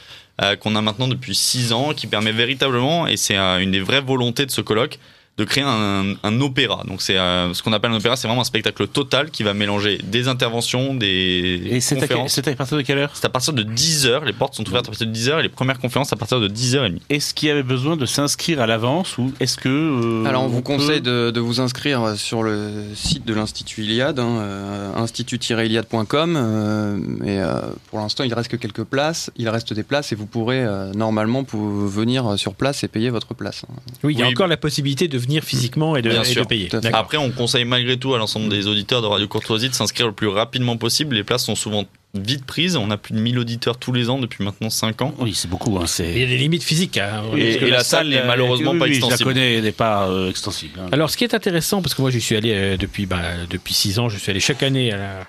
euh, 0.41 0.55
qu'on 0.55 0.77
a 0.77 0.81
maintenant 0.81 1.09
depuis 1.09 1.35
6 1.35 1.73
ans, 1.73 1.93
qui 1.93 2.07
permet 2.07 2.31
véritablement, 2.31 3.05
et 3.05 3.17
c'est 3.17 3.35
euh, 3.35 3.59
une 3.59 3.71
des 3.71 3.81
vraies 3.81 3.99
volontés 3.99 4.45
de 4.45 4.51
ce 4.51 4.61
colloque, 4.61 4.97
de 5.37 5.43
créer 5.45 5.63
un, 5.65 6.13
un 6.23 6.41
opéra. 6.41 6.83
Donc 6.87 7.01
c'est 7.01 7.17
euh, 7.17 7.53
ce 7.53 7.63
qu'on 7.63 7.73
appelle 7.73 7.91
un 7.91 7.95
opéra, 7.95 8.15
c'est 8.15 8.27
vraiment 8.27 8.41
un 8.41 8.45
spectacle 8.45 8.85
total 8.87 9.31
qui 9.31 9.43
va 9.43 9.53
mélanger 9.53 9.97
des 10.03 10.27
interventions, 10.27 10.93
des 10.93 11.61
Et 11.69 11.79
c'est 11.81 11.95
à, 12.03 12.55
partir 12.55 12.77
de 12.77 12.81
quelle 12.83 12.97
heure 12.99 13.11
C'est 13.13 13.25
à 13.25 13.29
partir 13.29 13.53
de 13.53 13.63
10h, 13.63 14.25
les 14.25 14.33
portes 14.33 14.55
sont 14.55 14.67
ouvertes 14.67 14.87
à 14.87 14.91
partir 14.91 15.07
de 15.07 15.13
10h 15.15 15.39
et 15.39 15.43
les 15.43 15.49
premières 15.49 15.79
conférences 15.79 16.11
à 16.13 16.15
partir 16.15 16.39
de 16.39 16.47
10h30. 16.47 16.97
Est-ce 17.09 17.33
qu'il 17.33 17.47
y 17.47 17.51
avait 17.51 17.63
besoin 17.63 17.95
de 17.97 18.05
s'inscrire 18.05 18.61
à 18.61 18.67
l'avance 18.67 19.17
ou 19.17 19.31
est-ce 19.39 19.57
que... 19.57 19.69
euh, 19.69 20.25
Alors 20.25 20.43
on 20.43 20.47
vous 20.47 20.57
peut- 20.61 20.73
conseille 20.77 21.01
de, 21.01 21.31
de 21.31 21.39
vous 21.39 21.59
inscrire 21.61 22.15
sur 22.17 22.43
le 22.43 22.69
site 22.93 23.25
de 23.25 23.33
l'Institut 23.33 23.83
Iliade, 23.83 24.19
hein, 24.19 24.37
euh, 24.41 24.93
institut-iliade.com. 24.95 26.35
euh, 26.37 26.97
et 27.25 27.39
euh, 27.39 27.53
pour 27.89 27.99
l'instant, 27.99 28.23
il 28.23 28.33
reste 28.33 28.49
que 28.51 28.57
quelques 28.57 28.83
places. 28.83 29.31
Il 29.37 29.49
reste 29.49 29.73
des 29.73 29.83
places 29.83 30.11
et 30.11 30.15
vous 30.15 30.25
pourrez 30.25 30.61
euh, 30.63 30.91
normalement 30.93 31.43
pour 31.43 31.61
venir 31.61 32.37
sur 32.37 32.53
place 32.53 32.83
et 32.83 32.87
payer 32.87 33.09
votre 33.09 33.33
place. 33.33 33.63
Oui, 34.03 34.13
il 34.13 34.19
y 34.19 34.23
a 34.23 34.27
Oui. 34.27 34.33
encore 34.33 34.47
la 34.47 34.57
possibilité 34.57 35.07
de 35.07 35.17
venir 35.21 35.43
physiquement 35.43 35.95
et 35.95 36.01
de, 36.01 36.09
et 36.11 36.35
de 36.35 36.43
payer. 36.43 36.69
Après, 36.93 37.17
on 37.17 37.31
conseille 37.31 37.65
malgré 37.65 37.97
tout 37.97 38.13
à 38.13 38.17
l'ensemble 38.17 38.49
des 38.49 38.67
auditeurs 38.67 39.01
de 39.01 39.07
Radio 39.07 39.27
Courtoisie 39.27 39.69
de 39.69 39.73
s'inscrire 39.73 40.07
le 40.07 40.13
plus 40.13 40.27
rapidement 40.27 40.77
possible. 40.77 41.15
Les 41.15 41.23
places 41.23 41.45
sont 41.45 41.55
souvent 41.55 41.85
vite 42.13 42.45
prises. 42.45 42.75
On 42.75 42.91
a 42.91 42.97
plus 42.97 43.13
de 43.13 43.19
1000 43.19 43.39
auditeurs 43.39 43.77
tous 43.77 43.93
les 43.93 44.09
ans 44.09 44.19
depuis 44.19 44.43
maintenant 44.43 44.69
5 44.69 45.01
ans. 45.01 45.13
Oui, 45.19 45.33
c'est 45.33 45.47
beaucoup. 45.49 45.77
Hein, 45.77 45.85
Il 45.99 46.17
y 46.19 46.23
a 46.23 46.27
des 46.27 46.37
limites 46.37 46.63
physiques. 46.63 46.97
hein. 46.97 47.23
Et- 47.37 47.57
la 47.69 47.83
salle 47.83 48.09
n'est 48.09 48.25
malheureusement 48.25 48.71
oui, 48.71 48.79
pas 48.79 48.85
oui, 48.85 48.91
extensible. 48.91 49.17
Je 49.19 49.23
la 49.23 49.33
connais, 49.33 49.53
elle 49.55 49.63
n'est 49.63 49.71
pas 49.71 50.07
euh, 50.09 50.29
extensible. 50.29 50.79
hein. 50.81 50.89
Alors, 50.91 51.09
ce 51.09 51.15
qui 51.15 51.23
est 51.23 51.33
intéressant, 51.33 51.81
parce 51.81 51.93
que 51.95 52.01
moi, 52.01 52.11
j'y 52.11 52.19
suis 52.19 52.35
allé 52.35 52.51
euh, 52.53 52.75
depuis, 52.77 53.05
bah, 53.05 53.21
depuis 53.49 53.73
six 53.73 53.97
ans, 53.99 54.09
je 54.09 54.17
suis 54.17 54.29
allé 54.29 54.39
chaque 54.41 54.61
année 54.63 54.91
à 54.91 54.97
la, 54.97 55.19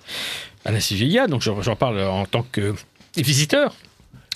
à 0.64 0.72
la 0.72 0.78
CGIA, 0.80 1.28
donc 1.28 1.42
j'en 1.42 1.62
j'en 1.62 1.76
parle 1.76 2.00
en 2.00 2.24
tant 2.26 2.44
que 2.50 2.74
visiteur. 3.16 3.74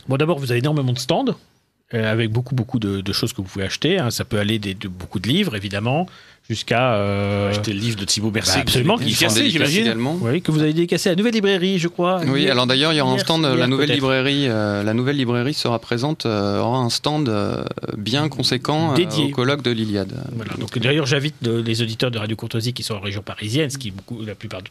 Bon, 0.09 0.16
d'abord, 0.16 0.38
vous 0.38 0.50
avez 0.52 0.61
énormément 0.61 0.92
de 0.92 0.98
stands. 1.00 1.34
Euh, 1.95 2.11
avec 2.12 2.30
beaucoup 2.30 2.54
beaucoup 2.54 2.79
de, 2.79 3.00
de 3.00 3.13
choses 3.13 3.33
que 3.33 3.38
vous 3.38 3.49
pouvez 3.49 3.64
acheter. 3.64 3.99
hein. 3.99 4.11
Ça 4.11 4.25
peut 4.25 4.38
aller 4.38 4.58
des, 4.58 4.75
de 4.75 4.88
beaucoup 4.88 5.18
de 5.21 5.29
livres 5.29 5.54
évidemment 5.57 6.07
jusqu'à 6.49 6.95
euh, 6.95 7.50
Acheter 7.50 7.72
le 7.72 7.80
livre 7.80 7.96
de 7.96 8.04
Thibaut 8.04 8.30
Bercy. 8.30 8.53
bah, 8.54 8.61
absolument, 8.63 8.96
qui 8.99 9.11
est 9.11 9.49
j'imagine. 9.50 9.95
oui, 10.21 10.41
que 10.42 10.53
vous 10.53 10.61
avez 10.63 10.72
décaissé 10.72 11.08
à 11.08 11.13
la 11.13 11.17
nouvelle 11.17 11.34
librairie, 11.34 11.80
je 11.80 11.88
crois. 11.88 12.21
Oui, 12.25 12.42
Hier- 12.42 12.53
alors 12.53 12.68
d'ailleurs, 12.68 12.92
il 12.92 12.96
y 12.96 13.00
aura 13.00 13.13
un 13.14 13.18
stand. 13.18 13.42
hier, 13.42 13.57
la 13.57 13.67
nouvelle 13.67 13.91
librairie, 13.91 14.46
euh, 14.49 14.84
la 14.84 14.95
nouvelle 14.95 15.17
librairie 15.17 15.54
sera 15.54 15.80
présente, 15.80 16.25
euh, 16.25 16.61
aura 16.61 16.79
un 16.79 16.88
stand 16.91 17.29
bien 17.99 18.29
conséquent 18.29 18.95
Dédié. 18.95 19.25
au 19.25 19.29
colloque 19.30 19.63
de 19.63 19.72
l'Iliade. 19.72 20.13
Voilà, 20.37 20.53
donc 20.54 20.79
d'ailleurs, 20.79 21.07
j'invite 21.07 21.34
les 21.42 21.83
auditeurs 21.83 22.13
de 22.13 22.18
Radio 22.18 22.37
Courtoisie 22.37 22.72
qui 22.72 22.84
sont 22.84 22.95
en 22.95 23.00
région 23.00 23.22
parisienne, 23.22 23.68
ce 23.71 23.79
qui 23.79 23.88
est 23.88 23.92
beaucoup, 23.92 24.22
la 24.25 24.37
plupart 24.37 24.63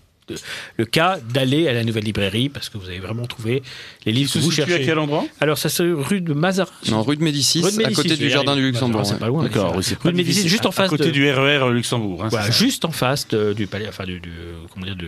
le 0.77 0.85
cas, 0.85 1.19
d'aller 1.33 1.67
à 1.67 1.73
la 1.73 1.83
nouvelle 1.83 2.03
librairie 2.03 2.49
parce 2.49 2.69
que 2.69 2.77
vous 2.77 2.87
avez 2.87 2.99
vraiment 2.99 3.25
trouvé 3.25 3.61
les 4.05 4.11
livres 4.11 4.31
que 4.33 4.39
vous 4.39 4.49
situe 4.51 4.63
à 4.63 4.67
cherchez. 4.67 4.85
quel 4.85 4.99
endroit? 4.99 5.25
Alors, 5.39 5.57
ça 5.57 5.69
se 5.69 5.83
rue 5.83 6.21
de 6.21 6.33
Mazarin. 6.33 6.71
Non, 6.89 7.03
rue 7.03 7.17
de 7.17 7.23
Médicis, 7.23 7.61
Rue 7.61 7.71
de 7.71 7.85
à 7.85 7.91
côté 7.91 8.15
du 8.17 8.29
jardin 8.29 8.55
du 8.55 8.61
Luxembourg. 8.63 9.05
C'est 9.05 9.19
pas 9.19 9.27
loin. 9.27 9.43
D'accord, 9.43 9.75
c'est 9.81 9.99
Rue 10.01 10.11
de. 10.11 10.17
Médicis, 10.17 10.47
juste 10.49 10.65
en 10.65 10.69
À 10.69 10.73
face 10.73 10.89
côté 10.89 11.05
de, 11.05 11.11
du 11.11 11.29
RER 11.31 11.69
Luxembourg. 11.71 12.23
hein, 12.23 12.27
voilà, 12.29 12.45
c'est 12.47 12.53
juste 12.65 12.85
en 12.85 12.91
face 12.91 13.27
de- 13.27 13.53
du 13.53 13.67
palais, 13.67 13.87
enfin 13.87 14.05
du, 14.05 14.19
du- 14.19 14.29
comment 14.73 14.85
dire, 14.85 14.95
de, 14.95 15.07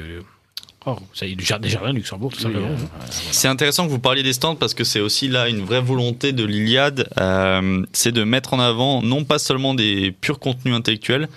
oh, 0.85 0.98
ça 1.14 1.26
y 1.26 1.31
est, 1.31 1.35
du 1.35 1.44
jardin, 1.45 1.64
des 1.68 1.69
jardins 1.73 1.89
de 1.91 1.95
Luxembourg, 1.95 2.31
tout 2.31 2.38
Oui, 2.38 2.44
simplement. 2.44 2.68
euh, 2.69 3.06
C'est 3.10 3.48
intéressant 3.48 3.85
que 3.85 3.91
vous 3.91 3.99
parliez 3.99 4.23
des 4.23 4.34
stands 4.34 4.56
parce 4.56 4.73
que 4.73 4.84
c'est 4.84 4.99
aussi 4.99 5.27
là 5.27 5.49
une 5.49 5.61
vraie 5.65 5.81
volonté 5.81 6.31
de 6.31 6.44
l'Iliade, 6.45 7.10
euh, 7.19 7.84
c'est 7.91 8.11
de 8.11 8.23
mettre 8.23 8.53
en 8.53 8.60
avant 8.60 9.02
non 9.02 9.23
pas 9.23 9.39
seulement 9.39 9.73
des 9.73 10.11
purs 10.11 10.39
contenus 10.39 10.76
intellectuels, 10.76 11.27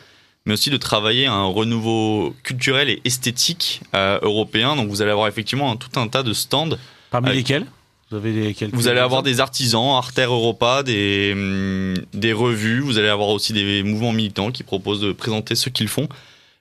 mais 0.47 0.55
aussi 0.55 0.71
de 0.71 0.77
travailler 0.77 1.27
à 1.27 1.33
un 1.35 1.47
renouveau 1.47 2.35
culturel 2.43 2.89
et 2.91 3.01
esthétique 3.05 3.81
euh, 3.95 4.19
européen. 4.23 4.77
Donc 4.77 4.89
vous 4.89 5.03
allez 5.03 5.11
avoir 5.11 5.29
effectivement 5.29 5.71
un- 5.73 5.77
tout 5.77 5.99
un 6.01 6.09
tas 6.09 6.23
de 6.23 6.33
stands. 6.33 6.77
Parmi 7.11 7.29
Avec- 7.29 7.39
lesquels 7.49 7.67
Vous 8.11 8.17
avez 8.17 8.33
des 8.33 8.67
Vous 8.73 8.89
allez 8.89 8.99
avoir 9.01 9.23
des 9.23 9.39
artisans, 9.41 9.95
Arter 9.97 10.25
Europa, 10.25 10.83
des, 10.83 11.31
hum, 11.35 11.95
des 12.15 12.33
revues, 12.33 12.81
vous 12.81 12.99
allez 12.99 13.09
avoir 13.09 13.29
aussi 13.29 13.53
des 13.53 13.83
mouvements 13.83 14.13
militants 14.13 14.51
qui 14.51 14.63
proposent 14.65 15.01
de 15.01 15.13
présenter 15.13 15.55
ce 15.55 15.69
qu'ils 15.71 15.89
font. 15.89 16.09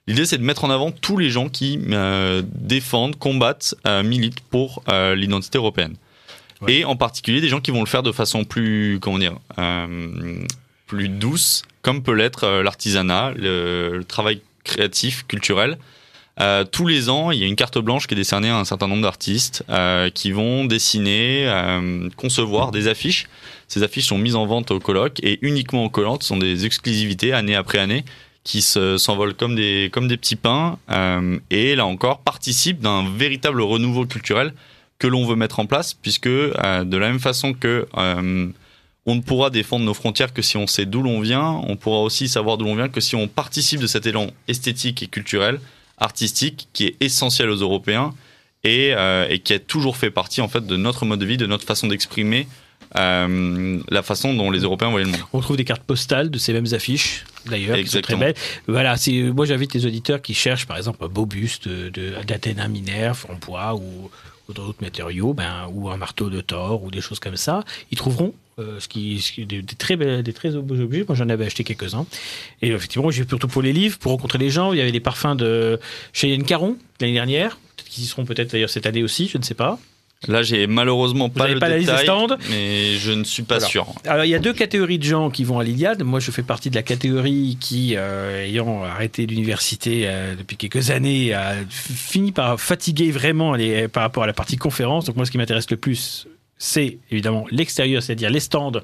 L'idée, 0.06 0.24
c'est 0.26 0.38
de 0.38 0.42
mettre 0.44 0.64
en 0.64 0.70
avant 0.70 0.90
tous 0.92 1.16
les 1.18 1.30
gens 1.30 1.48
qui 1.48 1.78
euh, 1.90 2.42
défendent, 2.54 3.16
combattent, 3.16 3.74
euh, 3.86 4.02
militent 4.02 4.40
pour 4.40 4.82
euh, 4.88 5.14
l'identité 5.14 5.58
européenne. 5.58 5.94
Ouais. 6.62 6.74
Et 6.74 6.84
en 6.84 6.96
particulier 6.96 7.40
des 7.40 7.48
gens 7.48 7.60
qui 7.60 7.70
vont 7.70 7.80
le 7.80 7.86
faire 7.86 8.02
de 8.02 8.12
façon 8.12 8.44
plus, 8.44 8.98
comment 9.00 9.18
dire, 9.18 9.34
euh, 9.58 10.44
plus 10.90 11.08
douce, 11.08 11.62
comme 11.82 12.02
peut 12.02 12.14
l'être 12.14 12.42
euh, 12.42 12.62
l'artisanat, 12.64 13.32
le, 13.36 14.02
travail 14.06 14.42
créatif, 14.64 15.24
culturel. 15.28 15.78
Euh, 16.40 16.64
tous 16.64 16.84
les 16.84 17.08
ans, 17.08 17.30
il 17.30 17.38
y 17.38 17.44
a 17.44 17.46
une 17.46 17.54
carte 17.54 17.78
blanche 17.78 18.08
qui 18.08 18.14
est 18.14 18.16
décernée 18.16 18.48
à 18.48 18.56
un 18.56 18.64
certain 18.64 18.88
nombre 18.88 19.02
d'artistes 19.02 19.62
euh, 19.68 20.10
qui 20.10 20.32
vont 20.32 20.64
dessiner, 20.64 21.46
concevoir 22.16 22.72
des 22.72 22.88
affiches. 22.88 23.28
Ces 23.68 23.84
affiches 23.84 24.06
sont 24.06 24.18
mises 24.18 24.34
en 24.34 24.46
vente 24.46 24.72
au 24.72 24.80
colloque 24.80 25.20
et 25.22 25.38
uniquement 25.42 25.84
au 25.84 25.90
colloque, 25.90 26.24
sont 26.24 26.38
des 26.38 26.66
exclusivités 26.66 27.32
année 27.32 27.54
après 27.54 27.78
année 27.78 28.04
qui 28.42 28.62
se- 28.62 28.96
s'envolent 28.98 29.34
comme 29.34 29.54
des, 29.54 29.90
comme 29.92 30.08
des 30.08 30.16
petits 30.16 30.36
pains 30.36 30.78
et 31.50 31.76
là 31.76 31.86
encore 31.86 32.20
participent 32.20 32.80
d'un 32.80 33.04
véritable 33.08 33.60
renouveau 33.60 34.06
culturel 34.06 34.54
que 34.98 35.06
l'on 35.06 35.26
veut 35.26 35.36
mettre 35.36 35.60
en 35.60 35.66
place 35.66 35.94
puisque 35.94 36.28
de 36.28 36.96
la 36.96 37.08
même 37.08 37.20
façon 37.20 37.52
que 37.52 37.86
on 39.06 39.14
ne 39.14 39.20
pourra 39.20 39.50
défendre 39.50 39.84
nos 39.84 39.94
frontières 39.94 40.32
que 40.32 40.42
si 40.42 40.56
on 40.56 40.66
sait 40.66 40.86
d'où 40.86 41.02
l'on 41.02 41.20
vient, 41.20 41.62
on 41.66 41.76
pourra 41.76 42.00
aussi 42.00 42.28
savoir 42.28 42.58
d'où 42.58 42.64
l'on 42.64 42.76
vient 42.76 42.88
que 42.88 43.00
si 43.00 43.16
on 43.16 43.28
participe 43.28 43.80
de 43.80 43.86
cet 43.86 44.06
élan 44.06 44.28
esthétique 44.48 45.02
et 45.02 45.06
culturel, 45.06 45.60
artistique 45.98 46.68
qui 46.72 46.86
est 46.86 46.96
essentiel 47.00 47.50
aux 47.50 47.56
Européens 47.56 48.14
et, 48.64 48.92
euh, 48.94 49.26
et 49.28 49.38
qui 49.38 49.52
a 49.52 49.58
toujours 49.58 49.96
fait 49.96 50.10
partie 50.10 50.40
en 50.40 50.48
fait 50.48 50.66
de 50.66 50.76
notre 50.76 51.06
mode 51.06 51.20
de 51.20 51.26
vie, 51.26 51.36
de 51.36 51.46
notre 51.46 51.64
façon 51.64 51.86
d'exprimer 51.86 52.46
euh, 52.96 53.80
la 53.88 54.02
façon 54.02 54.34
dont 54.34 54.50
les 54.50 54.60
Européens 54.60 54.90
voyaient 54.90 55.06
le 55.06 55.12
monde. 55.12 55.20
On 55.32 55.40
trouve 55.40 55.56
des 55.56 55.64
cartes 55.64 55.82
postales 55.82 56.30
de 56.30 56.38
ces 56.38 56.52
mêmes 56.52 56.72
affiches, 56.72 57.24
d'ailleurs, 57.46 57.76
qui 57.76 57.86
sont 57.86 58.00
très 58.00 58.16
belles. 58.16 58.34
Voilà, 58.66 58.96
moi 59.32 59.46
j'invite 59.46 59.74
les 59.74 59.86
auditeurs 59.86 60.20
qui 60.20 60.34
cherchent, 60.34 60.66
par 60.66 60.76
exemple, 60.76 61.04
un 61.04 61.08
beau 61.08 61.24
buste 61.24 61.68
d'Athéna 61.68 62.68
Minerve 62.68 63.26
en 63.28 63.34
bois 63.34 63.74
ou, 63.74 64.10
ou 64.48 64.52
d'autres 64.52 64.82
matériaux, 64.82 65.34
ben, 65.34 65.68
ou 65.72 65.88
un 65.88 65.96
marteau 65.96 66.30
de 66.30 66.40
Thor 66.40 66.82
ou 66.82 66.90
des 66.90 67.00
choses 67.00 67.20
comme 67.20 67.36
ça. 67.36 67.64
Ils 67.92 67.98
trouveront 67.98 68.34
ce 68.78 68.88
qui, 68.88 69.20
ce 69.20 69.32
qui- 69.32 69.46
des, 69.46 69.62
des 69.62 69.74
très 69.76 69.96
belles- 69.96 70.22
des 70.22 70.32
très 70.32 70.50
beaux 70.50 70.78
objets. 70.80 71.04
Moi 71.08 71.16
j'en 71.16 71.28
avais 71.28 71.46
acheté 71.46 71.64
quelques-uns. 71.64 72.06
Et 72.62 72.68
effectivement, 72.68 73.10
j'ai 73.10 73.26
surtout 73.28 73.48
pour 73.48 73.62
les 73.62 73.72
livres, 73.72 73.98
pour 73.98 74.12
rencontrer 74.12 74.38
les 74.38 74.50
gens. 74.50 74.72
Il 74.72 74.78
y 74.78 74.82
avait 74.82 74.92
des 74.92 75.00
parfums 75.00 75.36
de 75.36 75.78
Cheyenne 76.12 76.44
Caron 76.44 76.76
l'année 77.00 77.12
dernière. 77.14 77.58
Peut-être 77.76 77.88
qu'ils 77.88 78.04
y 78.04 78.06
seront 78.06 78.24
peut-être 78.24 78.52
d'ailleurs 78.52 78.70
cette 78.70 78.86
année 78.86 79.02
aussi, 79.02 79.28
je 79.28 79.38
ne 79.38 79.42
sais 79.42 79.54
pas. 79.54 79.78
Là, 80.28 80.42
j'ai 80.42 80.66
malheureusement 80.66 81.30
pas 81.30 81.48
le 81.48 81.58
pas 81.58 81.70
la 81.70 81.78
liste 81.78 81.88
des 81.88 81.96
détail, 81.96 82.04
stands? 82.26 82.36
mais 82.50 82.96
je 82.98 83.10
ne 83.12 83.24
suis 83.24 83.42
pas 83.42 83.58
sûr. 83.58 83.86
Alors, 84.04 84.26
il 84.26 84.28
y 84.28 84.34
a 84.34 84.38
deux 84.38 84.52
catégories 84.52 84.98
de 84.98 85.04
gens 85.04 85.30
qui 85.30 85.44
vont 85.44 85.58
à 85.58 85.64
l'Iliade. 85.64 86.02
Moi, 86.02 86.20
je 86.20 86.30
fais 86.30 86.42
partie 86.42 86.68
de 86.68 86.74
la 86.74 86.82
catégorie 86.82 87.56
qui, 87.58 87.94
euh, 87.96 88.44
ayant 88.44 88.82
arrêté 88.84 89.24
l'université 89.24 90.02
euh, 90.04 90.34
depuis 90.36 90.58
quelques 90.58 90.90
années, 90.90 91.32
a 91.32 91.54
fini 91.70 92.32
par 92.32 92.60
fatiguer 92.60 93.10
vraiment 93.12 93.54
les, 93.54 93.88
par 93.88 94.02
rapport 94.02 94.24
à 94.24 94.26
la 94.26 94.34
partie 94.34 94.58
conférence. 94.58 95.06
Donc, 95.06 95.16
moi, 95.16 95.24
ce 95.24 95.30
qui 95.30 95.38
m'intéresse 95.38 95.70
le 95.70 95.78
plus, 95.78 96.26
c'est 96.62 96.98
évidemment 97.10 97.46
l'extérieur, 97.50 98.02
c'est-à-dire 98.02 98.28
les 98.28 98.38
stands, 98.38 98.82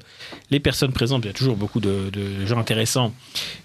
les 0.49 0.59
personnes 0.59 0.91
présentes. 0.91 1.23
Il 1.25 1.27
y 1.27 1.29
a 1.29 1.33
toujours 1.33 1.55
beaucoup 1.55 1.79
de, 1.79 2.09
gens 2.43 2.57
intéressants. 2.57 3.13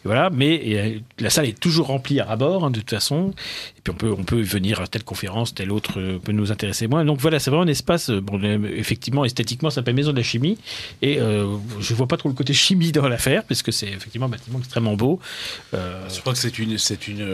Voilà, 0.04 0.28
mais 0.28 0.60
euh, 0.66 0.98
la 1.18 1.30
salle 1.30 1.46
est 1.46 1.58
toujours 1.58 1.86
remplie 1.86 2.20
à 2.20 2.36
bord, 2.36 2.64
hein, 2.64 2.70
de 2.70 2.80
toute 2.80 2.90
façon. 2.90 3.32
Et 3.78 3.80
puis, 3.82 3.90
on 3.90 3.96
peut, 3.96 4.14
on 4.18 4.22
peut 4.22 4.42
venir 4.42 4.82
à 4.82 4.86
telle 4.86 5.02
conférence, 5.02 5.54
telle 5.54 5.72
autre 5.72 5.98
euh, 5.98 6.18
peut 6.18 6.32
nous 6.32 6.52
intéresser 6.52 6.88
moins. 6.88 7.06
Donc, 7.06 7.20
voilà, 7.20 7.38
c'est 7.38 7.48
vraiment 7.48 7.64
un 7.64 7.68
espace, 7.68 8.10
euh, 8.10 8.20
bon, 8.20 8.38
effectivement, 8.64 9.24
esthétiquement, 9.24 9.70
ça 9.70 9.76
s'appelle 9.76 9.94
Maison 9.94 10.12
de 10.12 10.18
la 10.18 10.22
Chimie. 10.22 10.58
Et 11.00 11.18
euh, 11.18 11.56
je 11.80 11.94
vois 11.94 12.06
pas 12.06 12.18
trop 12.18 12.28
le 12.28 12.34
côté 12.34 12.52
chimie 12.52 12.92
dans 12.92 13.08
l'affaire, 13.08 13.44
parce 13.44 13.62
que 13.62 13.72
c'est 13.72 13.88
effectivement 13.88 14.26
un 14.26 14.30
bâtiment 14.30 14.58
extrêmement 14.58 14.94
beau. 14.94 15.20
Je 15.72 16.20
crois 16.20 16.34
que 16.34 16.38
c'est 16.38 16.58
une, 16.58 16.76
c'est 16.76 17.08
une 17.08 17.26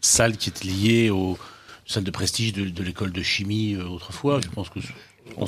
salle 0.00 0.36
qui 0.36 0.50
est 0.50 0.64
liée 0.64 1.10
aux 1.10 1.36
salles 1.84 2.04
de 2.04 2.12
prestige 2.12 2.52
de, 2.52 2.66
de 2.66 2.82
l'école 2.84 3.10
de 3.10 3.22
chimie 3.22 3.76
autrefois. 3.76 4.40
Je 4.40 4.48
pense 4.48 4.68
que, 4.68 4.78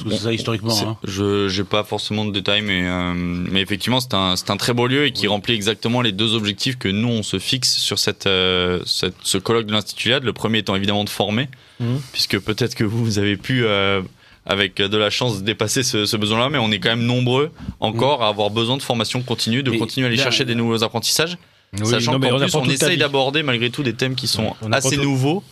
que 0.04 0.10
c'est 0.10 0.16
ça 0.24 0.32
historiquement. 0.32 0.74
Hein. 0.86 0.96
Je 1.04 1.48
j'ai 1.48 1.64
pas 1.64 1.84
forcément 1.84 2.24
de 2.24 2.32
détails, 2.32 2.62
mais, 2.62 2.82
euh, 2.84 3.12
mais 3.14 3.60
effectivement, 3.60 4.00
c'est 4.00 4.14
un, 4.14 4.36
c'est 4.36 4.50
un 4.50 4.56
très 4.56 4.72
beau 4.72 4.86
lieu 4.86 5.06
et 5.06 5.12
qui 5.12 5.26
remplit 5.26 5.54
exactement 5.54 6.02
les 6.02 6.12
deux 6.12 6.34
objectifs 6.34 6.78
que 6.78 6.88
nous, 6.88 7.08
on 7.08 7.22
se 7.22 7.38
fixe 7.38 7.76
sur 7.76 7.98
cette, 7.98 8.26
euh, 8.26 8.80
cette- 8.86 9.14
ce 9.22 9.38
colloque 9.38 9.66
de 9.66 9.72
l'Institut 9.72 10.08
LIAD. 10.08 10.24
Le 10.24 10.32
premier 10.32 10.58
étant 10.58 10.76
évidemment 10.76 11.04
de 11.04 11.10
former, 11.10 11.48
Mhm. 11.80 12.00
puisque 12.12 12.38
peut-être 12.38 12.74
que 12.74 12.84
vous, 12.84 13.04
vous 13.04 13.18
avez 13.18 13.36
pu, 13.36 13.64
euh, 13.64 14.00
avec 14.46 14.76
de 14.76 14.96
la 14.96 15.10
chance, 15.10 15.42
dépasser 15.42 15.82
ce, 15.82 16.04
ce 16.06 16.16
besoin-là, 16.16 16.48
mais 16.50 16.58
on 16.58 16.70
est 16.72 16.80
quand 16.80 16.90
même 16.90 17.04
nombreux 17.06 17.50
encore 17.80 18.22
à 18.24 18.28
avoir 18.28 18.50
besoin 18.50 18.76
de 18.76 18.82
formation 18.82 19.22
continue, 19.22 19.62
de 19.62 19.70
continuer 19.72 20.06
à 20.06 20.08
aller 20.08 20.16
là, 20.16 20.22
chercher 20.24 20.44
des 20.44 20.54
nouveaux 20.56 20.82
apprentissages. 20.82 21.38
oui, 21.80 21.86
Sachant 21.86 22.12
qu'en 22.18 22.34
on 22.34 22.38
plus, 22.38 22.54
on 22.56 22.64
essaye 22.68 22.98
d'aborder 22.98 23.42
malgré 23.42 23.70
tout 23.70 23.82
des 23.82 23.94
thèmes 23.94 24.14
qui 24.16 24.26
sont 24.26 24.54
On 24.62 24.72
assez 24.72 24.96
tout. 24.96 25.42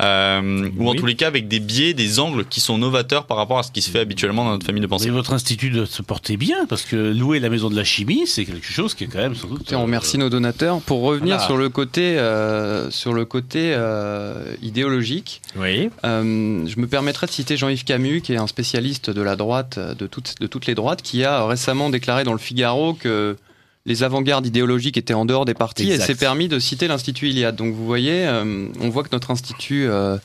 Euh, 0.00 0.70
ou 0.78 0.88
en 0.88 0.92
Oui. 0.92 0.96
tous 0.96 1.06
les 1.06 1.14
cas 1.16 1.26
avec 1.26 1.48
des 1.48 1.60
biais, 1.60 1.92
des 1.92 2.18
angles 2.18 2.46
qui 2.46 2.60
sont 2.60 2.78
novateurs 2.78 3.26
par 3.26 3.36
rapport 3.36 3.58
à 3.58 3.62
ce 3.62 3.70
qui 3.70 3.82
se 3.82 3.90
fait 3.90 4.00
habituellement 4.00 4.44
dans 4.44 4.52
notre 4.52 4.64
famille 4.64 4.80
de 4.80 4.86
pensée. 4.86 5.08
Et 5.08 5.10
votre 5.10 5.32
institut 5.34 5.68
de 5.70 5.84
se 5.84 6.00
porter 6.02 6.36
bien, 6.38 6.64
parce 6.66 6.82
que 6.82 6.96
louer 6.96 7.40
la 7.40 7.50
maison 7.50 7.68
de 7.68 7.76
la 7.76 7.84
chimie, 7.84 8.22
c'est 8.26 8.44
quelque 8.46 8.66
chose 8.66 8.94
qui 8.94 9.04
est 9.04 9.06
quand 9.06 9.18
même 9.18 9.34
sans 9.34 9.48
doute. 9.48 9.70
On 9.72 9.76
euh, 9.76 9.82
remercie 9.82 10.16
nos 10.18 10.30
donateurs. 10.30 10.80
Pour 10.80 11.02
revenir 11.02 11.36
Voilà. 11.36 11.46
sur 11.46 11.56
le 11.58 11.68
côté, 11.68 12.18
euh, 12.18 12.90
sur 12.90 13.12
le 13.12 13.24
côté 13.26 13.72
euh, 13.74 14.54
idéologique, 14.62 15.42
Oui. 15.56 15.90
euh, 16.04 16.66
je 16.66 16.80
me 16.80 16.86
permettrai 16.86 17.26
de 17.26 17.32
citer 17.32 17.56
Jean-Yves 17.56 17.84
Camus, 17.84 18.22
qui 18.22 18.32
est 18.32 18.38
un 18.38 18.46
spécialiste 18.46 19.10
de 19.10 19.20
la 19.22 19.36
droite, 19.36 19.78
de 19.78 20.06
toutes, 20.06 20.36
de 20.40 20.46
toutes 20.46 20.66
les 20.66 20.74
droites, 20.74 21.02
qui 21.02 21.22
a 21.24 21.44
récemment 21.46 21.90
déclaré 21.90 22.24
dans 22.24 22.32
le 22.32 22.38
Figaro 22.38 22.94
que 22.94 23.36
les 23.84 24.02
avant-gardes 24.02 24.46
idéologiques 24.46 24.96
étaient 24.96 25.14
en 25.14 25.24
dehors 25.24 25.44
des 25.44 25.54
partis 25.54 25.90
Exact. 25.90 26.04
et 26.04 26.06
s'est 26.06 26.18
permis 26.18 26.48
de 26.48 26.58
citer 26.58 26.88
l'Institut 26.88 27.30
Iliade. 27.30 27.56
Donc 27.56 27.74
vous 27.74 27.84
voyez, 27.84 28.26
euh, 28.26 28.68
on 28.80 28.88
voit 28.90 29.02
que 29.02 29.08
notre 29.12 29.30
institut 29.30 29.86
euh, 29.86 30.16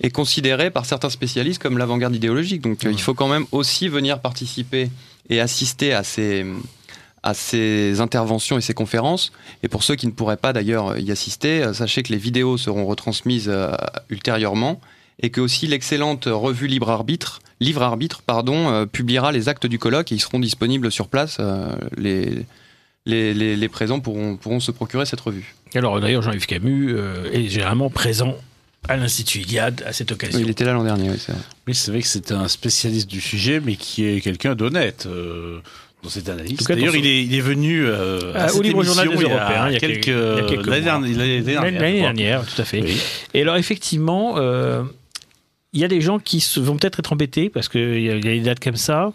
est 0.00 0.10
considéré 0.10 0.70
par 0.70 0.86
certains 0.86 1.10
spécialistes 1.10 1.62
comme 1.62 1.78
l'avant-garde 1.78 2.14
idéologique. 2.14 2.62
Donc 2.62 2.84
euh, 2.84 2.90
il 2.90 3.00
faut 3.00 3.14
quand 3.14 3.28
même 3.28 3.46
aussi 3.52 3.88
venir 3.88 4.20
participer 4.20 4.90
et 5.28 5.40
assister 5.40 5.92
à 5.92 6.02
ces 6.02 6.46
à 7.22 7.34
ces 7.34 8.00
interventions 8.00 8.56
et 8.56 8.60
ces 8.60 8.74
conférences. 8.74 9.32
Et 9.64 9.68
pour 9.68 9.82
ceux 9.82 9.96
qui 9.96 10.06
ne 10.06 10.12
pourraient 10.12 10.36
pas 10.36 10.52
d'ailleurs 10.52 10.96
y 10.96 11.10
assister, 11.10 11.74
sachez 11.74 12.04
que 12.04 12.12
les 12.12 12.18
vidéos 12.18 12.56
seront 12.56 12.86
retransmises 12.86 13.48
euh, 13.48 13.72
ultérieurement 14.10 14.80
et 15.20 15.30
que 15.30 15.40
aussi 15.40 15.66
l'excellente 15.66 16.26
revue 16.26 16.68
Libre 16.68 16.88
Arbitre, 16.88 17.40
Livre 17.58 17.82
Arbitre, 17.82 18.22
pardon, 18.22 18.86
publiera 18.86 19.32
les 19.32 19.48
actes 19.48 19.66
du 19.66 19.78
colloque 19.78 20.12
et 20.12 20.14
ils 20.14 20.20
seront 20.20 20.38
disponibles 20.38 20.92
sur 20.92 21.08
place. 21.08 21.38
les, 21.96 22.44
les, 23.06 23.32
les, 23.34 23.56
les 23.56 23.68
présents 23.68 24.00
pourront, 24.00 24.36
pourront 24.36 24.60
se 24.60 24.70
procurer 24.72 25.06
cette 25.06 25.20
revue. 25.20 25.54
Alors 25.74 25.98
d'ailleurs, 26.00 26.22
Jean-Yves 26.22 26.46
Camus 26.46 26.94
euh, 26.96 27.30
est 27.32 27.48
généralement 27.48 27.88
présent 27.90 28.36
à 28.88 28.96
l'Institut 28.96 29.40
Iliade 29.40 29.82
à 29.86 29.92
cette 29.92 30.12
occasion. 30.12 30.38
Il 30.38 30.48
était 30.50 30.64
là 30.64 30.72
l'an 30.72 30.84
dernier, 30.84 31.10
oui, 31.10 31.16
c'est 31.18 31.32
vrai. 31.32 31.40
Oui, 31.66 31.74
c'est 31.74 31.90
vrai 31.90 32.00
que 32.02 32.06
c'est 32.08 32.30
un 32.32 32.46
spécialiste 32.48 33.08
du 33.10 33.20
sujet, 33.20 33.60
mais 33.64 33.74
qui 33.76 34.04
est 34.06 34.20
quelqu'un 34.20 34.54
d'honnête. 34.54 35.06
euh, 35.06 35.58
dans 36.02 36.10
cette 36.10 36.28
analyse. 36.28 36.58
D'ailleurs, 36.58 36.94
il 36.94 37.06
est, 37.06 37.24
il 37.24 37.34
est 37.34 37.40
venu 37.40 37.84
euh, 37.84 38.32
Ah, 38.34 38.44
à 38.44 38.46
au 38.46 38.56
cette 38.56 38.62
Libre 38.64 38.84
Journal 38.84 39.08
des 39.08 39.14
il 39.14 39.20
y 39.22 39.24
a 39.24 39.28
Européens, 39.28 39.66
il 39.68 39.72
y 39.72 39.76
a 39.76 39.80
quelques, 39.80 40.04
quelques- 40.04 40.66
l'année 40.66 40.82
dernière, 40.82 41.62
l'année 41.62 42.00
dernière, 42.00 42.44
tout 42.46 42.60
à 42.62 42.64
fait. 42.64 42.80
Oui. 42.82 43.00
Et 43.34 43.40
alors 43.42 43.56
effectivement, 43.56 44.34
euh, 44.36 44.82
il 45.76 45.80
y 45.80 45.84
a 45.84 45.88
des 45.88 46.00
gens 46.00 46.18
qui 46.18 46.44
vont 46.56 46.76
peut-être 46.76 46.98
être 47.00 47.12
embêtés 47.12 47.50
parce 47.50 47.68
qu'il 47.68 48.00
y, 48.00 48.10
a- 48.10 48.18
des 48.18 48.40
dates 48.40 48.60
comme 48.60 48.76
ça, 48.76 49.12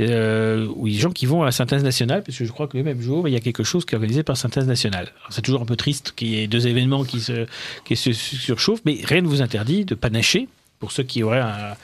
euh, 0.00 0.68
a 0.68 0.84
des 0.84 0.90
gens 0.92 1.10
qui 1.10 1.24
vont 1.24 1.42
à 1.42 1.44
la 1.46 1.52
synthèse 1.52 1.84
nationale, 1.84 2.22
parce 2.24 2.36
que 2.36 2.44
je 2.44 2.50
crois 2.50 2.66
que 2.66 2.76
le 2.76 2.82
même 2.82 3.00
jour, 3.00 3.28
il 3.28 3.32
y 3.32 3.36
a 3.36 3.40
quelque 3.40 3.62
chose 3.62 3.84
qui 3.84 3.94
est 3.94 3.96
organisé 3.96 4.22
par 4.24 4.36
synthèse 4.36 4.66
nationale. 4.66 5.12
C'est 5.30 5.42
toujours 5.42 5.62
un 5.62 5.66
peu 5.66 5.76
triste 5.76 6.12
qu'il 6.16 6.28
y 6.28 6.40
ait 6.40 6.48
deux 6.48 6.66
événements 6.66 7.04
qui 7.04 7.20
se, 7.20 7.46
qui 7.84 7.94
se 7.96 8.12
surchauffent, 8.12 8.82
mais 8.84 8.98
rien 9.04 9.22
ne 9.22 9.28
vous 9.28 9.40
interdit 9.40 9.84
de 9.84 9.94
panacher 9.94 10.48
pour 10.80 10.90
ceux 10.92 11.04
qui 11.04 11.22
auraient 11.22 11.40
un, 11.40 11.74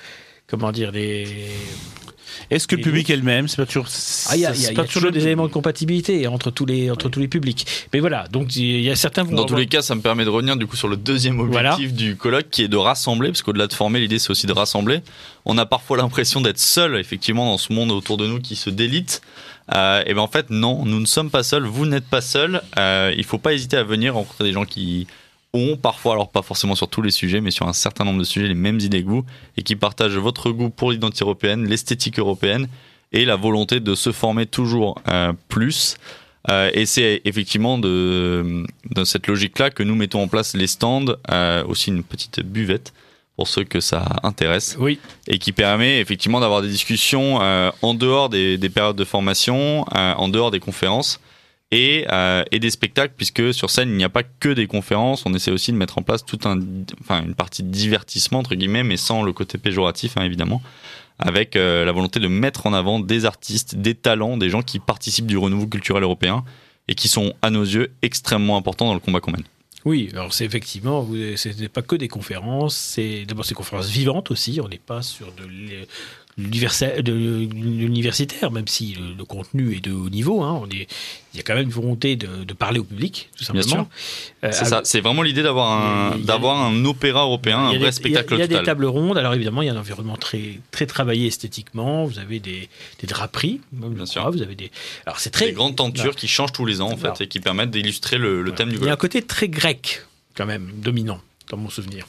comment 0.48 0.72
dire, 0.72 0.90
des... 0.92 1.26
Est-ce 2.50 2.66
que 2.66 2.76
le 2.76 2.82
public 2.82 3.10
est 3.10 3.16
le 3.16 3.22
même 3.22 3.48
C'est 3.48 3.56
pas 3.56 3.66
toujours. 3.66 3.86
Ah, 4.28 4.36
il 4.36 4.40
y 4.40 4.46
a, 4.46 4.50
il 4.54 4.60
y 4.60 4.64
a- 4.64 4.66
c'est 4.66 4.72
il 4.72 4.76
y 4.76 4.78
a 4.78 4.82
pas 4.82 4.88
toujours 4.88 5.10
des 5.12 5.24
éléments 5.24 5.46
de 5.46 5.52
compatibilité 5.52 6.26
entre 6.26 6.50
tous 6.50 6.66
les, 6.66 6.90
entre 6.90 7.08
tous 7.08 7.20
les 7.20 7.28
publics. 7.28 7.66
Mais 7.92 8.00
voilà, 8.00 8.26
donc 8.28 8.54
il 8.56 8.80
y 8.80 8.90
a 8.90 8.96
certains 8.96 9.24
Dans 9.24 9.44
tous 9.44 9.56
les 9.56 9.66
cas, 9.66 9.82
ça 9.82 9.94
me 9.94 10.00
permet 10.00 10.24
de 10.24 10.30
revenir 10.30 10.56
du 10.56 10.66
coup 10.66 10.76
sur 10.76 10.88
le 10.88 10.96
deuxième 10.96 11.36
Voilà. 11.40 11.74
objectif 11.74 11.94
du 11.96 12.16
colloque 12.16 12.50
qui 12.50 12.62
est 12.62 12.68
de 12.68 12.76
rassembler, 12.76 13.28
parce 13.30 13.42
qu'au-delà 13.42 13.66
de 13.66 13.72
former, 13.74 14.00
l'idée 14.00 14.18
c'est 14.18 14.30
aussi 14.30 14.46
de 14.46 14.52
rassembler. 14.52 15.00
On 15.44 15.58
a 15.58 15.66
parfois 15.66 15.96
l'impression 15.96 16.40
d'être 16.40 16.58
seul, 16.58 16.96
effectivement, 16.98 17.46
dans 17.52 17.58
ce 17.58 17.72
monde 17.72 17.90
autour 17.92 18.16
de 18.16 18.26
nous 18.26 18.40
qui 18.40 18.56
se 18.56 18.70
délite. 18.70 19.22
Euh, 19.74 20.02
et 20.06 20.14
ben 20.14 20.20
en 20.20 20.28
fait, 20.28 20.50
non, 20.50 20.84
nous 20.84 21.00
ne 21.00 21.06
sommes 21.06 21.30
pas 21.30 21.42
seuls, 21.42 21.64
vous 21.64 21.86
n'êtes 21.86 22.06
pas 22.06 22.20
seuls. 22.20 22.62
Euh, 22.78 23.12
il 23.16 23.24
faut 23.24 23.38
pas 23.38 23.52
hésiter 23.52 23.76
à 23.76 23.82
venir 23.82 24.14
rencontrer 24.14 24.44
des 24.44 24.52
gens 24.52 24.64
qui 24.64 25.06
ont 25.56 25.76
parfois, 25.76 26.12
alors 26.12 26.30
pas 26.30 26.42
forcément 26.42 26.74
sur 26.74 26.88
tous 26.88 27.02
les 27.02 27.10
sujets, 27.10 27.40
mais 27.40 27.50
sur 27.50 27.66
un 27.66 27.72
certain 27.72 28.04
nombre 28.04 28.18
de 28.18 28.24
sujets, 28.24 28.48
les 28.48 28.54
mêmes 28.54 28.80
idées 28.80 29.02
que 29.02 29.08
vous, 29.08 29.24
et 29.56 29.62
qui 29.62 29.76
partagent 29.76 30.16
votre 30.16 30.50
goût 30.50 30.70
pour 30.70 30.92
l'identité 30.92 31.24
européenne, 31.24 31.66
l'esthétique 31.66 32.18
européenne, 32.18 32.68
et 33.12 33.24
la 33.24 33.36
volonté 33.36 33.80
de 33.80 33.94
se 33.94 34.12
former 34.12 34.46
toujours 34.46 35.00
euh, 35.08 35.32
plus. 35.48 35.96
Euh, 36.50 36.70
et 36.74 36.86
c'est 36.86 37.22
effectivement 37.24 37.78
de, 37.78 38.64
de 38.94 39.04
cette 39.04 39.26
logique-là 39.26 39.70
que 39.70 39.82
nous 39.82 39.96
mettons 39.96 40.22
en 40.22 40.28
place 40.28 40.54
les 40.54 40.66
stands, 40.66 41.06
euh, 41.30 41.64
aussi 41.64 41.90
une 41.90 42.02
petite 42.02 42.40
buvette 42.40 42.92
pour 43.36 43.48
ceux 43.48 43.64
que 43.64 43.80
ça 43.80 44.04
intéresse, 44.22 44.76
Oui, 44.78 44.98
et 45.28 45.38
qui 45.38 45.52
permet 45.52 46.00
effectivement 46.00 46.40
d'avoir 46.40 46.62
des 46.62 46.68
discussions 46.68 47.36
en 47.36 47.94
dehors 47.94 48.30
des, 48.30 48.56
des 48.56 48.70
périodes 48.70 48.96
de 48.96 49.04
formation, 49.04 49.84
en 49.92 50.28
dehors 50.28 50.50
des 50.50 50.58
conférences, 50.58 51.20
et, 51.70 52.06
euh, 52.12 52.44
et 52.52 52.58
des 52.58 52.70
spectacles, 52.70 53.14
puisque 53.16 53.52
sur 53.52 53.70
scène, 53.70 53.90
il 53.90 53.96
n'y 53.96 54.04
a 54.04 54.08
pas 54.08 54.22
que 54.22 54.48
des 54.48 54.66
conférences. 54.66 55.24
On 55.26 55.34
essaie 55.34 55.50
aussi 55.50 55.72
de 55.72 55.76
mettre 55.76 55.98
en 55.98 56.02
place 56.02 56.24
toute 56.24 56.46
une 56.46 57.34
partie 57.36 57.62
de 57.62 57.70
divertissement, 57.70 58.38
entre 58.38 58.54
guillemets, 58.54 58.84
mais 58.84 58.96
sans 58.96 59.22
le 59.22 59.32
côté 59.32 59.58
péjoratif, 59.58 60.16
hein, 60.16 60.22
évidemment, 60.22 60.62
avec 61.18 61.56
euh, 61.56 61.84
la 61.84 61.92
volonté 61.92 62.20
de 62.20 62.28
mettre 62.28 62.66
en 62.66 62.72
avant 62.72 63.00
des 63.00 63.24
artistes, 63.24 63.74
des 63.76 63.94
talents, 63.94 64.36
des 64.36 64.50
gens 64.50 64.62
qui 64.62 64.78
participent 64.78 65.26
du 65.26 65.38
renouveau 65.38 65.66
culturel 65.66 66.02
européen 66.02 66.44
et 66.88 66.94
qui 66.94 67.08
sont, 67.08 67.34
à 67.42 67.50
nos 67.50 67.64
yeux, 67.64 67.90
extrêmement 68.02 68.56
importants 68.56 68.86
dans 68.86 68.94
le 68.94 69.00
combat 69.00 69.20
qu'on 69.20 69.32
mène. 69.32 69.42
Oui, 69.84 70.08
alors 70.12 70.34
c'est 70.34 70.44
effectivement, 70.44 71.06
ce 71.06 71.60
n'est 71.60 71.68
pas 71.68 71.82
que 71.82 71.94
des 71.94 72.08
conférences, 72.08 72.76
c'est 72.76 73.24
d'abord 73.24 73.44
ces 73.44 73.54
conférences 73.54 73.88
vivantes 73.88 74.32
aussi, 74.32 74.60
on 74.60 74.68
n'est 74.68 74.78
pas 74.78 75.00
sur 75.02 75.32
de 75.32 75.44
l'universitaire, 76.36 78.50
même 78.50 78.68
si 78.68 78.94
le, 78.94 79.14
le 79.16 79.24
contenu 79.24 79.76
est 79.76 79.80
de 79.80 79.92
haut 79.92 80.10
niveau, 80.10 80.42
hein, 80.42 80.58
on 80.62 80.66
est, 80.68 80.86
il 81.32 81.36
y 81.36 81.40
a 81.40 81.42
quand 81.42 81.54
même 81.54 81.64
une 81.64 81.70
volonté 81.70 82.16
de, 82.16 82.44
de 82.44 82.54
parler 82.54 82.78
au 82.78 82.84
public, 82.84 83.30
tout 83.36 83.44
simplement. 83.44 83.88
Euh, 84.44 84.50
C'est 84.52 84.64
ça, 84.66 84.80
c'est 84.84 85.00
vraiment 85.00 85.22
l'idée 85.22 85.42
d'avoir 85.42 85.70
un, 86.12 86.18
d'avoir 86.18 86.60
un 86.62 86.84
opéra 86.84 87.22
européen, 87.22 87.58
un 87.58 87.68
vrai 87.70 87.78
des- 87.86 87.92
spectacle 87.92 88.34
Il 88.34 88.38
y 88.38 88.42
a, 88.42 88.44
il 88.44 88.44
y 88.44 88.44
a 88.44 88.48
total. 88.48 88.62
des 88.62 88.66
tables 88.66 88.84
rondes. 88.86 89.18
Alors 89.18 89.34
évidemment, 89.34 89.62
il 89.62 89.66
y 89.66 89.68
a 89.68 89.72
un 89.72 89.76
environnement 89.78 90.16
très 90.16 90.60
très 90.70 90.86
travaillé 90.86 91.26
esthétiquement. 91.26 92.04
Vous 92.04 92.18
avez 92.18 92.38
des, 92.38 92.68
des 93.00 93.06
draperies, 93.06 93.60
même, 93.72 93.90
Bien 93.94 94.04
crois. 94.04 94.06
sûr. 94.06 94.30
Vous 94.30 94.42
avez 94.42 94.54
des. 94.54 94.70
Alors 95.06 95.18
c'est 95.20 95.30
très. 95.30 95.46
Des 95.46 95.52
grandes 95.52 95.76
tentures 95.76 96.16
qui 96.16 96.28
changent 96.28 96.52
tous 96.52 96.66
les 96.66 96.80
ans, 96.80 96.90
en 96.92 96.96
fait, 96.96 97.20
et 97.22 97.28
qui 97.28 97.40
permettent 97.40 97.70
d'illustrer 97.70 98.18
le, 98.18 98.44
thème 98.54 98.70
du 98.70 98.76
Il 98.76 98.84
y 98.84 98.88
a 98.88 98.92
un 98.92 98.96
côté 98.96 99.22
très 99.22 99.48
grec 99.48 100.02
quand 100.36 100.46
même 100.46 100.70
dominant 100.76 101.20
dans 101.50 101.56
mon 101.56 101.70
souvenir. 101.70 102.06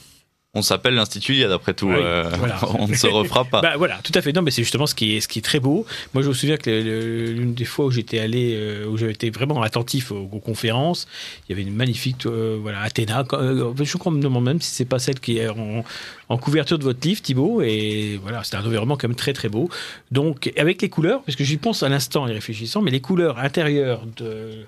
On 0.54 0.62
s'appelle 0.62 0.94
l'Institut 0.94 1.34
Iliade, 1.34 1.52
après 1.52 1.74
tout. 1.74 1.88
Oui, 1.88 1.96
euh, 1.98 2.30
voilà. 2.38 2.58
on 2.78 2.88
ne 2.88 2.94
se 2.94 3.06
refera 3.06 3.44
pas. 3.44 3.60
Bah 3.60 3.74
voilà, 3.76 3.98
tout 4.02 4.12
à 4.14 4.22
fait. 4.22 4.32
Non, 4.32 4.40
mais 4.40 4.50
c'est 4.50 4.62
justement 4.62 4.86
ce 4.86 4.94
qui 4.94 5.14
est 5.14 5.20
ce 5.20 5.28
qui 5.28 5.40
est 5.40 5.42
très 5.42 5.60
beau. 5.60 5.84
Moi, 6.14 6.22
je 6.22 6.28
me 6.28 6.32
souviens 6.32 6.56
que 6.56 6.70
l'une 6.70 7.52
des 7.52 7.66
fois 7.66 7.84
où 7.84 7.90
j'étais 7.90 8.18
allé, 8.18 8.54
euh, 8.56 8.86
où 8.86 8.96
j'avais 8.96 9.12
été 9.12 9.28
vraiment 9.28 9.60
attentif 9.60 10.10
aux, 10.10 10.26
aux 10.32 10.40
conférences, 10.40 11.06
il 11.46 11.52
y 11.52 11.52
avait 11.52 11.68
une 11.68 11.74
magnifique, 11.74 12.24
euh, 12.24 12.58
voilà, 12.62 12.80
Athéna. 12.80 13.24
Je 13.30 13.98
crois 13.98 14.04
qu'on 14.04 14.10
me 14.10 14.22
demande 14.22 14.44
même 14.44 14.60
si 14.62 14.70
c'est 14.70 14.86
pas 14.86 14.98
celle 14.98 15.20
qui 15.20 15.36
est 15.36 15.48
en, 15.50 15.84
en 16.30 16.38
couverture 16.38 16.78
de 16.78 16.84
votre 16.84 17.06
livre, 17.06 17.20
Thibaut. 17.20 17.60
Et 17.60 18.18
voilà, 18.22 18.42
c'était 18.42 18.56
un 18.56 18.64
environnement 18.64 18.96
quand 18.96 19.08
même 19.08 19.16
très 19.16 19.34
très 19.34 19.50
beau. 19.50 19.68
Donc 20.12 20.50
avec 20.56 20.80
les 20.80 20.88
couleurs, 20.88 21.22
parce 21.24 21.36
que 21.36 21.44
j'y 21.44 21.58
pense 21.58 21.82
à 21.82 21.90
l'instant 21.90 22.22
en 22.22 22.28
y 22.28 22.32
réfléchissant, 22.32 22.80
mais 22.80 22.90
les 22.90 23.00
couleurs 23.00 23.38
intérieures 23.38 24.02
de 24.16 24.64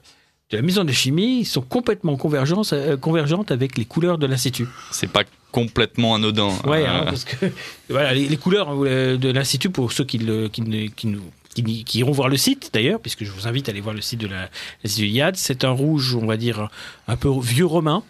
de 0.51 0.57
la 0.57 0.63
maison 0.65 0.83
de 0.83 0.91
chimie 0.91 1.45
sont 1.45 1.61
complètement 1.61 2.17
convergentes, 2.17 2.75
convergentes 3.01 3.53
avec 3.53 3.79
les 3.79 3.85
couleurs 3.85 4.19
de 4.19 4.27
l'institut. 4.27 4.67
C'est 4.91 5.07
pas 5.07 5.23
complètement 5.53 6.15
anodin. 6.15 6.51
Ouais, 6.65 6.83
Euh, 6.85 6.89
hein, 6.89 7.03
parce 7.05 7.25
que 7.25 7.47
voilà, 7.89 8.15
les, 8.15 8.29
les 8.29 8.37
couleurs 8.37 8.69
euh, 8.85 9.17
de 9.17 9.31
l'Institut, 9.31 9.71
pour 9.71 9.93
ceux 9.93 10.05
qui, 10.05 10.19
le, 10.19 10.49
qui, 10.49 10.63
qui 10.97 11.07
nous. 11.07 11.23
Qui, 11.53 11.65
n'y- 11.65 11.83
qui 11.83 11.99
iront 11.99 12.13
voir 12.13 12.29
le 12.29 12.37
site 12.37 12.71
d'ailleurs, 12.73 13.01
puisque 13.01 13.25
je 13.25 13.33
vous 13.33 13.49
invite 13.49 13.69
à 13.69 13.73
aller 13.73 13.81
voir 13.81 13.93
le 13.93 14.01
site 14.01 14.21
de 14.21 14.29
la- 14.29 14.49
l'Institut 14.85 15.09
Iliade. 15.09 15.35
C'est 15.35 15.65
un 15.65 15.71
rouge, 15.73 16.15
on 16.15 16.25
va 16.27 16.37
dire, 16.37 16.69
un 17.09 17.17
peu 17.17 17.29
vieux 17.43 17.67
romain, 17.67 18.05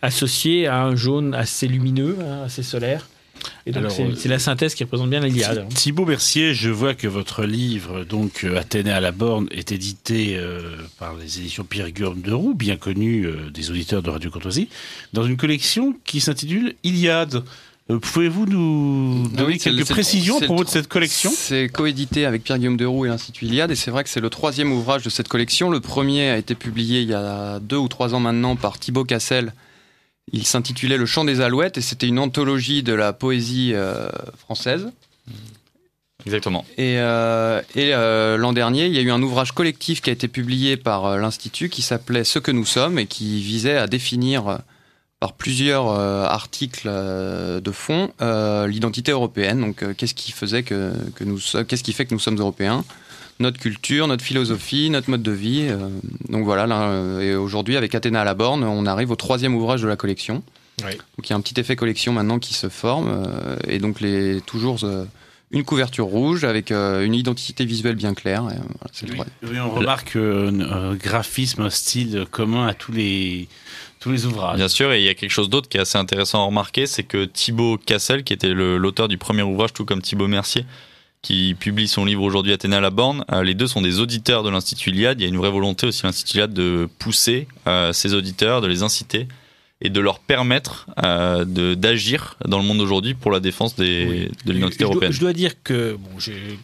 associé 0.00 0.66
à 0.66 0.82
un 0.82 0.96
jaune 0.96 1.34
assez 1.34 1.68
lumineux, 1.68 2.16
hein, 2.22 2.42
assez 2.46 2.62
solaire. 2.62 3.06
Et 3.66 3.72
donc, 3.72 3.90
c'est 3.90 4.02
euh, 4.02 4.14
c'est 4.16 4.28
la 4.28 4.38
synthèse 4.38 4.74
qui 4.74 4.84
représente 4.84 5.10
bien 5.10 5.20
l'Iliade. 5.20 5.68
Thibaut 5.74 6.04
Mercier, 6.06 6.54
je 6.54 6.70
vois 6.70 6.94
que 6.94 7.06
votre 7.08 7.44
livre, 7.44 8.04
donc 8.04 8.44
euh, 8.44 8.58
Athénée 8.58 8.92
à 8.92 9.00
la 9.00 9.12
borne, 9.12 9.48
est 9.50 9.72
édité 9.72 10.36
euh, 10.36 10.76
par 10.98 11.14
les 11.14 11.38
éditions 11.38 11.64
Pierre 11.64 11.90
Guillaume 11.90 12.20
de 12.20 12.32
Roux, 12.32 12.54
bien 12.54 12.76
connu 12.76 13.24
euh, 13.24 13.50
des 13.50 13.70
auditeurs 13.70 14.02
de 14.02 14.10
Radio 14.10 14.30
Courtoisie, 14.30 14.68
dans 15.12 15.24
une 15.24 15.36
collection 15.36 15.94
qui 16.04 16.20
s'intitule 16.20 16.74
Iliade. 16.84 17.42
Euh, 17.90 17.98
Pouvez-vous 17.98 18.46
nous 18.46 19.28
donner 19.28 19.54
oui, 19.54 19.58
quelques 19.58 19.86
précisions 19.86 20.38
à 20.38 20.40
propos 20.40 20.64
de 20.64 20.70
cette 20.70 20.88
collection? 20.88 21.30
C'est 21.34 21.68
coédité 21.68 22.24
avec 22.24 22.42
Pierre-Guillaume 22.42 22.78
Deroux 22.78 23.04
et 23.04 23.08
l'Institut 23.08 23.44
Iliade, 23.44 23.70
et 23.70 23.76
c'est 23.76 23.90
vrai 23.90 24.04
que 24.04 24.10
c'est 24.10 24.20
le 24.20 24.30
troisième 24.30 24.72
ouvrage 24.72 25.02
de 25.02 25.10
cette 25.10 25.28
collection. 25.28 25.70
Le 25.70 25.80
premier 25.80 26.30
a 26.30 26.38
été 26.38 26.54
publié 26.54 27.02
il 27.02 27.08
y 27.08 27.14
a 27.14 27.60
deux 27.60 27.76
ou 27.76 27.88
trois 27.88 28.14
ans 28.14 28.20
maintenant 28.20 28.56
par 28.56 28.78
Thibaut 28.78 29.04
Cassel. 29.04 29.52
Il 30.32 30.46
s'intitulait 30.46 30.96
Le 30.96 31.06
chant 31.06 31.24
des 31.24 31.40
alouettes, 31.40 31.78
et 31.78 31.80
c'était 31.80 32.08
une 32.08 32.18
anthologie 32.18 32.82
de 32.82 32.92
la 32.92 33.12
poésie 33.12 33.72
euh, 33.74 34.08
française. 34.38 34.90
Exactement. 36.26 36.64
Et, 36.78 36.98
euh, 36.98 37.60
et 37.74 37.94
euh, 37.94 38.38
l'an 38.38 38.54
dernier, 38.54 38.86
il 38.86 38.94
y 38.94 38.98
a 38.98 39.02
eu 39.02 39.10
un 39.10 39.22
ouvrage 39.22 39.52
collectif 39.52 40.00
qui 40.00 40.08
a 40.08 40.12
été 40.12 40.26
publié 40.26 40.76
par 40.78 41.18
l'Institut 41.18 41.68
qui 41.68 41.82
s'appelait 41.82 42.24
Ce 42.24 42.38
que 42.38 42.50
nous 42.50 42.64
sommes 42.64 42.98
et 42.98 43.06
qui 43.06 43.42
visait 43.42 43.76
à 43.76 43.86
définir 43.86 44.60
par 45.20 45.34
plusieurs 45.34 45.88
articles 45.88 46.88
de 46.88 47.70
fond 47.72 48.10
l'identité 48.66 49.12
européenne. 49.12 49.60
Donc, 49.60 49.84
qu'est-ce 49.96 50.14
qui 50.14 50.32
faisait 50.32 50.62
que, 50.62 50.92
que 51.14 51.24
nous, 51.24 51.38
qu'est-ce 51.68 51.84
qui 51.84 51.92
fait 51.92 52.06
que 52.06 52.14
nous 52.14 52.20
sommes 52.20 52.38
européens? 52.38 52.84
Notre 53.40 53.58
culture, 53.58 54.06
notre 54.06 54.22
philosophie, 54.24 54.90
notre 54.90 55.10
mode 55.10 55.22
de 55.22 55.32
vie. 55.32 55.66
euh, 55.68 55.88
donc 56.28 56.44
voilà. 56.44 56.66
Là, 56.66 56.82
euh, 56.88 57.20
et 57.20 57.34
aujourd'hui, 57.34 57.76
avec 57.76 57.94
Athéna 57.94 58.20
à 58.20 58.24
la 58.24 58.34
borne, 58.34 58.62
on 58.64 58.86
arrive 58.86 59.10
au 59.10 59.16
troisième 59.16 59.54
ouvrage 59.54 59.82
de 59.82 59.88
la 59.88 59.96
collection. 59.96 60.42
Oui. 60.84 60.92
Donc 60.92 61.28
il 61.28 61.30
y 61.30 61.32
a 61.32 61.36
un 61.36 61.40
petit 61.40 61.58
effet 61.60 61.76
collection 61.76 62.12
maintenant 62.12 62.38
qui 62.38 62.54
se 62.54 62.68
forme 62.68 63.08
euh, 63.08 63.56
et 63.68 63.78
donc 63.78 64.00
les 64.00 64.40
toujours 64.40 64.78
euh, 64.82 65.04
une 65.52 65.62
couverture 65.62 66.06
rouge 66.06 66.42
avec 66.42 66.72
euh, 66.72 67.04
une 67.04 67.14
identité 67.14 67.64
visuelle 67.64 67.94
bien 67.94 68.12
claire. 68.14 68.42
et, 68.50 68.54
euh, 68.54 68.58
voilà, 68.58 68.90
c'est 68.92 69.06
le 69.08 69.14
Oui, 69.50 69.58
on 69.60 69.70
remarque 69.70 70.16
euh, 70.16 70.50
un, 70.70 70.94
graphisme, 70.96 71.62
un 71.62 71.70
style 71.70 72.26
commun 72.30 72.66
à 72.66 72.74
tous 72.74 72.90
les, 72.90 73.46
tous 74.00 74.10
les 74.10 74.26
ouvrages. 74.26 74.56
Bien 74.56 74.66
sûr, 74.68 74.92
et 74.92 74.98
il 75.00 75.04
y 75.04 75.08
a 75.08 75.14
quelque 75.14 75.30
chose 75.30 75.48
d'autre 75.48 75.68
qui 75.68 75.76
est 75.76 75.80
assez 75.80 75.98
intéressant 75.98 76.42
à 76.42 76.46
remarquer, 76.46 76.86
c'est 76.86 77.04
que 77.04 77.24
Thibaut 77.24 77.78
Cassel, 77.78 78.24
qui 78.24 78.32
était 78.32 78.48
le- 78.52 78.76
l'auteur 78.76 79.06
du 79.06 79.16
premier 79.18 79.42
ouvrage, 79.42 79.72
tout 79.74 79.84
comme 79.84 80.02
Thibaut 80.02 80.26
Mercier, 80.28 80.64
qui 81.24 81.56
publie 81.58 81.88
son 81.88 82.04
livre 82.04 82.22
aujourd'hui 82.22 82.52
Athéna 82.52 82.76
à 82.76 82.80
la 82.80 82.90
borne, 82.90 83.24
euh, 83.32 83.42
les 83.42 83.54
deux 83.54 83.66
sont 83.66 83.80
des 83.82 83.98
auditeurs 83.98 84.42
de 84.42 84.50
l'Institut 84.50 84.90
Iliade. 84.90 85.20
Il 85.20 85.24
y 85.24 85.26
a 85.26 85.28
une 85.30 85.38
vraie 85.38 85.50
volonté 85.50 85.86
aussi 85.86 86.02
à 86.04 86.08
l'Institut 86.08 86.36
Iliade 86.36 86.52
de 86.52 86.86
pousser 86.98 87.48
euh, 87.66 87.92
ces 87.94 88.12
auditeurs, 88.14 88.60
de 88.60 88.66
les 88.68 88.82
inciter 88.82 89.26
et 89.80 89.88
de 89.90 90.00
leur 90.00 90.18
permettre 90.20 90.86
euh, 91.02 91.44
de- 91.44 91.74
d'agir 91.74 92.36
dans 92.46 92.58
le 92.58 92.64
monde 92.64 92.78
d'aujourd'hui 92.78 93.14
pour 93.14 93.30
la 93.30 93.40
défense 93.40 93.74
des, 93.74 94.06
Oui. 94.08 94.28
de 94.44 94.52
l'identité 94.52 94.84
dois, 94.84 94.92
européenne. 94.92 95.12
je 95.12 95.20
dois 95.20 95.32
dire 95.32 95.52
que, 95.62 95.94
bon, 95.98 96.10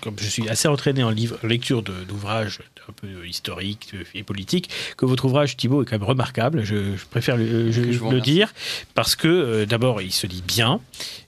comme 0.02 0.14
je 0.20 0.28
suis 0.28 0.48
assez 0.48 0.68
entraîné 0.68 1.02
en 1.02 1.10
livre, 1.10 1.38
lecture 1.42 1.82
d'ouvrages 1.82 2.60
un 2.88 2.92
peu 2.92 3.26
historiques 3.26 3.92
et 4.14 4.22
politiques, 4.22 4.68
que 4.96 5.06
votre 5.06 5.24
ouvrage, 5.24 5.56
Thibault, 5.56 5.82
est 5.82 5.86
quand 5.86 5.98
même 5.98 6.08
remarquable. 6.08 6.64
Je, 6.64 6.96
je 6.96 7.04
préfère 7.10 7.36
le, 7.36 7.72
je- 7.72 7.82
Je 7.92 7.98
vous 7.98 8.04
le 8.10 8.16
remercie. 8.18 8.30
dire, 8.32 8.52
parce 8.94 9.16
que 9.16 9.26
euh, 9.28 9.66
d'abord, 9.66 10.00
il 10.02 10.12
se 10.12 10.26
lit 10.26 10.42
bien, 10.46 10.80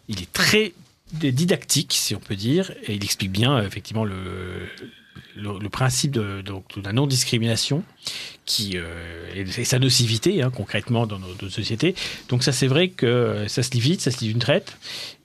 il 0.08 0.20
est 0.22 0.32
très 0.32 0.72
didactique, 1.12 1.92
si 1.92 2.14
on 2.14 2.20
peut 2.20 2.36
dire, 2.36 2.72
et 2.84 2.94
il 2.94 3.04
explique 3.04 3.30
bien, 3.30 3.56
euh, 3.56 3.66
effectivement, 3.66 4.04
le, 4.04 4.68
le, 5.36 5.68
principe 5.68 6.12
de, 6.12 6.42
donc, 6.42 6.78
de 6.78 6.84
la 6.84 6.92
non-discrimination 6.92 7.82
qui 8.44 8.72
euh, 8.76 9.26
et, 9.34 9.40
et 9.40 9.64
sa 9.64 9.78
nocivité 9.78 10.42
hein, 10.42 10.50
concrètement 10.50 11.06
dans 11.06 11.18
nos, 11.18 11.34
nos 11.40 11.48
sociétés. 11.48 11.94
Donc 12.28 12.42
ça 12.42 12.52
c'est 12.52 12.66
vrai 12.66 12.88
que 12.88 13.06
euh, 13.06 13.48
ça 13.48 13.62
se 13.62 13.70
lit 13.72 13.80
vite, 13.80 14.00
ça 14.00 14.10
se 14.10 14.20
lit 14.20 14.28
d'une 14.28 14.38
traite. 14.38 14.76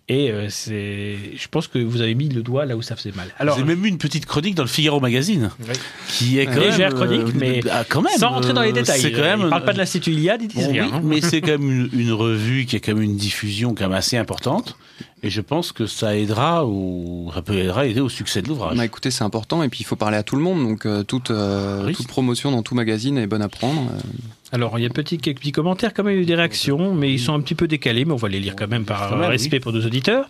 Et 0.10 0.32
euh, 0.32 0.48
c'est, 0.50 1.18
je 1.36 1.48
pense 1.50 1.68
que 1.68 1.80
vous 1.80 2.00
avez 2.00 2.16
mis 2.16 2.30
le 2.30 2.42
doigt 2.42 2.66
là 2.66 2.78
où 2.78 2.82
ça 2.82 2.96
faisait 2.96 3.12
mal. 3.14 3.28
Alors, 3.40 3.58
J'ai 3.58 3.66
même 3.66 3.84
eu 3.86 3.90
une 3.90 3.98
petite 3.98 4.26
chronique 4.26 4.56
dans 4.56 4.64
le 4.64 4.70
Figaro 4.70 5.02
Magazine, 5.02 5.52
Oui. 5.60 5.76
qui 6.08 6.40
est 6.40 6.46
quand 6.46 6.62
Légère 6.62 6.94
même, 6.96 6.98
chronique, 6.98 7.36
mais 7.36 7.60
ah, 7.70 7.84
quand 7.88 8.02
même, 8.02 8.18
sans 8.18 8.30
rentrer 8.30 8.54
dans 8.54 8.62
les 8.62 8.70
euh, 8.70 8.74
détails, 8.74 9.02
C'est 9.02 9.12
quand 9.12 9.22
même. 9.22 9.42
il 9.44 9.50
parle 9.50 9.66
pas 9.66 9.74
de 9.74 9.80
l'Institut 9.80 10.12
Iliade, 10.12 10.44
ils 10.44 10.48
disent 10.48 10.66
Bon, 10.66 10.72
rien. 10.72 10.86
oui, 10.86 10.92
hein. 10.94 11.02
mais 11.04 11.20
c'est 11.20 11.42
quand 11.42 11.60
même 11.60 11.70
une, 11.70 11.90
une 12.00 12.14
revue 12.14 12.66
qui 12.66 12.78
a 12.78 12.80
quand 12.80 12.94
même 12.94 13.04
une 13.04 13.18
diffusion 13.18 13.76
quand 13.76 13.84
même 13.84 13.98
assez 13.98 14.16
importante. 14.16 14.78
Et 15.24 15.30
je 15.30 15.42
pense 15.42 15.72
que 15.74 15.88
ça 15.88 16.16
aidera 16.16 16.66
ou 16.66 17.30
ça 17.34 17.42
peut 17.42 17.58
aidera 17.58 17.86
aider 17.86 18.00
au 18.00 18.08
succès 18.10 18.42
de 18.42 18.48
l'ouvrage. 18.48 18.78
Bah, 18.78 18.86
écoutez, 18.86 19.12
c'est 19.12 19.24
important 19.26 19.62
et 19.62 19.68
puis 19.68 19.80
il 19.82 19.84
faut 19.84 19.96
parler 19.96 20.16
à 20.16 20.24
tout 20.24 20.36
le 20.38 20.42
monde. 20.42 20.64
Donc 20.64 20.86
euh, 20.86 21.04
toute, 21.04 21.32
euh, 21.32 21.92
toute 21.92 22.08
promotion 22.08 22.52
dans 22.52 22.62
tout 22.62 22.76
magazine 22.76 23.18
est 23.18 23.28
bonne 23.28 23.42
à 23.42 23.50
prendre. 23.50 23.92
Alors, 24.52 24.80
il 24.80 24.84
y 24.84 24.86
a 24.86 24.90
petit, 24.90 25.18
quelques 25.18 25.40
petits 25.40 25.52
commentaires, 25.52 25.94
quand 25.94 26.04
même, 26.04 26.14
il 26.14 26.18
y 26.18 26.20
a 26.20 26.24
eu 26.24 26.26
des 26.26 26.36
réactions, 26.36 26.94
mais 26.94 27.12
ils 27.12 27.20
sont 27.20 27.34
un 27.34 27.42
petit 27.42 27.56
peu 27.56 27.68
décalés, 27.68 28.06
mais 28.06 28.14
on 28.14 28.18
va 28.18 28.30
les 28.30 28.40
lire 28.40 28.56
quand 28.56 28.68
même 28.68 28.86
par 28.86 29.18
respect 29.28 29.60
pour 29.60 29.74
nos 29.74 29.86
auditeurs. 29.86 30.30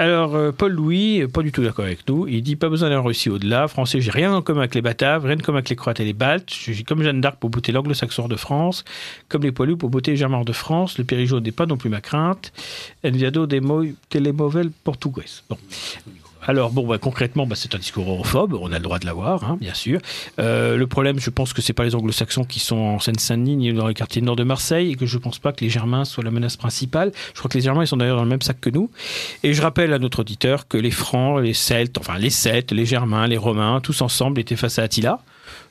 Alors, 0.00 0.34
euh, 0.34 0.50
Paul 0.50 0.72
Louis, 0.72 1.20
euh, 1.20 1.28
pas 1.28 1.42
du 1.42 1.52
tout 1.52 1.62
d'accord 1.62 1.84
avec 1.84 2.08
nous, 2.08 2.26
il 2.26 2.42
dit 2.42 2.56
pas 2.56 2.70
besoin 2.70 2.88
d'un 2.88 3.00
Russie 3.00 3.28
au-delà. 3.28 3.68
Français, 3.68 4.00
j'ai 4.00 4.10
rien 4.10 4.32
en 4.32 4.40
commun 4.40 4.60
avec 4.60 4.74
les 4.74 4.80
Bataves, 4.80 5.26
rien 5.26 5.36
de 5.36 5.42
commun 5.42 5.58
avec 5.58 5.68
les 5.68 5.76
Croates 5.76 6.00
et 6.00 6.06
les 6.06 6.14
Baltes. 6.14 6.50
Je 6.50 6.72
suis 6.72 6.84
comme 6.84 7.02
Jeanne 7.02 7.20
d'Arc 7.20 7.36
pour 7.38 7.50
botter 7.50 7.70
l'anglo-saxon 7.70 8.26
de 8.26 8.36
France, 8.36 8.82
comme 9.28 9.42
les 9.42 9.52
Poilus 9.52 9.76
pour 9.76 9.90
botter 9.90 10.12
les 10.12 10.16
Germains 10.16 10.42
de 10.42 10.54
France. 10.54 10.96
Le 10.96 11.04
Périgeau 11.04 11.40
n'est 11.40 11.52
pas 11.52 11.66
non 11.66 11.76
plus 11.76 11.90
ma 11.90 12.00
crainte. 12.00 12.50
Enviado 13.04 13.46
des 13.46 13.60
mots 13.60 13.84
portugaises. 14.84 15.42
Bon. 15.50 15.58
Alors 16.46 16.70
bon, 16.70 16.86
bah, 16.86 16.98
concrètement, 16.98 17.46
bah, 17.46 17.54
c'est 17.56 17.74
un 17.74 17.78
discours 17.78 18.08
europhobe, 18.08 18.54
on 18.60 18.72
a 18.72 18.76
le 18.76 18.82
droit 18.82 18.98
de 18.98 19.06
l'avoir, 19.06 19.44
hein, 19.44 19.58
bien 19.60 19.74
sûr. 19.74 20.00
Euh, 20.38 20.76
le 20.76 20.86
problème, 20.86 21.18
je 21.18 21.30
pense 21.30 21.52
que 21.52 21.60
c'est 21.62 21.72
pas 21.72 21.84
les 21.84 21.94
anglo-saxons 21.94 22.44
qui 22.44 22.60
sont 22.60 22.76
en 22.76 22.98
Seine-Saint-Denis 22.98 23.56
ni 23.56 23.72
dans 23.72 23.88
les 23.88 23.94
quartiers 23.94 24.22
nord 24.22 24.36
de 24.36 24.44
Marseille 24.44 24.92
et 24.92 24.94
que 24.94 25.06
je 25.06 25.18
pense 25.18 25.38
pas 25.38 25.52
que 25.52 25.62
les 25.62 25.70
Germains 25.70 26.04
soient 26.04 26.24
la 26.24 26.30
menace 26.30 26.56
principale. 26.56 27.12
Je 27.34 27.38
crois 27.38 27.50
que 27.50 27.58
les 27.58 27.64
Germains 27.64 27.84
ils 27.84 27.86
sont 27.86 27.96
d'ailleurs 27.96 28.16
dans 28.16 28.24
le 28.24 28.28
même 28.28 28.42
sac 28.42 28.60
que 28.60 28.70
nous. 28.70 28.90
Et 29.42 29.52
je 29.52 29.62
rappelle 29.62 29.92
à 29.92 29.98
notre 29.98 30.20
auditeur 30.20 30.66
que 30.66 30.78
les 30.78 30.90
Francs, 30.90 31.42
les 31.42 31.54
Celtes, 31.54 31.98
enfin 31.98 32.18
les 32.18 32.30
Celtes, 32.30 32.72
les 32.72 32.86
Germains, 32.86 33.26
les 33.26 33.36
Romains, 33.36 33.80
tous 33.80 34.00
ensemble 34.00 34.40
étaient 34.40 34.56
face 34.56 34.78
à 34.78 34.82
Attila. 34.82 35.20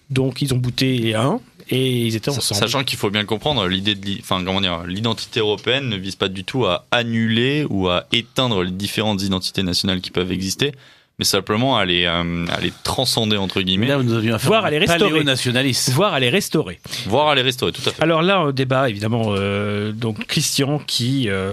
Donc 0.09 0.41
ils 0.41 0.53
ont 0.53 0.57
bouté 0.57 0.97
les 0.97 1.15
uns 1.15 1.39
et 1.69 1.89
ils 2.07 2.15
étaient 2.15 2.29
ensemble. 2.29 2.59
Sachant 2.59 2.83
qu'il 2.83 2.97
faut 2.97 3.09
bien 3.09 3.21
le 3.21 3.27
comprendre, 3.27 3.67
l'idée 3.67 3.95
de, 3.95 4.19
enfin 4.19 4.43
comment 4.43 4.61
dire, 4.61 4.83
l'identité 4.87 5.39
européenne 5.39 5.87
ne 5.89 5.97
vise 5.97 6.15
pas 6.15 6.27
du 6.27 6.43
tout 6.43 6.65
à 6.65 6.85
annuler 6.91 7.65
ou 7.69 7.87
à 7.89 8.05
éteindre 8.11 8.63
les 8.63 8.71
différentes 8.71 9.21
identités 9.21 9.63
nationales 9.63 10.01
qui 10.01 10.11
peuvent 10.11 10.31
exister, 10.31 10.71
mais 11.19 11.25
simplement 11.25 11.77
à 11.77 11.85
les, 11.85 12.05
euh, 12.05 12.45
à 12.47 12.61
les 12.61 12.71
transcender, 12.83 13.37
entre 13.37 13.61
guillemets, 13.61 13.87
Là, 13.87 14.01
nous 14.01 14.13
avions 14.13 14.35
affaire 14.35 14.47
Voire 14.49 14.65
à 14.65 14.71
les 14.71 14.79
restaurer. 14.79 14.99
paléo-nationaliste. 15.11 15.89
voire 15.91 16.13
à 16.13 16.19
les 16.19 16.29
restaurer. 16.29 16.79
voire 17.07 17.27
à 17.27 17.35
les 17.35 17.41
restaurer, 17.41 17.71
tout 17.73 17.81
à 17.87 17.91
fait. 17.91 18.01
Alors 18.01 18.21
là, 18.21 18.41
au 18.45 18.51
débat, 18.51 18.89
évidemment, 18.89 19.25
euh, 19.29 19.91
donc 19.91 20.25
Christian 20.27 20.79
qui 20.79 21.27
euh, 21.29 21.51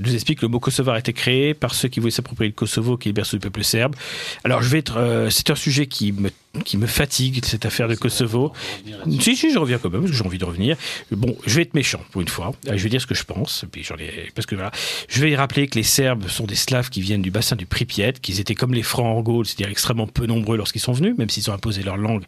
nous 0.00 0.14
explique 0.14 0.40
que 0.40 0.46
le 0.46 0.50
mot 0.50 0.60
kosovar 0.60 0.96
a 0.96 0.98
été 0.98 1.12
créé 1.12 1.54
par 1.54 1.74
ceux 1.74 1.88
qui 1.88 2.00
voulaient 2.00 2.10
s'approprier 2.10 2.50
le 2.50 2.54
Kosovo, 2.54 2.96
qui 2.96 3.08
est 3.08 3.12
le 3.12 3.14
berceau 3.14 3.36
du 3.36 3.40
peuple 3.40 3.64
serbe. 3.64 3.94
Alors 4.44 4.62
je 4.62 4.68
vais 4.68 4.78
être, 4.78 4.98
euh, 4.98 5.30
c'est 5.30 5.50
un 5.50 5.54
sujet 5.54 5.86
qui 5.86 6.12
me 6.12 6.86
fatigue 6.86 7.44
cette 7.44 7.66
affaire 7.66 7.88
de 7.88 7.94
Kosovo. 7.94 8.52
Si 9.20 9.36
si, 9.36 9.52
je 9.52 9.58
reviens 9.58 9.78
quand 9.78 9.90
même 9.90 10.02
parce 10.02 10.12
que 10.12 10.16
j'ai 10.16 10.24
envie 10.24 10.38
de 10.38 10.44
revenir. 10.44 10.76
Bon, 11.10 11.36
je 11.46 11.56
vais 11.56 11.62
être 11.62 11.74
méchant 11.74 12.00
pour 12.10 12.20
une 12.20 12.28
fois. 12.28 12.52
Euh, 12.68 12.76
Je 12.76 12.82
vais 12.82 12.88
dire 12.88 13.00
ce 13.00 13.06
que 13.06 13.14
je 13.14 13.24
pense. 13.24 13.64
Puis 13.70 13.86
ai 13.98 14.30
parce 14.34 14.46
que 14.46 14.54
voilà, 14.54 14.70
je 15.08 15.20
vais 15.20 15.34
rappeler 15.36 15.66
que 15.66 15.76
les 15.76 15.82
Serbes 15.82 16.28
sont 16.28 16.44
des 16.44 16.54
Slaves 16.54 16.90
qui 16.90 17.00
viennent 17.00 17.22
du 17.22 17.30
bassin 17.30 17.56
du 17.56 17.66
Pripyat, 17.66 18.12
qu'ils 18.12 18.40
étaient 18.40 18.54
comme 18.54 18.74
les 18.74 18.82
Francs 18.82 19.06
en 19.06 19.22
Gaule, 19.22 19.46
c'est-à-dire 19.46 19.70
extrêmement 19.70 20.06
peu 20.06 20.26
nombreux 20.26 20.56
lorsqu'ils 20.56 20.80
sont 20.80 20.92
venus, 20.92 21.16
même 21.16 21.30
s'ils 21.30 21.50
ont 21.50 21.54
imposé 21.54 21.82
leur 21.82 21.96
langue 21.96 22.24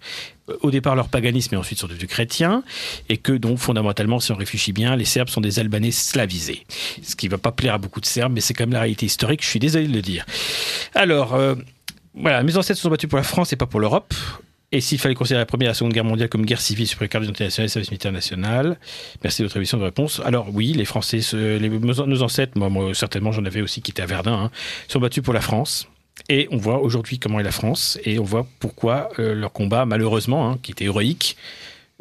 au 0.62 0.70
départ 0.70 0.95
leur 0.95 1.09
paganisme 1.09 1.55
et 1.55 1.59
ensuite 1.59 1.79
sont 1.79 1.87
devenus 1.87 2.09
chrétiens, 2.09 2.62
et 3.09 3.16
que 3.16 3.33
donc 3.33 3.59
fondamentalement, 3.59 4.20
si 4.20 4.33
on 4.33 4.37
réfléchit 4.37 4.73
bien, 4.73 4.97
les 4.97 5.05
Serbes 5.05 5.29
sont 5.29 5.41
des 5.41 5.59
Albanais 5.59 5.91
slavisés. 5.91 6.65
Ce 7.03 7.16
qui 7.16 7.29
va 7.29 7.39
pas 7.39 7.53
plaire 7.53 7.75
à 7.75 7.79
beaucoup 7.79 8.01
de 8.01 8.07
Serbes, 8.07 8.33
mais 8.33 8.41
c'est 8.41 8.55
quand 8.55 8.65
même 8.65 8.73
la 8.73 8.81
réalité 8.81 9.07
historique, 9.07 9.43
je 9.43 9.49
suis 9.49 9.61
désolé 9.61 9.89
de 9.89 9.95
le 9.95 10.03
dire. 10.03 10.25
Alors, 10.95 11.35
euh, 11.35 11.55
voilà, 12.15 12.43
mes 12.43 12.57
ancêtres 12.57 12.79
se 12.79 12.83
sont 12.83 12.91
battus 12.91 13.09
pour 13.09 13.19
la 13.19 13.25
France 13.25 13.53
et 13.53 13.57
pas 13.57 13.66
pour 13.66 13.81
l'Europe. 13.81 14.15
Et 14.70 14.83
s'il 14.83 14.99
fallait 14.99 15.15
considérer 15.15 15.41
la 15.41 15.47
Première 15.47 15.69
et 15.69 15.70
la 15.70 15.75
Seconde 15.75 15.95
Guerre 15.95 16.05
mondiale 16.05 16.29
comme 16.29 16.45
guerre 16.45 16.61
civile 16.61 16.87
sur 16.87 17.01
le 17.01 17.09
cadre 17.09 17.23
d'identité 17.23 17.45
nationale 17.45 17.66
et 17.66 17.69
service 17.70 17.91
militaire 17.91 18.12
national, 18.12 18.79
merci 19.25 19.41
de 19.41 19.47
votre 19.47 19.57
émission 19.57 19.79
de 19.79 19.85
réponse. 19.85 20.20
Alors 20.27 20.49
oui, 20.53 20.75
les 20.75 20.85
Français, 20.85 21.20
nos 21.33 22.23
ancêtres, 22.23 22.53
moi, 22.59 22.69
moi, 22.69 22.93
certainement 22.93 23.33
j'en 23.33 23.47
avais 23.47 23.62
aussi 23.62 23.81
qui 23.81 23.93
étaient 23.93 24.03
à 24.03 24.07
Verdun, 24.07 24.35
hein, 24.35 24.51
sont 24.89 25.01
battus 25.01 25.23
pour 25.23 25.33
la 25.33 25.41
France. 25.41 25.89
Et 26.28 26.49
on 26.51 26.57
voit 26.57 26.81
aujourd'hui 26.81 27.19
comment 27.19 27.40
est 27.40 27.45
la 27.45 27.53
France 27.53 27.99
et 28.05 28.19
on 28.19 28.24
voit 28.24 28.47
pourquoi 28.61 29.09
euh, 29.19 29.35
leur 29.35 29.53
combat, 29.53 29.86
malheureusement, 29.86 30.51
hein, 30.51 30.59
qui 30.62 30.73
était 30.73 30.85
héroïque, 30.85 31.36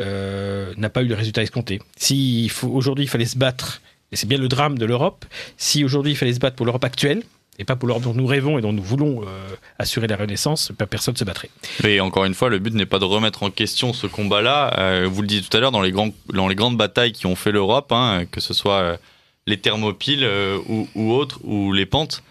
euh, 0.02 0.74
n'a 0.78 0.90
pas 0.90 1.02
eu 1.02 1.08
le 1.08 1.16
résultat 1.16 1.42
escompté. 1.42 1.80
Si 1.96 2.52
aujourd'hui 2.64 3.06
il 3.06 3.08
fallait 3.08 3.26
se 3.26 3.38
battre, 3.38 3.82
et 4.12 4.16
c'est 4.16 4.28
bien 4.28 4.38
le 4.38 4.48
drame 4.48 4.78
de 4.78 4.86
l'Europe, 4.86 5.26
si 5.58 5.84
aujourd'hui 5.84 6.14
il 6.14 6.16
fallait 6.16 6.34
se 6.34 6.40
battre 6.40 6.56
pour 6.56 6.66
l'Europe 6.66 6.84
actuelle, 6.84 7.24
et 7.60 7.64
pas 7.64 7.76
pour 7.76 7.88
l'Europe 7.88 8.04
dont 8.04 8.14
nous 8.14 8.28
rêvons 8.28 8.60
et 8.60 8.62
dont 8.62 8.72
nous 8.72 8.84
voulons 8.84 9.24
euh, 9.24 9.56
assurer 9.80 10.06
la 10.06 10.16
renaissance, 10.16 10.72
pas 10.78 10.86
personne 10.86 11.14
ne 11.14 11.18
se 11.18 11.24
battrait. 11.24 11.50
Et 11.84 12.00
encore 12.00 12.26
une 12.26 12.36
fois, 12.36 12.50
le 12.50 12.60
but 12.60 12.74
n'est 12.74 12.86
pas 12.86 13.00
de 13.00 13.06
remettre 13.06 13.42
en 13.42 13.50
question 13.50 13.94
ce 13.94 14.06
combat-là. 14.06 15.08
Vous 15.08 15.22
le 15.22 15.28
disiez 15.28 15.44
tout 15.44 15.58
à 15.58 15.60
l'heure, 15.60 15.72
dans 15.72 15.82
les, 15.82 15.92
grandes 15.92 16.78
batailles 16.78 17.14
qui 17.14 17.26
ont 17.26 17.36
fait 17.36 17.52
l'Europe, 17.52 17.92
hein, 17.92 18.26
que 18.30 18.42
ce 18.42 18.54
soit 18.54 19.00
les 19.48 19.58
thermopyles 19.58 20.24
euh, 20.24 20.60
ou, 20.68 20.88
ou 20.94 21.14
autres, 21.14 21.40
ou 21.44 21.74
les 21.74 21.86
pentes, 21.86 22.22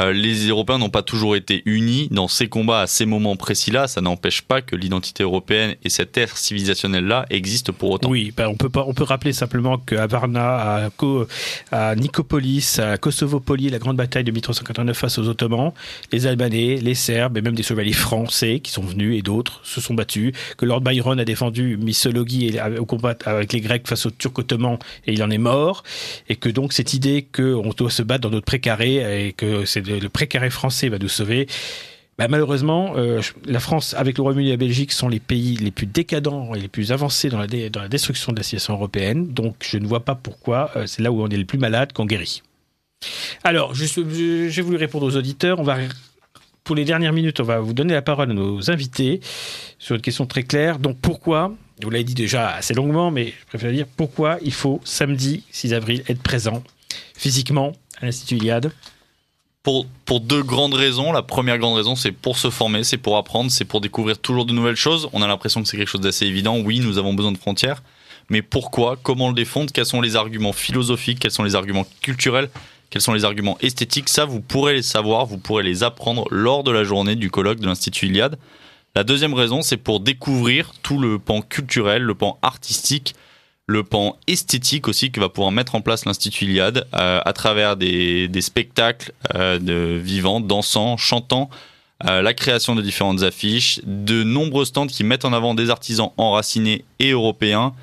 euh, 0.00 0.12
les 0.12 0.48
Européens 0.48 0.78
n'ont 0.78 0.90
pas 0.90 1.02
toujours 1.02 1.36
été 1.36 1.62
unis 1.66 2.08
dans 2.10 2.28
ces 2.28 2.48
combats 2.48 2.80
à 2.82 2.86
ces 2.86 3.06
moments 3.06 3.36
précis-là. 3.36 3.88
Ça 3.88 4.00
n'empêche 4.00 4.42
pas 4.42 4.60
que 4.62 4.76
l'identité 4.76 5.22
européenne 5.22 5.74
et 5.84 5.90
cette 5.90 6.16
ère 6.18 6.36
civilisationnelle-là 6.36 7.26
existent 7.30 7.72
pour 7.72 7.90
autant. 7.90 8.10
Oui, 8.10 8.32
ben, 8.36 8.48
on 8.48 8.54
peut 8.56 8.68
pas, 8.68 8.84
on 8.86 8.94
peut 8.94 9.04
rappeler 9.04 9.32
simplement 9.32 9.78
qu'à 9.78 10.06
Varna, 10.06 10.84
à, 10.86 10.90
Ko- 10.90 11.26
à 11.72 11.94
Nicopolis, 11.96 12.78
à 12.78 12.96
Kosovopoli, 12.98 13.70
la 13.70 13.78
grande 13.78 13.96
bataille 13.96 14.24
de 14.24 14.30
1389 14.32 14.96
face 14.96 15.18
aux 15.18 15.28
Ottomans, 15.28 15.72
les 16.12 16.26
Albanais, 16.26 16.76
les 16.76 16.94
Serbes 16.94 17.36
et 17.38 17.42
même 17.42 17.54
des 17.54 17.62
chevaliers 17.62 17.92
français 17.92 18.60
qui 18.60 18.70
sont 18.72 18.82
venus 18.82 19.18
et 19.18 19.22
d'autres 19.22 19.60
se 19.64 19.80
sont 19.80 19.94
battus. 19.94 20.32
Que 20.56 20.64
Lord 20.66 20.80
Byron 20.80 21.18
a 21.20 21.24
défendu 21.24 21.76
Missologhi 21.76 22.48
et- 22.48 22.78
au 22.78 22.84
combat 22.84 23.14
avec 23.24 23.52
les 23.52 23.60
Grecs 23.60 23.86
face 23.86 24.06
aux 24.06 24.10
Turcs 24.10 24.38
ottomans 24.38 24.78
et 25.06 25.12
il 25.12 25.22
en 25.22 25.30
est 25.30 25.38
mort. 25.38 25.82
Et 26.28 26.36
que 26.36 26.48
donc 26.48 26.72
cette 26.72 26.94
idée 26.94 27.26
qu'on 27.34 27.70
doit 27.76 27.90
se 27.90 28.02
battre 28.02 28.22
dans 28.22 28.30
notre 28.30 28.46
précaré 28.46 29.26
et 29.28 29.32
que 29.32 29.64
c'est 29.64 29.85
le 29.86 30.08
précaré 30.08 30.50
français 30.50 30.88
va 30.88 30.98
nous 30.98 31.08
sauver. 31.08 31.46
Bah, 32.18 32.28
malheureusement, 32.28 32.94
euh, 32.96 33.20
la 33.44 33.60
France, 33.60 33.94
avec 33.94 34.16
le 34.16 34.22
Royaume-Uni 34.22 34.48
et 34.48 34.52
la 34.52 34.56
Belgique, 34.56 34.92
sont 34.92 35.08
les 35.08 35.20
pays 35.20 35.56
les 35.56 35.70
plus 35.70 35.86
décadents 35.86 36.54
et 36.54 36.60
les 36.60 36.68
plus 36.68 36.90
avancés 36.90 37.28
dans 37.28 37.38
la, 37.38 37.46
destruction 37.88 38.32
de 38.32 38.38
la 38.38 38.42
civilisation 38.42 38.74
européenne. 38.74 39.28
Donc, 39.28 39.56
je 39.60 39.76
ne 39.76 39.86
vois 39.86 40.04
pas 40.04 40.14
pourquoi 40.14 40.70
euh, 40.76 40.86
c'est 40.86 41.02
là 41.02 41.12
où 41.12 41.20
on 41.20 41.28
est 41.28 41.36
le 41.36 41.44
plus 41.44 41.58
malade 41.58 41.92
qu'on 41.92 42.06
guérit. 42.06 42.42
Alors, 43.44 43.74
j'ai 43.74 44.62
voulu 44.62 44.76
répondre 44.76 45.04
aux 45.04 45.16
auditeurs. 45.16 45.60
On 45.60 45.62
va, 45.62 45.76
pour 46.64 46.74
les 46.74 46.86
dernières 46.86 47.12
minutes, 47.12 47.40
on 47.40 47.44
va 47.44 47.60
vous 47.60 47.74
donner 47.74 47.92
la 47.92 48.02
parole 48.02 48.30
à 48.30 48.34
nos 48.34 48.70
invités 48.70 49.20
sur 49.78 49.94
une 49.94 50.00
question 50.00 50.24
très 50.24 50.42
claire. 50.42 50.78
Donc, 50.78 50.98
pourquoi 51.02 51.54
Vous 51.82 51.90
l'avez 51.90 52.04
dit 52.04 52.14
déjà 52.14 52.54
assez 52.54 52.72
longuement, 52.72 53.10
mais 53.10 53.34
je 53.38 53.46
préfère 53.46 53.72
dire 53.72 53.86
pourquoi 53.94 54.38
il 54.42 54.54
faut 54.54 54.80
samedi 54.84 55.44
6 55.50 55.74
avril 55.74 56.02
être 56.08 56.22
présent 56.22 56.62
physiquement 57.14 57.72
à 58.00 58.06
l'Institut 58.06 58.36
Iliade? 58.36 58.72
Pour, 59.66 60.20
deux 60.20 60.44
grandes 60.44 60.74
raisons. 60.74 61.10
La 61.10 61.22
première 61.22 61.58
grande 61.58 61.76
raison, 61.76 61.96
c'est 61.96 62.12
pour 62.12 62.38
se 62.38 62.50
former, 62.50 62.84
c'est 62.84 62.98
pour 62.98 63.16
apprendre, 63.16 63.50
c'est 63.50 63.64
pour 63.64 63.80
découvrir 63.80 64.16
toujours 64.16 64.44
de 64.44 64.52
nouvelles 64.52 64.76
choses. 64.76 65.08
On 65.12 65.22
a 65.22 65.26
l'impression 65.26 65.60
que 65.60 65.68
c'est 65.68 65.76
quelque 65.76 65.88
chose 65.88 66.00
d'assez 66.00 66.24
évident. 66.24 66.56
Oui, 66.58 66.78
nous 66.78 66.98
avons 66.98 67.14
besoin 67.14 67.32
de 67.32 67.36
frontières. 67.36 67.82
Mais 68.30 68.42
pourquoi? 68.42 68.96
Comment 69.02 69.26
le 69.26 69.34
défendre? 69.34 69.72
Quels 69.72 69.84
sont 69.84 70.00
les 70.00 70.14
arguments 70.14 70.52
philosophiques? 70.52 71.18
Quels 71.18 71.32
sont 71.32 71.42
les 71.42 71.56
arguments 71.56 71.84
culturels? 72.00 72.48
Quels 72.90 73.02
sont 73.02 73.12
les 73.12 73.24
arguments 73.24 73.58
esthétiques? 73.60 74.08
Ça, 74.08 74.24
vous 74.24 74.40
pourrez 74.40 74.74
les 74.74 74.82
savoir, 74.82 75.26
vous 75.26 75.38
pourrez 75.38 75.64
les 75.64 75.82
apprendre 75.82 76.28
lors 76.30 76.62
de 76.62 76.70
la 76.70 76.84
journée 76.84 77.16
du 77.16 77.32
colloque 77.32 77.58
de 77.58 77.66
l'Institut 77.66 78.06
Iliade. 78.06 78.38
La 78.94 79.02
deuxième 79.02 79.34
raison, 79.34 79.62
c'est 79.62 79.78
pour 79.78 79.98
découvrir 79.98 80.74
tout 80.84 80.98
le 80.98 81.18
pan 81.18 81.42
culturel, 81.42 82.02
le 82.02 82.14
pan 82.14 82.38
artistique, 82.40 83.16
le 83.66 83.82
pan 83.82 84.16
esthétique 84.26 84.86
aussi 84.86 85.10
que 85.10 85.20
va 85.20 85.28
pouvoir 85.28 85.50
mettre 85.50 85.74
en 85.74 85.80
place 85.80 86.04
l'Institut 86.04 86.44
Iliade 86.44 86.86
euh, 86.94 87.20
à 87.24 87.32
travers 87.32 87.76
des, 87.76 88.30
spectacles 88.40 89.12
euh, 89.34 89.98
vivants, 90.00 90.40
dansants, 90.40 90.96
chantants, 90.96 91.50
euh, 92.06 92.22
la 92.22 92.32
création 92.32 92.74
de 92.76 92.82
différentes 92.82 93.22
affiches, 93.22 93.80
de 93.84 94.22
nombreux 94.22 94.64
stands 94.64 94.86
qui 94.86 95.02
mettent 95.02 95.24
en 95.24 95.32
avant 95.32 95.54
des 95.54 95.70
artisans 95.70 96.10
enracinés 96.16 96.84
et 97.00 97.10
européens, 97.10 97.74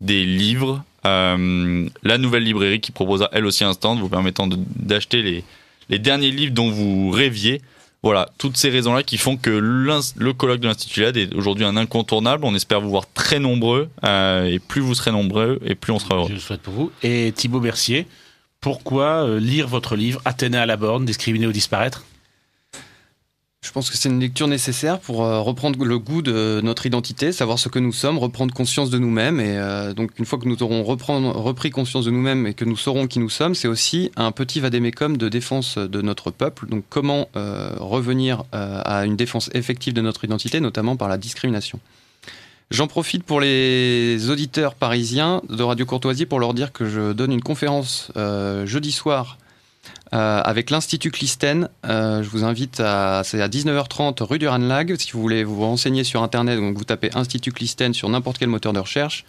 des 0.00 0.24
livres, 0.24 0.82
la 1.04 2.18
nouvelle 2.18 2.42
librairie 2.42 2.80
qui 2.80 2.90
proposera 2.90 3.28
elle 3.30 3.46
aussi 3.46 3.62
un 3.62 3.74
stand 3.74 4.00
vous 4.00 4.08
permettant 4.08 4.48
d'acheter 4.48 5.44
les 5.88 5.98
derniers 6.00 6.32
livres 6.32 6.52
dont 6.52 6.68
vous 6.68 7.10
rêviez. 7.10 7.62
Voilà, 8.06 8.28
toutes 8.38 8.56
ces 8.56 8.70
raisons-là 8.70 9.02
qui 9.02 9.18
font 9.18 9.36
que 9.36 9.50
le 9.50 10.32
colloque 10.32 10.60
de 10.60 10.68
l'Institut 10.68 11.00
Iliade 11.00 11.16
est 11.16 11.34
aujourd'hui 11.34 11.64
un 11.64 11.76
incontournable. 11.76 12.44
On 12.44 12.54
espère 12.54 12.80
vous 12.80 12.88
voir 12.88 13.02
très 13.12 13.40
nombreux. 13.40 13.88
euh, 14.04 14.44
et 14.44 14.60
plus 14.60 14.80
vous 14.80 14.94
serez 14.94 15.10
nombreux, 15.10 15.58
et 15.64 15.74
plus 15.74 15.92
on 15.92 15.98
sera 15.98 16.14
heureux. 16.14 16.28
Je 16.28 16.34
le 16.34 16.38
souhaite 16.38 16.62
pour 16.62 16.72
vous. 16.72 16.92
Et 17.02 17.32
Thibaut 17.34 17.58
Mercier, 17.58 18.06
pourquoi 18.60 19.24
euh, 19.24 19.40
lire 19.40 19.66
votre 19.66 19.96
livre 19.96 20.22
Athéna 20.24 20.62
à 20.62 20.66
la 20.66 20.76
borne, 20.76 21.04
discriminer 21.04 21.48
ou 21.48 21.52
disparaître? 21.52 22.04
Je 23.66 23.72
pense 23.72 23.90
que 23.90 23.96
c'est 23.96 24.08
une 24.08 24.20
lecture 24.20 24.46
nécessaire 24.46 25.00
pour 25.00 25.24
euh, 25.24 25.40
reprendre 25.40 25.84
le 25.84 25.98
goût 25.98 26.22
de 26.22 26.60
notre 26.62 26.86
identité, 26.86 27.32
savoir 27.32 27.58
ce 27.58 27.68
que 27.68 27.80
nous 27.80 27.92
sommes, 27.92 28.16
reprendre 28.16 28.54
conscience 28.54 28.90
de 28.90 28.98
nous-mêmes. 28.98 29.40
Et 29.40 29.58
euh, 29.58 29.92
donc, 29.92 30.12
une 30.20 30.24
fois 30.24 30.38
que 30.38 30.46
nous 30.46 30.62
aurons 30.62 30.84
repris 30.84 31.70
conscience 31.70 32.04
de 32.04 32.12
nous-mêmes 32.12 32.46
et 32.46 32.54
que 32.54 32.64
nous 32.64 32.76
saurons 32.76 33.08
qui 33.08 33.18
nous 33.18 33.28
sommes, 33.28 33.56
c'est 33.56 33.66
aussi 33.66 34.12
un 34.14 34.30
petit 34.30 34.60
vadémécum 34.60 35.16
de 35.16 35.28
défense 35.28 35.78
de 35.78 36.00
notre 36.00 36.30
peuple. 36.30 36.68
Donc, 36.68 36.84
comment 36.88 37.28
euh, 37.34 37.70
revenir 37.80 38.44
à 38.52 39.04
une 39.04 39.16
défense 39.16 39.50
effective 39.52 39.92
de 39.94 40.00
notre 40.00 40.24
identité, 40.24 40.60
notamment 40.60 40.96
par 40.96 41.08
la 41.08 41.18
discrimination. 41.18 41.80
J'en 42.70 42.86
profite 42.86 43.24
pour 43.24 43.40
les 43.40 44.30
auditeurs 44.30 44.76
parisiens 44.76 45.42
de 45.48 45.62
Radio 45.64 45.86
Courtoisie 45.86 46.26
pour 46.26 46.38
leur 46.38 46.54
dire 46.54 46.72
que 46.72 46.88
je 46.88 47.12
donne 47.12 47.32
une 47.32 47.42
conférence 47.42 48.12
jeudi 48.64 48.92
soir 48.92 49.38
euh, 50.14 50.40
avec 50.42 50.70
l'Institut 50.70 51.10
Clistène. 51.10 51.68
Euh, 51.84 52.22
je 52.22 52.28
vous 52.28 52.44
invite 52.44 52.80
à, 52.80 53.22
c'est 53.24 53.42
à 53.42 53.48
19h30 53.48 54.22
rue 54.22 54.38
du 54.38 54.46
Ranlag. 54.46 54.96
Si 54.96 55.12
vous 55.12 55.20
voulez 55.20 55.42
vous 55.42 55.60
renseigner 55.60 56.04
sur 56.04 56.22
Internet, 56.22 56.58
donc 56.58 56.76
vous 56.76 56.84
tapez 56.84 57.10
Institut 57.14 57.52
Clistène 57.52 57.92
sur 57.92 58.08
n'importe 58.08 58.38
quel 58.38 58.48
moteur 58.48 58.72
de 58.72 58.78
recherche. 58.78 59.24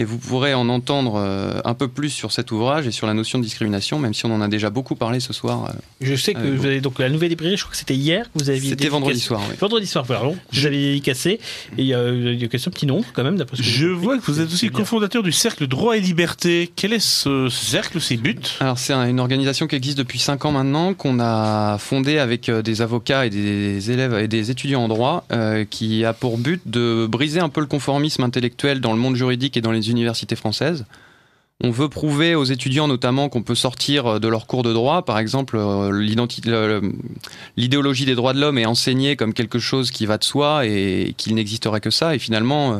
Et 0.00 0.04
vous 0.04 0.16
pourrez 0.16 0.54
en 0.54 0.68
entendre 0.68 1.16
euh, 1.16 1.60
un 1.64 1.74
peu 1.74 1.88
plus 1.88 2.10
sur 2.10 2.30
cet 2.32 2.52
ouvrage 2.52 2.86
et 2.86 2.92
sur 2.92 3.06
la 3.08 3.14
notion 3.14 3.38
de 3.40 3.44
discrimination, 3.44 3.98
même 3.98 4.14
si 4.14 4.24
on 4.26 4.32
en 4.32 4.40
a 4.40 4.46
déjà 4.48 4.70
beaucoup 4.70 4.94
parlé 4.94 5.18
ce 5.18 5.32
soir. 5.32 5.66
euh, 5.68 5.72
Je 6.00 6.14
sais 6.14 6.34
que 6.34 6.38
vous 6.56 6.64
avez 6.64 6.80
donc 6.80 7.00
la 7.00 7.08
nouvelle 7.10 7.30
librairie, 7.30 7.56
je 7.56 7.62
crois 7.64 7.72
que 7.72 7.76
c'était 7.76 7.96
hier 7.96 8.24
que 8.32 8.38
vous 8.38 8.48
avez 8.48 8.60
C'était 8.60 8.88
vendredi 8.88 9.18
soir, 9.20 9.40
oui. 9.50 9.56
Vendredi 9.60 9.86
soir, 9.88 10.06
pardon. 10.06 10.36
Vous 10.52 10.66
avez 10.66 10.76
dédicacé. 10.76 11.40
Et 11.76 11.82
il 11.82 11.86
y 11.86 11.94
a, 11.94 12.08
il 12.08 12.40
y 12.40 12.44
a 12.44 12.48
question 12.48 12.70
petit 12.70 12.86
nombre 12.86 13.06
quand 13.12 13.24
même, 13.24 13.36
d'après 13.36 13.56
ce 13.56 13.62
que 13.62 13.68
Je 13.68 13.88
vois 13.88 14.16
que 14.18 14.22
vous 14.24 14.40
êtes 14.40 14.46
aussi 14.52 14.70
cofondateur 14.70 15.22
du 15.24 15.32
cercle 15.32 15.66
Droit 15.66 15.96
et 15.96 16.00
Liberté. 16.00 16.70
Quel 16.76 16.92
est 16.92 17.00
ce 17.04 17.48
cercle, 17.48 18.00
ses 18.00 18.16
buts? 18.16 18.36
Alors 18.60 18.78
c'est 18.78 18.92
un- 18.92 19.08
une 19.08 19.18
organisation 19.20 19.66
qui 19.66 19.74
existe 19.74 19.98
depuis 19.98 20.20
5 20.20 20.44
ans 20.44 20.52
maintenant, 20.52 20.94
qu'on 20.94 21.18
a 21.20 21.76
fondée 21.78 22.18
avec 22.18 22.48
euh, 22.48 22.62
des 22.62 22.82
avocats 22.82 23.26
et 23.26 23.30
des 23.30 23.90
élèves 23.90 24.14
et 24.14 24.28
des 24.28 24.50
étudiants 24.52 24.82
en 24.84 24.88
droit, 24.88 25.24
euh, 25.32 25.64
qui 25.68 26.04
a 26.04 26.12
pour 26.12 26.38
but 26.38 26.62
de 26.66 27.06
briser 27.10 27.40
un 27.40 27.48
peu 27.48 27.60
le 27.60 27.66
conformisme 27.66 28.22
intellectuel 28.22 28.80
dans 28.80 28.92
le 28.92 28.98
monde 29.00 29.16
juridique 29.16 29.56
et 29.56 29.60
dans 29.60 29.72
les 29.72 29.87
universités 29.88 30.36
françaises. 30.36 30.84
On 31.60 31.70
veut 31.70 31.88
prouver 31.88 32.36
aux 32.36 32.44
étudiants 32.44 32.86
notamment 32.86 33.28
qu'on 33.28 33.42
peut 33.42 33.56
sortir 33.56 34.06
euh, 34.06 34.18
de 34.20 34.28
leurs 34.28 34.46
cours 34.46 34.62
de 34.62 34.72
droit, 34.72 35.04
par 35.04 35.18
exemple 35.18 35.56
euh, 35.58 35.90
l'idéologie 37.56 38.04
des 38.04 38.14
droits 38.14 38.32
de 38.32 38.40
l'homme 38.40 38.58
est 38.58 38.66
enseignée 38.66 39.16
comme 39.16 39.34
quelque 39.34 39.58
chose 39.58 39.90
qui 39.90 40.06
va 40.06 40.18
de 40.18 40.24
soi 40.24 40.66
et 40.66 41.14
qu'il 41.16 41.34
n'existerait 41.34 41.80
que 41.80 41.90
ça, 41.90 42.14
et 42.14 42.20
finalement 42.20 42.74
euh, 42.74 42.78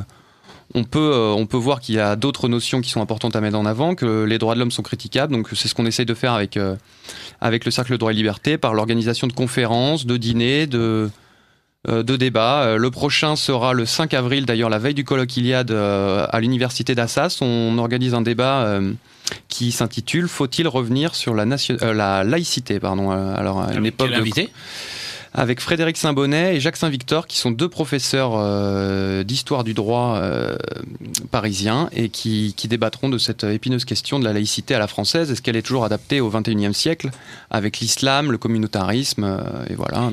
on 0.75 0.85
peut, 0.85 1.33
on 1.35 1.47
peut 1.47 1.57
voir 1.57 1.81
qu'il 1.81 1.97
y 1.97 1.99
a 1.99 2.15
d'autres 2.15 2.47
notions 2.47 2.81
qui 2.81 2.91
sont 2.91 3.01
importantes 3.01 3.35
à 3.35 3.41
mettre 3.41 3.59
en 3.59 3.67
avant, 3.67 3.97
que 3.97 4.23
les 4.25 4.39
droits 4.39 4.55
de 4.55 4.61
l'homme 4.61 4.71
sont 4.71 4.83
critiquables. 4.83 5.33
Donc 5.33 5.49
c'est 5.55 5.67
ce 5.67 5.75
qu'on 5.75 5.87
essaye 5.87 6.05
de 6.05 6.13
faire 6.13 6.35
avec, 6.35 6.59
avec 7.41 7.65
le 7.65 7.71
Cercle 7.71 7.97
Droit 7.97 8.13
et 8.13 8.15
Liberté, 8.15 8.59
par 8.59 8.75
l'organisation 8.75 9.27
de 9.27 9.33
conférences, 9.33 10.05
de 10.05 10.19
dîners, 10.19 10.67
de, 10.67 11.09
de 11.89 12.17
débats. 12.17 12.77
le 12.77 12.91
prochain 12.91 13.37
sera 13.37 13.73
le 13.73 13.87
5 13.87 14.15
avril, 14.15 14.47
d'ailleurs 14.47 14.71
la 14.71 14.79
veille 14.79 14.95
du 14.95 15.05
colloque 15.05 15.37
Iliade 15.37 15.71
à 15.71 16.41
l'université 16.41 16.95
d'Assas. 16.95 17.39
On 17.41 17.79
organise 17.79 18.15
un 18.15 18.23
débat 18.23 18.81
qui 19.49 19.73
s'intitule 19.73 20.29
Faut-il 20.29 20.69
revenir 20.69 21.15
sur 21.15 21.35
la, 21.35 21.45
nation... 21.45 21.77
la 21.81 22.25
laïcité 22.25 22.81
pardon, 22.81 23.11
alors 23.11 23.63
à 23.63 23.75
une 23.75 23.87
époque 23.87 24.13
invité? 24.13 24.51
Avec 25.39 25.61
Frédéric 25.61 25.97
Saint-Bonnet 25.97 26.57
et 26.57 26.61
Jacques 26.61 26.77
Saint-Victor, 26.77 27.29
qui 27.29 27.39
sont 27.39 27.53
deux 27.53 27.69
professeurs 27.69 28.33
euh, 28.35 29.23
d'histoire 29.23 29.63
du 29.63 29.73
droit 29.73 30.17
euh, 30.17 30.57
parisiens 31.31 31.89
et 31.93 32.09
qui, 32.09 32.55
débattront 32.69 33.09
de 33.09 33.19
cette 33.19 33.45
épineuse 33.45 33.85
question 33.85 34.19
de 34.19 34.25
la 34.25 34.33
laïcité 34.33 34.75
à 34.75 34.81
la 34.81 34.89
française. 34.89 35.31
Est-ce 35.31 35.41
qu'elle 35.41 35.57
est 35.57 35.63
toujours 35.63 35.85
adaptée 35.85 36.21
au 36.21 36.29
XXIe 36.29 36.75
siècle 36.75 37.11
avec 37.51 37.79
l'islam, 37.79 38.33
le 38.33 38.37
communautarisme 38.37 39.25
euh, 39.25 39.65
Et 39.71 39.75
voilà, 39.75 40.11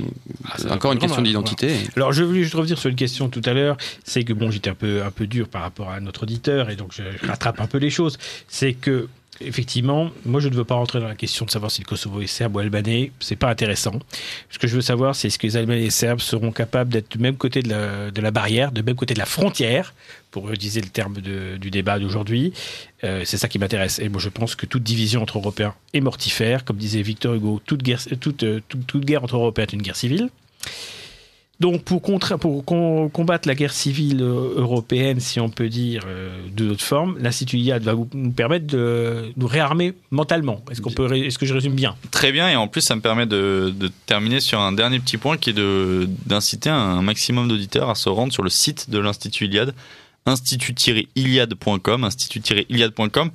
ah, 0.47 0.73
encore 0.73 0.93
une 0.93 0.99
question 0.99 1.23
d'identité. 1.23 1.75
Alors, 1.95 2.13
je 2.13 2.23
voulais 2.23 2.43
juste 2.43 2.53
revenir 2.53 2.77
sur 2.77 2.91
une 2.91 2.95
question 2.95 3.27
tout 3.27 3.41
à 3.45 3.53
l'heure. 3.53 3.77
C'est 4.03 4.23
que, 4.23 4.33
bon, 4.33 4.51
j'étais 4.51 4.69
un 4.69 4.75
peu, 4.75 5.01
un 5.03 5.11
peu 5.11 5.25
dur 5.25 5.47
par 5.47 5.63
rapport 5.63 5.89
à 5.89 5.99
notre 5.99 6.23
auditeur 6.23 6.69
et 6.69 6.75
donc 6.75 6.91
je 6.93 7.01
rattrape 7.27 7.59
un 7.59 7.67
peu 7.67 7.79
les 7.79 7.89
choses. 7.89 8.19
C'est 8.47 8.73
que 8.73 9.07
effectivement, 9.41 10.11
moi 10.25 10.39
je 10.39 10.49
ne 10.49 10.55
veux 10.55 10.63
pas 10.63 10.75
rentrer 10.75 10.99
dans 10.99 11.07
la 11.07 11.15
question 11.15 11.45
de 11.45 11.51
savoir 11.51 11.71
si 11.71 11.81
le 11.81 11.85
Kosovo 11.85 12.21
est 12.21 12.27
serbe 12.27 12.55
ou 12.55 12.59
albanais, 12.59 13.11
c'est 13.19 13.35
pas 13.35 13.49
intéressant. 13.49 13.99
Ce 14.49 14.59
que 14.59 14.67
je 14.67 14.75
veux 14.75 14.81
savoir, 14.81 15.15
c'est 15.15 15.27
est-ce 15.27 15.39
que 15.39 15.47
les 15.47 15.57
Albanais 15.57 15.81
et 15.81 15.85
les 15.85 15.89
Serbes 15.89 16.19
seront 16.19 16.51
capables 16.51 16.91
d'être 16.91 17.11
du 17.11 17.19
même 17.19 17.35
côté 17.35 17.61
de 17.61 18.21
la, 18.21 18.31
barrière, 18.31 18.71
de 18.71 18.81
même 18.81 18.95
côté 18.95 19.13
de 19.13 19.19
la 19.19 19.25
frontière, 19.25 19.93
pour 20.31 20.51
utiliser 20.51 20.81
le 20.81 20.89
terme 20.89 21.17
du 21.17 21.71
débat 21.71 21.99
d'aujourd'hui. 21.99 22.53
Euh, 23.03 23.23
c'est 23.25 23.37
ça 23.37 23.47
qui 23.47 23.59
m'intéresse. 23.59 23.99
Et 23.99 24.09
moi 24.09 24.19
je 24.19 24.29
pense 24.29 24.55
que 24.55 24.65
toute 24.65 24.83
division 24.83 25.21
entre 25.21 25.37
Européens 25.37 25.73
est 25.93 26.01
mortifère. 26.01 26.65
Comme 26.65 26.77
disait 26.77 27.01
Victor 27.01 27.35
Hugo, 27.35 27.61
toute 27.65 27.83
guerre, 27.83 27.99
guerre 28.95 29.23
entre 29.23 29.35
Européens 29.35 29.65
est 29.65 29.73
une 29.73 29.81
guerre 29.81 29.95
civile. 29.95 30.29
Donc 31.61 31.83
pour, 31.83 32.01
combattre 32.01 33.47
la 33.47 33.55
guerre 33.55 33.71
civile 33.71 34.21
euh, 34.21 34.55
européenne, 34.57 35.21
si 35.21 35.39
on 35.39 35.49
peut 35.49 35.69
dire 35.69 36.03
euh, 36.05 36.29
de 36.53 36.65
d'autres 36.65 36.83
formes, 36.83 37.17
l'Institut 37.19 37.57
IAD 37.57 37.83
va 37.83 37.93
nous 38.13 38.31
permettre 38.31 38.67
de 38.67 39.31
nous 39.37 39.47
réarmer 39.47 39.93
mentalement. 40.11 40.61
Est-ce 40.69 40.81
qu'on 40.81 40.91
est-ce 41.13 41.37
que 41.37 41.45
je 41.45 41.53
résume 41.53 41.73
bien? 41.73 41.95
Très 42.11 42.33
bien, 42.33 42.49
et 42.49 42.57
en 42.57 42.67
plus 42.67 42.81
ça 42.81 42.95
me 42.95 43.01
permet 43.01 43.25
de, 43.25 43.73
terminer 44.05 44.41
sur 44.41 44.59
un 44.59 44.73
dernier 44.73 44.99
petit 44.99 45.17
point 45.17 45.37
qui 45.37 45.51
est 45.51 45.59
d'inciter 46.27 46.69
un 46.69 47.01
maximum 47.01 47.47
d'auditeurs 47.47 47.89
à 47.89 47.95
se 47.95 48.09
rendre 48.09 48.33
sur 48.33 48.43
le 48.43 48.49
site 48.49 48.89
de 48.89 48.99
l'Institut 48.99 49.45
Iliade, 49.45 49.73
institut-iliade.com, 50.25 52.03
institut-iliade.com. 52.03 53.31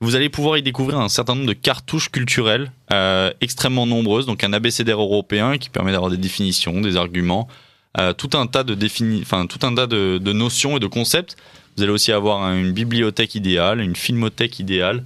Vous 0.00 0.14
allez 0.16 0.28
pouvoir 0.28 0.58
y 0.58 0.62
découvrir 0.62 0.98
un 1.00 1.08
certain 1.08 1.34
nombre 1.34 1.46
de 1.48 1.54
cartouches 1.54 2.10
culturelles 2.10 2.70
euh, 2.92 3.32
extrêmement 3.40 3.86
nombreuses, 3.86 4.26
donc 4.26 4.44
un 4.44 4.52
abécédaire 4.52 5.00
européen 5.00 5.56
qui 5.56 5.70
permet 5.70 5.92
d'avoir 5.92 6.10
des 6.10 6.18
définitions, 6.18 6.80
des 6.80 6.96
arguments, 6.96 7.48
tout 8.16 8.30
un 8.34 8.46
tas 8.46 8.64
de 8.64 8.74
défini, 8.74 9.20
enfin 9.22 9.46
tout 9.46 9.64
un 9.64 9.74
tas 9.74 9.86
de, 9.86 10.32
notions 10.32 10.76
et 10.76 10.80
de 10.80 10.86
concepts. 10.86 11.36
Vous 11.76 11.82
allez 11.82 11.92
aussi 11.92 12.12
avoir 12.12 12.52
une 12.52 12.72
bibliothèque 12.72 13.34
idéale, 13.34 13.80
une 13.80 13.96
filmothèque 13.96 14.58
idéale, 14.58 15.04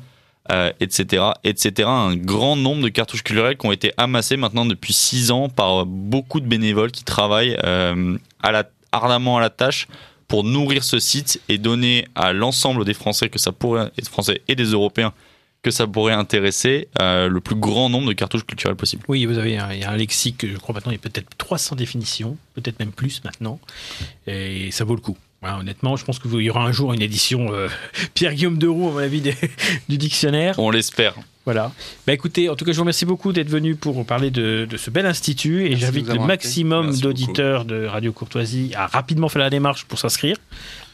etc., 0.81 1.23
euh, 1.23 1.33
etc. 1.45 1.89
Un 1.89 2.17
grand 2.17 2.57
nombre 2.57 2.83
de 2.83 2.89
cartouches 2.89 3.23
culturelles 3.23 3.57
qui 3.57 3.67
ont 3.67 3.73
été 3.73 3.93
amassées 3.97 4.37
maintenant 4.37 4.67
depuis 4.67 4.93
six 4.93 5.31
ans 5.31 5.49
par 5.49 5.87
beaucoup 5.87 6.41
de 6.41 6.47
bénévoles 6.47 6.91
qui 6.91 7.05
travaillent 7.05 7.57
euh, 7.65 8.17
ardemment 8.93 9.39
à 9.39 9.41
la 9.41 9.51
tâche 9.51 9.89
pour 10.27 10.45
nourrir 10.45 10.85
ce 10.85 10.99
site 10.99 11.41
et 11.49 11.59
donner 11.59 12.07
à 12.15 12.33
l'ensemble 12.33 12.85
des 12.85 12.95
Français 12.95 13.29
que 13.31 13.39
ça 13.39 13.53
pourrait, 13.53 13.91
des 13.97 14.05
Français 14.05 14.43
et 14.49 14.55
des 14.55 14.73
Européens 14.73 15.13
que 15.63 15.71
ça 15.71 15.87
pourrait 15.87 16.13
intéresser 16.13 16.89
euh, 17.01 17.29
le 17.29 17.41
plus 17.41 17.57
grand 17.57 17.89
nombre 17.89 18.09
de 18.09 18.13
cartouches 18.13 18.47
culturelles 18.47 18.77
possible. 18.77 19.05
Oui, 19.09 19.25
vous 19.27 19.39
avez 19.39 19.59
un, 19.59 19.73
il 19.73 19.81
y 19.81 19.85
a 19.85 19.91
un 19.91 19.97
lexique, 19.97 20.47
je 20.47 20.57
crois 20.57 20.75
maintenant, 20.75 20.93
il 20.93 20.97
y 20.97 20.99
a 20.99 21.01
peut-être 21.01 21.29
300 21.37 21.77
définitions, 21.77 22.37
peut-être 22.55 22.79
même 22.79 22.93
plus 22.93 23.23
maintenant, 23.25 23.59
et 24.27 24.71
ça 24.71 24.85
vaut 24.85 24.95
le 24.95 25.01
coup. 25.01 25.17
honnêtement, 25.43 25.97
je 25.97 26.05
pense 26.05 26.19
qu'il 26.19 26.33
y 26.41 26.51
aura 26.51 26.65
un 26.65 26.73
jour 26.73 26.93
une 26.93 27.03
édition 27.03 27.53
euh, 27.53 27.69
Pierre-Guillaume 28.15 28.59
Deroux, 28.59 28.89
à 28.89 28.93
mon 28.93 28.99
avis, 28.99 29.21
du 29.89 29.99
dictionnaire. 29.99 30.59
On 30.59 30.71
l'espère. 30.71 31.17
Voilà. 31.49 31.73
Bah 32.07 32.13
écoutez, 32.13 32.51
en 32.51 32.57
tout 32.57 32.67
cas, 32.67 32.73
je 32.73 32.77
vous 32.77 32.83
remercie 32.83 33.07
beaucoup 33.07 33.33
d'être 33.33 33.49
venu 33.49 33.75
pour 33.75 34.05
parler 34.05 34.31
de, 34.31 34.69
ce 34.77 34.91
bel 34.91 35.07
institut 35.07 35.65
et 35.65 35.77
j'invite 35.77 36.07
le 36.13 36.19
maximum 36.19 36.95
d'auditeurs 36.95 37.65
de 37.65 37.87
Radio 37.87 38.13
Courtoisie 38.13 38.73
à 38.77 38.87
rapidement 38.87 39.31
faire 39.31 39.41
la 39.41 39.49
démarche 39.49 39.87
pour 39.87 39.99
s'inscrire, 39.99 40.37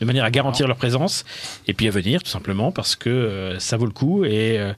de 0.01 0.07
manière 0.07 0.23
à 0.23 0.31
garantir 0.31 0.69
leur 0.69 0.77
présence 0.77 1.25
et 1.67 1.75
puis 1.75 1.89
à 1.89 1.91
venir 1.91 2.23
tout 2.23 2.31
simplement 2.31 2.71
parce 2.71 2.95
que 2.95 3.11
euh, 3.11 3.59
ça 3.59 3.77
vaut 3.77 3.87
le 3.87 3.91
coup 3.91 4.25
et 4.25 4.61
euh, 4.61 4.73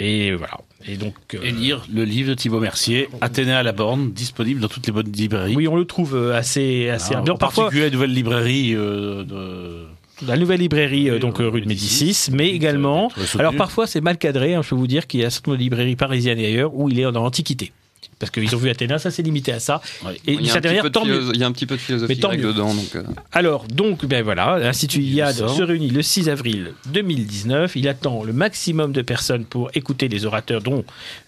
et 0.00 0.34
voilà. 0.34 0.58
Et 0.86 0.98
donc 0.98 1.14
euh, 1.32 1.38
et 1.42 1.50
lire 1.50 1.86
le 1.90 2.04
livre 2.04 2.28
de 2.28 2.34
Thibaut 2.34 2.60
Mercier, 2.60 3.08
Athéna 3.22 3.60
à 3.60 3.62
la 3.62 3.72
borne, 3.72 4.12
disponible 4.12 4.60
dans 4.60 4.68
toutes 4.68 4.86
les 4.86 4.92
bonnes 4.92 5.12
librairies. 5.12 5.56
Oui, 5.56 5.66
on 5.66 5.76
le 5.76 5.86
trouve 5.86 6.14
assez 6.30 6.90
assez. 6.90 7.14
Alors, 7.14 7.30
en 7.30 7.38
particulier 7.38 7.84
la 7.84 7.90
nouvelle 7.90 8.12
librairie 8.12 8.74
de 8.74 9.86
la 10.26 10.36
nouvelle 10.36 10.60
librairie 10.60 11.10
euh, 11.10 11.18
donc 11.18 11.38
rue 11.38 11.60
de 11.60 11.66
Médicis, 11.66 12.30
mais 12.32 12.50
également. 12.50 13.10
Alors 13.38 13.54
parfois 13.54 13.86
c'est 13.86 14.00
mal 14.00 14.18
cadré. 14.18 14.54
Hein, 14.54 14.62
je 14.62 14.70
peux 14.70 14.76
vous 14.76 14.86
dire 14.86 15.06
qu'il 15.06 15.20
y 15.20 15.24
a 15.24 15.30
certaines 15.30 15.54
librairies 15.54 15.96
parisiennes 15.96 16.38
et 16.38 16.46
ailleurs 16.46 16.74
où 16.74 16.88
il 16.88 16.98
est 16.98 17.10
dans 17.10 17.22
l'Antiquité. 17.22 17.72
Parce 18.18 18.30
qu'ils 18.30 18.54
ont 18.54 18.58
vu 18.58 18.70
Athéna, 18.70 18.98
ça 18.98 19.10
s'est 19.10 19.22
limité 19.22 19.52
à 19.52 19.60
ça. 19.60 19.80
Et 20.26 20.34
il 20.34 20.46
y, 20.46 20.50
a 20.50 20.54
un 20.54 20.60
il 20.60 21.38
y 21.38 21.44
a 21.44 21.46
un 21.46 21.52
petit 21.52 21.66
peu 21.66 21.76
de 21.76 21.80
philosophie 21.80 22.16
dedans. 22.16 22.74
Donc, 22.74 22.96
euh. 22.96 23.02
Alors, 23.32 23.66
donc, 23.66 24.04
ben 24.06 24.22
voilà, 24.22 24.58
l'Institut 24.58 25.00
IAD 25.02 25.48
se 25.48 25.62
réunit 25.62 25.90
le 25.90 26.02
6 26.02 26.28
avril 26.28 26.72
2019. 26.86 27.76
Il 27.76 27.88
attend 27.88 28.22
le 28.22 28.32
maximum 28.32 28.92
de 28.92 29.02
personnes 29.02 29.44
pour 29.44 29.70
écouter 29.74 30.08
les 30.08 30.26
orateurs, 30.26 30.62
dont 30.62 30.84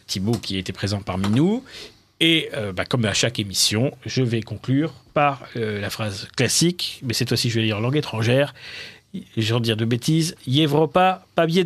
Thibault 0.07 0.39
qui 0.41 0.59
était 0.59 0.73
présent 0.73 1.01
parmi 1.05 1.29
nous. 1.29 1.63
Et 2.21 2.49
euh, 2.55 2.73
bah, 2.73 2.85
comme 2.85 3.05
à 3.05 3.13
chaque 3.13 3.39
émission, 3.39 3.93
je 4.07 4.23
vais 4.23 4.41
conclure 4.41 4.93
par 5.13 5.43
euh, 5.57 5.81
la 5.81 5.91
phrase 5.91 6.29
classique, 6.37 7.01
mais 7.05 7.13
cette 7.13 7.29
fois-ci 7.29 7.51
je 7.51 7.57
vais 7.57 7.67
lire 7.67 7.79
en 7.79 7.81
langue 7.81 7.97
étrangère. 7.97 8.55
Je 9.37 9.55
vais 9.55 9.61
dire 9.61 9.77
de 9.77 9.85
bêtises. 9.85 10.35
Yevropa, 10.47 11.27
pas 11.35 11.47
biais 11.47 11.65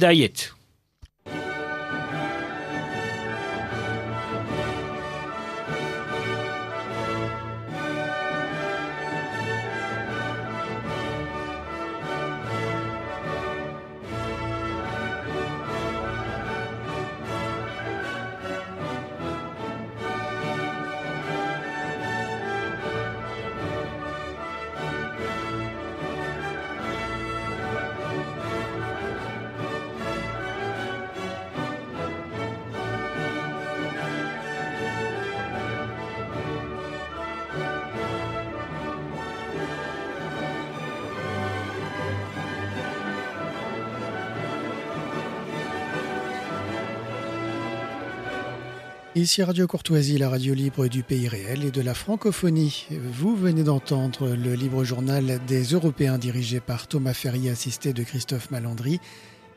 Ici 49.20 49.42
Radio 49.42 49.66
Courtoisie, 49.66 50.16
la 50.16 50.30
radio 50.30 50.54
libre 50.54 50.88
du 50.88 51.02
pays 51.02 51.28
réel 51.28 51.62
et 51.62 51.70
de 51.70 51.82
la 51.82 51.92
francophonie. 51.92 52.86
Vous 52.90 53.36
venez 53.36 53.62
d'entendre 53.62 54.30
le 54.30 54.54
libre 54.54 54.82
journal 54.82 55.38
des 55.46 55.62
Européens 55.62 56.16
dirigé 56.16 56.58
par 56.58 56.86
Thomas 56.86 57.12
Ferrier, 57.12 57.50
assisté 57.50 57.92
de 57.92 58.02
Christophe 58.02 58.50
Malandry, 58.50 58.98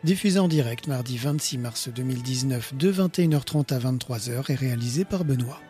diffusé 0.03 0.37
en 0.37 0.49
direct 0.49 0.87
mardi 0.87 1.17
26 1.17 1.59
mars 1.59 1.87
2019 1.87 2.75
de 2.75 2.91
21h30 2.91 3.73
à 3.73 3.79
23h 3.79 4.51
et 4.51 4.55
réalisé 4.55 5.05
par 5.05 5.23
Benoît. 5.23 5.61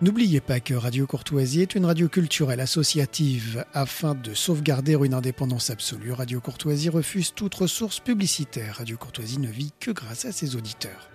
N'oubliez 0.00 0.40
pas 0.40 0.58
que 0.58 0.72
Radio 0.72 1.06
Courtoisie 1.06 1.60
est 1.60 1.74
une 1.74 1.84
radio 1.84 2.08
culturelle 2.08 2.60
associative. 2.60 3.66
Afin 3.74 4.14
de 4.14 4.32
sauvegarder 4.32 4.94
une 4.94 5.12
indépendance 5.12 5.68
absolue, 5.68 6.12
Radio 6.12 6.40
Courtoisie 6.40 6.88
refuse 6.88 7.34
toute 7.34 7.56
ressource 7.56 8.00
publicitaire. 8.00 8.76
Radio 8.78 8.96
Courtoisie 8.96 9.38
ne 9.38 9.50
vit 9.50 9.74
que 9.80 9.90
grâce 9.90 10.24
à 10.24 10.32
ses 10.32 10.56
auditeurs. 10.56 11.10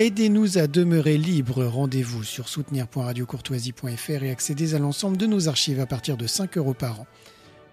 Aidez-nous 0.00 0.56
à 0.56 0.66
demeurer 0.66 1.18
libres. 1.18 1.66
Rendez-vous 1.66 2.24
sur 2.24 2.48
soutenir.radiocourtoisie.fr 2.48 4.22
et 4.22 4.30
accédez 4.30 4.74
à 4.74 4.78
l'ensemble 4.78 5.18
de 5.18 5.26
nos 5.26 5.46
archives 5.46 5.78
à 5.78 5.84
partir 5.84 6.16
de 6.16 6.26
5 6.26 6.56
euros 6.56 6.72
par 6.72 7.02
an. 7.02 7.06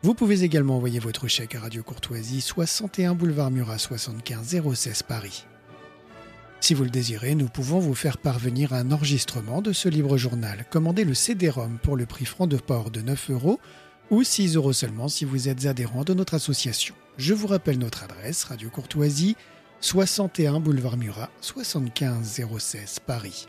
Vous 0.03 0.13
pouvez 0.13 0.43
également 0.43 0.75
envoyer 0.75 0.99
votre 0.99 1.29
chèque 1.29 1.55
à 1.55 1.61
Radio 1.61 1.83
Courtoisie, 1.83 2.41
61 2.41 3.15
boulevard 3.15 3.49
Murat 3.49 3.77
75 3.77 4.61
016 4.73 5.03
Paris. 5.03 5.45
Si 6.59 6.73
vous 6.73 6.83
le 6.83 6.89
désirez, 6.89 7.33
nous 7.33 7.47
pouvons 7.47 7.79
vous 7.79 7.95
faire 7.95 8.17
parvenir 8.17 8.73
un 8.73 8.91
enregistrement 8.91 9.61
de 9.61 9.71
ce 9.71 9.87
libre 9.87 10.17
journal. 10.17 10.65
Commandez 10.69 11.05
le 11.05 11.13
CD-ROM 11.13 11.79
pour 11.81 11.95
le 11.95 12.05
prix 12.05 12.25
franc 12.25 12.45
de 12.45 12.57
port 12.57 12.91
de 12.91 12.99
9 12.99 13.31
euros 13.31 13.61
ou 14.09 14.23
6 14.23 14.57
euros 14.57 14.73
seulement 14.73 15.07
si 15.07 15.23
vous 15.23 15.47
êtes 15.47 15.65
adhérent 15.65 16.03
de 16.03 16.13
notre 16.13 16.33
association. 16.33 16.93
Je 17.17 17.33
vous 17.33 17.47
rappelle 17.47 17.79
notre 17.79 18.03
adresse, 18.03 18.43
Radio 18.43 18.69
Courtoisie, 18.69 19.37
61 19.81 20.59
boulevard 20.59 20.97
Murat, 20.97 21.29
75 21.41 22.23
016 22.23 22.99
Paris. 23.05 23.47